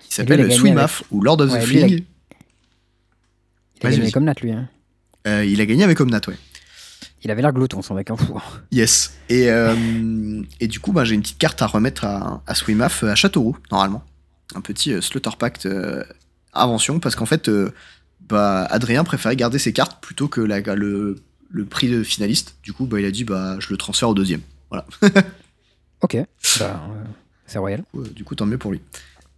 qui 0.00 0.14
s'appelle 0.14 0.50
Swimaf 0.52 1.02
ou 1.10 1.22
Lord 1.22 1.40
of 1.42 1.52
Ouais, 1.52 1.62
the 1.62 1.66
lui, 1.68 1.76
il 1.78 1.84
a- 1.84 1.86
Fling. 1.86 2.04
Il 3.82 3.86
a 3.86 3.90
gagné 3.90 4.02
vas-y. 4.02 4.12
comme 4.12 4.24
Nat, 4.24 4.34
lui. 4.42 4.52
hein. 4.52 4.68
Il 5.44 5.60
a 5.60 5.66
gagné 5.66 5.84
avec 5.84 6.00
Omnat, 6.00 6.20
ouais. 6.28 6.36
Il 7.22 7.30
avait 7.30 7.42
l'air 7.42 7.52
glouton, 7.52 7.82
son 7.82 7.94
mec. 7.94 8.10
hein. 8.10 8.16
Fou. 8.16 8.40
Yes. 8.72 9.12
Et, 9.28 9.50
euh, 9.50 10.42
et 10.60 10.68
du 10.68 10.80
coup, 10.80 10.92
bah, 10.92 11.04
j'ai 11.04 11.14
une 11.14 11.20
petite 11.20 11.38
carte 11.38 11.60
à 11.62 11.66
remettre 11.66 12.04
à, 12.04 12.42
à 12.46 12.54
Swimaf 12.54 13.04
euh, 13.04 13.08
à 13.10 13.14
Châteauroux, 13.14 13.56
normalement. 13.70 14.02
Un 14.54 14.60
petit 14.62 14.92
euh, 14.92 15.00
Slaughter 15.00 15.30
Pact 15.38 15.66
euh, 15.66 16.02
invention, 16.54 16.98
parce 16.98 17.16
qu'en 17.16 17.26
fait, 17.26 17.48
euh, 17.48 17.70
bah, 18.28 18.64
Adrien 18.70 19.04
préférait 19.04 19.36
garder 19.36 19.58
ses 19.58 19.72
cartes 19.72 20.00
plutôt 20.02 20.28
que 20.28 20.40
la, 20.40 20.60
le, 20.60 21.16
le 21.50 21.64
prix 21.66 21.88
de 21.90 22.02
finaliste. 22.02 22.56
Du 22.62 22.72
coup, 22.72 22.86
bah, 22.86 22.98
il 23.00 23.06
a 23.06 23.10
dit 23.10 23.24
bah, 23.24 23.56
je 23.58 23.68
le 23.70 23.76
transfère 23.76 24.08
au 24.08 24.14
deuxième. 24.14 24.40
Ok. 26.02 26.16
Bah, 26.58 26.80
euh, 26.90 27.04
c'est 27.46 27.58
royal. 27.58 27.80
Du 27.80 27.84
coup, 27.92 28.00
euh, 28.02 28.08
du 28.14 28.24
coup, 28.24 28.34
tant 28.34 28.46
mieux 28.46 28.56
pour 28.58 28.72
lui. 28.72 28.80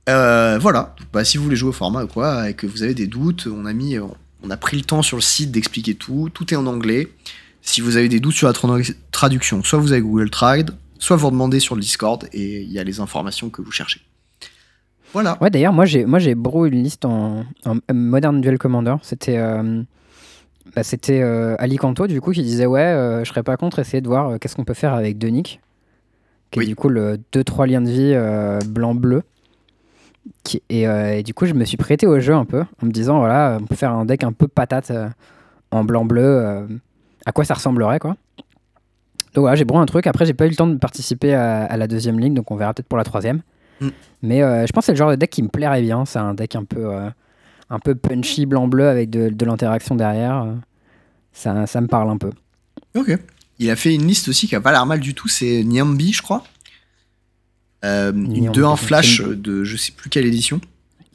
Euh, 0.08 0.58
voilà. 0.60 0.94
Bah, 1.12 1.24
si 1.24 1.36
vous 1.36 1.42
voulez 1.44 1.56
jouer 1.56 1.70
au 1.70 1.72
format 1.72 2.04
ou 2.04 2.06
quoi, 2.06 2.48
et 2.48 2.54
que 2.54 2.66
vous 2.66 2.82
avez 2.84 2.94
des 2.94 3.08
doutes, 3.08 3.48
on 3.52 3.66
a 3.66 3.72
mis, 3.72 3.98
on 3.98 4.50
a 4.50 4.56
pris 4.56 4.76
le 4.76 4.84
temps 4.84 5.02
sur 5.02 5.16
le 5.16 5.22
site 5.22 5.50
d'expliquer 5.50 5.96
tout. 5.96 6.30
Tout 6.32 6.52
est 6.54 6.56
en 6.56 6.66
anglais. 6.66 7.08
Si 7.62 7.80
vous 7.80 7.96
avez 7.96 8.08
des 8.08 8.20
doutes 8.20 8.34
sur 8.34 8.46
la 8.48 8.52
tra- 8.52 8.94
traduction, 9.12 9.62
soit 9.62 9.78
vous 9.78 9.92
avez 9.92 10.02
Google 10.02 10.30
Trad, 10.30 10.72
soit 10.98 11.16
vous 11.16 11.30
demandez 11.30 11.60
sur 11.60 11.74
le 11.76 11.80
Discord 11.80 12.28
et 12.32 12.60
il 12.62 12.70
y 12.72 12.78
a 12.78 12.84
les 12.84 13.00
informations 13.00 13.50
que 13.50 13.62
vous 13.62 13.70
cherchez. 13.70 14.00
Voilà. 15.12 15.36
Ouais, 15.42 15.50
d'ailleurs, 15.50 15.72
moi 15.72 15.84
j'ai 15.84 16.04
moi 16.04 16.18
j'ai 16.18 16.32
une 16.32 16.82
liste 16.82 17.04
en, 17.04 17.44
en 17.66 17.76
Modern 17.94 18.40
Duel 18.40 18.58
Commander. 18.58 18.96
C'était 19.02 19.36
euh, 19.38 19.82
bah, 20.74 20.82
c'était 20.82 21.20
euh, 21.22 21.54
Alicanto 21.58 22.06
du 22.06 22.20
coup 22.20 22.32
qui 22.32 22.42
disait 22.42 22.66
ouais, 22.66 22.80
euh, 22.80 23.22
je 23.24 23.28
serais 23.28 23.42
pas 23.42 23.56
contre 23.56 23.78
essayer 23.78 24.00
de 24.00 24.08
voir 24.08 24.28
euh, 24.30 24.38
qu'est-ce 24.38 24.56
qu'on 24.56 24.64
peut 24.64 24.74
faire 24.74 24.94
avec 24.94 25.18
Denick, 25.18 25.60
qui 26.50 26.58
Oui. 26.60 26.64
est 26.64 26.68
du 26.68 26.76
coup 26.76 26.88
le 26.88 27.18
2-3 27.32 27.68
liens 27.68 27.82
de 27.82 27.90
vie 27.90 28.12
euh, 28.14 28.58
blanc-bleu. 28.66 29.22
Qui, 30.44 30.62
et, 30.70 30.86
euh, 30.88 31.16
et 31.18 31.22
du 31.24 31.34
coup, 31.34 31.46
je 31.46 31.52
me 31.54 31.64
suis 31.64 31.76
prêté 31.76 32.06
au 32.06 32.18
jeu 32.20 32.32
un 32.34 32.44
peu 32.44 32.60
en 32.82 32.86
me 32.86 32.90
disant 32.92 33.18
voilà, 33.18 33.58
on 33.60 33.66
peut 33.66 33.74
faire 33.74 33.92
un 33.92 34.04
deck 34.04 34.22
un 34.24 34.32
peu 34.32 34.48
patate 34.48 34.90
euh, 34.92 35.08
en 35.72 35.84
blanc-bleu. 35.84 36.22
euh, 36.24 36.66
à 37.26 37.32
quoi 37.32 37.44
ça 37.44 37.54
ressemblerait 37.54 37.98
quoi. 37.98 38.16
Donc 39.34 39.42
voilà, 39.42 39.56
j'ai 39.56 39.64
bro 39.64 39.78
un 39.78 39.86
truc. 39.86 40.06
Après, 40.06 40.26
j'ai 40.26 40.34
pas 40.34 40.44
eu 40.46 40.50
le 40.50 40.56
temps 40.56 40.66
de 40.66 40.76
participer 40.76 41.32
à, 41.34 41.64
à 41.64 41.76
la 41.78 41.86
deuxième 41.86 42.20
ligue, 42.20 42.34
donc 42.34 42.50
on 42.50 42.56
verra 42.56 42.74
peut-être 42.74 42.88
pour 42.88 42.98
la 42.98 43.04
troisième. 43.04 43.40
Mm. 43.80 43.88
Mais 44.22 44.42
euh, 44.42 44.66
je 44.66 44.72
pense 44.72 44.82
que 44.82 44.86
c'est 44.86 44.92
le 44.92 44.98
genre 44.98 45.10
de 45.10 45.16
deck 45.16 45.30
qui 45.30 45.42
me 45.42 45.48
plairait 45.48 45.80
bien. 45.82 46.04
C'est 46.04 46.18
un 46.18 46.34
deck 46.34 46.54
un 46.54 46.64
peu, 46.64 46.84
euh, 46.94 47.08
un 47.70 47.78
peu 47.78 47.94
punchy 47.94 48.44
blanc-bleu 48.46 48.88
avec 48.88 49.08
de, 49.08 49.30
de 49.30 49.44
l'interaction 49.46 49.94
derrière. 49.94 50.46
Ça, 51.32 51.66
ça 51.66 51.80
me 51.80 51.86
parle 51.86 52.10
un 52.10 52.18
peu. 52.18 52.30
Ok. 52.94 53.18
Il 53.58 53.70
a 53.70 53.76
fait 53.76 53.94
une 53.94 54.06
liste 54.06 54.28
aussi 54.28 54.46
qui 54.48 54.54
a 54.54 54.60
pas 54.60 54.70
l'air 54.72 54.84
mal 54.84 55.00
du 55.00 55.14
tout. 55.14 55.28
C'est 55.28 55.64
Nyambi, 55.64 56.12
je 56.12 56.20
crois. 56.22 56.44
Euh, 57.84 58.12
une 58.12 58.42
Nyambi, 58.52 58.58
2-1 58.60 58.76
c'est 58.76 58.86
flash 58.86 59.22
de 59.22 59.64
je 59.64 59.76
sais 59.76 59.92
plus 59.92 60.10
quelle 60.10 60.26
édition. 60.26 60.60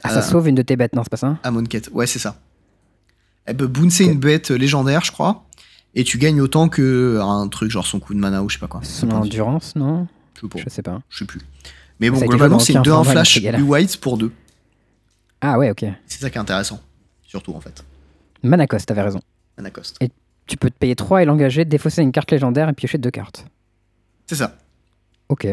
Ah, 0.03 0.09
ça 0.09 0.19
Euh, 0.19 0.21
sauve 0.21 0.47
une 0.49 0.55
de 0.55 0.61
tes 0.63 0.75
bêtes, 0.75 0.93
non, 0.95 1.03
c'est 1.03 1.09
pas 1.09 1.17
ça? 1.17 1.37
À 1.43 1.51
Monket. 1.51 1.89
Ouais, 1.93 2.07
c'est 2.07 2.19
ça. 2.19 2.39
Elle 3.45 3.57
peut 3.57 3.67
bouncer 3.67 4.05
une 4.05 4.19
bête 4.19 4.49
légendaire, 4.51 5.03
je 5.05 5.11
crois. 5.11 5.45
Et 5.95 6.03
tu 6.03 6.17
gagnes 6.17 6.41
autant 6.41 6.69
que 6.69 7.19
un 7.21 7.47
truc 7.47 7.71
genre 7.71 7.85
son 7.87 7.99
coup 7.99 8.13
de 8.13 8.19
mana 8.19 8.43
ou 8.43 8.49
je 8.49 8.55
sais 8.55 8.59
pas 8.59 8.67
quoi. 8.67 8.81
Son 8.83 9.09
endurance, 9.09 9.75
non 9.75 10.07
Je 10.35 10.41
sais 10.41 10.47
pas. 10.47 10.59
Je 10.59 10.69
sais 10.69 10.81
pas. 10.81 11.01
Je 11.09 11.17
sais 11.19 11.25
plus. 11.25 11.41
Mais 11.99 12.09
bon, 12.09 12.19
globalement, 12.19 12.59
c'est 12.59 12.73
dans 12.73 12.83
une 12.83 12.91
2-1 12.91 12.93
aucun 12.93 13.03
format, 13.03 13.11
flash 13.11 13.41
gars-là. 13.41 13.59
U-White 13.59 13.97
pour 13.97 14.17
2. 14.17 14.31
Ah 15.41 15.57
ouais, 15.57 15.71
ok. 15.71 15.85
C'est 16.05 16.21
ça 16.21 16.29
qui 16.29 16.37
est 16.37 16.41
intéressant. 16.41 16.79
Surtout, 17.23 17.53
en 17.53 17.59
fait. 17.59 17.83
Manacos, 18.43 18.79
t'avais 18.79 19.01
raison. 19.01 19.21
Anacost. 19.57 19.97
tu 20.45 20.57
peux 20.57 20.69
te 20.69 20.77
payer 20.77 20.95
3 20.95 21.23
et 21.23 21.25
l'engager, 21.25 21.65
défausser 21.65 22.03
une 22.03 22.11
carte 22.11 22.31
légendaire 22.31 22.69
et 22.69 22.73
piocher 22.73 22.99
deux 22.99 23.11
cartes. 23.11 23.45
C'est 24.27 24.35
ça. 24.35 24.57
Ok. 25.29 25.47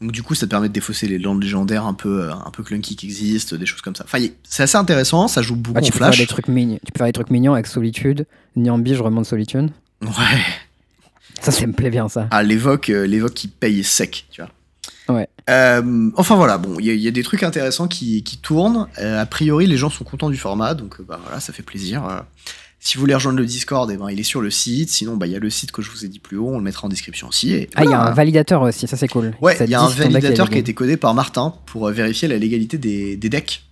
Donc 0.00 0.12
du 0.12 0.22
coup, 0.22 0.34
ça 0.34 0.46
te 0.46 0.50
permet 0.50 0.68
de 0.68 0.72
défausser 0.72 1.06
les 1.06 1.18
landes 1.18 1.42
légendaires 1.42 1.86
un 1.86 1.94
peu, 1.94 2.22
euh, 2.24 2.32
un 2.34 2.50
peu 2.50 2.62
clunky 2.62 2.96
qui 2.96 3.06
existent, 3.06 3.56
des 3.56 3.64
choses 3.66 3.80
comme 3.80 3.94
ça. 3.94 4.04
Enfin, 4.04 4.18
c'est 4.42 4.64
assez 4.64 4.76
intéressant, 4.76 5.28
ça 5.28 5.40
joue 5.40 5.56
beaucoup 5.56 5.78
Ah, 5.78 5.82
tu, 5.82 5.88
en 5.88 5.92
peux 5.92 5.98
faire 5.98 6.06
flash. 6.08 6.18
des 6.18 6.26
trucs 6.26 6.46
tu 6.46 6.52
peux 6.92 6.98
faire 6.98 7.06
des 7.06 7.12
trucs 7.12 7.30
mignons 7.30 7.54
avec 7.54 7.66
Solitude. 7.66 8.26
Niambi, 8.56 8.94
je 8.94 9.02
remonte 9.02 9.26
Solitude. 9.26 9.70
Ouais. 10.02 10.08
Ça, 11.40 11.52
ça 11.52 11.66
me 11.66 11.72
plaît 11.72 11.90
bien, 11.90 12.08
ça. 12.08 12.26
Ah, 12.30 12.42
l'évoque, 12.42 12.90
euh, 12.90 13.06
l'évoque 13.06 13.34
qui 13.34 13.48
paye 13.48 13.84
sec, 13.84 14.26
tu 14.30 14.40
vois. 14.42 14.50
Ouais. 15.16 15.28
Euh, 15.50 16.10
enfin 16.16 16.34
voilà, 16.36 16.56
bon, 16.58 16.76
il 16.80 16.86
y, 16.86 16.90
a- 16.90 16.94
il 16.94 17.00
y 17.00 17.08
a 17.08 17.10
des 17.10 17.22
trucs 17.22 17.42
intéressants 17.42 17.86
qui, 17.88 18.22
qui 18.24 18.38
tournent. 18.38 18.88
Euh, 18.98 19.20
a 19.20 19.26
priori, 19.26 19.66
les 19.66 19.76
gens 19.76 19.90
sont 19.90 20.04
contents 20.04 20.30
du 20.30 20.38
format, 20.38 20.74
donc 20.74 21.02
bah 21.02 21.20
voilà, 21.22 21.40
ça 21.40 21.52
fait 21.52 21.62
plaisir. 21.62 22.02
Si 22.84 22.96
vous 22.96 23.00
voulez 23.00 23.14
rejoindre 23.14 23.38
le 23.38 23.46
Discord, 23.46 23.90
eh 23.90 23.96
ben, 23.96 24.10
il 24.10 24.20
est 24.20 24.24
sur 24.24 24.42
le 24.42 24.50
site. 24.50 24.90
Sinon, 24.90 25.16
bah, 25.16 25.26
il 25.26 25.32
y 25.32 25.36
a 25.36 25.38
le 25.38 25.48
site 25.48 25.72
que 25.72 25.80
je 25.80 25.90
vous 25.90 26.04
ai 26.04 26.08
dit 26.08 26.18
plus 26.18 26.36
haut, 26.36 26.50
on 26.50 26.58
le 26.58 26.62
mettra 26.62 26.86
en 26.86 26.90
description 26.90 27.28
aussi. 27.28 27.54
Et 27.54 27.70
Ah, 27.76 27.82
il 27.82 27.90
y 27.90 27.94
a 27.94 27.98
un 27.98 28.12
validateur 28.12 28.60
aussi, 28.60 28.86
ça 28.86 28.98
c'est 28.98 29.08
cool. 29.08 29.34
Ouais, 29.40 29.56
il 29.58 29.70
y 29.70 29.74
a 29.74 29.80
un 29.80 29.88
validateur 29.88 30.50
qui 30.50 30.56
a 30.56 30.58
été 30.58 30.74
codé 30.74 30.98
par 30.98 31.14
Martin 31.14 31.54
pour 31.64 31.88
euh, 31.88 31.92
vérifier 31.92 32.28
la 32.28 32.36
légalité 32.36 32.76
des, 32.76 33.16
des 33.16 33.28
decks. 33.30 33.64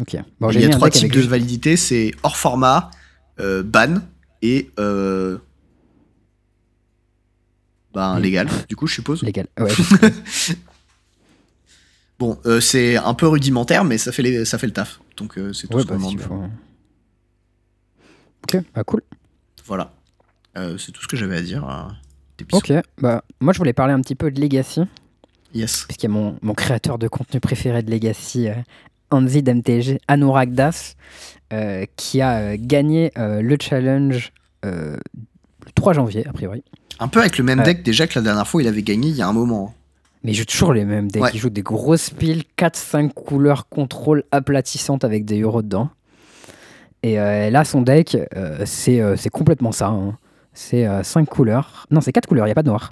Ok. 0.00 0.16
Bon, 0.40 0.50
il 0.50 0.62
y 0.62 0.64
a 0.64 0.70
trois 0.70 0.88
types 0.88 1.12
de 1.12 1.20
validité, 1.20 1.76
c'est 1.76 2.12
hors 2.22 2.38
format, 2.38 2.90
euh, 3.38 3.62
ban 3.62 3.96
et 4.40 4.70
euh, 4.78 5.36
ben, 7.92 8.18
légal, 8.18 8.48
du 8.66 8.76
coup, 8.76 8.86
je 8.86 8.94
suppose. 8.94 9.22
légal. 9.22 9.46
Ouais. 9.60 9.70
Bon, 12.18 12.36
euh, 12.46 12.60
c'est 12.60 12.96
un 12.96 13.14
peu 13.14 13.28
rudimentaire, 13.28 13.84
mais 13.84 13.96
ça 13.96 14.10
fait, 14.10 14.22
les, 14.22 14.44
ça 14.44 14.58
fait 14.58 14.66
le 14.66 14.72
taf. 14.72 14.98
Donc 15.16 15.34
c'est 15.52 15.68
tout 15.68 15.76
ouais, 15.76 15.82
ce 15.82 15.86
qu'on 15.86 15.94
bah, 15.94 16.08
demande. 16.10 16.50
Ok, 18.44 18.62
bah 18.74 18.84
cool. 18.84 19.02
Voilà. 19.66 19.92
Euh, 20.56 20.78
c'est 20.78 20.92
tout 20.92 21.02
ce 21.02 21.08
que 21.08 21.16
j'avais 21.16 21.36
à 21.36 21.42
dire. 21.42 21.68
euh. 21.68 22.44
Ok, 22.52 22.72
bah 23.00 23.22
moi 23.40 23.52
je 23.52 23.58
voulais 23.58 23.72
parler 23.72 23.92
un 23.92 24.00
petit 24.00 24.14
peu 24.14 24.30
de 24.30 24.40
Legacy, 24.40 24.82
Yes. 25.54 25.84
puisqu'il 25.88 26.04
y 26.04 26.06
a 26.06 26.12
mon, 26.12 26.36
mon 26.40 26.54
créateur 26.54 26.98
de 26.98 27.08
contenu 27.08 27.40
préféré 27.40 27.82
de 27.82 27.90
Legacy, 27.90 28.48
euh, 28.48 28.54
Anzi 29.10 29.42
d'MTG, 29.42 29.98
Anurag 30.06 30.52
Das, 30.54 30.94
euh, 31.52 31.84
qui 31.96 32.20
a 32.20 32.38
euh, 32.38 32.56
gagné 32.58 33.10
le 33.16 33.56
challenge 33.60 34.32
le 34.62 34.98
3 35.74 35.94
janvier, 35.94 36.26
a 36.28 36.32
priori. 36.32 36.62
Un 37.00 37.08
peu 37.08 37.20
avec 37.20 37.38
le 37.38 37.44
même 37.44 37.62
deck 37.62 37.82
déjà 37.82 38.06
que 38.06 38.18
la 38.18 38.22
dernière 38.22 38.46
fois, 38.46 38.62
il 38.62 38.68
avait 38.68 38.82
gagné 38.82 39.08
il 39.08 39.16
y 39.16 39.22
a 39.22 39.28
un 39.28 39.32
moment. 39.32 39.74
Mais 40.24 40.32
il 40.32 40.34
joue 40.34 40.44
toujours 40.44 40.72
les 40.72 40.84
mêmes 40.84 41.10
decks. 41.10 41.22
Ouais. 41.22 41.30
Il 41.34 41.38
joue 41.40 41.50
des 41.50 41.62
grosses 41.62 42.10
piles, 42.10 42.42
4-5 42.56 43.12
couleurs 43.12 43.68
contrôle 43.68 44.24
aplatissantes 44.32 45.04
avec 45.04 45.24
des 45.24 45.40
euros 45.40 45.62
dedans. 45.62 45.90
Et 47.02 47.20
euh, 47.20 47.50
là, 47.50 47.64
son 47.64 47.82
deck, 47.82 48.16
euh, 48.36 48.62
c'est 48.64 49.00
euh, 49.00 49.16
c'est 49.16 49.30
complètement 49.30 49.72
ça. 49.72 49.88
hein. 49.88 50.16
C'est 50.54 50.88
5 51.04 51.28
couleurs. 51.28 51.86
Non, 51.92 52.00
c'est 52.00 52.10
4 52.10 52.26
couleurs, 52.26 52.46
il 52.46 52.48
n'y 52.48 52.52
a 52.52 52.54
pas 52.56 52.64
de 52.64 52.68
noir. 52.68 52.90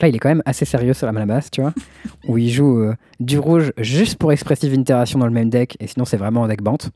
Là, 0.00 0.08
il 0.08 0.16
est 0.16 0.18
quand 0.18 0.30
même 0.30 0.42
assez 0.46 0.64
sérieux 0.64 0.94
sur 0.94 1.06
la 1.06 1.12
mana 1.12 1.26
basse, 1.26 1.50
tu 1.50 1.60
vois. 1.60 1.72
où 2.28 2.38
il 2.38 2.50
joue 2.50 2.80
euh, 2.80 2.94
du 3.20 3.38
rouge 3.38 3.72
juste 3.78 4.16
pour 4.16 4.32
Expressive 4.32 4.72
Interaction 4.74 5.18
dans 5.18 5.26
le 5.26 5.32
même 5.32 5.50
deck. 5.50 5.76
Et 5.78 5.86
sinon, 5.86 6.04
c'est 6.04 6.16
vraiment 6.16 6.44
un 6.44 6.48
deck 6.48 6.62
bante. 6.62 6.90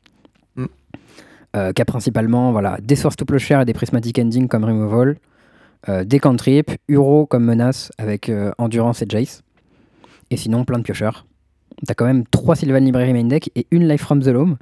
Mm. 0.57 0.65
Euh, 1.57 1.73
qui 1.73 1.83
a 1.83 1.85
principalement 1.85 2.51
voilà, 2.51 2.79
des 2.83 2.97
Source 2.97 3.15
to 3.17 3.25
Plowshare 3.25 3.61
et 3.61 3.65
des 3.65 3.75
Prismatic 3.75 4.19
Ending 4.19 4.49
comme 4.49 4.65
Removal. 4.65 5.17
Euh, 5.89 6.03
des 6.03 6.19
cantrips, 6.19 6.73
Uro 6.89 7.27
comme 7.27 7.45
menace 7.45 7.93
avec 7.99 8.33
Endurance 8.59 9.03
et 9.03 9.07
Jace. 9.09 9.43
Et 10.31 10.37
sinon, 10.37 10.65
plein 10.65 10.79
de 10.79 10.83
piocheurs. 10.83 11.27
T'as 11.87 11.95
quand 11.95 12.07
même 12.07 12.25
3 12.27 12.57
Sylvan 12.57 12.85
Library 12.85 13.13
main 13.13 13.25
deck 13.25 13.51
et 13.55 13.67
une 13.71 13.87
Life 13.87 14.03
from 14.03 14.23
the 14.23 14.29
Loam 14.29 14.57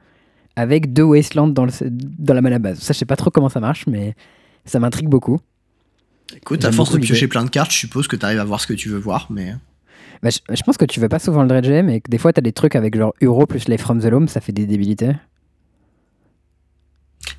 avec 0.57 0.93
deux 0.93 1.03
Wasteland 1.03 1.49
dans, 1.49 1.65
le, 1.65 1.73
dans 1.81 2.35
la 2.35 2.41
mana 2.41 2.59
base. 2.59 2.81
Ça, 2.81 2.93
je 2.93 2.99
sais 2.99 3.05
pas 3.05 3.17
trop 3.17 3.31
comment 3.31 3.49
ça 3.49 3.61
marche, 3.61 3.87
mais 3.87 4.15
ça 4.65 4.79
m'intrigue 4.79 5.09
beaucoup. 5.09 5.41
Écoute, 6.37 6.65
à 6.65 6.73
force 6.73 6.93
de 6.93 6.99
piocher 6.99 7.29
plein 7.29 7.45
de 7.45 7.51
cartes, 7.51 7.73
je 7.73 7.79
suppose 7.79 8.09
que 8.09 8.17
tu 8.17 8.25
arrives 8.25 8.41
à 8.41 8.45
voir 8.45 8.61
ce 8.61 8.67
que 8.67 8.75
tu 8.75 8.89
veux 8.89 8.99
voir, 8.99 9.27
mais. 9.31 9.55
Bah, 10.23 10.31
je, 10.31 10.39
je 10.55 10.63
pense 10.63 10.77
que 10.77 10.85
tu 10.85 11.01
veux 11.01 11.09
pas 11.09 11.19
souvent 11.19 11.43
le 11.43 11.49
dredger, 11.49 11.83
mais 11.83 12.01
que 12.01 12.11
des 12.11 12.19
fois, 12.19 12.33
t'as 12.33 12.41
des 12.41 12.53
trucs 12.53 12.77
avec 12.77 12.97
genre 12.97 13.15
Uro 13.21 13.47
plus 13.47 13.69
Life 13.69 13.83
from 13.83 14.01
the 14.01 14.07
Loam, 14.07 14.29
ça 14.29 14.41
fait 14.41 14.53
des 14.53 14.67
débilités. 14.67 15.13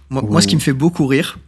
Moi, 0.09 0.22
moi, 0.22 0.41
ce 0.41 0.47
qui 0.47 0.55
me 0.55 0.61
fait 0.61 0.74
beaucoup 0.74 1.07
rire, 1.07 1.39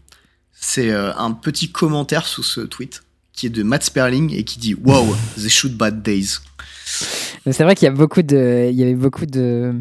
c'est 0.53 0.91
euh, 0.91 1.13
un 1.15 1.31
petit 1.31 1.71
commentaire 1.71 2.25
sous 2.25 2.43
ce 2.43 2.61
tweet 2.61 3.03
qui 3.33 3.47
est 3.47 3.49
de 3.49 3.63
Matt 3.63 3.83
Sperling 3.83 4.33
et 4.33 4.43
qui 4.43 4.59
dit 4.59 4.73
Wow, 4.73 5.15
they 5.35 5.49
shoot 5.49 5.73
bad 5.73 6.01
days. 6.01 6.37
C'est 6.85 7.63
vrai 7.63 7.75
qu'il 7.75 7.85
y 7.85 7.89
a 7.89 7.93
beaucoup 7.93 8.21
de, 8.21 8.69
il 8.71 8.75
y 8.75 8.83
avait 8.83 8.95
beaucoup 8.95 9.25
de 9.25 9.75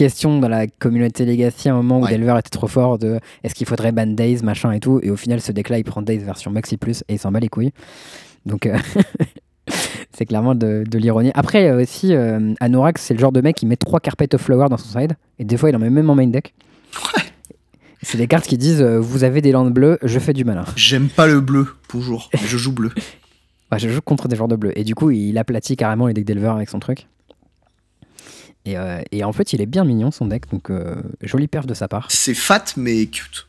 questions 0.00 0.38
dans 0.38 0.48
la 0.48 0.66
communauté 0.66 1.26
Legacy 1.26 1.68
à 1.68 1.74
un 1.74 1.76
moment 1.76 2.00
où 2.00 2.04
Ouais. 2.04 2.12
Delver 2.16 2.36
était 2.38 2.48
trop 2.48 2.68
fort 2.68 2.98
de 2.98 3.20
est-ce 3.44 3.54
qu'il 3.54 3.66
faudrait 3.66 3.92
ban 3.92 4.06
Days, 4.06 4.42
machin 4.42 4.72
et 4.72 4.80
tout. 4.80 4.98
Et 5.02 5.10
au 5.10 5.16
final, 5.16 5.42
ce 5.42 5.52
deck-là, 5.52 5.76
il 5.76 5.84
prend 5.84 6.00
Days 6.00 6.18
version 6.18 6.50
Maxi 6.50 6.78
Plus 6.78 7.04
et 7.08 7.14
il 7.14 7.18
s'en 7.18 7.30
bat 7.30 7.38
les 7.38 7.50
couilles. 7.50 7.72
Donc, 8.46 8.64
euh, 8.64 8.78
c'est 10.16 10.24
clairement 10.24 10.54
de, 10.54 10.84
de 10.88 10.98
l'ironie. 10.98 11.32
Après, 11.34 11.68
euh, 11.68 11.82
aussi, 11.82 12.14
euh, 12.14 12.54
Anorak, 12.60 12.96
c'est 12.96 13.12
le 13.12 13.20
genre 13.20 13.30
de 13.30 13.42
mec 13.42 13.56
qui 13.56 13.66
met 13.66 13.76
trois 13.76 14.00
Carpet 14.00 14.34
of 14.34 14.40
Flower 14.40 14.68
dans 14.70 14.78
son 14.78 14.98
side. 14.98 15.12
Et 15.38 15.44
des 15.44 15.58
fois, 15.58 15.68
il 15.68 15.76
en 15.76 15.80
met 15.80 15.90
même 15.90 16.08
en 16.08 16.14
main 16.14 16.28
deck. 16.28 16.54
Ouais. 17.14 17.22
C'est 18.00 18.16
des 18.16 18.26
cartes 18.26 18.46
qui 18.46 18.56
disent 18.56 18.80
euh, 18.80 18.98
Vous 18.98 19.22
avez 19.24 19.42
des 19.42 19.52
landes 19.52 19.74
bleues, 19.74 19.98
je 20.02 20.18
fais 20.18 20.32
du 20.32 20.46
malin. 20.46 20.64
J'aime 20.76 21.08
pas 21.08 21.26
le 21.26 21.42
bleu, 21.42 21.66
bonjour, 21.92 22.30
mais 22.32 22.40
je 22.46 22.56
joue 22.56 22.72
bleu. 22.72 22.90
Ouais, 23.72 23.78
je 23.78 23.88
joue 23.88 24.00
contre 24.00 24.26
des 24.26 24.34
joueurs 24.34 24.48
de 24.48 24.56
bleu. 24.56 24.72
Et 24.76 24.82
du 24.82 24.96
coup, 24.96 25.12
il 25.12 25.38
aplatit 25.38 25.76
carrément 25.76 26.08
les 26.08 26.12
decks 26.12 26.24
d'Elver 26.24 26.48
avec 26.48 26.68
son 26.68 26.80
truc. 26.80 27.06
Et, 28.66 28.76
euh, 28.76 29.00
et 29.10 29.24
en 29.24 29.32
fait, 29.32 29.52
il 29.52 29.60
est 29.60 29.66
bien 29.66 29.84
mignon 29.84 30.10
son 30.10 30.26
deck, 30.26 30.50
donc 30.50 30.70
euh, 30.70 30.96
jolie 31.22 31.48
perf 31.48 31.66
de 31.66 31.74
sa 31.74 31.88
part. 31.88 32.06
C'est 32.10 32.34
fat, 32.34 32.64
mais 32.76 33.06
cute. 33.06 33.46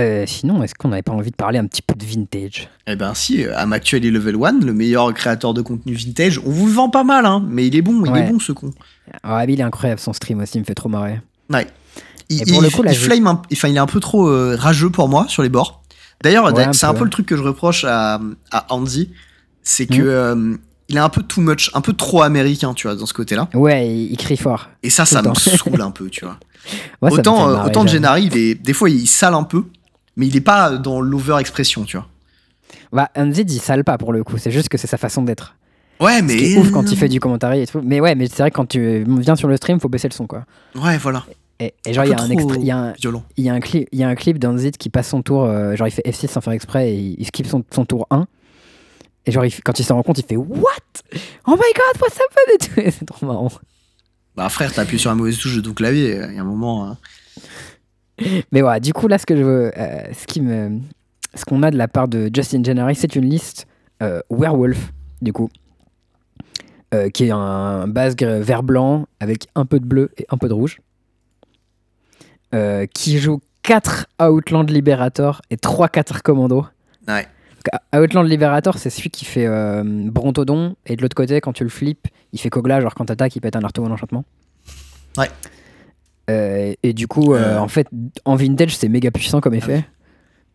Euh, 0.00 0.24
sinon, 0.26 0.60
est-ce 0.64 0.74
qu'on 0.74 0.88
n'avait 0.88 1.02
pas 1.02 1.12
envie 1.12 1.30
de 1.30 1.36
parler 1.36 1.56
un 1.60 1.66
petit 1.66 1.80
peu 1.80 1.94
de 1.94 2.04
vintage? 2.04 2.68
Eh 2.88 2.96
ben 2.96 3.14
si, 3.14 3.44
euh, 3.44 3.54
Actually 3.56 4.10
Level 4.10 4.34
1, 4.42 4.58
le 4.64 4.72
meilleur 4.72 5.14
créateur 5.14 5.54
de 5.54 5.62
contenu 5.62 5.94
vintage, 5.94 6.40
on 6.44 6.50
vous 6.50 6.66
le 6.66 6.72
vend 6.72 6.90
pas 6.90 7.04
mal, 7.04 7.24
hein, 7.26 7.40
mais 7.48 7.68
il 7.68 7.76
est 7.76 7.82
bon, 7.82 8.04
il 8.04 8.10
Ouais. 8.10 8.26
est 8.26 8.28
bon 8.28 8.40
ce 8.40 8.50
con. 8.50 8.72
Ah, 9.22 9.44
mais 9.46 9.52
il 9.52 9.60
est 9.60 9.62
incroyable 9.62 10.00
son 10.00 10.12
stream 10.12 10.40
aussi, 10.40 10.58
il 10.58 10.62
me 10.62 10.64
fait 10.64 10.74
trop 10.74 10.88
marrer. 10.88 11.20
Ouais. 11.48 11.68
Il, 12.28 12.42
Et 12.42 12.44
pour 12.44 12.56
il- 12.60 12.64
le 12.64 12.70
coup, 12.70 12.82
là, 12.82 12.90
il 12.90 12.98
flame 12.98 13.28
un- 13.28 13.42
enfin, 13.52 13.68
il 13.68 13.76
est 13.76 13.78
un 13.78 13.86
peu 13.86 14.00
trop 14.00 14.24
rageux 14.56 14.90
pour 14.90 15.08
moi 15.08 15.26
sur 15.28 15.44
les 15.44 15.48
bords. 15.48 15.84
D'ailleurs, 16.24 16.52
Ouais, 16.52 16.64
un 16.64 16.72
c'est 16.72 16.86
un 16.86 16.94
peu. 16.94 17.04
le 17.04 17.10
truc 17.10 17.26
que 17.26 17.36
je 17.36 17.42
reproche 17.42 17.84
à, 17.84 18.20
à 18.50 18.74
Andy, 18.74 19.12
c'est 19.62 19.86
que 19.86 19.94
Mhm. 19.94 20.08
euh, 20.08 20.56
il 20.88 20.96
est 20.96 21.00
un 21.00 21.08
peu 21.08 21.22
too 21.22 21.40
much, 21.40 21.70
un 21.74 21.80
peu 21.80 21.92
trop 21.92 22.22
américain, 22.22 22.74
tu 22.74 22.86
vois, 22.86 22.96
dans 22.96 23.06
ce 23.06 23.14
côté-là. 23.14 23.48
Ouais, 23.54 23.88
il, 23.88 24.16
crie 24.16 24.36
fort. 24.36 24.68
Et 24.82 24.90
ça, 24.90 25.04
ça 25.04 25.22
me 25.22 25.34
saoule 25.34 25.80
un 25.80 25.90
peu, 25.90 26.08
tu 26.10 26.24
vois. 26.24 26.38
Ouais, 27.02 27.12
autant 27.12 27.48
euh, 27.48 27.64
autant. 27.64 27.86
Gennari, 27.86 28.24
il 28.24 28.36
est, 28.36 28.54
des 28.54 28.72
fois, 28.72 28.90
il 28.90 29.06
sale 29.06 29.34
un 29.34 29.44
peu, 29.44 29.64
mais 30.16 30.26
il 30.26 30.36
est 30.36 30.40
pas 30.40 30.72
dans 30.76 31.00
l'over-expression, 31.00 31.84
tu 31.84 31.96
vois. 31.96 32.06
Bah, 32.92 33.10
Unzid, 33.16 33.50
il 33.50 33.60
sale 33.60 33.84
pas 33.84 33.98
pour 33.98 34.12
le 34.12 34.22
coup, 34.24 34.38
c'est 34.38 34.50
juste 34.50 34.68
que 34.68 34.78
c'est 34.78 34.86
sa 34.86 34.96
façon 34.96 35.22
d'être. 35.22 35.56
Ouais, 36.00 36.18
Ce 36.18 36.22
mais. 36.24 36.36
qui 36.36 36.54
est 36.54 36.58
ouf 36.58 36.70
quand 36.70 36.90
il 36.90 36.96
fait 36.96 37.08
du 37.08 37.20
commentaire 37.20 37.52
et 37.52 37.66
tout. 37.66 37.80
Mais 37.84 38.00
ouais, 38.00 38.14
mais 38.14 38.26
c'est 38.26 38.42
vrai 38.42 38.50
que 38.50 38.56
quand 38.56 38.66
tu 38.66 39.04
viens 39.20 39.36
sur 39.36 39.48
le 39.48 39.56
stream, 39.56 39.80
faut 39.80 39.88
baisser 39.88 40.08
le 40.08 40.14
son 40.14 40.26
quoi. 40.26 40.44
Ouais, 40.74 40.98
voilà. 40.98 41.24
Et, 41.60 41.72
et 41.86 41.92
genre, 41.92 42.04
il 42.04 42.10
y 42.10 42.14
a 42.14 42.20
un 42.20 42.30
extra- 42.30 42.56
il 42.56 42.64
y 42.66 42.70
a 42.72 42.78
un, 42.78 42.92
il 43.36 43.44
y 43.44 43.48
a 43.48 43.54
un 43.54 43.60
clip, 43.60 43.88
il 43.92 43.98
y 43.98 44.02
a 44.02 44.08
un 44.08 44.14
clip 44.16 44.38
d'Unzid 44.38 44.76
qui 44.76 44.90
passe 44.90 45.08
son 45.08 45.22
tour, 45.22 45.44
euh, 45.44 45.76
genre 45.76 45.86
il 45.86 45.92
fait 45.92 46.04
F6 46.06 46.28
sans 46.28 46.40
faire 46.40 46.52
exprès 46.52 46.90
et 46.90 46.94
il, 46.96 47.16
il 47.18 47.26
skip 47.26 47.46
son, 47.46 47.62
son 47.72 47.84
tour 47.84 48.06
1. 48.10 48.26
Et 49.26 49.32
genre, 49.32 49.44
il 49.44 49.62
quand 49.62 49.78
il 49.78 49.84
s'en 49.84 49.94
rend 49.96 50.02
compte, 50.02 50.18
il 50.18 50.24
fait 50.24 50.36
What? 50.36 50.68
Oh 51.46 51.52
my 51.52 51.56
god, 51.56 52.02
what's 52.02 52.18
happened? 52.18 52.54
Et 52.54 52.58
tout. 52.58 52.80
Et 52.80 52.90
C'est 52.98 53.04
trop 53.06 53.26
marrant. 53.26 53.50
Bah, 54.36 54.48
frère, 54.48 54.72
t'as 54.72 54.82
appuyé 54.82 54.98
sur 54.98 55.10
la 55.10 55.16
mauvaise 55.16 55.38
touche 55.38 55.56
de 55.56 55.60
ton 55.60 55.72
clavier. 55.74 56.20
Il 56.28 56.34
y 56.34 56.38
a 56.38 56.42
un 56.42 56.44
moment. 56.44 56.88
hein. 56.90 56.98
Mais 58.52 58.60
voilà, 58.60 58.80
du 58.80 58.92
coup, 58.92 59.08
là, 59.08 59.18
ce 59.18 59.26
que 59.26 59.36
je 59.36 59.42
veux, 59.42 59.72
euh, 59.76 60.12
ce 60.12 60.26
qui 60.26 60.40
me, 60.40 60.78
ce 61.34 61.44
qu'on 61.44 61.62
a 61.62 61.70
de 61.70 61.76
la 61.76 61.88
part 61.88 62.08
de 62.08 62.30
Justin 62.34 62.62
January, 62.62 62.94
c'est 62.94 63.16
une 63.16 63.28
liste 63.28 63.66
euh, 64.02 64.20
Werewolf, 64.30 64.92
du 65.22 65.32
coup, 65.32 65.48
euh, 66.94 67.08
qui 67.10 67.24
est 67.24 67.30
un 67.30 67.88
base 67.88 68.14
gr- 68.14 68.40
vert 68.40 68.62
blanc 68.62 69.06
avec 69.20 69.46
un 69.54 69.66
peu 69.66 69.80
de 69.80 69.84
bleu 69.86 70.10
et 70.16 70.26
un 70.30 70.36
peu 70.36 70.48
de 70.48 70.52
rouge, 70.54 70.80
euh, 72.54 72.86
qui 72.86 73.18
joue 73.18 73.40
4 73.62 74.06
Outland 74.20 74.68
Liberator 74.70 75.42
et 75.50 75.56
3 75.56 75.88
4 75.88 76.22
Commando. 76.22 76.66
Ouais. 77.08 77.26
Outland 77.94 78.24
Liberator, 78.24 78.78
c'est 78.78 78.90
celui 78.90 79.10
qui 79.10 79.24
fait 79.24 79.46
euh, 79.46 79.82
Brontodon, 79.84 80.76
et 80.86 80.96
de 80.96 81.02
l'autre 81.02 81.14
côté, 81.16 81.40
quand 81.40 81.52
tu 81.52 81.64
le 81.64 81.70
flippes, 81.70 82.08
il 82.32 82.38
fait 82.40 82.50
Kogla, 82.50 82.80
genre 82.80 82.94
quand 82.94 83.06
t'attaques, 83.06 83.34
il 83.36 83.40
pète 83.40 83.56
un 83.56 83.62
arteau 83.62 83.82
ou 83.82 83.86
un 83.86 83.90
enchantement. 83.90 84.24
Ouais. 85.16 85.30
Euh, 86.30 86.72
et 86.82 86.92
du 86.92 87.06
coup, 87.06 87.34
euh, 87.34 87.58
en 87.58 87.68
fait, 87.68 87.86
en 88.24 88.34
vintage, 88.36 88.76
c'est 88.76 88.88
méga 88.88 89.10
puissant 89.10 89.40
comme 89.40 89.54
effet. 89.54 89.84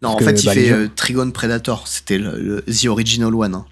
Non, 0.01 0.09
en 0.09 0.15
que, 0.15 0.23
fait, 0.25 0.41
il 0.43 0.45
bah, 0.45 0.53
fait 0.53 0.65
gens- 0.67 0.91
Trigon 0.95 1.31
Predator. 1.31 1.87
C'était 1.87 2.17
le, 2.17 2.39
le- 2.39 2.61
The 2.63 2.85
Original 2.87 3.33
One. 3.35 3.53
hein. 3.55 3.65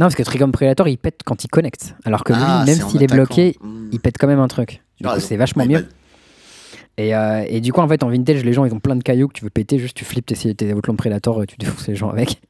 Non, 0.00 0.06
parce 0.06 0.14
que 0.14 0.22
Trigon 0.22 0.50
Predator, 0.50 0.88
il 0.88 0.98
pète 0.98 1.20
quand 1.24 1.44
il 1.44 1.48
connecte. 1.48 1.94
Alors 2.04 2.24
que 2.24 2.32
lui, 2.32 2.42
Ah, 2.44 2.64
même 2.66 2.76
c'est 2.76 2.82
en 2.82 2.88
s'il 2.90 3.02
est 3.02 3.06
bloqué, 3.06 3.56
il 3.92 4.00
pète 4.00 4.16
quand 4.18 4.26
même 4.26 4.40
un 4.40 4.48
truc. 4.48 4.82
Raison. 5.02 5.24
c'est 5.26 5.36
vachement 5.36 5.64
mieux. 5.64 5.78
bad. 5.80 5.88
Et, 6.98 7.14
euh, 7.14 7.44
et 7.48 7.60
du 7.60 7.72
coup, 7.72 7.80
en 7.80 7.86
fait, 7.88 8.02
en 8.02 8.08
vintage, 8.08 8.44
les 8.44 8.52
gens, 8.52 8.64
ils 8.64 8.74
ont 8.74 8.80
plein 8.80 8.96
de 8.96 9.02
cailloux 9.04 9.28
que 9.28 9.32
tu 9.34 9.44
veux 9.44 9.50
péter, 9.50 9.78
juste 9.78 9.96
tu 9.96 10.04
flippes 10.04 10.26
tes, 10.26 10.54
tes 10.54 10.74
Outland 10.74 10.96
Predator, 10.96 11.44
tu 11.46 11.56
défonces 11.56 11.86
les 11.86 11.94
gens 11.94 12.10
avec. 12.10 12.40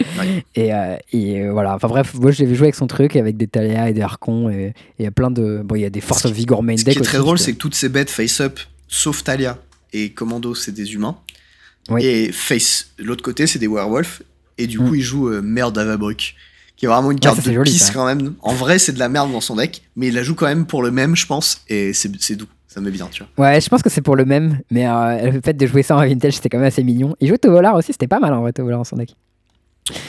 Ouais. 0.00 0.44
Et, 0.54 0.74
euh, 0.74 0.96
et, 1.12 1.40
euh, 1.42 1.52
voilà. 1.52 1.74
Enfin 1.74 1.88
bref, 1.88 2.14
moi, 2.14 2.30
je 2.32 2.42
l'ai 2.44 2.54
joué 2.54 2.66
avec 2.66 2.74
son 2.74 2.86
truc, 2.86 3.14
avec 3.16 3.36
des 3.36 3.46
Talia 3.46 3.88
et 3.88 3.92
des 3.92 4.00
Archons, 4.00 4.48
et 4.50 4.72
il 4.98 5.04
y 5.04 5.06
a 5.06 5.10
plein 5.10 5.30
de. 5.30 5.62
Bon, 5.64 5.74
il 5.74 5.82
y 5.82 5.84
a 5.84 5.90
des 5.90 6.00
Force 6.00 6.22
Ce 6.22 6.28
of 6.28 6.34
Vigor 6.34 6.62
main 6.62 6.76
Ce 6.76 6.84
deck 6.84 6.94
qui 6.94 6.98
est 6.98 7.02
très 7.02 7.18
aussi, 7.18 7.24
drôle, 7.24 7.38
c'est 7.38 7.52
que 7.52 7.58
toutes 7.58 7.74
ces 7.74 7.88
bêtes 7.88 8.10
face-up, 8.10 8.58
sauf 8.88 9.22
Talia, 9.22 9.58
et 9.92 10.10
Commando, 10.10 10.54
c'est 10.54 10.72
des 10.72 10.94
humains. 10.94 11.16
Oui. 11.90 12.04
Et 12.04 12.32
Face, 12.32 12.92
l'autre 12.98 13.22
côté, 13.22 13.46
c'est 13.46 13.58
des 13.58 13.66
werewolves. 13.68 14.22
Et 14.58 14.66
du 14.66 14.78
Mm. 14.78 14.88
coup, 14.88 14.94
il 14.94 15.02
joue 15.02 15.28
euh, 15.28 15.40
Merde 15.42 15.76
Avabruck, 15.78 16.34
qui 16.76 16.84
est 16.84 16.88
vraiment 16.88 17.10
une 17.10 17.20
carte 17.20 17.40
c'est 17.42 17.50
de 17.50 17.54
joli, 17.54 17.70
pisse 17.70 17.86
ça. 17.86 17.92
quand 17.92 18.06
même. 18.06 18.34
En 18.40 18.54
vrai, 18.54 18.78
c'est 18.78 18.92
de 18.92 18.98
la 18.98 19.08
merde 19.08 19.30
dans 19.32 19.40
son 19.40 19.56
deck, 19.56 19.82
mais 19.96 20.08
il 20.08 20.14
la 20.14 20.22
joue 20.22 20.34
quand 20.34 20.46
même 20.46 20.66
pour 20.66 20.82
le 20.82 20.90
même, 20.90 21.16
je 21.16 21.26
pense, 21.26 21.62
et 21.68 21.92
c'est 21.92 22.10
c'est 22.20 22.36
doux. 22.36 22.46
Ça 22.68 22.80
me 22.80 22.86
met 22.86 22.90
bien, 22.92 23.06
tu 23.10 23.22
vois. 23.36 23.50
Ouais, 23.50 23.60
je 23.60 23.68
pense 23.68 23.82
que 23.82 23.90
c'est 23.90 24.00
pour 24.00 24.16
le 24.16 24.24
même, 24.24 24.60
mais 24.70 24.86
euh, 24.88 25.30
le 25.32 25.40
fait 25.42 25.52
de 25.52 25.66
jouer 25.66 25.82
ça 25.82 25.94
en 25.96 26.00
vintage, 26.06 26.34
c'était 26.34 26.48
quand 26.48 26.56
même 26.58 26.66
assez 26.68 26.82
mignon. 26.82 27.14
Il 27.20 27.28
jouait 27.28 27.36
Tovolar 27.36 27.74
aussi, 27.74 27.92
c'était 27.92 28.06
pas 28.08 28.18
mal 28.18 28.32
en 28.32 28.40
vrai, 28.40 28.52
Tovolar 28.54 28.80
en 28.80 28.84
son 28.84 28.96
deck. 28.96 29.14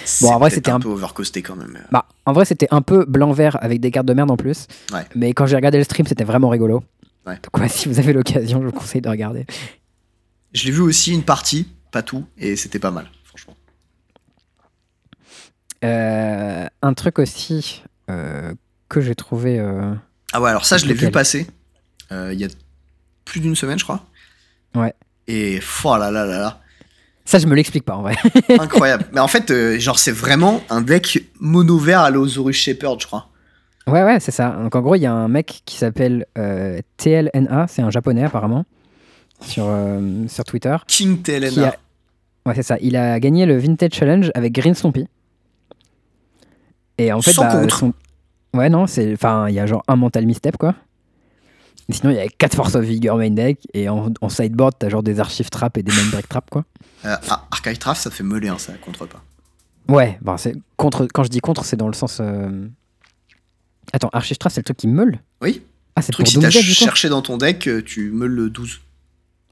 C'est 0.05 0.25
en 0.27 0.37
vrai, 0.39 0.49
c'était 0.51 0.69
un 0.71 0.75
un- 0.75 0.79
peu 0.79 0.89
overcosté 0.89 1.41
quand 1.41 1.55
même. 1.55 1.77
Bah, 1.91 2.05
en 2.25 2.33
vrai, 2.33 2.45
c'était 2.45 2.67
un 2.71 2.81
peu 2.81 3.05
blanc-vert 3.05 3.57
avec 3.61 3.79
des 3.81 3.89
cartes 3.91 4.05
de 4.05 4.13
merde 4.13 4.29
en 4.31 4.37
plus. 4.37 4.67
Ouais. 4.93 5.05
Mais 5.15 5.33
quand 5.33 5.45
j'ai 5.47 5.55
regardé 5.55 5.77
le 5.79 5.83
stream, 5.83 6.05
c'était 6.05 6.23
vraiment 6.23 6.49
rigolo. 6.49 6.83
Ouais. 7.25 7.35
Donc, 7.41 7.57
ouais, 7.57 7.67
si 7.69 7.87
vous 7.89 7.99
avez 7.99 8.13
l'occasion, 8.13 8.61
je 8.61 8.67
vous 8.67 8.71
conseille 8.71 9.01
de 9.01 9.09
regarder. 9.09 9.45
Je 10.53 10.65
l'ai 10.65 10.71
vu 10.71 10.81
aussi 10.81 11.11
une 11.13 11.23
partie, 11.23 11.67
pas 11.91 12.03
tout, 12.03 12.25
et 12.37 12.55
c'était 12.55 12.77
pas 12.79 12.91
mal, 12.91 13.07
franchement. 13.25 13.55
Euh, 15.83 16.65
un 16.81 16.93
truc 16.93 17.19
aussi 17.19 17.83
euh, 18.09 18.53
que 18.89 19.01
j'ai 19.01 19.15
trouvé. 19.15 19.59
euh, 19.59 19.93
Ah 20.31 20.41
ouais, 20.41 20.49
alors 20.49 20.65
ça, 20.65 20.77
je 20.77 20.85
l'ai 20.85 20.93
vu 20.93 21.11
passer 21.11 21.47
il 22.11 22.33
y 22.39 22.45
a 22.45 22.47
plus 23.25 23.39
d'une 23.39 23.55
semaine, 23.55 23.79
je 23.79 23.83
crois. 23.85 24.05
Ouais. 24.75 24.93
Et 25.27 25.59
oh 25.83 25.97
là 25.97 26.11
là 26.11 26.25
là 26.27 26.37
là, 26.39 26.61
Ça, 27.25 27.39
je 27.39 27.47
me 27.47 27.55
l'explique 27.55 27.85
pas 27.85 27.95
en 27.95 28.01
vrai. 28.01 28.15
incroyable. 28.59 29.05
Mais 29.13 29.19
en 29.21 29.27
fait, 29.27 29.49
euh, 29.51 29.79
genre, 29.79 29.97
c'est 29.97 30.11
vraiment 30.11 30.61
un 30.69 30.81
deck 30.81 31.23
mono 31.39 31.77
vert 31.77 32.01
à 32.01 32.09
l'Osaurus 32.09 32.55
Shepherd, 32.55 32.99
je 33.01 33.07
crois. 33.07 33.29
ouais, 33.87 34.03
ouais, 34.03 34.19
c'est 34.19 34.31
ça. 34.31 34.49
Donc 34.61 34.75
en 34.75 34.81
gros, 34.81 34.95
il 34.95 35.01
y 35.01 35.05
a 35.05 35.13
un 35.13 35.27
mec 35.29 35.61
qui 35.65 35.77
s'appelle 35.77 36.25
euh, 36.37 36.79
TLNA, 36.97 37.67
c'est 37.69 37.81
un 37.81 37.89
japonais 37.89 38.23
apparemment, 38.25 38.65
sur, 39.41 39.65
euh, 39.67 40.27
sur 40.27 40.43
Twitter. 40.43 40.75
King 40.87 41.21
TLNA. 41.21 41.67
a- 41.69 41.75
Ouais, 42.45 42.55
c'est 42.55 42.63
ça. 42.63 42.75
Il 42.81 42.97
a 42.97 43.19
gagné 43.21 43.45
le 43.45 43.57
Vintage 43.57 43.93
Challenge 43.93 44.29
avec 44.35 44.51
Green 44.51 44.73
Stompy. 44.73 45.07
Et 46.97 47.11
en 47.13 47.21
fait, 47.21 47.31
Sans 47.31 47.43
bah, 47.43 47.59
contre. 47.61 47.77
son- 47.77 47.93
Ouais, 48.53 48.69
non, 48.69 48.85
c'est. 48.85 49.13
Enfin, 49.13 49.47
il 49.49 49.55
y 49.55 49.59
a 49.59 49.65
genre 49.65 49.81
un 49.87 49.95
mental 49.95 50.25
misstep, 50.25 50.57
quoi. 50.57 50.75
Sinon, 51.89 52.11
il 52.11 52.15
y 52.15 52.19
a 52.19 52.27
4 52.27 52.55
Force 52.55 52.75
of 52.75 52.85
Vigor 52.85 53.17
main 53.17 53.29
deck. 53.31 53.59
Et 53.73 53.89
en, 53.89 54.11
en 54.21 54.29
sideboard, 54.29 54.75
t'as 54.79 54.89
genre 54.89 55.03
des 55.03 55.19
archives 55.19 55.49
trap 55.49 55.77
et 55.77 55.83
des 55.83 55.91
main 55.91 56.09
break 56.11 56.29
trap, 56.29 56.49
quoi. 56.49 56.63
Euh, 57.05 57.15
Archive 57.51 57.77
Draft, 57.79 58.01
ça 58.01 58.09
fait 58.09 58.23
meuler, 58.23 58.47
hein, 58.47 58.57
ça 58.57 58.73
contre 58.73 59.05
pas. 59.05 59.21
Ouais, 59.89 60.17
bon, 60.21 60.37
c'est 60.37 60.55
contre. 60.77 61.07
Quand 61.13 61.23
je 61.23 61.29
dis 61.29 61.41
contre, 61.41 61.65
c'est 61.65 61.75
dans 61.75 61.87
le 61.87 61.93
sens. 61.93 62.19
euh, 62.21 62.67
Attends, 63.91 64.09
archive 64.13 64.37
trap, 64.37 64.51
c'est 64.53 64.61
le 64.61 64.65
truc 64.65 64.77
qui 64.77 64.87
meule? 64.87 65.19
Oui. 65.41 65.61
Ah, 65.95 66.01
c'est 66.01 66.11
Le 66.11 66.13
truc, 66.13 66.25
pour 66.25 66.31
si 66.31 66.39
t'as 66.39 66.43
Doomsday, 66.49 66.61
du 66.61 66.67
coup? 66.69 66.73
cherché 66.85 67.09
dans 67.09 67.21
ton 67.21 67.37
deck, 67.37 67.67
euh, 67.67 67.83
tu 67.83 68.09
meules 68.11 68.31
le 68.31 68.49
12. 68.49 68.79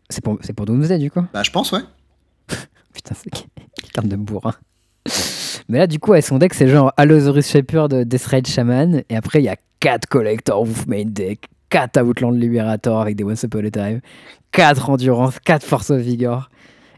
C'est 0.10 0.24
pour, 0.24 0.40
c'est 0.42 0.54
pour 0.54 0.66
Doomsday, 0.66 0.98
du 1.00 1.12
coup? 1.12 1.24
Bah, 1.34 1.44
je 1.44 1.52
pense, 1.52 1.72
ouais. 1.74 1.82
Putain, 2.94 3.14
c'est 3.22 3.30
carte 3.94 4.08
de 4.08 4.16
bourrin. 4.16 4.54
Mais 5.68 5.78
là, 5.80 5.88
du 5.88 6.00
coup, 6.00 6.12
ouais, 6.12 6.22
son 6.22 6.38
deck, 6.38 6.54
c'est 6.54 6.68
genre 6.70 6.94
Allosaurus 6.98 7.48
Shepherd, 7.48 7.94
Death 8.06 8.26
Rage 8.26 8.48
Shaman. 8.48 9.04
Et 9.10 9.16
après, 9.18 9.42
il 9.42 9.46
y 9.46 9.50
a 9.50 9.58
4 9.82 10.08
Collector 10.08 10.64
Wolf 10.64 10.88
main 10.88 11.04
deck, 11.06 11.46
4 11.72 12.02
Outland 12.04 12.34
Liberator 12.34 13.02
avec 13.02 13.16
des 13.16 13.24
Once 13.24 13.42
Upon 13.44 13.66
a 13.66 13.72
Time, 13.72 14.02
4 14.52 14.90
Endurance, 14.90 15.40
4 15.40 15.66
Force 15.66 15.90
of 15.90 16.02
Vigor. 16.02 16.50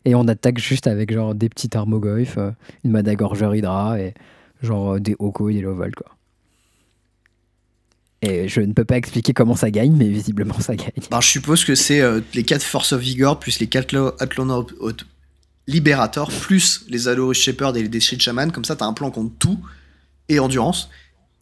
Et 0.06 0.16
on 0.16 0.28
attaque 0.28 0.58
juste 0.58 0.88
avec 0.88 1.14
genre 1.14 1.34
des 1.34 1.48
petits 1.48 1.70
Armogoyf, 1.74 2.38
euh, 2.38 2.52
une 2.84 2.92
Madagorger 2.92 3.50
Hydra 3.54 4.00
et 4.02 4.14
genre 4.62 4.96
euh, 4.96 5.00
des 5.00 5.16
Oko 5.18 5.50
et 5.50 5.54
des 5.54 5.62
Lovol, 5.62 5.96
quoi. 5.96 6.08
Et 8.22 8.48
je 8.48 8.62
ne 8.62 8.74
peux 8.74 8.86
pas 8.86 8.98
expliquer 8.98 9.34
comment 9.34 9.56
ça 9.56 9.70
gagne, 9.70 9.96
mais 9.96 10.08
visiblement 10.08 10.60
ça 10.60 10.76
gagne. 10.76 10.92
Bah, 11.12 11.20
je 11.22 11.28
suppose 11.28 11.64
que 11.64 11.76
c'est 11.76 12.02
euh, 12.02 12.22
les 12.34 12.44
4 12.44 12.62
Force 12.62 12.94
of 12.94 13.02
Vigor 13.02 13.40
plus 13.40 13.60
les 13.60 13.68
4 13.68 14.16
Athlon 14.20 14.66
Liberator 15.68 16.30
plus 16.30 16.86
les 16.90 17.08
Alorus 17.08 17.38
Shepherd 17.38 17.78
et 17.78 17.84
les 17.84 17.88
Death 17.88 18.20
Shaman. 18.20 18.52
Comme 18.52 18.66
ça, 18.66 18.76
t'as 18.76 18.86
un 18.86 18.94
plan 18.94 19.12
contre 19.12 19.34
tout 19.40 19.60
et 20.28 20.40
endurance. 20.40 20.90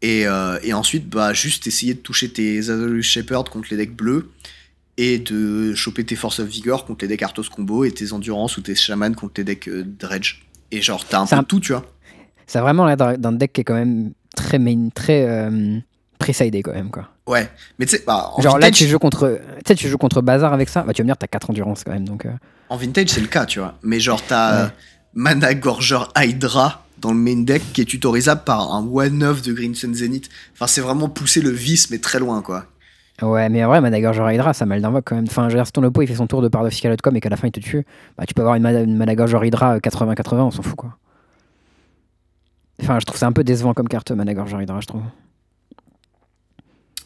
Et, 0.02 0.26
euh, 0.26 0.58
et 0.64 0.74
ensuite, 0.74 1.08
bah, 1.10 1.32
juste 1.34 1.68
essayer 1.68 1.94
de 1.94 2.00
toucher 2.00 2.30
tes 2.30 2.70
Alorus 2.70 3.06
Shepherd 3.06 3.50
contre 3.50 3.68
les 3.72 3.78
decks 3.78 3.96
bleus 3.96 4.32
et 4.98 5.20
de 5.20 5.74
choper 5.76 6.04
tes 6.04 6.16
Force 6.16 6.40
of 6.40 6.48
Vigor 6.48 6.86
contre 6.86 7.06
les 7.06 7.08
decks 7.10 7.22
Arthos 7.22 7.44
combo 7.54 7.84
et 7.86 7.92
tes 7.92 8.12
endurance 8.14 8.58
ou 8.58 8.62
tes 8.62 8.76
Shaman 8.76 9.16
contre 9.16 9.34
les 9.38 9.44
decks 9.44 9.68
euh, 9.68 9.84
Dredge. 9.86 10.42
Et 10.72 10.82
genre, 10.82 11.06
t'as 11.06 11.20
un 11.20 11.26
peu 11.28 11.36
un- 11.36 11.44
tout, 11.44 11.60
tu 11.60 11.72
vois. 11.74 11.86
Ça 12.48 12.60
a 12.60 12.62
vraiment 12.64 12.86
l'air 12.86 12.98
d'un 12.98 13.32
deck 13.32 13.54
qui 13.54 13.62
est 13.62 13.64
quand 13.64 13.74
même 13.76 14.12
très 14.36 14.58
main, 14.60 14.90
très 14.94 15.26
euh, 15.28 15.78
présidé 16.18 16.62
quand 16.64 16.74
même, 16.74 16.90
quoi. 16.90 17.10
Ouais. 17.28 17.50
Mais 17.80 17.86
tu 17.86 17.96
sais, 17.98 18.04
bah, 18.06 18.32
en 18.36 18.42
Genre 18.42 18.58
là, 18.58 18.66
vintage, 18.68 18.80
tu 18.80 18.88
joues 18.88 19.00
contre, 19.00 19.40
tu 19.58 19.62
sais, 19.68 19.76
tu 19.76 19.88
joues 19.88 19.98
contre 19.98 20.22
Bazar 20.22 20.52
avec 20.54 20.68
ça. 20.70 20.82
Bah, 20.84 20.94
tu 20.94 21.02
vas 21.02 21.06
me 21.06 21.10
dire, 21.10 21.18
t'as 21.18 21.28
4 21.28 21.50
endurance 21.52 21.84
quand 21.84 21.92
même, 21.94 22.08
donc. 22.08 22.26
En 22.70 22.76
vintage, 22.78 23.10
c'est 23.10 23.22
le 23.22 23.28
cas, 23.28 23.46
tu 23.46 23.60
vois. 23.60 23.78
Mais 23.84 24.00
genre, 24.00 24.22
t'as 24.26 24.66
Ouais. 24.66 24.72
Mana 25.14 25.54
Gorger 25.54 26.00
Hydra 26.18 26.86
dans 27.02 27.12
le 27.12 27.18
main 27.18 27.42
deck 27.44 27.62
qui 27.74 27.82
est 27.82 27.86
tutorisable 27.86 28.44
par 28.46 28.74
un 28.74 28.88
one-off 28.88 29.42
de 29.42 29.54
Green 29.54 29.76
Sun 29.76 29.94
Zenith. 29.94 30.30
Enfin, 30.54 30.68
c'est 30.68 30.82
vraiment 30.82 31.10
pousser 31.10 31.42
le 31.42 31.50
vice, 31.50 31.90
mais 31.90 31.98
très 31.98 32.20
loin, 32.20 32.42
quoi. 32.42 32.66
Ouais, 33.22 33.50
mais 33.50 33.64
en 33.64 33.68
vrai, 33.68 33.82
Managorger 33.82 34.26
Hydra, 34.34 34.54
ça 34.54 34.66
mal 34.66 34.82
d'invoque 34.82 35.06
quand 35.06 35.16
même. 35.16 35.26
Enfin, 35.28 35.48
je 35.50 35.54
veux 35.54 35.60
dire, 35.60 35.66
si 35.66 35.72
ton 35.72 35.84
oppo 35.84 36.02
il 36.02 36.08
fait 36.08 36.16
son 36.16 36.28
tour 36.28 36.42
de 36.42 36.48
part 36.48 36.64
de 36.64 36.70
Fiscalotcom 36.70 37.16
et 37.16 37.20
qu'à 37.20 37.30
la 37.30 37.38
fin 37.38 37.48
il 37.48 37.52
te 37.52 37.60
tue, 37.60 37.86
bah, 38.18 38.26
tu 38.26 38.34
peux 38.34 38.42
avoir 38.42 38.56
une, 38.56 38.64
Mana- 38.64 38.82
une 38.82 39.46
Hydra 39.46 39.76
euh, 39.76 39.80
80-80, 39.80 40.40
on 40.40 40.52
s'en 40.52 40.64
fout 40.64 40.76
quoi. 40.76 40.98
Enfin, 42.82 43.00
je 43.00 43.06
trouve 43.06 43.20
ça 43.20 43.28
un 43.28 43.32
peu 43.32 43.44
décevant 43.44 43.74
comme 43.74 43.88
carte, 43.88 44.12
Managorger 44.12 44.58
Hydra, 44.62 44.80
je 44.82 44.88
trouve. 44.88 45.04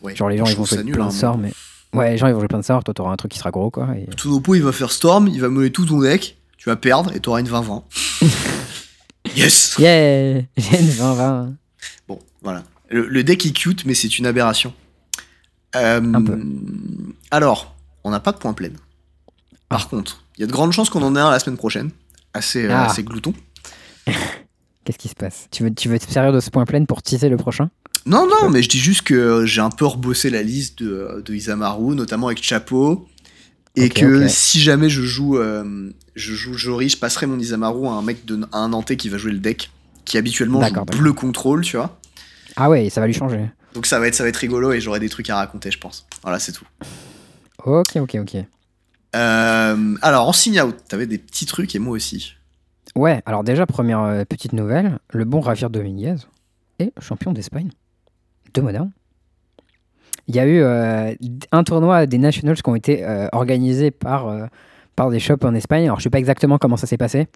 Ouais. 0.01 0.15
Genre, 0.15 0.29
les 0.29 0.37
gens 0.37 0.45
ils 0.45 0.55
vont 0.55 0.65
jouer 0.65 0.83
plein 0.83 1.05
hein, 1.05 1.07
de 1.07 1.13
sorts, 1.13 1.37
mais. 1.37 1.51
Ouais, 1.93 2.11
les 2.11 2.17
gens 2.17 2.27
ils 2.27 2.33
vont 2.33 2.39
jouer 2.39 2.47
plein 2.47 2.59
de 2.59 2.65
sorts, 2.65 2.83
toi 2.83 2.93
t'auras 2.93 3.11
un 3.11 3.15
truc 3.15 3.31
qui 3.31 3.39
sera 3.39 3.51
gros 3.51 3.71
quoi. 3.71 3.89
Et... 3.97 4.05
Ton 4.15 4.31
oppo, 4.31 4.55
il 4.55 4.63
va 4.63 4.71
faire 4.71 4.91
Storm, 4.91 5.27
il 5.27 5.41
va 5.41 5.49
meuler 5.49 5.71
tout 5.71 5.85
ton 5.85 5.99
deck, 5.99 6.37
tu 6.57 6.69
vas 6.69 6.75
perdre 6.77 7.13
et 7.13 7.19
t'auras 7.19 7.41
une 7.41 7.47
20-20. 7.47 7.81
yes 9.35 9.75
Yeah 9.79 10.41
J'ai 10.57 10.79
une 10.79 10.89
20-20. 10.89 11.53
Bon, 12.07 12.19
voilà. 12.41 12.63
Le, 12.89 13.07
le 13.07 13.23
deck 13.23 13.45
est 13.45 13.51
cute, 13.51 13.85
mais 13.85 13.93
c'est 13.93 14.17
une 14.19 14.25
aberration. 14.25 14.73
Euh, 15.75 16.01
Un 16.13 16.23
peu. 16.23 16.39
Alors, 17.31 17.75
on 18.03 18.11
n'a 18.11 18.19
pas 18.19 18.31
de 18.31 18.37
point 18.37 18.53
plein. 18.53 18.69
Par 19.69 19.89
contre, 19.89 20.23
il 20.37 20.41
y 20.41 20.43
a 20.43 20.47
de 20.47 20.51
grandes 20.51 20.71
chances 20.71 20.89
qu'on 20.89 21.01
en 21.03 21.15
ait 21.15 21.19
un 21.19 21.31
la 21.31 21.39
semaine 21.39 21.57
prochaine. 21.57 21.89
Assez, 22.33 22.65
euh, 22.65 22.69
Ah. 22.71 22.85
assez 22.85 23.03
glouton. 23.03 23.33
Qu'est-ce 24.85 24.97
qui 24.99 25.07
se 25.07 25.15
passe? 25.15 25.47
Tu 25.51 25.63
veux, 25.63 25.73
tu 25.73 25.89
veux 25.89 25.97
te 25.97 26.09
servir 26.11 26.31
de 26.31 26.39
ce 26.39 26.49
point 26.51 26.65
plein 26.65 26.85
pour 26.85 27.01
teaser 27.01 27.27
le 27.29 27.37
prochain? 27.37 27.71
Non, 28.05 28.27
non, 28.27 28.49
mais 28.51 28.61
je 28.61 28.69
dis 28.69 28.77
juste 28.77 29.01
que 29.01 29.15
euh, 29.15 29.45
j'ai 29.47 29.61
un 29.61 29.71
peu 29.71 29.85
rebossé 29.85 30.29
la 30.29 30.43
liste 30.43 30.77
de, 30.83 31.23
de 31.25 31.33
Isamaru, 31.33 31.95
notamment 31.95 32.27
avec 32.27 32.43
Chapeau. 32.43 33.07
Et 33.75 33.89
que 33.89 34.27
si 34.27 34.59
jamais 34.61 34.89
je 34.89 35.01
joue, 35.01 35.37
euh, 35.37 35.91
je 36.15 36.33
joue 36.33 36.53
Jory, 36.53 36.89
je 36.89 36.97
passerai 36.97 37.25
mon 37.25 37.39
Isamaru 37.39 37.87
à 37.87 37.91
un 37.91 38.01
mec, 38.01 38.25
de, 38.25 38.39
à 38.51 38.59
un 38.59 38.69
Nantais 38.69 38.95
qui 38.95 39.09
va 39.09 39.17
jouer 39.17 39.31
le 39.31 39.39
deck, 39.39 39.69
qui 40.05 40.17
habituellement 40.17 40.63
joue 40.63 40.85
bleu 40.85 41.13
contrôle, 41.13 41.61
tu 41.61 41.77
vois. 41.77 41.99
Ah 42.55 42.69
ouais, 42.69 42.89
ça 42.89 43.01
va 43.01 43.07
lui 43.07 43.13
changer. 43.13 43.49
Donc 43.73 43.85
ça 43.85 43.99
va 43.99 44.07
être, 44.07 44.15
ça 44.15 44.23
va 44.23 44.29
être 44.29 44.37
rigolo 44.37 44.71
et 44.71 44.79
j'aurai 44.79 44.99
des 44.99 45.09
trucs 45.09 45.29
à 45.29 45.35
raconter, 45.35 45.71
je 45.71 45.79
pense. 45.79 46.07
Voilà, 46.23 46.39
c'est 46.39 46.53
tout. 46.53 46.65
Ok, 47.65 47.97
ok, 47.97 48.15
ok. 48.21 48.35
Euh, 49.15 49.95
alors, 50.01 50.27
en 50.27 50.33
signe 50.33 50.61
out, 50.61 50.75
t'avais 50.87 51.07
des 51.07 51.17
petits 51.17 51.45
trucs 51.45 51.75
et 51.75 51.79
moi 51.79 51.93
aussi. 51.93 52.33
Ouais, 52.95 53.21
alors 53.25 53.43
déjà, 53.43 53.65
première 53.65 54.01
euh, 54.01 54.23
petite 54.23 54.53
nouvelle, 54.53 54.99
le 55.09 55.25
bon 55.25 55.41
Javier 55.41 55.67
Dominguez 55.69 56.15
est 56.79 56.91
champion 57.01 57.33
d'Espagne 57.33 57.69
de 58.53 58.61
Modern. 58.61 58.91
Il 60.27 60.35
y 60.35 60.39
a 60.39 60.45
eu 60.45 60.59
euh, 60.61 61.13
un 61.51 61.63
tournoi 61.63 62.05
des 62.07 62.17
Nationals 62.17 62.61
qui 62.61 62.69
ont 62.69 62.75
été 62.75 63.03
euh, 63.03 63.27
organisés 63.31 63.91
par, 63.91 64.27
euh, 64.27 64.45
par 64.95 65.09
des 65.09 65.19
shops 65.19 65.43
en 65.43 65.53
Espagne. 65.53 65.83
Alors, 65.85 65.99
je 65.99 66.03
sais 66.03 66.09
pas 66.09 66.19
exactement 66.19 66.57
comment 66.57 66.77
ça 66.77 66.87
s'est 66.87 66.97
passé, 66.97 67.27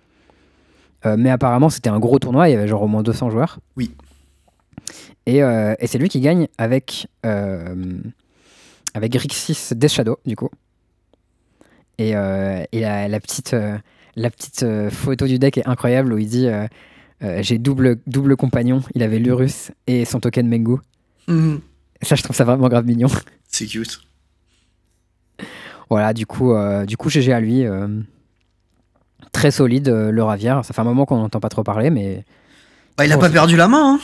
mais 1.06 1.30
apparemment, 1.30 1.70
c'était 1.70 1.90
un 1.90 2.00
gros 2.00 2.20
tournoi. 2.20 2.50
Il 2.50 2.54
y 2.54 2.56
avait 2.56 2.68
genre 2.68 2.82
au 2.82 2.88
moins 2.88 3.04
200 3.04 3.30
joueurs. 3.30 3.60
Oui. 3.78 3.94
Et, 5.26 5.38
et 5.38 5.88
c'est 5.88 5.98
lui 5.98 6.10
qui 6.10 6.20
gagne 6.20 6.48
avec, 6.58 7.08
avec 7.24 9.16
Rixis 9.16 9.76
Death 9.76 9.92
Shadow, 9.92 10.20
du 10.26 10.36
coup. 10.36 10.50
Et, 12.00 12.10
et 12.10 12.80
la, 12.82 13.08
la 13.08 13.20
petite, 13.22 13.56
la 14.18 14.30
petite 14.30 14.66
photo 14.90 15.26
du 15.26 15.40
deck 15.40 15.58
est 15.58 15.68
incroyable 15.70 16.12
où 16.12 16.18
il 16.18 16.28
dit 16.28 16.50
euh, 17.24 17.40
J'ai 17.42 17.58
double, 17.58 17.98
double 18.08 18.36
compagnon. 18.36 18.82
Il 18.96 19.04
avait 19.04 19.20
l'Urus 19.20 19.72
et 19.88 20.06
son 20.06 20.20
token 20.20 20.48
Mengu. 20.48 20.78
Mhm. 21.28 21.60
Et 22.02 22.06
ça, 22.06 22.16
je 22.16 22.24
trouve 22.24 22.36
ça 22.36 22.44
vraiment 22.46 22.68
grave 22.70 22.86
mignon. 22.86 23.10
C'est 23.48 23.66
cute. 23.66 24.02
voilà, 25.90 26.14
du 26.14 26.26
coup, 26.26 26.54
euh, 26.54 26.86
du 26.86 26.98
coup 26.98 27.10
GG 27.10 27.34
à 27.34 27.40
lui. 27.40 27.66
euh, 27.66 27.88
très 29.32 29.52
solide, 29.52 29.90
euh, 29.90 30.12
le 30.12 30.24
Ravière. 30.24 30.64
Ça 30.66 30.74
fait 30.74 30.82
un 30.82 30.86
moment 30.86 31.06
qu'on 31.06 31.18
n'entend 31.18 31.40
pas 31.40 31.50
trop 31.50 31.64
parler, 31.64 31.90
mais. 31.90 32.24
Bah, 32.98 33.06
il 33.06 33.12
a 33.12 33.18
Oh, 33.18 33.20
pas 33.20 33.30
perdu 33.30 33.56
la 33.56 33.68
main, 33.68 33.96
hein. 33.96 34.00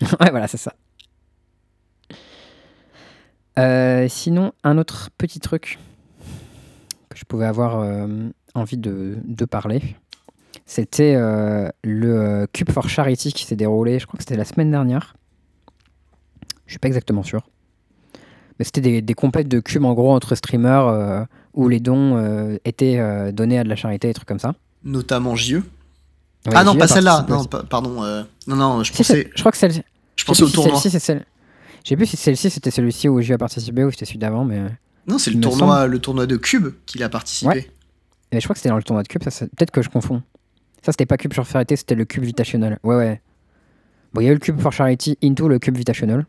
ouais, 0.20 0.30
voilà, 0.30 0.46
c'est 0.48 0.56
ça. 0.58 0.74
Euh, 3.58 4.06
sinon, 4.08 4.52
un 4.64 4.78
autre 4.78 5.10
petit 5.16 5.38
truc 5.40 5.78
que 7.08 7.18
je 7.18 7.24
pouvais 7.24 7.46
avoir 7.46 7.86
envie 8.54 8.76
de, 8.76 9.16
de 9.24 9.44
parler, 9.44 9.94
c'était 10.66 11.14
le 11.84 12.46
Cube 12.52 12.70
for 12.72 12.88
Charity 12.88 13.32
qui 13.32 13.44
s'est 13.44 13.54
déroulé, 13.54 14.00
je 14.00 14.06
crois 14.06 14.16
que 14.18 14.24
c'était 14.24 14.36
la 14.36 14.44
semaine 14.44 14.72
dernière. 14.72 15.14
Je 16.66 16.72
suis 16.72 16.78
pas 16.78 16.88
exactement 16.88 17.22
sûr. 17.22 17.42
Mais 18.58 18.64
c'était 18.64 18.80
des, 18.80 19.02
des 19.02 19.14
compètes 19.14 19.48
de 19.48 19.60
cubes 19.60 19.84
en 19.84 19.94
gros 19.94 20.12
entre 20.12 20.34
streamers 20.34 20.86
euh, 20.86 21.24
où 21.54 21.68
les 21.68 21.80
dons 21.80 22.16
euh, 22.16 22.56
étaient 22.64 22.98
euh, 22.98 23.32
donnés 23.32 23.58
à 23.58 23.64
de 23.64 23.68
la 23.68 23.76
charité, 23.76 24.08
et 24.10 24.14
trucs 24.14 24.28
comme 24.28 24.38
ça. 24.38 24.54
Notamment 24.84 25.34
JE. 25.34 25.56
Ouais, 25.56 25.62
ah 26.54 26.62
non, 26.64 26.74
ai 26.74 26.78
pas 26.78 26.86
celle-là. 26.88 27.24
Non, 27.28 27.44
pa- 27.46 27.62
pardon. 27.64 28.02
non, 28.46 28.56
non, 28.56 28.82
je 28.84 28.92
Si, 28.92 28.98
pensais, 28.98 29.30
je 29.34 29.40
crois 29.40 29.50
que 29.50 29.58
celle. 29.58 29.72
je 29.72 29.80
je 30.16 30.24
pensais 30.24 30.38
sais 30.38 30.44
au 30.44 30.48
si 30.48 30.54
tournoi. 30.54 30.72
celle-ci, 30.74 30.90
c'est 30.90 30.98
celle. 31.00 31.24
Je 31.84 31.88
sais 31.90 31.96
plus 31.96 32.06
si 32.06 32.16
celle-ci 32.16 32.50
c'était 32.50 32.70
celui-ci 32.70 33.08
où 33.08 33.20
j'ai 33.20 33.36
participé 33.38 33.82
ou 33.84 33.90
c'était 33.90 34.04
celui 34.04 34.18
d'avant, 34.18 34.44
mais. 34.44 34.62
Non, 35.06 35.18
c'est 35.18 35.30
le 35.30 35.40
tournoi, 35.40 35.86
le 35.86 35.98
tournoi 35.98 36.26
de 36.26 36.36
Cube 36.36 36.68
qu'il 36.86 37.02
a 37.02 37.08
participé. 37.08 37.70
Mais 38.32 38.40
je 38.40 38.46
crois 38.46 38.54
que 38.54 38.58
c'était 38.58 38.70
dans 38.70 38.76
le 38.76 38.82
tournoi 38.82 39.02
de 39.02 39.08
Cube, 39.08 39.22
peut-être 39.22 39.70
que 39.70 39.82
je 39.82 39.88
confonds. 39.88 40.22
Ça, 40.82 40.92
c'était 40.92 41.06
pas 41.06 41.16
Cube 41.16 41.32
for 41.34 41.44
Charity, 41.46 41.76
c'était 41.76 41.94
le 41.94 42.04
Cube 42.04 42.24
Vitational. 42.24 42.78
Ouais, 42.82 42.96
ouais. 42.96 43.20
Bon, 44.12 44.20
il 44.20 44.24
y 44.24 44.28
a 44.28 44.30
eu 44.30 44.34
le 44.34 44.40
Cube 44.40 44.60
for 44.60 44.72
Charity 44.72 45.16
into 45.22 45.48
le 45.48 45.58
Cube 45.58 45.76
Vitational. 45.76 46.26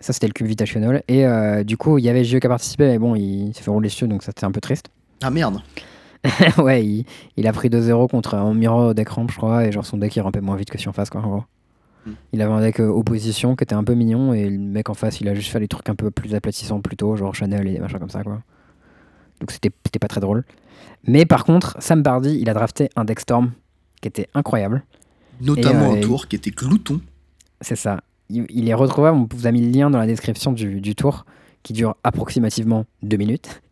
Ça, 0.00 0.12
c'était 0.12 0.26
le 0.26 0.32
Cube 0.32 0.46
Vitational. 0.46 1.02
Et 1.08 1.26
euh, 1.26 1.62
du 1.62 1.76
coup, 1.76 1.98
il 1.98 2.04
y 2.04 2.08
avait 2.08 2.24
JE 2.24 2.38
qui 2.38 2.46
a 2.46 2.50
participé, 2.50 2.86
mais 2.86 2.98
bon, 2.98 3.14
il 3.14 3.52
s'est 3.54 3.62
fait 3.62 3.70
rouler 3.70 3.88
dessus, 3.88 4.08
donc 4.08 4.22
ça, 4.22 4.32
c'était 4.34 4.46
un 4.46 4.50
peu 4.50 4.60
triste. 4.60 4.86
Ah 5.22 5.30
merde. 5.30 5.60
ouais, 6.58 6.84
il, 6.84 7.04
il 7.36 7.46
a 7.46 7.52
pris 7.52 7.68
2-0 7.68 8.08
contre 8.08 8.34
un 8.34 8.54
Miro 8.54 8.94
deck 8.94 9.08
ramp, 9.08 9.26
je 9.30 9.36
crois, 9.36 9.66
et 9.66 9.72
genre 9.72 9.86
son 9.86 9.98
deck 9.98 10.14
il 10.16 10.20
rampait 10.20 10.40
moins 10.40 10.56
vite 10.56 10.70
que 10.70 10.78
Surface, 10.78 11.10
quoi, 11.10 11.20
en 11.22 11.28
gros. 11.28 11.44
Hmm. 12.06 12.12
Il 12.32 12.42
avait 12.42 12.52
un 12.52 12.60
deck 12.60 12.80
euh, 12.80 12.88
opposition 12.88 13.56
qui 13.56 13.64
était 13.64 13.74
un 13.74 13.84
peu 13.84 13.94
mignon, 13.94 14.32
et 14.32 14.48
le 14.48 14.58
mec 14.58 14.88
en 14.88 14.94
face, 14.94 15.20
il 15.20 15.28
a 15.28 15.34
juste 15.34 15.50
fait 15.50 15.60
des 15.60 15.68
trucs 15.68 15.88
un 15.88 15.94
peu 15.94 16.10
plus 16.10 16.34
aplatissants 16.34 16.80
plutôt, 16.80 17.16
genre 17.16 17.34
Chanel 17.34 17.68
et 17.68 17.72
des 17.72 17.78
machins 17.78 17.98
comme 17.98 18.10
ça, 18.10 18.22
quoi. 18.22 18.40
Donc 19.40 19.50
c'était 19.50 19.70
c'était 19.84 19.98
pas 19.98 20.08
très 20.08 20.20
drôle. 20.20 20.44
Mais 21.04 21.24
par 21.26 21.44
contre, 21.44 21.76
Sam 21.80 22.02
Bardi, 22.02 22.38
il 22.40 22.48
a 22.50 22.54
drafté 22.54 22.90
un 22.96 23.04
deck 23.04 23.20
Storm 23.20 23.52
qui 24.00 24.08
était 24.08 24.28
incroyable. 24.34 24.82
Notamment 25.40 25.92
Et, 25.92 25.96
euh, 25.96 25.98
un 25.98 26.00
tour 26.00 26.28
qui 26.28 26.36
était 26.36 26.50
glouton. 26.50 27.00
C'est 27.60 27.76
ça. 27.76 28.02
Il, 28.30 28.68
est 28.68 28.74
retrouvable, 28.74 29.16
on 29.16 29.28
vous 29.34 29.46
a 29.46 29.52
mis 29.52 29.60
le 29.60 29.70
lien 29.70 29.90
dans 29.90 29.98
la 29.98 30.06
description 30.06 30.52
du, 30.52 30.94
tour, 30.94 31.24
qui 31.62 31.72
dure 31.72 31.96
approximativement 32.04 32.86
deux 33.02 33.16
minutes. 33.16 33.62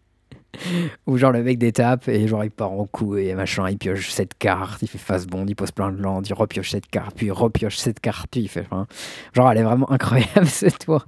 Où 1.07 1.19
genre 1.19 1.31
le 1.31 1.43
mec 1.43 1.59
détape 1.59 2.09
et 2.09 2.27
genre 2.27 2.43
il 2.43 2.51
part 2.51 2.73
en 2.73 2.87
coup 2.87 3.17
et 3.17 3.35
machin, 3.35 3.69
il 3.69 3.77
pioche 3.77 4.11
cette 4.11 4.37
carte, 4.39 4.81
il 4.81 4.89
fait 4.89 4.99
face 4.99 5.27
bond, 5.27 5.45
il 5.47 5.55
pose 5.55 5.71
plein 5.71 5.93
de 5.93 6.01
landes, 6.01 6.27
il 6.27 6.33
repioche 6.33 6.71
cette 6.71 6.87
carte, 6.87 7.15
puis 7.15 7.27
il 7.27 7.33
repioche 7.33 7.77
cette 7.77 8.01
carte, 8.01 8.29
puis 8.31 8.41
il 8.41 8.49
fait. 8.49 8.63
enfin, 8.63 8.87
genre 9.35 9.51
elle 9.53 9.59
est 9.59 9.63
vraiment 9.63 9.91
incroyable 9.93 10.47
ce 10.47 10.67
tour. 10.67 11.05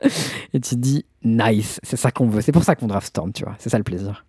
Et 0.52 0.60
tu 0.60 0.74
te 0.74 0.80
dis 0.80 1.06
nice, 1.24 1.80
c'est 1.82 1.96
ça 1.96 2.10
qu'on 2.10 2.28
veut, 2.28 2.42
c'est 2.42 2.52
pour 2.52 2.64
ça 2.64 2.76
qu'on 2.76 2.86
draft 2.86 3.08
Storm, 3.08 3.32
tu 3.32 3.44
vois, 3.44 3.56
c'est 3.58 3.70
ça 3.70 3.78
le 3.78 3.84
plaisir. 3.84 4.26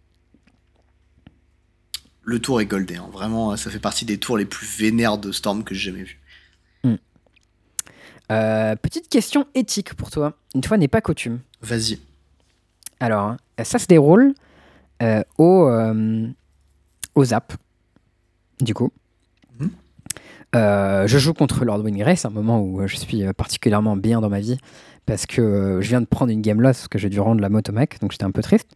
Le 2.24 2.40
tour 2.40 2.62
est 2.62 2.66
goldé. 2.66 2.96
hein. 2.96 3.10
Vraiment, 3.12 3.58
ça 3.58 3.70
fait 3.70 3.80
partie 3.80 4.06
des 4.06 4.18
tours 4.18 4.38
les 4.38 4.46
plus 4.46 4.68
vénères 4.78 5.18
de 5.18 5.32
Storm 5.32 5.64
que 5.64 5.74
j'ai 5.76 5.92
jamais 5.92 6.04
vu. 6.04 6.21
Euh, 8.32 8.76
petite 8.76 9.10
question 9.10 9.46
éthique 9.56 9.94
pour 9.94 10.10
toi, 10.10 10.34
une 10.56 10.64
fois 10.64 10.78
n'est 10.78 10.88
pas 10.88 11.02
coutume. 11.02 11.40
Vas-y. 11.62 12.00
Alors, 13.00 13.22
hein, 13.24 13.38
ça 13.64 13.78
se 13.78 13.88
déroule 13.88 14.34
euh, 15.04 15.22
au, 15.38 15.68
euh, 15.68 16.28
au 17.16 17.26
Zap, 17.26 17.54
du 18.62 18.74
coup. 18.74 18.92
Euh, 20.54 21.08
je 21.08 21.18
joue 21.18 21.34
contre 21.34 21.64
Lord 21.64 21.80
Wingrey, 21.80 22.18
c'est 22.18 22.28
un 22.28 22.32
moment 22.32 22.60
où 22.60 22.82
euh, 22.82 22.88
je 22.88 22.98
suis 22.98 23.24
euh, 23.24 23.32
particulièrement 23.32 23.96
bien 23.96 24.20
dans 24.20 24.30
ma 24.30 24.42
vie, 24.42 24.58
parce 25.06 25.26
que 25.26 25.42
euh, 25.42 25.82
je 25.82 25.88
viens 25.88 26.02
de 26.02 26.06
prendre 26.06 26.32
une 26.32 26.42
game 26.42 26.60
loss, 26.60 26.78
parce 26.78 26.88
que 26.90 26.98
j'ai 26.98 27.10
dû 27.10 27.22
rendre 27.22 27.40
la 27.42 27.48
moto 27.48 27.72
mec, 27.72 28.00
donc 28.02 28.12
j'étais 28.12 28.26
un 28.26 28.32
peu 28.32 28.42
triste. 28.42 28.76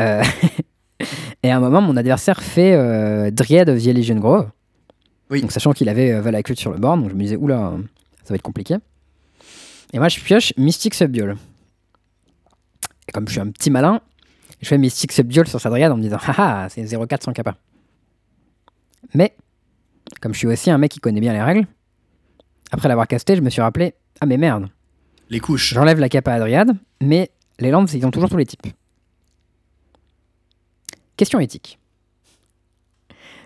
Euh, 0.00 0.22
et 1.42 1.50
à 1.50 1.56
un 1.56 1.60
moment, 1.60 1.80
mon 1.80 1.96
adversaire 1.96 2.40
fait 2.42 2.74
euh, 2.74 3.32
Dryad 3.32 3.68
of 3.68 3.82
the 3.82 3.88
Elysian 3.88 4.20
Grove. 4.20 4.50
Oui. 5.30 5.40
Donc, 5.40 5.50
sachant 5.50 5.72
qu'il 5.72 5.88
avait 5.88 6.12
euh, 6.12 6.20
Valakut 6.20 6.54
sur 6.54 6.70
le 6.70 6.78
board, 6.78 7.00
donc 7.00 7.10
je 7.10 7.14
me 7.16 7.20
disais, 7.22 7.36
oula, 7.36 7.72
ça 8.24 8.30
va 8.30 8.36
être 8.36 8.42
compliqué. 8.42 8.76
Et 9.92 9.98
moi, 9.98 10.08
je 10.08 10.20
pioche 10.20 10.52
Mystic 10.56 10.94
Subdual. 10.94 11.36
Et 13.08 13.12
comme 13.12 13.26
je 13.26 13.32
suis 13.32 13.40
un 13.40 13.50
petit 13.50 13.70
malin, 13.70 14.00
je 14.60 14.68
fais 14.68 14.78
Mystic 14.78 15.12
Subdual 15.12 15.46
sur 15.48 15.60
sa 15.60 15.70
Dryad 15.70 15.92
en 15.92 15.96
me 15.96 16.02
disant, 16.02 16.18
haha, 16.18 16.68
c'est 16.68 16.82
0,4 16.82 17.22
sans 17.22 17.32
kappa. 17.32 17.56
Mais, 19.14 19.36
comme 20.20 20.32
je 20.32 20.38
suis 20.38 20.46
aussi 20.46 20.70
un 20.70 20.78
mec 20.78 20.90
qui 20.90 21.00
connaît 21.00 21.20
bien 21.20 21.32
les 21.32 21.42
règles, 21.42 21.66
après 22.70 22.88
l'avoir 22.88 23.06
casté, 23.06 23.36
je 23.36 23.42
me 23.42 23.50
suis 23.50 23.60
rappelé, 23.60 23.94
ah 24.20 24.26
mais 24.26 24.38
merde, 24.38 24.68
Les 25.28 25.40
couches. 25.40 25.74
J'enlève 25.74 25.98
la 25.98 26.08
capa 26.08 26.32
à 26.32 26.38
Dryad, 26.38 26.74
mais 27.00 27.30
les 27.58 27.70
landes, 27.70 27.90
ils 27.92 28.06
ont 28.06 28.10
toujours 28.10 28.30
tous 28.30 28.36
les 28.36 28.46
types. 28.46 28.66
Question 31.16 31.40
éthique. 31.40 31.78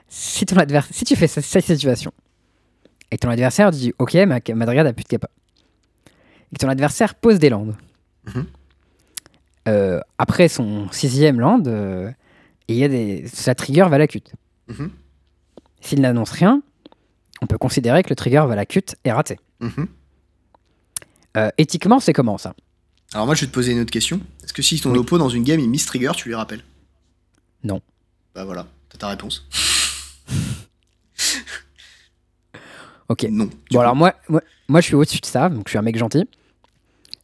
Si, 0.09 0.47
ton 0.47 0.57
adversaire, 0.57 0.95
si 0.95 1.05
tu 1.05 1.17
fais 1.17 1.27
cette 1.27 1.65
situation, 1.65 2.13
et 3.11 3.17
que 3.17 3.21
ton 3.27 3.31
adversaire 3.31 3.71
dit 3.71 3.93
Ok, 3.99 4.15
ma, 4.15 4.41
ma 4.55 4.67
Dryad 4.67 4.87
a 4.87 4.93
plus 4.93 5.05
de 5.05 5.09
capa, 5.09 5.29
et 6.53 6.57
que 6.57 6.61
ton 6.61 6.69
adversaire 6.69 7.15
pose 7.15 7.39
des 7.39 7.49
landes, 7.51 7.75
Mhm. 8.27 8.47
euh, 9.69 10.01
après 10.19 10.49
son 10.49 10.89
sixième 10.91 11.39
land, 11.41 11.63
euh, 11.67 12.11
il 12.69 12.77
y 12.77 12.85
a 12.85 12.89
des, 12.89 13.27
sa 13.29 13.55
trigger 13.55 13.87
va 13.89 13.99
la 13.99 14.07
cut. 14.09 14.23
Mhm. 14.69 14.91
S'il 15.81 16.01
n'annonce 16.01 16.31
rien, 16.33 16.63
on 17.43 17.47
peut 17.47 17.59
considérer 17.59 18.03
que 18.03 18.09
le 18.09 18.17
trigger 18.17 18.45
va 18.49 18.57
la 18.57 18.67
cut 18.67 18.83
est 19.05 19.13
raté. 19.13 19.39
Mhm. 19.61 19.87
Euh, 21.37 21.51
éthiquement, 21.59 22.01
c'est 22.01 22.13
comment 22.13 22.39
ça? 22.39 22.55
Alors 23.13 23.27
moi, 23.27 23.35
je 23.37 23.43
vais 23.43 23.47
te 23.47 23.53
poser 23.53 23.73
une 23.73 23.81
autre 23.81 23.91
question. 23.93 24.21
Est-ce 24.43 24.53
que 24.53 24.63
si 24.63 24.81
ton 24.81 24.91
Oui. 24.93 24.99
oppo 24.99 25.19
dans 25.19 25.29
une 25.29 25.45
game 25.45 25.61
il 25.61 25.69
miss 25.71 25.87
trigger, 25.87 26.13
tu 26.17 26.29
lui 26.29 26.35
rappelles? 26.35 26.65
Non. 27.63 27.81
Bah 28.35 28.45
voilà, 28.45 28.67
t'as 28.89 28.99
ta 28.99 29.09
réponse. 29.09 29.47
Ok. 33.09 33.27
Non. 33.31 33.49
Bon, 33.71 33.81
alors 33.81 33.95
moi, 33.97 34.15
moi, 34.29 34.41
moi, 34.69 34.81
je 34.81 34.87
suis 34.87 34.95
au-dessus 34.95 35.21
de 35.21 35.27
ça, 35.27 35.49
donc 35.49 35.65
je 35.67 35.71
suis 35.71 35.79
un 35.79 35.83
mec 35.83 35.97
gentil. 35.97 36.29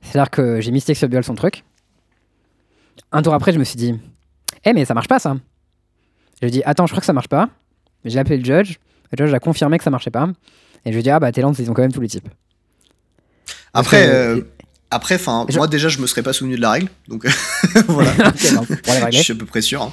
C'est-à-dire 0.02 0.30
que 0.30 0.60
j'ai 0.60 0.70
Mystic 0.70 0.96
Subdual 0.96 1.24
son 1.24 1.34
truc. 1.34 1.64
Un 3.12 3.22
tour 3.22 3.34
après, 3.34 3.52
je 3.52 3.58
me 3.58 3.64
suis 3.64 3.76
dit, 3.76 3.94
eh, 4.64 4.72
mais 4.72 4.84
ça 4.84 4.94
marche 4.94 5.08
pas 5.08 5.18
ça. 5.18 5.36
J'ai 6.40 6.50
dit, 6.50 6.62
attends, 6.64 6.86
je 6.86 6.92
crois 6.92 7.00
que 7.00 7.06
ça 7.06 7.12
marche 7.12 7.28
pas. 7.28 7.48
J'ai 8.04 8.18
appelé 8.18 8.36
le 8.38 8.44
judge. 8.44 8.76
Le 9.16 9.24
judge 9.26 9.34
a 9.34 9.38
confirmé 9.40 9.78
que 9.78 9.84
ça 9.84 9.90
marchait 9.90 10.10
pas. 10.10 10.28
Et 10.84 10.90
je 10.90 10.92
lui 10.94 11.00
ai 11.00 11.02
dit, 11.02 11.10
ah 11.10 11.20
bah, 11.20 11.30
tes 11.30 11.40
lances, 11.40 11.58
ils 11.58 11.70
ont 11.70 11.74
quand 11.74 11.82
même 11.82 11.92
tous 11.92 12.00
les 12.00 12.08
types. 12.08 12.28
Après, 13.74 14.06
euh, 14.08 14.40
après, 14.90 15.14
enfin, 15.14 15.46
Je- 15.48 15.56
moi 15.56 15.66
déjà, 15.68 15.88
je 15.88 15.98
me 15.98 16.06
serais 16.06 16.22
pas 16.22 16.32
souvenu 16.32 16.56
de 16.56 16.60
la 16.60 16.72
règle, 16.72 16.88
donc 17.08 17.26
voilà. 17.88 18.10
Ok, 18.28 18.52
non, 18.52 18.66
je 19.10 19.18
suis 19.18 19.32
à 19.32 19.36
peu 19.36 19.46
près 19.46 19.62
sûr. 19.62 19.82
hein. 19.82 19.92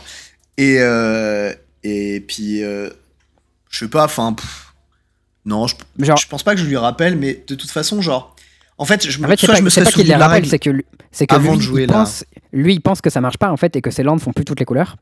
Et 0.58 0.78
euh, 0.80 1.54
et 1.84 2.20
puis, 2.28 2.64
euh, 2.64 2.90
je 3.70 3.80
sais 3.80 3.88
pas, 3.88 4.04
enfin, 4.06 4.36
non, 5.50 5.68
je, 5.68 5.76
Genre, 6.00 6.18
je 6.18 6.28
pense 6.28 6.44
pas 6.44 6.54
que 6.56 6.62
je 6.62 6.66
lui 6.66 6.78
rappelle, 6.78 7.18
mais 7.18 7.44
de 7.48 7.56
toute 7.56 7.70
façon, 7.72 8.02
genre, 8.02 8.36
en 8.78 8.86
fait, 8.86 9.10
je 9.10 9.20
me, 9.20 9.26
en 9.26 9.30
fait, 9.30 9.38
soit 9.40 9.50
pas, 9.50 9.56
je 9.56 9.64
me 9.64 9.70
c'est 9.70 9.82
serais 9.82 9.86
pas 9.92 9.92
qu'il 9.92 10.08
les 10.08 10.16
rappelle, 10.16 10.46
c'est 10.48 10.60
que, 10.60 10.70
lui- 10.70 10.86
c'est 11.12 11.28
que 11.28 11.36
avant 11.36 11.52
lui, 11.52 11.58
de 11.58 11.62
jouer 11.64 11.84
il 11.84 11.90
là. 11.90 11.96
pense, 11.96 12.24
lui, 12.54 12.74
il 12.76 12.80
pense 12.82 13.02
que 13.02 13.10
ça 13.10 13.20
marche 13.20 13.38
pas, 13.38 13.52
en 13.52 13.58
fait, 13.58 13.76
et 13.76 13.82
que 13.82 13.92
ses 13.92 14.04
landes 14.04 14.22
font 14.22 14.32
plus 14.32 14.46
toutes 14.46 14.60
les 14.60 14.66
couleurs. 14.66 14.96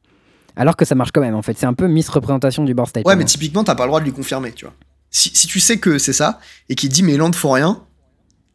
Alors 0.56 0.76
que 0.76 0.86
ça 0.86 0.96
marche 0.96 1.12
quand 1.14 1.22
même, 1.22 1.36
en 1.36 1.44
fait. 1.44 1.56
C'est 1.58 1.68
un 1.68 1.74
peu 1.76 1.88
misreprésentation 1.88 2.64
du 2.64 2.74
board 2.74 2.90
state. 2.90 3.06
Ouais, 3.06 3.16
mais 3.16 3.26
typiquement, 3.26 3.64
t'as 3.64 3.76
pas 3.76 3.84
le 3.84 3.90
droit 3.90 4.00
de 4.00 4.06
lui 4.06 4.14
confirmer, 4.14 4.52
tu 4.54 4.66
vois. 4.66 4.74
Si, 5.12 5.30
si 5.34 5.46
tu 5.48 5.60
sais 5.60 5.78
que 5.80 6.00
c'est 6.00 6.14
ça, 6.14 6.40
et 6.70 6.76
qu'il 6.76 6.90
dit 6.90 7.04
mes 7.04 7.18
landes 7.18 7.36
font 7.36 7.52
rien, 7.52 7.84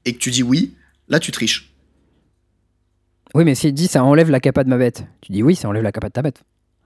et 0.04 0.12
que 0.14 0.18
tu 0.18 0.30
dis 0.30 0.42
oui, 0.42 0.74
là 1.08 1.20
tu 1.20 1.30
triches. 1.30 1.72
Oui, 3.34 3.44
mais 3.44 3.54
s'il 3.54 3.72
dit 3.72 3.86
ça 3.86 4.02
enlève 4.04 4.30
la 4.30 4.40
capa 4.40 4.64
de 4.64 4.68
ma 4.68 4.76
bête, 4.76 5.04
tu 5.22 5.32
dis 5.32 5.42
oui, 5.42 5.54
ça 5.56 5.68
enlève 5.68 5.82
la 5.82 5.92
capa 5.92 6.08
de 6.08 6.12
ta 6.12 6.22
bête. 6.22 6.42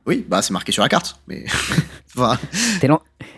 Oui, 0.06 0.24
bah 0.28 0.42
c'est 0.42 0.52
marqué 0.52 0.70
sur 0.70 0.82
la 0.82 0.88
carte, 0.88 1.18
mais. 1.26 1.44
enfin, 2.16 2.38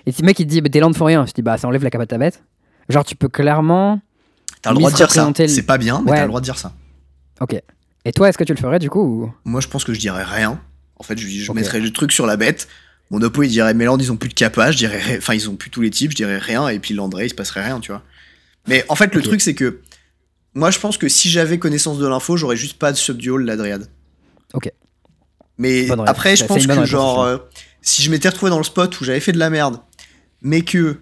Et 0.06 0.12
si 0.12 0.22
le 0.22 0.26
mec 0.26 0.38
il 0.38 0.46
te 0.46 0.50
dit 0.50 0.60
bah, 0.60 0.68
tes 0.70 0.80
landes 0.80 0.96
font 0.96 1.04
rien, 1.04 1.26
je 1.26 1.32
dis 1.32 1.42
bah 1.42 1.56
ça 1.58 1.66
enlève 1.68 1.82
la 1.84 1.90
capa 1.90 2.04
de 2.04 2.08
ta 2.10 2.18
bête. 2.18 2.42
Genre 2.88 3.04
tu 3.04 3.16
peux 3.16 3.28
clairement. 3.28 4.00
t'as 4.62 4.70
le 4.70 4.76
droit 4.76 4.90
de 4.90 4.96
dire 4.96 5.10
ça. 5.10 5.30
Le- 5.38 5.48
C'est 5.48 5.62
pas 5.62 5.78
bien, 5.78 6.02
mais 6.04 6.10
Ouais. 6.12 6.16
t'as 6.16 6.22
le 6.22 6.28
droit 6.28 6.40
de 6.40 6.44
dire 6.44 6.58
ça. 6.58 6.72
Ok. 7.40 7.60
Et 8.04 8.12
toi, 8.12 8.28
est-ce 8.28 8.38
que 8.38 8.44
tu 8.44 8.52
le 8.54 8.58
ferais 8.58 8.78
du 8.78 8.88
coup 8.90 9.00
ou- 9.02 9.32
Moi, 9.44 9.60
je 9.60 9.68
pense 9.68 9.84
que 9.84 9.92
je 9.92 9.98
dirais 10.00 10.24
rien. 10.24 10.60
En 10.96 11.02
fait, 11.02 11.18
je, 11.18 11.28
je 11.28 11.52
mettrais 11.52 11.80
le 11.80 11.92
truc 11.92 12.10
sur 12.12 12.26
la 12.26 12.36
bête. 12.36 12.66
Mon 13.10 13.20
oppo, 13.22 13.42
il 13.42 13.48
dirait, 13.48 13.72
mes 13.74 13.84
landes, 13.84 14.02
ils 14.02 14.10
ont 14.12 14.16
plus 14.16 14.28
de 14.28 14.34
capa. 14.34 14.70
Je 14.70 14.76
dirais, 14.78 15.00
enfin, 15.18 15.34
ils 15.34 15.48
ont 15.48 15.56
plus 15.56 15.70
tous 15.70 15.80
les 15.80 15.90
types. 15.90 16.10
Je 16.12 16.16
dirais 16.16 16.38
rien. 16.38 16.68
Et 16.68 16.78
puis 16.78 16.94
Landré, 16.94 17.26
il 17.26 17.28
se 17.30 17.34
passerait 17.34 17.64
rien, 17.64 17.80
tu 17.80 17.92
vois. 17.92 18.02
Mais 18.66 18.84
en 18.88 18.94
fait, 18.96 19.14
le 19.14 19.22
truc, 19.22 19.40
c'est 19.40 19.54
que 19.54 19.80
moi, 20.54 20.70
je 20.70 20.78
pense 20.78 20.96
que 20.98 21.08
si 21.08 21.28
j'avais 21.28 21.58
connaissance 21.58 21.98
de 21.98 22.06
l'info, 22.06 22.36
j'aurais 22.36 22.56
juste 22.56 22.78
pas 22.78 22.90
de 22.92 22.96
subdual 22.96 23.42
la 23.44 23.56
Dryad. 23.56 23.86
Ok. 24.54 24.70
Mais 25.58 25.88
après, 26.06 26.36
je 26.36 26.44
pense 26.44 26.66
que 26.66 26.84
genre, 26.84 27.22
euh, 27.22 27.38
si 27.88 28.02
je 28.02 28.10
m'étais 28.10 28.28
retrouvé 28.28 28.50
dans 28.50 28.58
le 28.58 28.64
spot 28.64 29.00
où 29.00 29.04
j'avais 29.04 29.20
fait 29.20 29.32
de 29.32 29.38
la 29.38 29.50
merde, 29.50 29.80
mais 30.42 30.62
que 30.62 30.98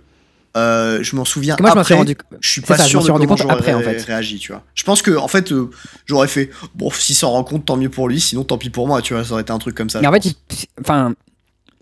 euh, 0.56 1.02
je 1.02 1.14
m'en 1.16 1.26
souviens 1.26 1.54
moi 1.60 1.70
je 1.74 1.78
après, 1.80 1.94
rendu. 1.94 2.16
je 2.40 2.50
suis 2.50 2.60
pas 2.62 2.78
ça, 2.78 2.84
je 2.84 2.88
sûr 2.88 3.00
m'en 3.00 3.02
de 3.02 3.04
suis 3.06 3.12
comment 3.26 3.36
j'aurais 3.36 3.74
en 3.74 3.80
fait. 3.82 4.02
réagi, 4.04 4.38
tu 4.38 4.52
vois. 4.52 4.62
Je 4.74 4.84
pense 4.84 5.02
que 5.02 5.14
en 5.16 5.28
fait, 5.28 5.52
euh, 5.52 5.68
j'aurais 6.06 6.28
fait 6.28 6.50
bon, 6.74 6.90
s'il 6.90 7.14
s'en 7.14 7.30
rend 7.32 7.44
compte, 7.44 7.66
tant 7.66 7.76
mieux 7.76 7.90
pour 7.90 8.08
lui. 8.08 8.20
Sinon, 8.20 8.42
tant 8.44 8.56
pis 8.56 8.70
pour 8.70 8.86
moi, 8.86 9.02
tu 9.02 9.12
vois. 9.12 9.22
Ça 9.24 9.32
aurait 9.32 9.42
été 9.42 9.52
un 9.52 9.58
truc 9.58 9.74
comme 9.74 9.90
ça. 9.90 10.00
Mais 10.00 10.06
en 10.06 10.12
je 10.14 10.20
fait, 10.22 10.34
il- 10.52 10.66
enfin, 10.80 11.14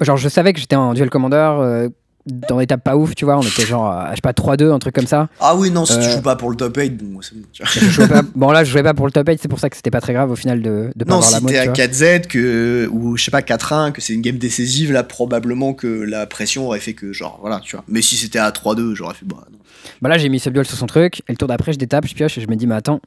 genre 0.00 0.16
je 0.16 0.28
savais 0.28 0.52
que 0.52 0.58
j'étais 0.58 0.74
en 0.74 0.92
duel 0.94 1.08
commander 1.10 1.36
euh, 1.36 1.88
dans 2.26 2.58
des 2.58 2.66
tables 2.66 2.82
pas 2.82 2.96
ouf, 2.96 3.14
tu 3.14 3.24
vois. 3.24 3.36
On 3.38 3.42
était 3.42 3.66
genre, 3.66 3.86
à, 3.86 4.10
je 4.10 4.16
sais 4.16 4.20
pas, 4.22 4.32
3-2, 4.32 4.70
un 4.72 4.78
truc 4.78 4.94
comme 4.94 5.06
ça. 5.06 5.28
ah 5.40 5.54
oui, 5.56 5.70
non, 5.70 5.84
si 5.84 5.92
tu 5.98 6.04
euh, 6.06 6.10
joues 6.16 6.22
pas 6.22 6.36
pour 6.36 6.50
le 6.50 6.56
top 6.56 6.76
8, 6.76 6.90
bon, 6.96 7.20
c'est 7.20 7.34
bon. 7.36 7.42
Tu 7.52 8.08
pas- 8.08 8.22
bon 8.34 8.50
là, 8.50 8.64
je 8.64 8.70
jouais 8.70 8.82
pas 8.82 8.94
pour 8.94 9.06
le 9.06 9.12
top 9.12 9.28
8, 9.28 9.38
c'est 9.42 9.48
pour 9.48 9.58
ça 9.60 9.68
que 9.70 9.76
c'était 9.76 9.90
pas 9.90 10.00
très 10.00 10.12
grave 10.14 10.30
au 10.30 10.36
final 10.36 10.62
de, 10.62 10.90
de 10.96 11.04
pas 11.04 11.10
Non, 11.12 11.18
avoir 11.18 11.30
la 11.32 11.38
si 11.38 11.44
mode. 11.44 11.52
t'es 11.52 11.62
tu 11.62 11.68
à 11.68 11.72
vois. 11.72 11.92
4Z 12.20 12.26
que 12.28 12.88
ou 12.90 13.16
je 13.16 13.24
sais 13.24 13.30
pas 13.30 13.40
4-1, 13.42 13.92
que 13.92 14.00
c'est 14.00 14.14
une 14.14 14.22
game 14.22 14.38
décisive, 14.38 14.92
là 14.92 15.02
probablement 15.02 15.74
que 15.74 15.86
la 15.86 16.26
pression 16.26 16.66
aurait 16.66 16.80
fait 16.80 16.94
que 16.94 17.12
genre 17.12 17.38
voilà, 17.40 17.60
tu 17.60 17.76
vois. 17.76 17.84
Mais 17.88 18.00
si 18.02 18.16
c'était 18.16 18.38
à 18.38 18.50
3-2, 18.50 18.94
j'aurais 18.94 19.14
fait 19.14 19.26
bah 19.26 19.44
non. 19.52 19.58
Bah 20.00 20.08
là, 20.08 20.16
j'ai 20.18 20.28
mis 20.30 20.40
ce 20.40 20.48
duel 20.50 20.64
sur 20.66 20.78
son 20.78 20.86
truc, 20.86 21.20
et 21.28 21.32
le 21.32 21.36
tour 21.36 21.48
d'après, 21.48 21.72
je 21.74 21.78
détape, 21.78 22.06
je 22.06 22.14
pioche, 22.14 22.38
et 22.38 22.40
je 22.40 22.48
me 22.48 22.56
dis, 22.56 22.66
mais 22.66 22.74
attends, 22.74 23.00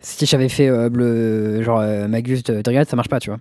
si 0.00 0.24
j'avais 0.24 0.48
fait 0.48 0.68
euh, 0.68 0.88
bleu, 0.88 1.62
genre 1.62 1.80
euh, 1.80 2.06
Magus 2.08 2.42
de 2.44 2.62
Dryad, 2.62 2.88
ça 2.88 2.96
marche 2.96 3.08
pas, 3.08 3.20
tu 3.20 3.30
vois. 3.30 3.38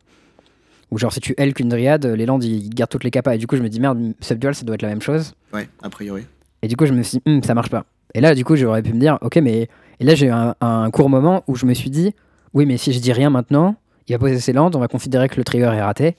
Ou 0.92 0.98
genre 0.98 1.14
si 1.14 1.20
tu 1.20 1.34
L 1.38 1.54
qu'une 1.54 1.70
Dryad, 1.70 2.06
les 2.06 2.26
landes 2.26 2.44
ils 2.44 2.70
gardent 2.70 2.90
toutes 2.90 3.04
les 3.04 3.12
capas. 3.12 3.36
Et 3.36 3.38
du 3.38 3.46
coup, 3.48 3.56
je 3.56 3.62
me 3.62 3.70
dis 3.70 3.80
merde, 3.80 4.14
Subdual 4.22 4.56
ça 4.56 4.64
doit 4.66 4.76
être 4.76 4.82
la 4.82 4.90
même 4.90 5.02
chose. 5.02 5.34
Ouais, 5.54 5.70
a 5.84 5.90
priori. 5.90 6.26
Et 6.62 6.68
du 6.68 6.76
coup, 6.76 6.86
je 6.86 6.94
me 6.94 7.04
suis 7.04 7.20
dit, 7.20 7.24
Hum, 7.32 7.44
ça 7.44 7.54
marche 7.54 7.70
pas. 7.70 7.86
Et 8.16 8.22
là, 8.22 8.34
du 8.34 8.44
coup, 8.44 8.56
j'aurais 8.56 8.82
pu 8.82 8.94
me 8.94 9.00
dire, 9.00 9.18
ok, 9.22 9.36
mais. 9.38 9.70
Et 10.00 10.04
là, 10.06 10.16
j'ai 10.16 10.28
eu 10.28 10.32
un, 10.32 10.56
un 10.62 10.90
court 10.92 11.10
moment 11.10 11.44
où 11.48 11.56
je 11.56 11.66
me 11.66 11.74
suis 11.74 11.90
dit, 11.90 12.16
oui, 12.54 12.66
mais 12.66 12.78
si 12.78 12.92
je 12.94 13.00
dis 13.00 13.12
rien 13.14 13.30
maintenant, 13.30 13.76
il 14.08 14.14
va 14.14 14.18
poser 14.20 14.40
ses 14.40 14.54
landes, 14.54 14.76
on 14.76 14.80
va 14.80 14.88
considérer 14.88 15.30
que 15.30 15.36
le 15.36 15.44
trigger 15.44 15.66
est 15.76 15.82
raté. 15.82 16.16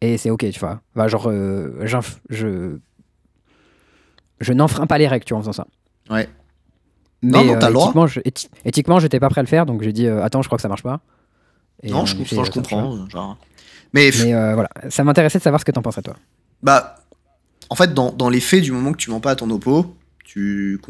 Et 0.00 0.16
c'est 0.16 0.30
ok, 0.30 0.48
tu 0.50 0.60
vois. 0.60 0.80
Enfin, 0.94 1.08
genre, 1.08 1.28
euh, 1.28 1.84
je. 2.30 2.76
Je 4.40 4.52
n'enfreins 4.52 4.86
pas 4.86 4.98
les 4.98 5.08
règles, 5.08 5.24
tu 5.24 5.32
vois, 5.34 5.38
en 5.40 5.42
faisant 5.42 5.52
ça. 5.52 5.66
Ouais. 6.10 6.28
Mais 7.22 7.32
Non, 7.32 7.44
non, 7.44 7.54
euh, 7.54 7.58
t'as 7.58 7.66
le 7.68 7.72
droit. 7.74 7.86
éthiquement, 7.86 8.06
je, 8.06 8.20
éthi- 8.20 8.48
éthiquement, 8.64 9.00
j'étais 9.00 9.18
pas 9.18 9.28
prêt 9.28 9.40
à 9.40 9.42
le 9.42 9.48
faire, 9.48 9.66
donc 9.66 9.82
j'ai 9.82 9.92
dit, 9.92 10.06
euh, 10.06 10.22
attends, 10.22 10.42
je 10.42 10.48
crois 10.48 10.56
que 10.58 10.62
ça 10.62 10.68
marche 10.68 10.84
pas. 10.84 11.00
Et 11.82 11.90
non, 11.90 12.02
on 12.02 12.06
je, 12.06 12.16
je 12.22 12.50
comprends. 12.52 13.08
genre. 13.08 13.36
Mais, 13.92 14.10
Mais 14.22 14.34
euh, 14.34 14.54
voilà, 14.54 14.68
ça 14.90 15.02
m'intéressait 15.04 15.38
de 15.38 15.42
savoir 15.42 15.60
ce 15.60 15.64
que 15.64 15.72
t'en 15.72 15.82
penses 15.82 15.98
à 15.98 16.02
toi. 16.02 16.16
bah, 16.62 16.96
en 17.70 17.74
fait, 17.74 17.92
dans, 17.92 18.12
dans 18.12 18.30
les 18.30 18.40
faits, 18.40 18.62
du 18.62 18.72
moment 18.72 18.92
que 18.92 18.96
tu 18.98 19.10
mens 19.10 19.20
pas 19.20 19.32
à 19.32 19.36
ton 19.36 19.50
oppo, 19.50 19.94
tu 20.24 20.80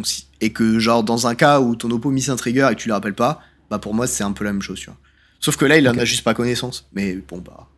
et 0.40 0.52
que, 0.52 0.78
genre, 0.78 1.02
dans 1.04 1.26
un 1.26 1.34
cas 1.34 1.60
où 1.60 1.74
ton 1.76 1.90
oppo 1.90 2.10
miss 2.10 2.28
un 2.28 2.36
trigger 2.36 2.68
et 2.70 2.74
que 2.74 2.80
tu 2.80 2.88
le 2.88 2.94
rappelles 2.94 3.14
pas, 3.14 3.40
bah, 3.70 3.78
pour 3.78 3.94
moi, 3.94 4.06
c'est 4.06 4.22
un 4.24 4.32
peu 4.32 4.44
la 4.44 4.52
même 4.52 4.62
chose, 4.62 4.78
tu 4.80 4.86
vois. 4.86 4.96
Sauf 5.40 5.56
que 5.56 5.64
là, 5.64 5.78
il 5.78 5.88
en 5.88 5.92
Ok. 5.92 5.98
a 5.98 6.04
juste 6.04 6.24
pas 6.24 6.34
connaissance. 6.34 6.88
Mais 6.92 7.14
bon, 7.14 7.38
bah. 7.38 7.68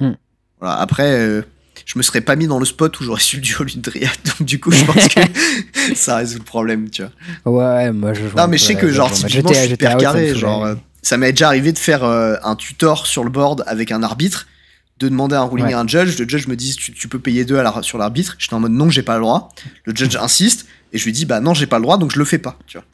Hmm. 0.00 0.14
Voilà, 0.60 0.76
après, 0.80 1.10
euh, 1.12 1.42
je 1.84 1.98
me 1.98 2.02
serais 2.02 2.20
pas 2.20 2.36
mis 2.36 2.46
dans 2.46 2.58
le 2.58 2.64
spot 2.64 2.98
où 3.00 3.04
j'aurais 3.04 3.20
su 3.22 3.36
le 3.36 3.42
duo 3.42 3.64
dryade, 3.76 4.10
donc 4.38 4.46
du 4.46 4.58
coup, 4.60 4.70
je 4.70 4.84
pense 4.84 5.08
que 5.08 5.20
ça 5.94 6.16
résout 6.16 6.38
le 6.38 6.44
problème, 6.44 6.90
tu 6.90 7.02
vois. 7.44 7.52
Ouais, 7.84 7.92
moi 7.92 8.12
je. 8.14 8.22
Non, 8.36 8.48
mais 8.48 8.58
je 8.58 8.64
sais 8.64 8.74
que, 8.76 8.88
genre, 8.90 9.10
typiquement, 9.12 9.52
je 9.52 9.58
suis 9.58 9.72
hyper 9.72 9.96
carré. 9.96 10.34
Genre, 10.34 10.64
euh, 10.64 10.74
ça 11.06 11.16
m'est 11.16 11.32
déjà 11.32 11.46
arrivé 11.48 11.72
de 11.72 11.78
faire 11.78 12.02
euh, 12.04 12.36
un 12.42 12.56
tutor 12.56 13.06
sur 13.06 13.22
le 13.24 13.30
board 13.30 13.62
avec 13.66 13.92
un 13.92 14.02
arbitre, 14.02 14.46
de 14.98 15.08
demander 15.08 15.36
un 15.36 15.44
ruling 15.44 15.66
Ouais. 15.66 15.72
à 15.74 15.80
un 15.80 15.86
judge. 15.86 16.18
Le 16.18 16.28
judge 16.28 16.46
me 16.48 16.56
dit 16.56 16.74
tu, 16.74 16.92
tu 16.92 17.06
peux 17.08 17.18
payer 17.18 17.44
deux 17.44 17.58
à 17.58 17.62
la- 17.62 17.82
sur 17.82 17.98
l'arbitre. 17.98 18.34
J'étais 18.38 18.54
en 18.54 18.60
mode 18.60 18.72
non, 18.72 18.90
j'ai 18.90 19.02
pas 19.02 19.14
le 19.16 19.20
droit. 19.22 19.48
Le 19.84 19.94
judge 19.94 20.16
insiste 20.20 20.66
et 20.92 20.98
je 20.98 21.04
lui 21.04 21.12
dis 21.12 21.24
bah 21.26 21.40
non, 21.40 21.54
j'ai 21.54 21.66
pas 21.66 21.78
le 21.78 21.82
droit 21.82 21.98
donc 21.98 22.12
je 22.12 22.18
le 22.18 22.24
fais 22.24 22.38
pas, 22.38 22.58
tu 22.66 22.78
vois. 22.78 22.86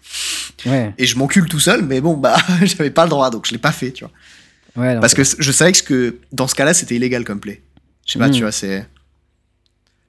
Ouais, 0.72 0.94
Et 0.98 1.06
je 1.06 1.16
m'encule 1.16 1.47
tout 1.48 1.59
seul, 1.60 1.82
mais 1.84 2.01
bon, 2.01 2.16
bah 2.16 2.36
j'avais 2.62 2.90
pas 2.90 3.05
le 3.05 3.10
droit 3.10 3.30
donc 3.30 3.47
je 3.47 3.52
l'ai 3.52 3.59
pas 3.59 3.72
fait, 3.72 3.93
tu 3.93 4.05
vois. 4.05 4.82
ouais. 4.84 4.94
non, 4.94 5.01
Parce 5.01 5.14
que 5.14 5.22
je 5.24 5.52
savais 5.52 5.72
que, 5.72 5.78
ce 5.78 5.82
que 5.82 6.18
dans 6.32 6.47
ce 6.48 6.55
cas-là, 6.55 6.74
c'était 6.74 6.94
illégal 6.97 7.24
comme 7.24 7.40
play. 7.40 7.62
Je 8.06 8.12
sais 8.12 8.18
pas, 8.18 8.28
Mm. 8.28 8.32
tu 8.32 8.40
vois, 8.43 8.52
c'est. 8.52 8.86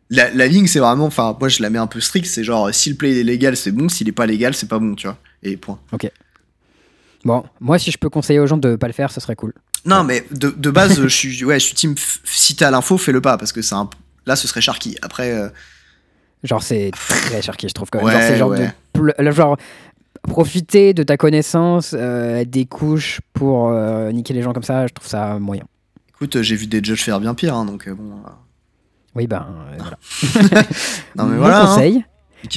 La, 0.09 0.30
la 0.31 0.47
ligne, 0.47 0.67
c'est 0.67 0.80
vraiment. 0.80 1.05
Enfin, 1.05 1.35
moi, 1.39 1.47
je 1.49 1.61
la 1.61 1.69
mets 1.69 1.80
un 1.80 1.88
peu 1.88 1.99
strict. 2.01 2.25
C'est 2.27 2.43
genre, 2.43 2.73
si 2.73 2.89
le 2.89 2.95
play 2.95 3.19
est 3.19 3.23
légal, 3.23 3.55
c'est 3.57 3.71
bon. 3.71 3.88
S'il 3.89 4.07
est 4.09 4.11
pas 4.13 4.25
légal, 4.25 4.53
c'est 4.53 4.67
pas 4.67 4.77
bon, 4.80 4.93
tu 4.95 5.07
vois. 5.07 5.17
Et 5.43 5.57
point. 5.57 5.80
Bon, 7.25 7.43
moi 7.59 7.79
si 7.79 7.91
je 7.91 7.97
peux 7.97 8.09
conseiller 8.09 8.39
aux 8.39 8.47
gens 8.47 8.57
de 8.57 8.75
pas 8.75 8.87
le 8.87 8.93
faire, 8.93 9.11
ce 9.11 9.19
serait 9.19 9.35
cool. 9.35 9.53
Non, 9.85 10.03
mais 10.03 10.25
de, 10.31 10.49
de 10.49 10.71
base, 10.71 10.99
je 11.01 11.07
suis, 11.07 11.43
ouais, 11.43 11.59
je 11.59 11.65
suis 11.65 11.75
team. 11.75 11.95
Si 12.25 12.55
t'as 12.55 12.71
l'info, 12.71 12.97
fais-le 12.97 13.21
pas, 13.21 13.37
parce 13.37 13.51
que 13.51 13.61
c'est 13.61 13.75
un. 13.75 13.89
Là, 14.25 14.35
ce 14.35 14.47
serait 14.47 14.61
Sharky. 14.61 14.97
Après, 15.01 15.31
euh, 15.33 15.49
Genre 16.43 16.61
c'est 16.63 16.91
très 16.91 17.41
charqué, 17.41 17.67
je 17.69 17.73
trouve 17.73 17.89
quand 17.89 17.99
même. 18.03 18.07
Ouais, 18.07 18.13
genre, 18.13 18.21
c'est 18.21 18.31
le 18.31 18.37
genre 18.37 18.49
ouais. 18.49 19.25
de 19.25 19.31
genre 19.31 19.57
profiter 20.23 20.93
de 20.93 21.03
ta 21.03 21.17
connaissance, 21.17 21.93
euh, 21.97 22.43
des 22.45 22.65
couches 22.65 23.21
pour 23.33 23.69
euh, 23.69 24.11
niquer 24.11 24.33
les 24.33 24.41
gens 24.41 24.53
comme 24.53 24.63
ça, 24.63 24.87
je 24.87 24.93
trouve 24.93 25.07
ça 25.07 25.39
moyen. 25.39 25.63
écoute, 26.09 26.41
j'ai 26.41 26.55
vu 26.55 26.67
des 26.67 26.83
judges 26.83 27.01
faire 27.01 27.19
bien 27.19 27.33
pire, 27.33 27.55
hein, 27.55 27.65
donc 27.65 27.89
bon. 27.89 28.21
Oui, 29.15 29.27
ben 29.27 29.45
voilà. 29.77 29.97
Non, 31.15 31.25
mais 31.25 31.35
Mon 31.35 31.41
voilà. 31.41 31.73
hein, 31.73 32.01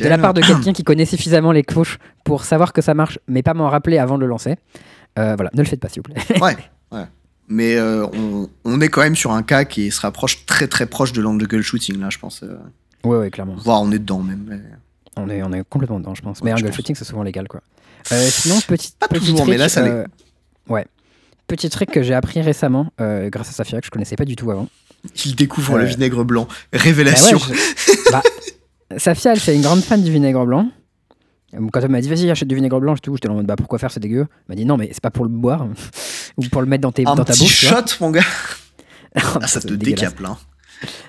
de 0.00 0.08
la 0.08 0.18
part 0.18 0.34
de 0.34 0.40
quelqu'un 0.40 0.72
qui 0.72 0.84
connaît 0.84 1.04
suffisamment 1.06 1.52
les 1.52 1.62
couches 1.62 1.98
pour 2.24 2.44
savoir 2.44 2.72
que 2.72 2.80
ça 2.82 2.94
marche, 2.94 3.18
mais 3.28 3.42
pas 3.42 3.54
m'en 3.54 3.68
rappeler 3.68 3.98
avant 3.98 4.16
de 4.16 4.22
le 4.22 4.26
lancer. 4.28 4.56
euh, 5.18 5.34
voilà, 5.36 5.50
ne 5.54 5.62
le 5.62 5.66
faites 5.68 5.80
pas 5.80 5.88
s'il 5.88 6.02
vous 6.06 6.12
plaît. 6.12 6.40
Ouais, 6.40 6.56
ouais. 6.92 7.04
Mais 7.48 7.76
euh, 7.76 8.06
on, 8.12 8.48
on 8.64 8.80
est 8.80 8.88
quand 8.88 9.02
même 9.02 9.14
sur 9.16 9.30
un 9.32 9.42
cas 9.42 9.64
qui 9.64 9.90
se 9.90 10.00
rapproche 10.00 10.44
très 10.46 10.66
très 10.66 10.86
proche 10.86 11.12
de 11.12 11.22
l'undergle 11.22 11.62
shooting, 11.62 12.00
là, 12.00 12.08
je 12.10 12.18
pense. 12.18 12.42
euh, 12.42 12.56
ouais, 13.04 13.16
ouais, 13.18 13.30
clairement. 13.30 13.54
voire 13.56 13.80
on 13.82 13.90
est 13.92 13.98
dedans 14.00 14.20
même. 14.20 14.44
mais- 14.48 14.60
On 15.16 15.30
est, 15.30 15.42
on 15.42 15.52
est 15.52 15.62
complètement 15.68 15.98
dedans, 16.00 16.14
je 16.14 16.22
pense. 16.22 16.40
Ouais, 16.40 16.46
Mais 16.46 16.50
un 16.52 16.56
je 16.56 16.62
goal 16.62 16.70
pense. 16.70 16.76
shooting, 16.76 16.96
c'est 16.96 17.04
souvent 17.04 17.22
légal, 17.22 17.46
quoi. 17.48 17.62
Euh, 18.12 18.26
sinon, 18.28 18.56
petit, 18.66 18.92
Pas 18.98 19.08
petit 19.08 19.20
toujours, 19.20 19.38
trick, 19.40 19.50
mais 19.50 19.56
là, 19.56 19.68
ça 19.68 19.82
l'est. 19.82 20.04
ouais. 20.68 20.86
Petit 21.46 21.70
trick 21.70 21.90
que 21.92 22.02
j'ai 22.02 22.12
appris 22.14 22.40
récemment, 22.42 22.88
grâce 22.98 23.48
à 23.48 23.52
Safia, 23.52 23.80
que 23.80 23.86
je 23.86 23.90
connaissais 23.92 24.16
pas 24.16 24.24
du 24.24 24.34
tout 24.36 24.50
avant. 24.50 24.68
Il 25.24 25.36
découvre 25.36 25.78
le 25.78 25.84
vinaigre 25.84 26.24
blanc. 26.24 26.48
Bah 26.72 26.78
Révélation. 26.80 27.38
je- 27.38 28.10
bah, 28.10 28.22
Safia, 28.96 29.32
elle, 29.32 29.40
c'est 29.40 29.54
une 29.54 29.62
grande 29.62 29.80
fan 29.80 30.02
du 30.02 30.10
vinaigre 30.12 30.44
blanc. 30.46 30.68
Euh, 31.54 31.66
Quand 31.72 31.80
elle 31.80 31.88
m'a 31.88 32.00
dit, 32.00 32.08
vas-y, 32.08 32.30
achète 32.30 32.48
du 32.48 32.54
vinaigre 32.54 32.80
blanc, 32.80 32.94
j'étais 32.94 33.10
j'étais 33.12 33.28
en 33.28 33.34
mode, 33.34 33.46
bah 33.46 33.56
pourquoi 33.56 33.78
faire, 33.78 33.90
c'est 33.90 34.00
dégueu. 34.00 34.26
Elle 34.30 34.44
m'a 34.48 34.54
dit, 34.54 34.64
non, 34.64 34.76
mais 34.76 34.88
c'est 34.92 35.02
pas 35.02 35.10
pour 35.10 35.24
le 35.24 35.30
boire, 35.30 35.66
ou 36.36 36.42
pour 36.44 36.60
le 36.60 36.66
mettre 36.66 36.82
dans, 36.82 36.92
tes, 36.92 37.02
un 37.06 37.14
dans 37.14 37.24
ta 37.24 37.32
petit 37.32 37.44
bouffe. 37.44 37.60
tu 37.60 37.66
vois. 37.66 37.78
shot, 37.86 37.96
mon 38.00 38.10
gars. 38.10 38.22
Ah, 39.14 39.20
Ah, 39.42 39.46
ça 39.46 39.60
te 39.60 39.72
décape 39.72 40.20
là. 40.20 40.36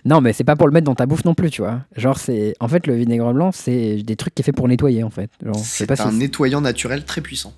Non, 0.05 0.21
mais 0.21 0.31
c'est 0.31 0.45
pas 0.45 0.55
pour 0.55 0.67
le 0.67 0.73
mettre 0.73 0.85
dans 0.85 0.95
ta 0.95 1.05
bouffe 1.05 1.25
non 1.25 1.33
plus, 1.33 1.49
tu 1.49 1.61
vois. 1.61 1.81
Genre, 1.95 2.17
c'est. 2.17 2.55
En 2.61 2.69
fait, 2.69 2.87
le 2.87 2.95
vinaigre 2.95 3.33
blanc, 3.33 3.51
c'est 3.51 3.97
des 3.97 4.15
trucs 4.15 4.33
qui 4.33 4.41
est 4.41 4.45
fait 4.45 4.53
pour 4.53 4.67
nettoyer, 4.67 5.03
en 5.03 5.09
fait. 5.09 5.29
C'est 5.61 5.93
si 5.93 6.01
un 6.01 6.13
nettoyant 6.13 6.61
naturel 6.61 7.03
très 7.03 7.19
puissant. 7.19 7.53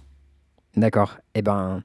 D'accord. 0.75 1.17
Et 1.35 1.43
ben, 1.43 1.83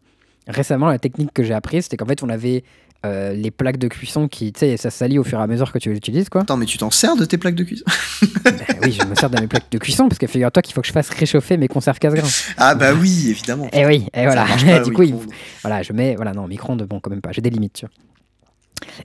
récemment, 0.49 0.87
la 0.87 0.99
technique 0.99 1.33
que 1.35 1.43
j'ai 1.43 1.53
apprise, 1.53 1.85
c'était 1.85 1.99
qu'en 1.99 2.07
fait, 2.07 2.23
on 2.23 2.31
avait 2.31 2.65
euh, 3.05 3.33
les 3.35 3.51
plaques 3.51 3.77
de 3.79 3.89
cuisson 3.89 4.29
qui, 4.29 4.53
tu 4.53 4.61
sais, 4.61 4.77
ça 4.77 4.91
salit 4.91 5.19
au 5.19 5.25
fur 5.25 5.39
et 5.39 5.43
à 5.43 5.47
mesure 5.47 5.71
que 5.73 5.79
tu 5.79 5.91
les 5.91 5.97
utilises, 5.97 6.29
quoi. 6.29 6.41
Attends, 6.43 6.57
mais 6.57 6.67
tu 6.67 6.79
t'en 6.79 6.91
sers 6.91 7.17
de 7.17 7.25
tes 7.25 7.37
plaques 7.39 7.55
de 7.55 7.65
cuisson? 7.65 7.85
Ben 8.45 8.55
oui, 8.83 8.93
je 9.01 9.07
me 9.07 9.15
sers 9.15 9.31
de 9.31 9.41
mes 9.41 9.47
plaques 9.47 9.71
de 9.71 9.79
cuisson 9.79 10.09
parce 10.09 10.19
que 10.19 10.27
figure-toi 10.27 10.63
qu'il 10.63 10.75
faut 10.75 10.81
que 10.81 10.87
je 10.87 10.93
fasse 10.93 11.09
réchauffer 11.11 11.57
mes 11.57 11.69
conserves 11.69 11.99
casse-grains. 11.99 12.29
Ah 12.59 12.75
bah 12.75 12.93
oui, 12.95 13.29
évidemment. 13.31 13.69
Et 13.73 13.85
oui, 13.87 14.07
et 14.15 14.25
voilà. 14.25 14.45
Marche 14.45 14.65
pas, 14.67 14.81
du 14.81 14.93
coup, 14.93 15.03
il- 15.03 15.15
voilà, 15.63 15.83
je 15.83 15.93
mets, 15.93 16.15
voilà, 16.17 16.33
non, 16.33 16.47
micro-ondes, 16.47 16.83
bon, 16.85 17.01
quand 17.01 17.11
même 17.11 17.21
pas, 17.21 17.33
j'ai 17.33 17.41
des 17.43 17.51
limites, 17.51 17.73
tu 17.75 17.87
vois. 17.87 17.95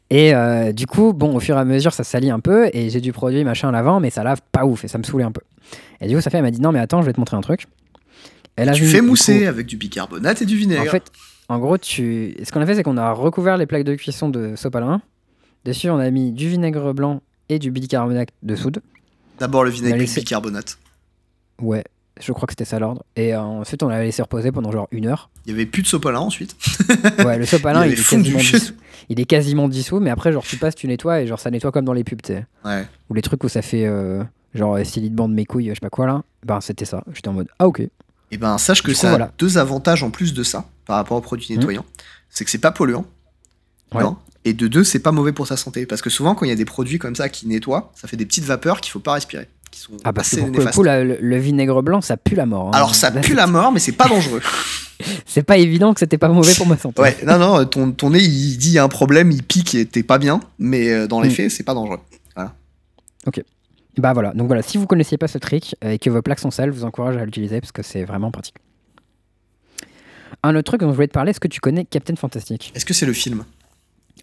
Et 0.10 0.34
euh, 0.36 0.72
du 0.72 0.88
coup, 0.88 1.14
bon, 1.14 1.36
au 1.36 1.40
fur 1.40 1.56
et 1.56 1.60
à 1.60 1.66
mesure, 1.66 1.94
ça 1.94 2.04
salit 2.04 2.30
un 2.32 2.40
peu 2.40 2.70
et 2.74 2.90
j'ai 2.90 3.02
du 3.02 3.12
produit 3.14 3.44
machin 3.44 3.70
à 3.70 3.72
l'avant, 3.72 4.00
mais 4.00 4.10
ça 4.10 4.24
lave 4.24 4.40
pas 4.52 4.66
ouf 4.66 4.84
et 4.84 4.88
ça 4.88 4.98
me 4.98 5.04
saoulait 5.04 5.24
un 5.24 5.32
peu. 5.32 5.42
Et 6.02 6.08
du 6.08 6.16
coup, 6.16 6.22
ça 6.22 6.30
fait, 6.30 6.38
elle 6.38 6.44
m'a 6.44 6.52
dit 6.52 6.62
non, 6.62 6.72
mais 6.72 6.80
attends, 6.80 7.02
je 7.02 7.06
vais 7.08 7.14
te 7.14 7.20
montrer 7.20 7.38
un 7.38 7.42
truc. 7.42 7.66
Elle 8.56 8.68
a 8.70 8.74
tu 8.74 8.84
vu, 8.84 8.90
fais 8.90 9.02
mousser 9.02 9.42
coup- 9.44 9.48
avec 9.48 9.68
du 9.68 9.78
bicarbonate 9.78 10.42
et 10.42 10.46
du 10.46 10.58
vinaigre. 10.58 10.82
En 10.82 10.86
fait, 10.86 11.04
en 11.50 11.58
gros, 11.58 11.78
tu... 11.78 12.36
ce 12.44 12.52
qu'on 12.52 12.62
a 12.62 12.66
fait, 12.66 12.76
c'est 12.76 12.84
qu'on 12.84 12.98
a 12.98 13.12
recouvert 13.12 13.58
les 13.58 13.66
plaques 13.66 13.84
de 13.84 13.96
cuisson 13.96 14.30
de 14.30 14.56
sopalin. 14.56 15.02
Dessus, 15.66 15.90
on 15.90 15.98
a 15.98 16.10
mis 16.12 16.32
du 16.32 16.48
vinaigre 16.48 16.94
blanc 16.94 17.22
et 17.50 17.58
du 17.58 17.72
bicarbonate 17.72 18.30
de 18.44 18.56
soude. 18.56 18.82
D'abord 19.40 19.64
le 19.64 19.72
vinaigre 19.72 19.98
puis 19.98 20.08
le 20.08 20.14
bicarbonate. 20.14 20.78
Ouais, 21.60 21.84
je 22.22 22.32
crois 22.32 22.46
que 22.46 22.54
c'était 22.54 22.66
ça 22.66 22.78
l'ordre. 22.78 23.04
Et 23.16 23.34
euh, 23.34 23.42
ensuite, 23.42 23.82
on 23.82 23.88
l'a 23.88 24.04
laissé 24.04 24.22
reposer 24.22 24.52
pendant 24.52 24.72
genre 24.72 24.88
une 24.92 25.08
heure. 25.08 25.32
Il 25.46 25.52
y 25.52 25.54
avait 25.56 25.66
plus 25.66 25.82
de 25.82 25.88
sopalin 25.88 26.20
ensuite. 26.20 26.56
Ouais, 27.26 27.38
le 27.38 27.46
sopalin, 27.46 27.86
Il 27.86 27.94
il, 27.94 28.00
est 28.00 28.04
quasiment 28.04 28.40
dissous. 28.40 28.74
Il 29.10 29.20
est 29.20 29.26
quasiment 29.26 29.68
dissous, 29.68 30.00
mais 30.00 30.12
après, 30.12 30.32
genre, 30.32 30.44
tu 30.44 30.58
passes, 30.58 30.76
tu 30.76 30.88
nettoies 30.88 31.22
et 31.22 31.28
genre, 31.28 31.40
ça 31.40 31.50
nettoie 31.50 31.72
comme 31.72 31.86
dans 31.86 31.94
les 31.94 32.04
pubs, 32.04 32.22
tu 32.22 32.34
sais. 32.34 32.46
Ouais. 32.64 32.86
Ou 33.10 33.16
les 33.16 33.22
trucs 33.22 33.44
où 33.44 33.50
ça 33.50 33.62
fait 33.62 33.86
euh, 33.86 34.24
genre 34.54 34.78
style 34.86 35.10
de 35.10 35.16
bande 35.16 35.34
mes 35.34 35.46
couilles, 35.46 35.70
je 35.70 35.74
sais 35.74 35.80
pas 35.80 35.90
quoi 35.90 36.06
là. 36.06 36.24
Ben, 36.46 36.62
c'était 36.62 36.86
ça. 36.86 37.04
J'étais 37.14 37.30
en 37.30 37.34
mode, 37.34 37.48
ah 37.58 37.68
ok. 37.68 37.82
Et 38.32 38.38
ben 38.38 38.58
sache 38.58 38.82
que 38.84 38.88
Du 38.92 38.96
coup, 38.96 39.02
ça 39.02 39.08
a 39.08 39.12
voilà. 39.12 39.32
deux 39.40 39.58
avantages 39.58 40.04
en 40.04 40.12
plus 40.12 40.34
de 40.34 40.44
ça 40.44 40.66
par 40.86 40.98
rapport 40.98 41.18
aux 41.18 41.22
produits 41.22 41.48
Mhm. 41.52 41.60
nettoyants. 41.60 41.86
C'est 42.30 42.46
que 42.46 42.52
c'est 42.52 42.58
pas 42.60 42.72
polluant. 42.72 43.06
Ouais. 43.94 44.04
non. 44.04 44.18
Et 44.46 44.54
de 44.54 44.68
deux, 44.68 44.84
c'est 44.84 45.00
pas 45.00 45.12
mauvais 45.12 45.34
pour 45.34 45.48
ta 45.48 45.58
santé. 45.58 45.86
Parce 45.86 46.02
que 46.02 46.10
souvent, 46.10 46.36
quand 46.36 46.46
il 46.46 46.50
y 46.50 46.52
a 46.52 46.56
des 46.56 46.66
produits 46.66 47.00
comme 47.00 47.16
ça 47.16 47.28
qui 47.28 47.48
nettoient, 47.48 47.92
ça 47.96 48.08
fait 48.08 48.18
des 48.18 48.26
petites 48.26 48.46
vapeurs 48.46 48.82
qu'il 48.82 48.92
faut 48.92 49.00
pas 49.00 49.14
respirer. 49.14 49.50
Qui 49.72 49.80
sont 49.82 49.92
Ah, 50.04 50.14
pour 50.14 50.24
le 50.24 50.72
coup, 50.72 50.84
le, 50.84 51.18
le 51.20 51.38
vinaigre 51.38 51.82
blanc, 51.84 52.02
ça 52.02 52.18
pue 52.18 52.36
la 52.36 52.46
mort. 52.46 52.68
hein. 52.70 52.72
Alors 52.74 52.96
ça 52.96 53.12
pue 53.12 53.34
la 53.36 53.48
mort, 53.48 53.72
mais 53.72 53.80
c'est 53.80 53.92
pas 53.92 54.08
dangereux. 54.08 54.42
C'est 55.26 55.44
pas 55.44 55.58
évident 55.58 55.94
que 55.94 56.00
c'était 56.02 56.18
pas 56.18 56.28
mauvais 56.28 56.54
pour 56.56 56.68
ma 56.68 56.78
santé. 56.78 57.02
Ouais, 57.02 57.16
non, 57.26 57.40
non, 57.40 57.64
ton, 57.66 57.92
ton 57.94 58.10
nez, 58.10 58.20
il 58.20 58.58
dit 58.58 58.68
il 58.68 58.74
y 58.74 58.80
a 58.80 58.84
un 58.84 58.90
problème, 58.90 59.32
il 59.32 59.42
pique 59.44 59.74
et 59.74 59.86
t'es 59.86 60.04
pas 60.04 60.18
bien, 60.18 60.42
mais 60.58 60.90
euh, 60.92 61.08
dans 61.08 61.22
les 61.22 61.30
Mm. 61.30 61.32
faits, 61.32 61.52
c'est 61.52 61.64
pas 61.64 61.74
dangereux. 61.74 62.00
Bah 64.00 64.14
voilà, 64.14 64.32
donc 64.34 64.48
voilà, 64.48 64.62
si 64.62 64.78
vous 64.78 64.88
connaissiez 64.88 65.18
pas 65.18 65.28
ce 65.28 65.38
trick 65.38 65.76
euh, 65.84 65.92
et 65.92 66.00
que 66.00 66.10
vos 66.10 66.22
plaques 66.22 66.40
sont 66.40 66.52
sales, 66.52 66.72
je 66.72 66.78
vous 66.78 66.86
encourage 66.86 67.18
à 67.18 67.26
l'utiliser 67.26 67.60
parce 67.60 67.72
que 67.74 67.82
c'est 67.84 68.04
vraiment 68.06 68.32
pratique. 68.32 68.56
Un 70.44 70.56
autre 70.56 70.64
truc 70.72 70.82
dont 70.82 70.90
je 70.90 70.96
voulais 70.96 71.08
te 71.08 71.14
parler, 71.14 71.32
est-ce 71.32 71.40
que 71.40 71.48
tu 71.48 71.60
connais 71.60 71.84
Captain 71.86 72.16
Fantastic? 72.16 72.72
Est-ce 72.76 72.86
que 72.86 72.94
c'est 72.94 73.06
le 73.06 73.14
film? 73.14 73.44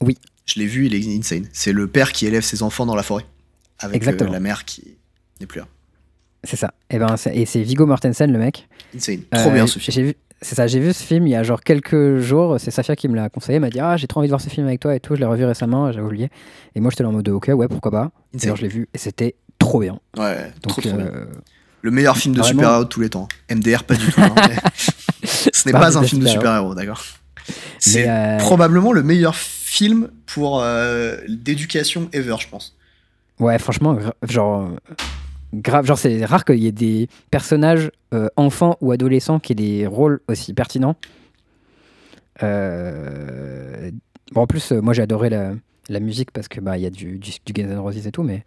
Oui. 0.00 0.16
Je 0.46 0.58
l'ai 0.60 0.66
vu, 0.66 0.86
il 0.86 0.94
est 0.94 1.18
insane. 1.18 1.46
C'est 1.52 1.72
le 1.72 1.86
père 1.88 2.12
qui 2.12 2.26
élève 2.26 2.42
ses 2.42 2.62
enfants 2.62 2.86
dans 2.86 2.94
la 2.94 3.02
forêt. 3.02 3.26
Avec 3.80 3.94
euh, 3.94 3.96
Exactement. 3.96 4.32
la 4.32 4.40
mère 4.40 4.64
qui 4.64 4.96
n'est 5.40 5.46
plus 5.46 5.60
là. 5.60 5.66
C'est 6.44 6.56
ça. 6.56 6.72
Et, 6.88 6.98
ben, 6.98 7.16
c'est- 7.16 7.36
et 7.36 7.44
c'est 7.44 7.60
Vigo 7.62 7.84
Mortensen, 7.84 8.32
le 8.32 8.38
mec. 8.38 8.68
Insane. 8.94 9.20
Euh, 9.34 9.42
Trop 9.42 9.50
bien 9.50 9.66
ce 9.66 9.78
film. 9.78 10.12
C'est 10.42 10.54
ça, 10.54 10.66
j'ai 10.66 10.80
vu 10.80 10.92
ce 10.92 11.02
film 11.02 11.26
il 11.26 11.30
y 11.30 11.34
a 11.34 11.42
genre 11.42 11.62
quelques 11.62 12.18
jours. 12.18 12.56
C'est 12.60 12.70
Safia 12.70 12.94
qui 12.94 13.08
me 13.08 13.16
l'a 13.16 13.28
conseillé. 13.28 13.58
M'a 13.58 13.70
dit 13.70 13.80
Ah, 13.80 13.96
j'ai 13.96 14.06
trop 14.06 14.20
envie 14.20 14.28
de 14.28 14.32
voir 14.32 14.40
ce 14.40 14.48
film 14.50 14.66
avec 14.66 14.80
toi 14.80 14.94
et 14.94 15.00
tout. 15.00 15.14
Je 15.16 15.20
l'ai 15.20 15.26
revu 15.26 15.44
récemment, 15.44 15.90
j'avais 15.92 16.06
oublié. 16.06 16.28
Et 16.74 16.80
moi, 16.80 16.90
j'étais 16.90 17.02
là 17.02 17.08
en 17.08 17.12
mode 17.12 17.28
Ok, 17.28 17.50
ouais, 17.52 17.68
pourquoi 17.68 17.90
pas. 17.90 18.10
Et 18.34 18.44
alors, 18.44 18.56
je 18.56 18.62
l'ai 18.62 18.68
vu 18.68 18.88
et 18.94 18.98
c'était 18.98 19.34
trop 19.66 19.80
bien. 19.80 19.98
Ouais, 20.16 20.52
Donc, 20.62 20.72
trop, 20.72 20.80
trop 20.80 20.92
bien. 20.96 21.06
euh, 21.06 21.24
Le 21.82 21.90
meilleur 21.90 22.16
film 22.16 22.34
de 22.34 22.40
vraiment- 22.40 22.60
super-héros 22.60 22.84
de 22.84 22.88
tous 22.88 23.00
les 23.00 23.10
temps. 23.10 23.28
MDR, 23.50 23.84
pas 23.84 23.94
du 23.94 24.06
tout. 24.10 24.20
hein, 24.20 24.34
mais- 24.36 24.56
Ce 25.52 25.68
n'est 25.68 25.72
Pas 25.72 25.80
pas 25.80 25.98
un 25.98 26.02
film 26.02 26.22
de 26.22 26.28
super-héros. 26.28 26.74
d'accord 26.74 27.02
C'est 27.78 28.08
euh, 28.08 28.38
probablement 28.38 28.92
le 28.92 29.02
meilleur 29.02 29.34
film 29.36 30.08
pour 30.26 30.60
euh, 30.62 31.16
d'éducation 31.28 32.08
ever, 32.12 32.36
je 32.40 32.48
pense. 32.48 32.76
ouais, 33.40 33.58
franchement, 33.58 33.98
genre, 34.22 34.70
grave. 35.54 35.86
Genre, 35.86 35.98
c'est 35.98 36.24
rare 36.24 36.44
qu'il 36.44 36.58
y 36.58 36.66
ait 36.66 36.72
des 36.72 37.08
personnages 37.30 37.90
euh, 38.14 38.28
enfants 38.36 38.76
ou 38.80 38.92
adolescents 38.92 39.38
qui 39.40 39.52
aient 39.52 39.56
des 39.56 39.86
rôles 39.86 40.20
aussi 40.28 40.52
pertinents. 40.54 40.96
Euh, 42.42 43.90
Bon, 44.32 44.40
en 44.42 44.46
plus, 44.48 44.72
euh, 44.72 44.80
moi 44.80 44.92
j'ai 44.92 45.02
adoré 45.02 45.30
la, 45.30 45.52
la 45.88 46.00
musique 46.00 46.32
parce 46.32 46.48
que 46.48 46.60
bah 46.60 46.76
il 46.76 46.82
y 46.82 46.86
a 46.86 46.90
du, 46.90 47.16
du, 47.18 47.30
du 47.46 47.52
Guns 47.52 47.68
N' 47.70 47.78
Roses 47.78 48.04
et 48.08 48.10
tout, 48.10 48.24
mais 48.24 48.42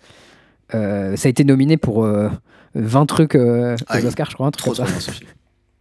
euh, 0.74 1.16
ça 1.16 1.28
a 1.28 1.30
été 1.30 1.44
nominé 1.44 1.78
pour 1.78 2.04
euh, 2.06 2.30
20 2.76 3.06
trucs 3.06 3.36
euh, 3.36 3.76
aux 3.76 3.78
Ah, 3.88 4.00
Oscars, 4.04 4.30
je 4.30 4.36
crois, 4.36 4.48
un 4.48 4.52
truc 4.52 4.64
Trop 4.64 4.76
comme 4.76 4.86
trop 4.86 4.86
ça. 4.86 4.92
bien 4.92 5.00
ce 5.00 5.12
film. 5.12 5.30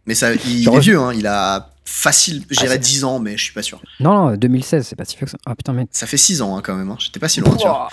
Mais 0.05 0.15
ça, 0.15 0.33
il, 0.33 0.67
est 0.67 0.79
vieux, 0.79 0.97
hein, 0.99 1.13
il 1.13 1.27
a 1.27 1.69
facile, 1.85 2.43
je 2.49 2.55
Ah, 2.59 2.61
dirais 2.63 2.73
c'est- 2.75 2.79
10 2.79 3.03
ans, 3.03 3.19
mais 3.19 3.37
je 3.37 3.43
suis 3.43 3.53
pas 3.53 3.61
sûr. 3.61 3.79
Non, 3.99 4.13
non, 4.31 4.35
2016, 4.37 4.87
c'est 4.87 4.95
pas 4.95 5.05
si 5.05 5.15
vieux 5.17 5.25
que 5.25 5.31
ça. 5.31 5.37
Ah 5.45 5.55
putain, 5.55 5.73
mec. 5.73 5.87
Ça 5.91 6.07
fait 6.07 6.17
6 6.17 6.41
ans 6.41 6.57
hein, 6.57 6.61
quand 6.63 6.75
même, 6.75 6.89
hein. 6.89 6.95
j'étais 6.99 7.19
pas 7.19 7.29
si 7.29 7.41
loin, 7.41 7.55
tu 7.55 7.67
vois. 7.67 7.89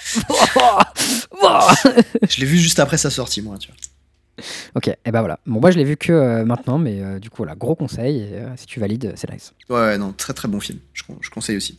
Je 2.29 2.41
l'ai 2.41 2.47
vu 2.47 2.59
juste 2.59 2.79
après 2.79 2.97
sa 2.99 3.11
sortie, 3.11 3.43
moi, 3.43 3.57
tu 3.59 3.69
vois. 3.69 4.45
ok, 4.75 4.89
et 4.89 5.11
bah 5.11 5.21
voilà. 5.21 5.39
Bon, 5.47 5.61
moi 5.61 5.71
je 5.71 5.79
l'ai 5.79 5.85
vu 5.85 5.97
que 5.97 6.13
euh, 6.13 6.45
maintenant, 6.45 6.79
mais 6.79 7.01
euh, 7.03 7.19
du 7.19 7.31
coup, 7.31 7.39
voilà, 7.39 7.55
gros 7.55 7.75
conseil. 7.75 8.19
Et, 8.19 8.35
euh, 8.35 8.49
si 8.57 8.67
tu 8.67 8.81
valides, 8.81 9.13
c'est 9.17 9.31
nice. 9.31 9.53
Ouais, 9.69 9.77
ouais, 9.77 9.99
non, 9.99 10.13
très 10.17 10.33
très 10.35 10.49
bon 10.49 10.61
film, 10.61 10.79
je, 10.95 11.03
je 11.21 11.31
conseille 11.31 11.57
aussi. 11.57 11.79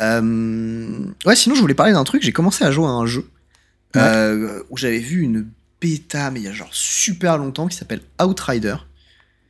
Ouais, 0.00 1.36
sinon 1.36 1.54
je 1.54 1.60
voulais 1.60 1.74
parler 1.74 1.92
d'un 1.92 2.04
truc, 2.04 2.22
j'ai 2.22 2.32
commencé 2.32 2.64
à 2.64 2.70
jouer 2.72 2.86
à 2.86 2.90
un 2.90 3.06
jeu 3.06 3.28
Ouais. 3.94 4.00
euh, 4.02 4.62
où 4.70 4.76
j'avais 4.76 4.98
vu 4.98 5.20
une 5.20 5.46
bêta, 5.80 6.30
mais 6.30 6.40
il 6.40 6.44
y 6.44 6.48
a 6.48 6.52
genre 6.52 6.72
super 6.72 7.38
longtemps, 7.38 7.66
qui 7.68 7.76
s'appelle 7.76 8.00
Outrider. 8.22 8.76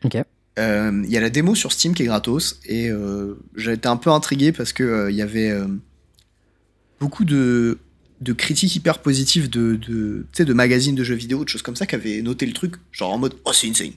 Ok. 0.04 0.16
Euh, 0.58 1.02
Il 1.04 1.10
y 1.10 1.16
a 1.16 1.20
la 1.20 1.30
démo 1.30 1.54
sur 1.54 1.72
Steam 1.72 1.94
qui 1.94 2.02
est 2.02 2.06
gratos 2.06 2.60
et 2.66 2.90
euh, 2.90 3.38
j'ai 3.56 3.72
été 3.72 3.88
un 3.88 3.96
peu 3.96 4.10
intrigué 4.10 4.52
parce 4.52 4.72
que 4.72 4.82
euh, 4.82 5.10
il 5.10 5.16
y 5.16 5.22
avait 5.22 5.50
beaucoup 7.00 7.24
de, 7.24 7.78
de 8.20 8.32
critiques 8.32 8.74
hyper 8.76 8.98
positives 8.98 9.50
de, 9.50 9.76
de, 9.76 10.52
magazines 10.52 10.94
de 10.94 11.04
jeux 11.04 11.14
vidéo, 11.14 11.44
de 11.44 11.48
choses 11.48 11.62
comme 11.62 11.76
ça, 11.76 11.86
qui 11.86 11.94
avaient 11.94 12.22
noté 12.22 12.46
le 12.46 12.52
truc, 12.52 12.74
genre 12.92 13.12
en 13.12 13.18
mode 13.18 13.34
Oh, 13.44 13.52
c'est 13.52 13.68
insane. 13.68 13.92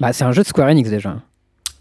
Bah, 0.00 0.12
c'est 0.12 0.24
un 0.24 0.32
jeu 0.32 0.42
de 0.42 0.48
Square 0.48 0.68
Enix 0.68 0.90
déjà. 0.90 1.22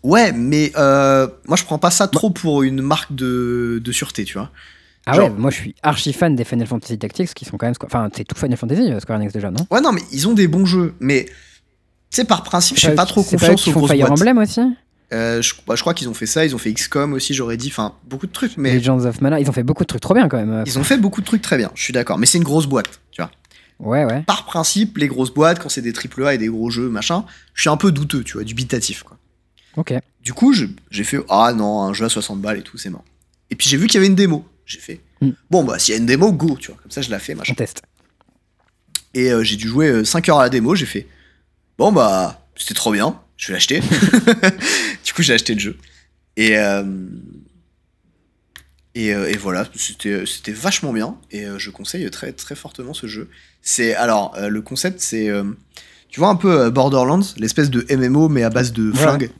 Ouais, 0.03 0.31
mais 0.31 0.71
euh, 0.77 1.27
moi 1.47 1.57
je 1.57 1.63
prends 1.63 1.79
pas 1.79 1.89
ça 1.89 2.07
trop 2.07 2.29
pour 2.29 2.61
une 2.63 2.81
marque 2.81 3.13
de, 3.15 3.81
de 3.83 3.91
sûreté, 3.91 4.23
tu 4.23 4.37
vois. 4.37 4.51
Ah 5.07 5.13
Genre- 5.13 5.29
ouais, 5.29 5.35
moi 5.37 5.51
je 5.51 5.55
suis 5.57 5.75
archi 5.83 6.13
fan 6.13 6.35
des 6.35 6.43
Final 6.43 6.65
Fantasy 6.67 6.97
Tactics 6.97 7.33
qui 7.33 7.45
sont 7.45 7.57
quand 7.57 7.67
même. 7.67 7.75
Enfin, 7.83 8.09
c'est 8.15 8.23
tout 8.23 8.35
Final 8.35 8.57
Fantasy, 8.57 8.91
euh, 8.91 8.99
Square 8.99 9.19
Enix 9.19 9.31
déjà, 9.33 9.51
non? 9.51 9.65
Ouais, 9.69 9.81
non, 9.81 9.91
mais 9.91 10.01
ils 10.11 10.27
ont 10.27 10.33
des 10.33 10.47
bons 10.47 10.65
jeux, 10.65 10.95
mais 10.99 11.25
tu 11.25 11.31
sais, 12.09 12.25
par 12.25 12.43
principe, 12.43 12.77
je 12.77 12.87
fais 12.87 12.95
pas 12.95 13.05
trop 13.05 13.23
confiance 13.23 13.67
aux 13.67 13.71
grosses 13.71 13.91
Fire 13.91 14.07
boîtes. 14.07 14.19
Emblem 14.19 14.37
aussi? 14.39 14.61
Euh, 15.13 15.41
je, 15.43 15.53
bah, 15.67 15.75
je 15.75 15.81
crois 15.81 15.93
qu'ils 15.93 16.09
ont 16.09 16.15
fait 16.15 16.25
ça, 16.25 16.43
ils 16.45 16.55
ont 16.55 16.57
fait 16.57 16.73
XCOM 16.73 17.13
aussi, 17.13 17.35
j'aurais 17.35 17.57
dit, 17.57 17.67
enfin, 17.67 17.93
beaucoup 18.05 18.25
de 18.25 18.31
trucs, 18.31 18.57
mais 18.57 18.73
Legends 18.73 19.05
of 19.05 19.21
Mana, 19.21 19.39
ils 19.39 19.47
ont 19.47 19.53
fait 19.53 19.61
beaucoup 19.63 19.83
de 19.83 19.87
trucs 19.87 20.01
trop 20.01 20.15
bien 20.15 20.27
quand 20.27 20.37
même. 20.37 20.51
euh. 20.51 20.63
ils 20.65 20.79
ont 20.79 20.83
fait 20.83 20.97
beaucoup 20.97 21.21
de 21.21 21.25
trucs 21.27 21.43
très 21.43 21.57
bien, 21.57 21.69
je 21.75 21.83
suis 21.83 21.93
d'accord, 21.93 22.17
mais 22.17 22.25
c'est 22.25 22.39
une 22.39 22.43
grosse 22.43 22.65
boîte, 22.65 22.99
tu 23.11 23.21
vois. 23.21 23.29
Ouais, 23.77 24.03
ouais. 24.05 24.23
par 24.23 24.45
principe, 24.45 24.97
les 24.97 25.07
grosses 25.07 25.31
boîtes, 25.33 25.59
quand 25.59 25.69
c'est 25.69 25.81
des 25.83 25.93
AAA 25.93 26.33
et 26.33 26.37
des 26.39 26.47
gros 26.47 26.71
jeux, 26.71 26.89
machin, 26.89 27.25
je 27.53 27.61
suis 27.61 27.69
un 27.69 27.77
peu 27.77 27.91
douteux, 27.91 28.23
tu 28.23 28.33
vois, 28.33 28.43
dubitatif, 28.43 29.03
quoi. 29.03 29.17
Ok. 29.77 29.93
Du 30.23 30.33
coup, 30.33 30.53
j'ai 30.53 31.03
fait, 31.03 31.19
ah 31.29 31.53
non, 31.53 31.83
un 31.83 31.93
jeu 31.93 32.05
à 32.05 32.09
60 32.09 32.41
balles 32.41 32.57
et 32.57 32.63
tout, 32.63 32.77
c'est 32.79 32.89
mort. 32.89 33.03
Et 33.51 33.55
puis 33.55 33.69
j'ai 33.69 33.77
vu 33.77 33.85
qu'il 33.85 33.95
y 33.95 33.97
avait 33.97 34.07
une 34.07 34.15
démo. 34.15 34.43
J'ai 34.65 34.79
fait, 34.79 35.01
Mm. 35.21 35.29
bon, 35.49 35.63
bah, 35.63 35.79
s'il 35.79 35.93
y 35.93 35.97
a 35.97 35.99
une 35.99 36.05
démo, 36.05 36.31
go, 36.31 36.57
tu 36.59 36.71
vois, 36.71 36.79
comme 36.81 36.91
ça 36.91 37.01
je 37.01 37.09
la 37.09 37.19
fais, 37.19 37.35
machin. 37.35 37.53
On 37.53 37.55
teste. 37.55 37.81
Et 39.13 39.31
euh, 39.31 39.43
j'ai 39.43 39.55
dû 39.55 39.67
jouer 39.67 40.03
5 40.03 40.27
heures 40.29 40.39
à 40.39 40.43
la 40.43 40.49
démo, 40.49 40.75
j'ai 40.75 40.85
fait, 40.85 41.07
bon, 41.77 41.91
bah, 41.91 42.45
c'était 42.55 42.73
trop 42.73 42.91
bien, 42.91 43.19
je 43.37 43.47
vais 43.47 43.53
l'acheter. 43.53 43.79
du 45.05 45.13
coup, 45.13 45.21
j'ai 45.21 45.33
acheté 45.33 45.53
le 45.53 45.59
jeu. 45.59 45.77
Et, 46.35 46.57
euh, 46.57 46.83
et, 48.93 49.13
euh, 49.13 49.29
et 49.29 49.37
voilà, 49.37 49.65
c'était 49.75 50.51
vachement 50.51 50.93
bien. 50.93 51.17
Et 51.31 51.45
euh, 51.45 51.59
je 51.59 51.69
conseille 51.69 52.09
très, 52.11 52.31
très 52.31 52.55
fortement 52.55 52.93
ce 52.93 53.07
jeu. 53.07 53.29
C'est 53.61 53.93
Alors, 53.95 54.33
euh, 54.37 54.47
le 54.47 54.61
concept, 54.61 54.99
c'est. 55.01 55.29
euh, 55.29 55.43
tu 56.09 56.19
vois 56.21 56.29
un 56.29 56.35
peu 56.35 56.61
euh, 56.61 56.69
Borderlands, 56.71 57.19
l'espèce 57.37 57.69
de 57.69 57.85
MMO, 57.93 58.29
mais 58.29 58.43
à 58.43 58.49
base 58.49 58.71
de 58.73 58.89
Ouais. 58.91 58.97
flingues. 58.97 59.31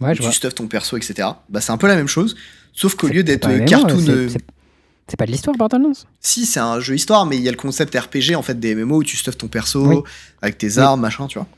Ouais, 0.00 0.12
je 0.14 0.18
tu 0.18 0.22
vois. 0.22 0.32
stuffes 0.32 0.54
ton 0.54 0.68
perso, 0.68 0.96
etc. 0.96 1.28
Bah, 1.48 1.60
c'est 1.60 1.72
un 1.72 1.76
peu 1.78 1.88
la 1.88 1.96
même 1.96 2.06
chose. 2.06 2.36
Sauf 2.80 2.94
qu'au 2.94 3.08
lieu 3.08 3.22
d'être 3.24 3.48
cartoon. 3.64 3.98
c'est- 3.98 4.10
euh, 4.10 4.28
c'est- 4.28 5.16
pas 5.16 5.26
de 5.26 5.32
l'histoire, 5.32 5.56
Borderlands 5.56 5.92
Si, 6.20 6.46
c'est 6.46 6.60
un 6.60 6.78
jeu 6.80 6.94
histoire, 6.94 7.26
mais 7.26 7.36
il 7.36 7.42
y 7.42 7.48
a 7.48 7.50
le 7.50 7.56
concept 7.56 7.94
RPG 7.96 8.36
en 8.36 8.42
fait 8.42 8.60
des 8.60 8.74
MMO 8.74 8.98
où 8.98 9.02
tu 9.04 9.16
stuffes 9.16 9.36
ton 9.38 9.48
perso 9.48 9.84
Oui. 9.86 9.96
avec 10.42 10.58
tes 10.58 10.74
Oui. 10.74 10.78
armes, 10.78 11.00
machin, 11.00 11.26
tu 11.26 11.38
vois. 11.38 11.48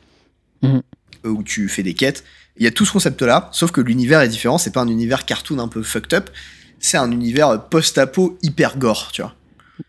Mhm. 0.63 0.83
Euh, 1.27 1.29
Où 1.29 1.43
tu 1.43 1.69
fais 1.69 1.83
des 1.83 1.93
quêtes. 1.93 2.25
Il 2.57 2.65
y 2.65 2.67
a 2.67 2.71
tout 2.71 2.87
ce 2.87 2.93
concept-là, 2.93 3.49
sauf 3.53 3.71
que 3.73 3.81
l'univers 3.83 4.23
est 4.23 4.29
différent. 4.29 4.57
C'est 4.57 4.71
pas 4.73 4.81
un 4.81 4.89
univers 4.89 5.27
cartoon 5.27 5.59
un 5.59 5.69
peu 5.69 5.83
fucked 5.83 6.15
up. 6.15 6.31
C'est 6.79 6.97
un 6.97 7.11
univers 7.11 7.63
post-apo 7.69 8.39
hyper 8.43 8.79
gore, 8.79 9.11
tu 9.13 9.21
vois. 9.21 9.35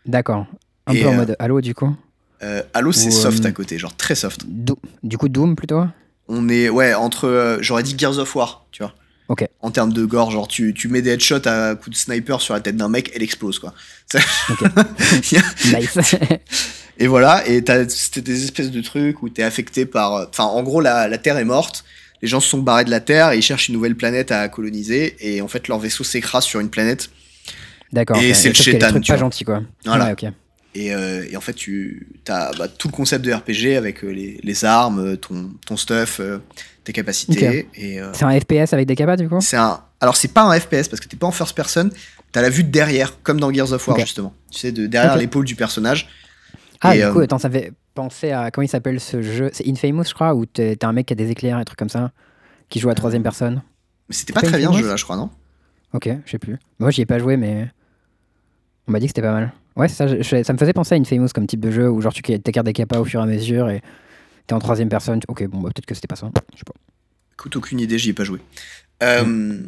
D'accord. 0.04 0.46
Un 0.86 0.92
Et, 0.92 1.02
peu 1.02 1.08
en 1.08 1.12
euh, 1.12 1.16
mode 1.16 1.36
Halo 1.38 1.60
du 1.62 1.74
coup 1.74 1.94
Euh, 2.42 2.62
Halo, 2.74 2.92
c'est 2.92 3.10
soft 3.10 3.44
euh, 3.44 3.48
à 3.48 3.52
côté, 3.52 3.78
genre 3.78 3.96
très 3.96 4.14
soft. 4.14 4.42
Do- 4.46 4.78
Du 5.02 5.16
coup, 5.16 5.28
Doom 5.30 5.54
plutôt? 5.56 5.82
On 6.28 6.48
est, 6.50 6.68
ouais, 6.68 6.92
entre, 6.92 7.58
j'aurais 7.62 7.82
dit 7.84 7.94
Gears 7.96 8.18
of 8.18 8.34
War, 8.36 8.66
tu 8.72 8.82
vois. 8.82 8.94
Ok. 9.28 9.46
En 9.60 9.70
termes 9.70 9.92
de 9.92 10.04
gore, 10.04 10.30
genre 10.30 10.48
tu, 10.48 10.74
tu 10.74 10.88
mets 10.88 11.00
des 11.02 11.10
headshots 11.10 11.46
à 11.46 11.74
coup 11.74 11.90
de 11.90 11.94
sniper 11.94 12.40
sur 12.40 12.54
la 12.54 12.60
tête 12.60 12.76
d'un 12.76 12.88
mec, 12.88 13.10
elle 13.14 13.22
explose, 13.22 13.58
quoi. 13.58 13.72
Ça- 14.10 14.18
Nice. 15.78 15.98
Et 16.98 17.06
voilà, 17.06 17.42
et 17.48 17.64
t'as 17.64 17.88
c'était 17.88 18.20
des 18.20 18.44
espèces 18.44 18.70
de 18.70 18.80
trucs 18.82 19.22
où 19.22 19.28
t'es 19.30 19.42
affecté 19.42 19.86
par. 19.86 20.14
euh, 20.14 20.26
Enfin, 20.28 20.44
en 20.44 20.62
gros, 20.62 20.80
la, 20.82 21.08
la 21.08 21.16
Terre 21.18 21.38
est 21.38 21.44
morte, 21.44 21.84
les 22.20 22.28
gens 22.28 22.38
se 22.38 22.48
sont 22.50 22.58
barrés 22.58 22.84
de 22.84 22.90
la 22.90 23.00
Terre 23.00 23.32
et 23.32 23.38
ils 23.38 23.42
cherchent 23.42 23.68
une 23.68 23.74
nouvelle 23.74 23.96
planète 23.96 24.30
à 24.30 24.46
coloniser, 24.48 25.16
et 25.20 25.40
en 25.40 25.48
fait, 25.48 25.68
leur 25.68 25.78
vaisseau 25.78 26.04
s'écrase 26.04 26.44
sur 26.44 26.60
une 26.60 26.68
planète. 26.68 27.08
D'accord. 27.92 28.18
Et 28.18 28.34
c'est 28.34 28.48
le 28.50 28.54
chétan, 28.54 28.88
tu 28.92 29.00
pas 29.00 29.14
vois. 29.14 29.16
gentils 29.16 29.44
quoi. 29.44 29.62
Voilà. 29.86 30.08
Ouais. 30.14 30.30
Et, 30.74 30.94
euh, 30.94 31.24
et 31.30 31.36
en 31.36 31.40
fait, 31.40 31.54
tu 31.54 32.06
as 32.28 32.50
bah, 32.58 32.68
tout 32.68 32.88
le 32.88 32.92
concept 32.92 33.24
de 33.24 33.32
RPG 33.32 33.76
avec 33.76 34.04
euh, 34.04 34.10
les, 34.10 34.38
les 34.42 34.64
armes, 34.64 35.16
ton, 35.16 35.50
ton 35.66 35.76
stuff, 35.78 36.18
euh, 36.20 36.38
tes 36.84 36.92
capacités. 36.92 37.68
Et 37.74 38.00
euh, 38.00 38.12
C'est 38.12 38.24
un 38.24 38.38
FPS 38.38 38.72
avec 38.72 38.86
des 38.86 38.96
capas 38.96 39.16
du 39.16 39.28
coup 39.28 39.40
c'est 39.40 39.56
un. 39.56 39.80
Alors, 40.00 40.16
c'est 40.16 40.28
pas 40.34 40.42
un 40.42 40.58
FPS 40.58 40.88
parce 40.88 40.98
que 40.98 41.06
t'es 41.06 41.16
pas 41.16 41.28
en 41.28 41.30
first 41.30 41.54
person, 41.54 41.88
t'as 42.32 42.42
la 42.42 42.50
vue 42.50 42.64
de 42.64 42.70
derrière, 42.70 43.22
comme 43.22 43.38
dans 43.38 43.52
Gears 43.52 43.72
of 43.72 43.86
War, 43.86 43.98
justement. 44.00 44.34
Tu 44.50 44.58
sais, 44.58 44.72
de 44.72 44.88
derrière 44.88 45.16
l'épaule 45.16 45.44
du 45.44 45.54
personnage. 45.54 46.08
Ah, 46.80 46.96
Et, 46.96 46.98
du 46.98 47.04
euh, 47.04 47.12
coup, 47.12 47.20
attends, 47.20 47.38
ça 47.38 47.48
fait 47.48 47.72
penser 47.94 48.32
à. 48.32 48.50
Comment 48.50 48.64
il 48.64 48.68
s'appelle 48.68 48.98
ce 48.98 49.22
jeu? 49.22 49.50
C'est 49.52 49.64
Infamous, 49.68 50.02
je 50.08 50.14
crois, 50.14 50.34
où 50.34 50.44
t'es 50.44 50.84
un 50.84 50.92
mec 50.92 51.06
qui 51.06 51.12
a 51.12 51.16
des 51.16 51.30
éclairs 51.30 51.60
et 51.60 51.64
trucs 51.64 51.78
comme 51.78 51.88
ça, 51.88 52.10
qui 52.68 52.80
joue 52.80 52.90
à 52.90 52.94
troisième 52.96 53.22
personne. 53.22 53.62
Mais 54.08 54.16
c'était 54.16 54.32
pas 54.32 54.40
Pas 54.40 54.48
très 54.48 54.58
bien 54.58 54.66
ce 54.66 54.72
Infamous 54.72 54.84
jeu-là, 54.84 54.96
je 54.96 55.04
crois, 55.04 55.16
non? 55.16 55.30
Ok, 55.92 56.08
je 56.24 56.30
sais 56.32 56.38
plus. 56.40 56.58
Moi, 56.80 56.90
j'y 56.90 57.02
ai 57.02 57.06
pas 57.06 57.20
joué, 57.20 57.36
mais. 57.36 57.68
On 58.88 58.92
m'a 58.92 58.98
dit 58.98 59.06
que 59.06 59.10
c'était 59.10 59.22
pas 59.22 59.32
mal. 59.32 59.52
Ouais, 59.76 59.86
ça, 59.86 60.08
je- 60.08 60.42
ça 60.42 60.52
me 60.52 60.58
faisait 60.58 60.72
penser 60.72 60.96
à 60.96 60.98
Infamous 60.98 61.28
comme 61.32 61.46
type 61.46 61.60
de 61.60 61.70
jeu 61.70 61.88
où 61.88 62.00
genre 62.00 62.12
tu 62.12 62.22
t'écartes 62.22 62.66
des 62.66 62.72
capas 62.72 62.98
au 62.98 63.04
fur 63.04 63.20
et 63.20 63.22
à 63.22 63.26
mesure 63.26 63.70
et 63.70 63.80
t'es 64.46 64.54
en 64.54 64.58
troisième 64.58 64.88
personne. 64.88 65.20
Ok, 65.28 65.46
bon, 65.46 65.60
bah, 65.60 65.70
peut-être 65.74 65.86
que 65.86 65.94
c'était 65.94 66.08
pas 66.08 66.16
ça. 66.16 66.30
Je 66.52 66.58
sais 66.58 66.64
pas. 66.64 66.74
Écoute, 67.34 67.56
aucune 67.56 67.80
idée, 67.80 67.98
j'y 67.98 68.10
ai 68.10 68.12
pas 68.12 68.24
joué. 68.24 68.38
Euh, 69.02 69.58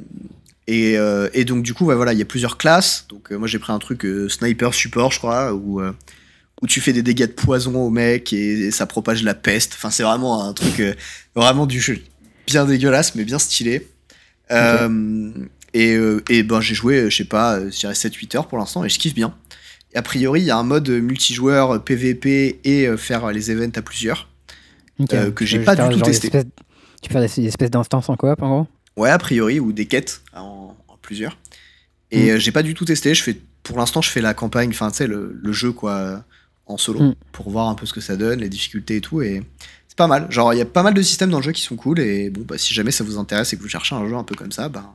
et, 0.67 0.97
euh, 0.97 1.29
et 1.35 1.45
donc, 1.45 1.63
du 1.63 1.75
coup, 1.75 1.85
voilà, 1.85 2.13
il 2.13 2.19
y 2.19 2.23
a 2.23 2.27
plusieurs 2.27 2.57
classes. 2.57 3.07
Donc, 3.09 3.33
euh, 3.33 3.37
moi, 3.37 3.49
j'ai 3.49 3.59
pris 3.59 3.73
un 3.73 3.79
truc 3.79 4.07
sniper 4.29 4.73
support, 4.75 5.13
je 5.13 5.19
crois, 5.19 5.53
où, 5.53 5.81
où 5.83 6.67
tu 6.67 6.81
fais 6.81 6.93
des 6.93 7.03
dégâts 7.03 7.27
de 7.27 7.33
poison 7.33 7.77
au 7.77 7.91
mec 7.91 8.33
et, 8.33 8.67
et 8.67 8.71
ça 8.71 8.87
propage 8.87 9.23
la 9.23 9.35
peste. 9.35 9.75
Enfin, 9.75 9.91
c'est 9.91 10.03
vraiment 10.03 10.45
un 10.45 10.53
truc, 10.53 10.83
vraiment 11.35 11.67
du 11.67 11.81
jeu 11.81 11.99
bien 12.47 12.67
dégueulasse, 12.67 13.15
mais 13.15 13.25
bien 13.25 13.39
stylé. 13.39 13.89
Et, 15.77 15.99
et 16.29 16.43
ben, 16.45 16.61
j'ai 16.61 16.75
joué, 16.75 17.11
je 17.11 17.17
sais 17.17 17.25
pas, 17.25 17.59
je 17.61 17.77
dirais 17.77 17.95
7-8 17.95 18.37
heures 18.37 18.47
pour 18.47 18.59
l'instant 18.59 18.85
et 18.85 18.89
je 18.89 18.99
kiffe 18.99 19.15
bien. 19.15 19.35
Et 19.93 19.97
a 19.97 20.03
priori, 20.03 20.43
il 20.43 20.47
y 20.47 20.51
a 20.51 20.57
un 20.57 20.63
mode 20.63 20.89
multijoueur, 20.89 21.83
PVP 21.83 22.61
et 22.63 22.97
faire 22.97 23.33
les 23.33 23.51
events 23.51 23.77
à 23.77 23.83
plusieurs. 23.83 24.29
Euh, 25.13 25.31
que 25.31 25.45
j'ai 25.45 25.61
pas 25.61 25.75
du 25.77 25.95
tout 25.95 26.01
testé. 26.03 26.31
Tu 26.31 27.09
peux 27.09 27.13
faire 27.13 27.21
des 27.23 27.47
espèces 27.47 27.71
d'instances 27.71 28.09
en 28.09 28.17
coop 28.17 28.41
en 28.43 28.49
gros? 28.49 28.67
Ouais, 28.97 29.11
a 29.11 29.19
priori, 29.19 29.59
ou 29.61 29.73
des 29.73 29.87
quêtes 29.87 30.23
en, 30.35 30.77
en 30.89 30.97
plusieurs. 31.03 31.37
Et 32.11 32.27
Mm. 32.27 32.31
euh, 32.31 32.39
j'ai 32.39 32.53
pas 32.53 32.63
du 32.63 32.75
tout 32.75 32.85
testé. 32.85 33.15
Je 33.15 33.23
fais, 33.23 33.37
pour 33.63 33.77
l'instant, 33.79 34.01
je 34.03 34.11
fais 34.11 34.21
la 34.21 34.35
campagne, 34.35 34.71
enfin, 34.71 34.91
tu 34.91 34.99
sais, 34.99 35.07
le, 35.07 35.39
le 35.43 35.53
jeu, 35.53 35.73
quoi, 35.73 36.25
en 36.67 36.77
solo, 36.79 37.01
Mm. 37.01 37.15
pour 37.33 37.51
voir 37.51 37.69
un 37.69 37.75
peu 37.75 37.87
ce 37.87 37.93
que 37.93 38.01
ça 38.01 38.17
donne, 38.17 38.41
les 38.41 38.49
difficultés 38.49 38.97
et 38.97 39.01
tout. 39.01 39.21
Et 39.21 39.43
c'est 39.89 39.97
pas 39.99 40.07
mal. 40.07 40.31
Genre, 40.31 40.55
il 40.55 40.59
y 40.59 40.63
a 40.63 40.65
pas 40.67 40.83
mal 40.85 40.95
de 40.95 41.03
systèmes 41.03 41.31
dans 41.31 41.39
le 41.39 41.43
jeu 41.45 41.53
qui 41.53 41.63
sont 41.63 41.77
cool. 41.77 41.99
Et 42.01 42.31
bon, 42.31 42.43
bah, 42.47 42.57
si 42.57 42.73
jamais 42.73 42.93
ça 42.93 43.03
vous 43.05 43.19
intéresse 43.19 43.53
et 43.53 43.57
que 43.57 43.63
vous 43.63 43.69
cherchez 43.69 43.95
un 43.97 44.09
jeu 44.09 44.15
un 44.15 44.23
peu 44.25 44.37
comme 44.37 44.53
ça, 44.53 44.69
bah, 44.69 44.95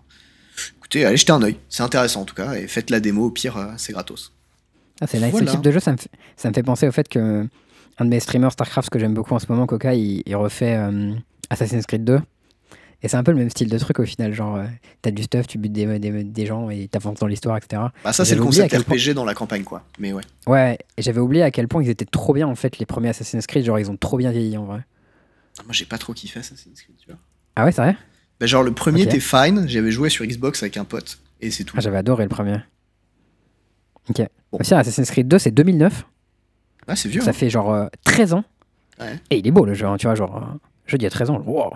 écoutez, 0.77 1.03
allez 1.05 1.17
jeter 1.17 1.33
un 1.33 1.41
oeil. 1.43 1.57
C'est 1.69 1.83
intéressant 1.83 2.21
en 2.21 2.25
tout 2.25 2.35
cas. 2.35 2.53
Et 2.53 2.67
faites 2.67 2.89
la 2.89 2.99
démo, 3.01 3.25
au 3.25 3.31
pire, 3.31 3.57
euh, 3.57 3.67
c'est 3.77 3.91
gratos. 3.93 4.31
Ah, 5.01 5.07
c'est 5.07 5.19
nice. 5.19 5.31
Voilà. 5.31 5.47
Ce 5.47 5.51
type 5.51 5.61
de 5.61 5.71
jeu, 5.71 5.79
ça 5.79 5.91
me, 5.91 5.97
fait, 5.97 6.09
ça 6.37 6.49
me 6.49 6.53
fait 6.53 6.63
penser 6.63 6.87
au 6.87 6.91
fait 6.91 7.07
que 7.07 7.45
un 7.99 8.05
de 8.05 8.09
mes 8.09 8.19
streamers 8.19 8.51
StarCraft 8.51 8.89
que 8.89 8.97
j'aime 8.99 9.13
beaucoup 9.13 9.33
en 9.33 9.39
ce 9.39 9.45
moment, 9.49 9.65
Coca, 9.65 9.93
il, 9.93 10.23
il 10.25 10.35
refait 10.35 10.75
euh, 10.77 11.13
Assassin's 11.49 11.85
Creed 11.85 12.03
2. 12.03 12.19
Et 13.01 13.07
c'est 13.07 13.15
un 13.15 13.23
peu 13.23 13.31
le 13.31 13.37
même 13.37 13.49
style 13.49 13.69
de 13.69 13.77
truc 13.77 13.99
au 13.99 14.05
final. 14.05 14.33
Genre, 14.33 14.57
euh, 14.57 14.65
t'as 15.01 15.11
du 15.11 15.23
stuff, 15.23 15.47
tu 15.47 15.57
butes 15.57 15.71
des, 15.71 15.99
des, 15.99 16.23
des 16.23 16.45
gens 16.45 16.69
et 16.69 16.87
t'avances 16.89 17.19
dans 17.19 17.27
l'histoire, 17.27 17.55
etc. 17.57 17.81
Bah, 18.03 18.11
ça, 18.11 18.25
c'est 18.25 18.35
le 18.35 18.41
concept 18.41 18.71
quel 18.71 18.83
point- 18.83 18.97
RPG 18.97 19.13
dans 19.13 19.23
la 19.23 19.33
campagne, 19.33 19.63
quoi. 19.63 19.83
Mais 19.99 20.11
ouais. 20.11 20.23
Ouais, 20.47 20.77
et 20.97 21.01
j'avais 21.01 21.21
oublié 21.21 21.43
à 21.43 21.51
quel 21.51 21.67
point 21.69 21.81
ils 21.81 21.89
étaient 21.89 22.03
trop 22.05 22.33
bien 22.33 22.47
en 22.47 22.55
fait, 22.55 22.77
les 22.77 22.85
premiers 22.85 23.09
Assassin's 23.09 23.47
Creed. 23.47 23.63
Genre, 23.65 23.79
ils 23.79 23.89
ont 23.89 23.95
trop 23.95 24.17
bien 24.17 24.31
vieilli 24.31 24.57
en 24.57 24.65
vrai. 24.65 24.81
Moi, 25.65 25.71
j'ai 25.71 25.85
pas 25.85 25.97
trop 25.97 26.13
kiffé 26.13 26.39
Assassin's 26.41 26.81
Creed, 26.81 26.95
tu 26.99 27.07
vois. 27.07 27.19
Ah 27.55 27.63
ouais, 27.65 27.71
c'est 27.71 27.81
vrai? 27.81 27.95
Bah, 28.39 28.45
genre, 28.47 28.63
le 28.63 28.71
premier 28.73 29.03
Ok. 29.03 29.07
était 29.09 29.19
fine. 29.21 29.65
J'avais 29.67 29.91
joué 29.91 30.09
sur 30.09 30.25
Xbox 30.25 30.61
avec 30.63 30.75
un 30.75 30.83
pote. 30.85 31.19
Et 31.41 31.51
c'est 31.51 31.63
tout. 31.63 31.75
Ah, 31.77 31.81
j'avais 31.81 31.97
adoré 31.97 32.23
le 32.23 32.29
premier. 32.29 32.57
Ok. 34.09 34.17
Bon. 34.51 34.57
Aussi, 34.59 34.73
Assassin's 34.73 35.09
Creed 35.09 35.27
2, 35.27 35.39
c'est 35.39 35.51
2009. 35.51 36.05
Ah, 36.89 36.95
c'est 36.95 37.07
vieux. 37.09 37.21
Ça 37.21 37.29
hein. 37.29 37.33
fait 37.33 37.49
genre 37.49 37.71
euh, 37.73 37.87
13 38.05 38.33
ans. 38.33 38.43
Ouais. 38.99 39.17
Et 39.29 39.37
il 39.37 39.47
est 39.47 39.51
beau 39.51 39.65
le 39.65 39.73
jeu, 39.73 39.85
hein, 39.85 39.95
tu 39.97 40.07
vois, 40.07 40.15
genre. 40.15 40.55
jeu 40.87 40.97
d'il 40.97 41.03
y 41.05 41.07
a 41.07 41.11
13 41.11 41.29
ans. 41.29 41.41
wow. 41.45 41.71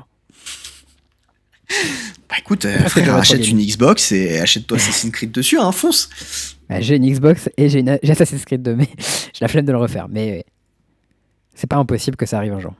Bah 2.30 2.36
écoute, 2.40 2.66
euh, 2.66 2.78
frère, 2.90 3.16
achète 3.16 3.48
une 3.48 3.60
Xbox 3.60 4.12
et 4.12 4.40
achète-toi 4.40 4.78
Assassin's 4.78 5.12
Creed 5.12 5.32
dessus, 5.32 5.58
hein, 5.60 5.72
fonce. 5.72 6.10
Euh, 6.72 6.78
J'ai 6.82 6.96
une 6.98 7.10
Xbox 7.10 7.50
et 7.58 7.70
j'ai 7.70 7.80
une- 7.80 7.98
j'ai 8.04 8.12
Assassin's 8.12 8.44
Creed 8.46 8.62
2, 8.62 8.76
mais 8.76 8.88
j'ai 9.34 9.40
la 9.42 9.48
flemme 9.48 9.66
de 9.66 9.72
le 9.72 9.78
refaire. 9.78 10.08
Mais 10.10 10.46
c'est 11.56 11.68
pas 11.68 11.78
impossible 11.78 12.18
que 12.18 12.26
ça 12.26 12.38
arrive 12.38 12.54
un 12.54 12.60
jour. 12.60 12.74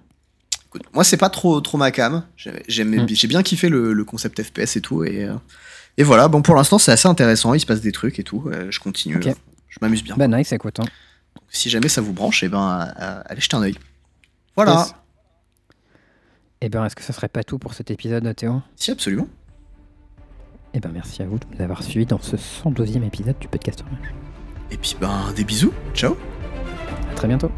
Écoute, 0.68 0.84
moi, 0.94 1.04
c'est 1.04 1.18
pas 1.18 1.30
trop, 1.30 1.62
trop 1.62 1.78
ma 1.78 1.92
cam. 1.92 2.26
J'ai 2.36 2.52
j'aime- 2.68 3.04
Mm. 3.04 3.08
j'ai 3.10 3.28
bien 3.28 3.44
kiffé 3.44 3.70
le, 3.70 3.94
le 3.94 4.04
concept 4.06 4.42
FPS 4.42 4.76
et 4.76 4.82
tout. 4.82 5.04
Et, 5.04 5.24
euh, 5.24 5.34
et 5.98 6.04
voilà, 6.04 6.28
bon, 6.28 6.42
pour 6.42 6.56
l'instant, 6.56 6.78
c'est 6.80 6.92
assez 6.92 7.08
intéressant. 7.08 7.54
Il 7.54 7.60
se 7.60 7.66
passe 7.66 7.82
des 7.82 7.92
trucs 7.92 8.20
et 8.20 8.24
tout. 8.24 8.44
euh, 8.52 8.68
je 8.70 8.80
continue. 8.80 9.20
Je 9.70 9.78
m'amuse 9.82 10.04
bien. 10.04 10.16
Bah 10.18 10.28
nice, 10.28 10.52
écoute. 10.52 10.80
hein. 10.80 10.86
Si 11.50 11.70
jamais 11.70 11.90
ça 11.90 12.02
vous 12.02 12.14
branche, 12.14 12.44
eh 12.44 12.50
ben, 12.50 12.60
à- 12.60 12.82
à- 12.84 13.20
allez 13.22 13.42
jeter 13.42 13.56
un 13.58 13.62
œil. 13.62 13.76
Voilà. 14.56 14.74
Yes. 14.74 14.94
Eh 16.62 16.70
ben, 16.70 16.86
est-ce 16.86 16.96
que 16.96 17.04
ce 17.04 17.12
serait 17.14 17.28
pas 17.28 17.44
tout 17.44 17.60
pour 17.60 17.74
cet 17.74 17.92
épisode, 17.92 18.36
Théo? 18.36 18.62
Si, 18.76 18.92
absolument. 18.92 19.28
Eh 20.74 20.80
ben, 20.80 20.90
merci 20.94 21.22
à 21.22 21.26
vous 21.28 21.38
de 21.38 21.46
nous 21.54 21.62
avoir 21.62 21.84
suivis 21.84 22.06
dans 22.06 22.20
ce 22.20 22.36
112e 22.38 23.04
épisode 23.04 23.38
du 23.40 23.48
podcast 23.48 23.84
Orange. 23.86 24.14
Et 24.72 24.78
puis, 24.78 24.96
ben, 25.00 25.32
des 25.36 25.44
bisous. 25.44 25.74
Ciao. 25.94 26.16
À 27.12 27.16
très 27.16 27.28
bientôt. 27.28 27.52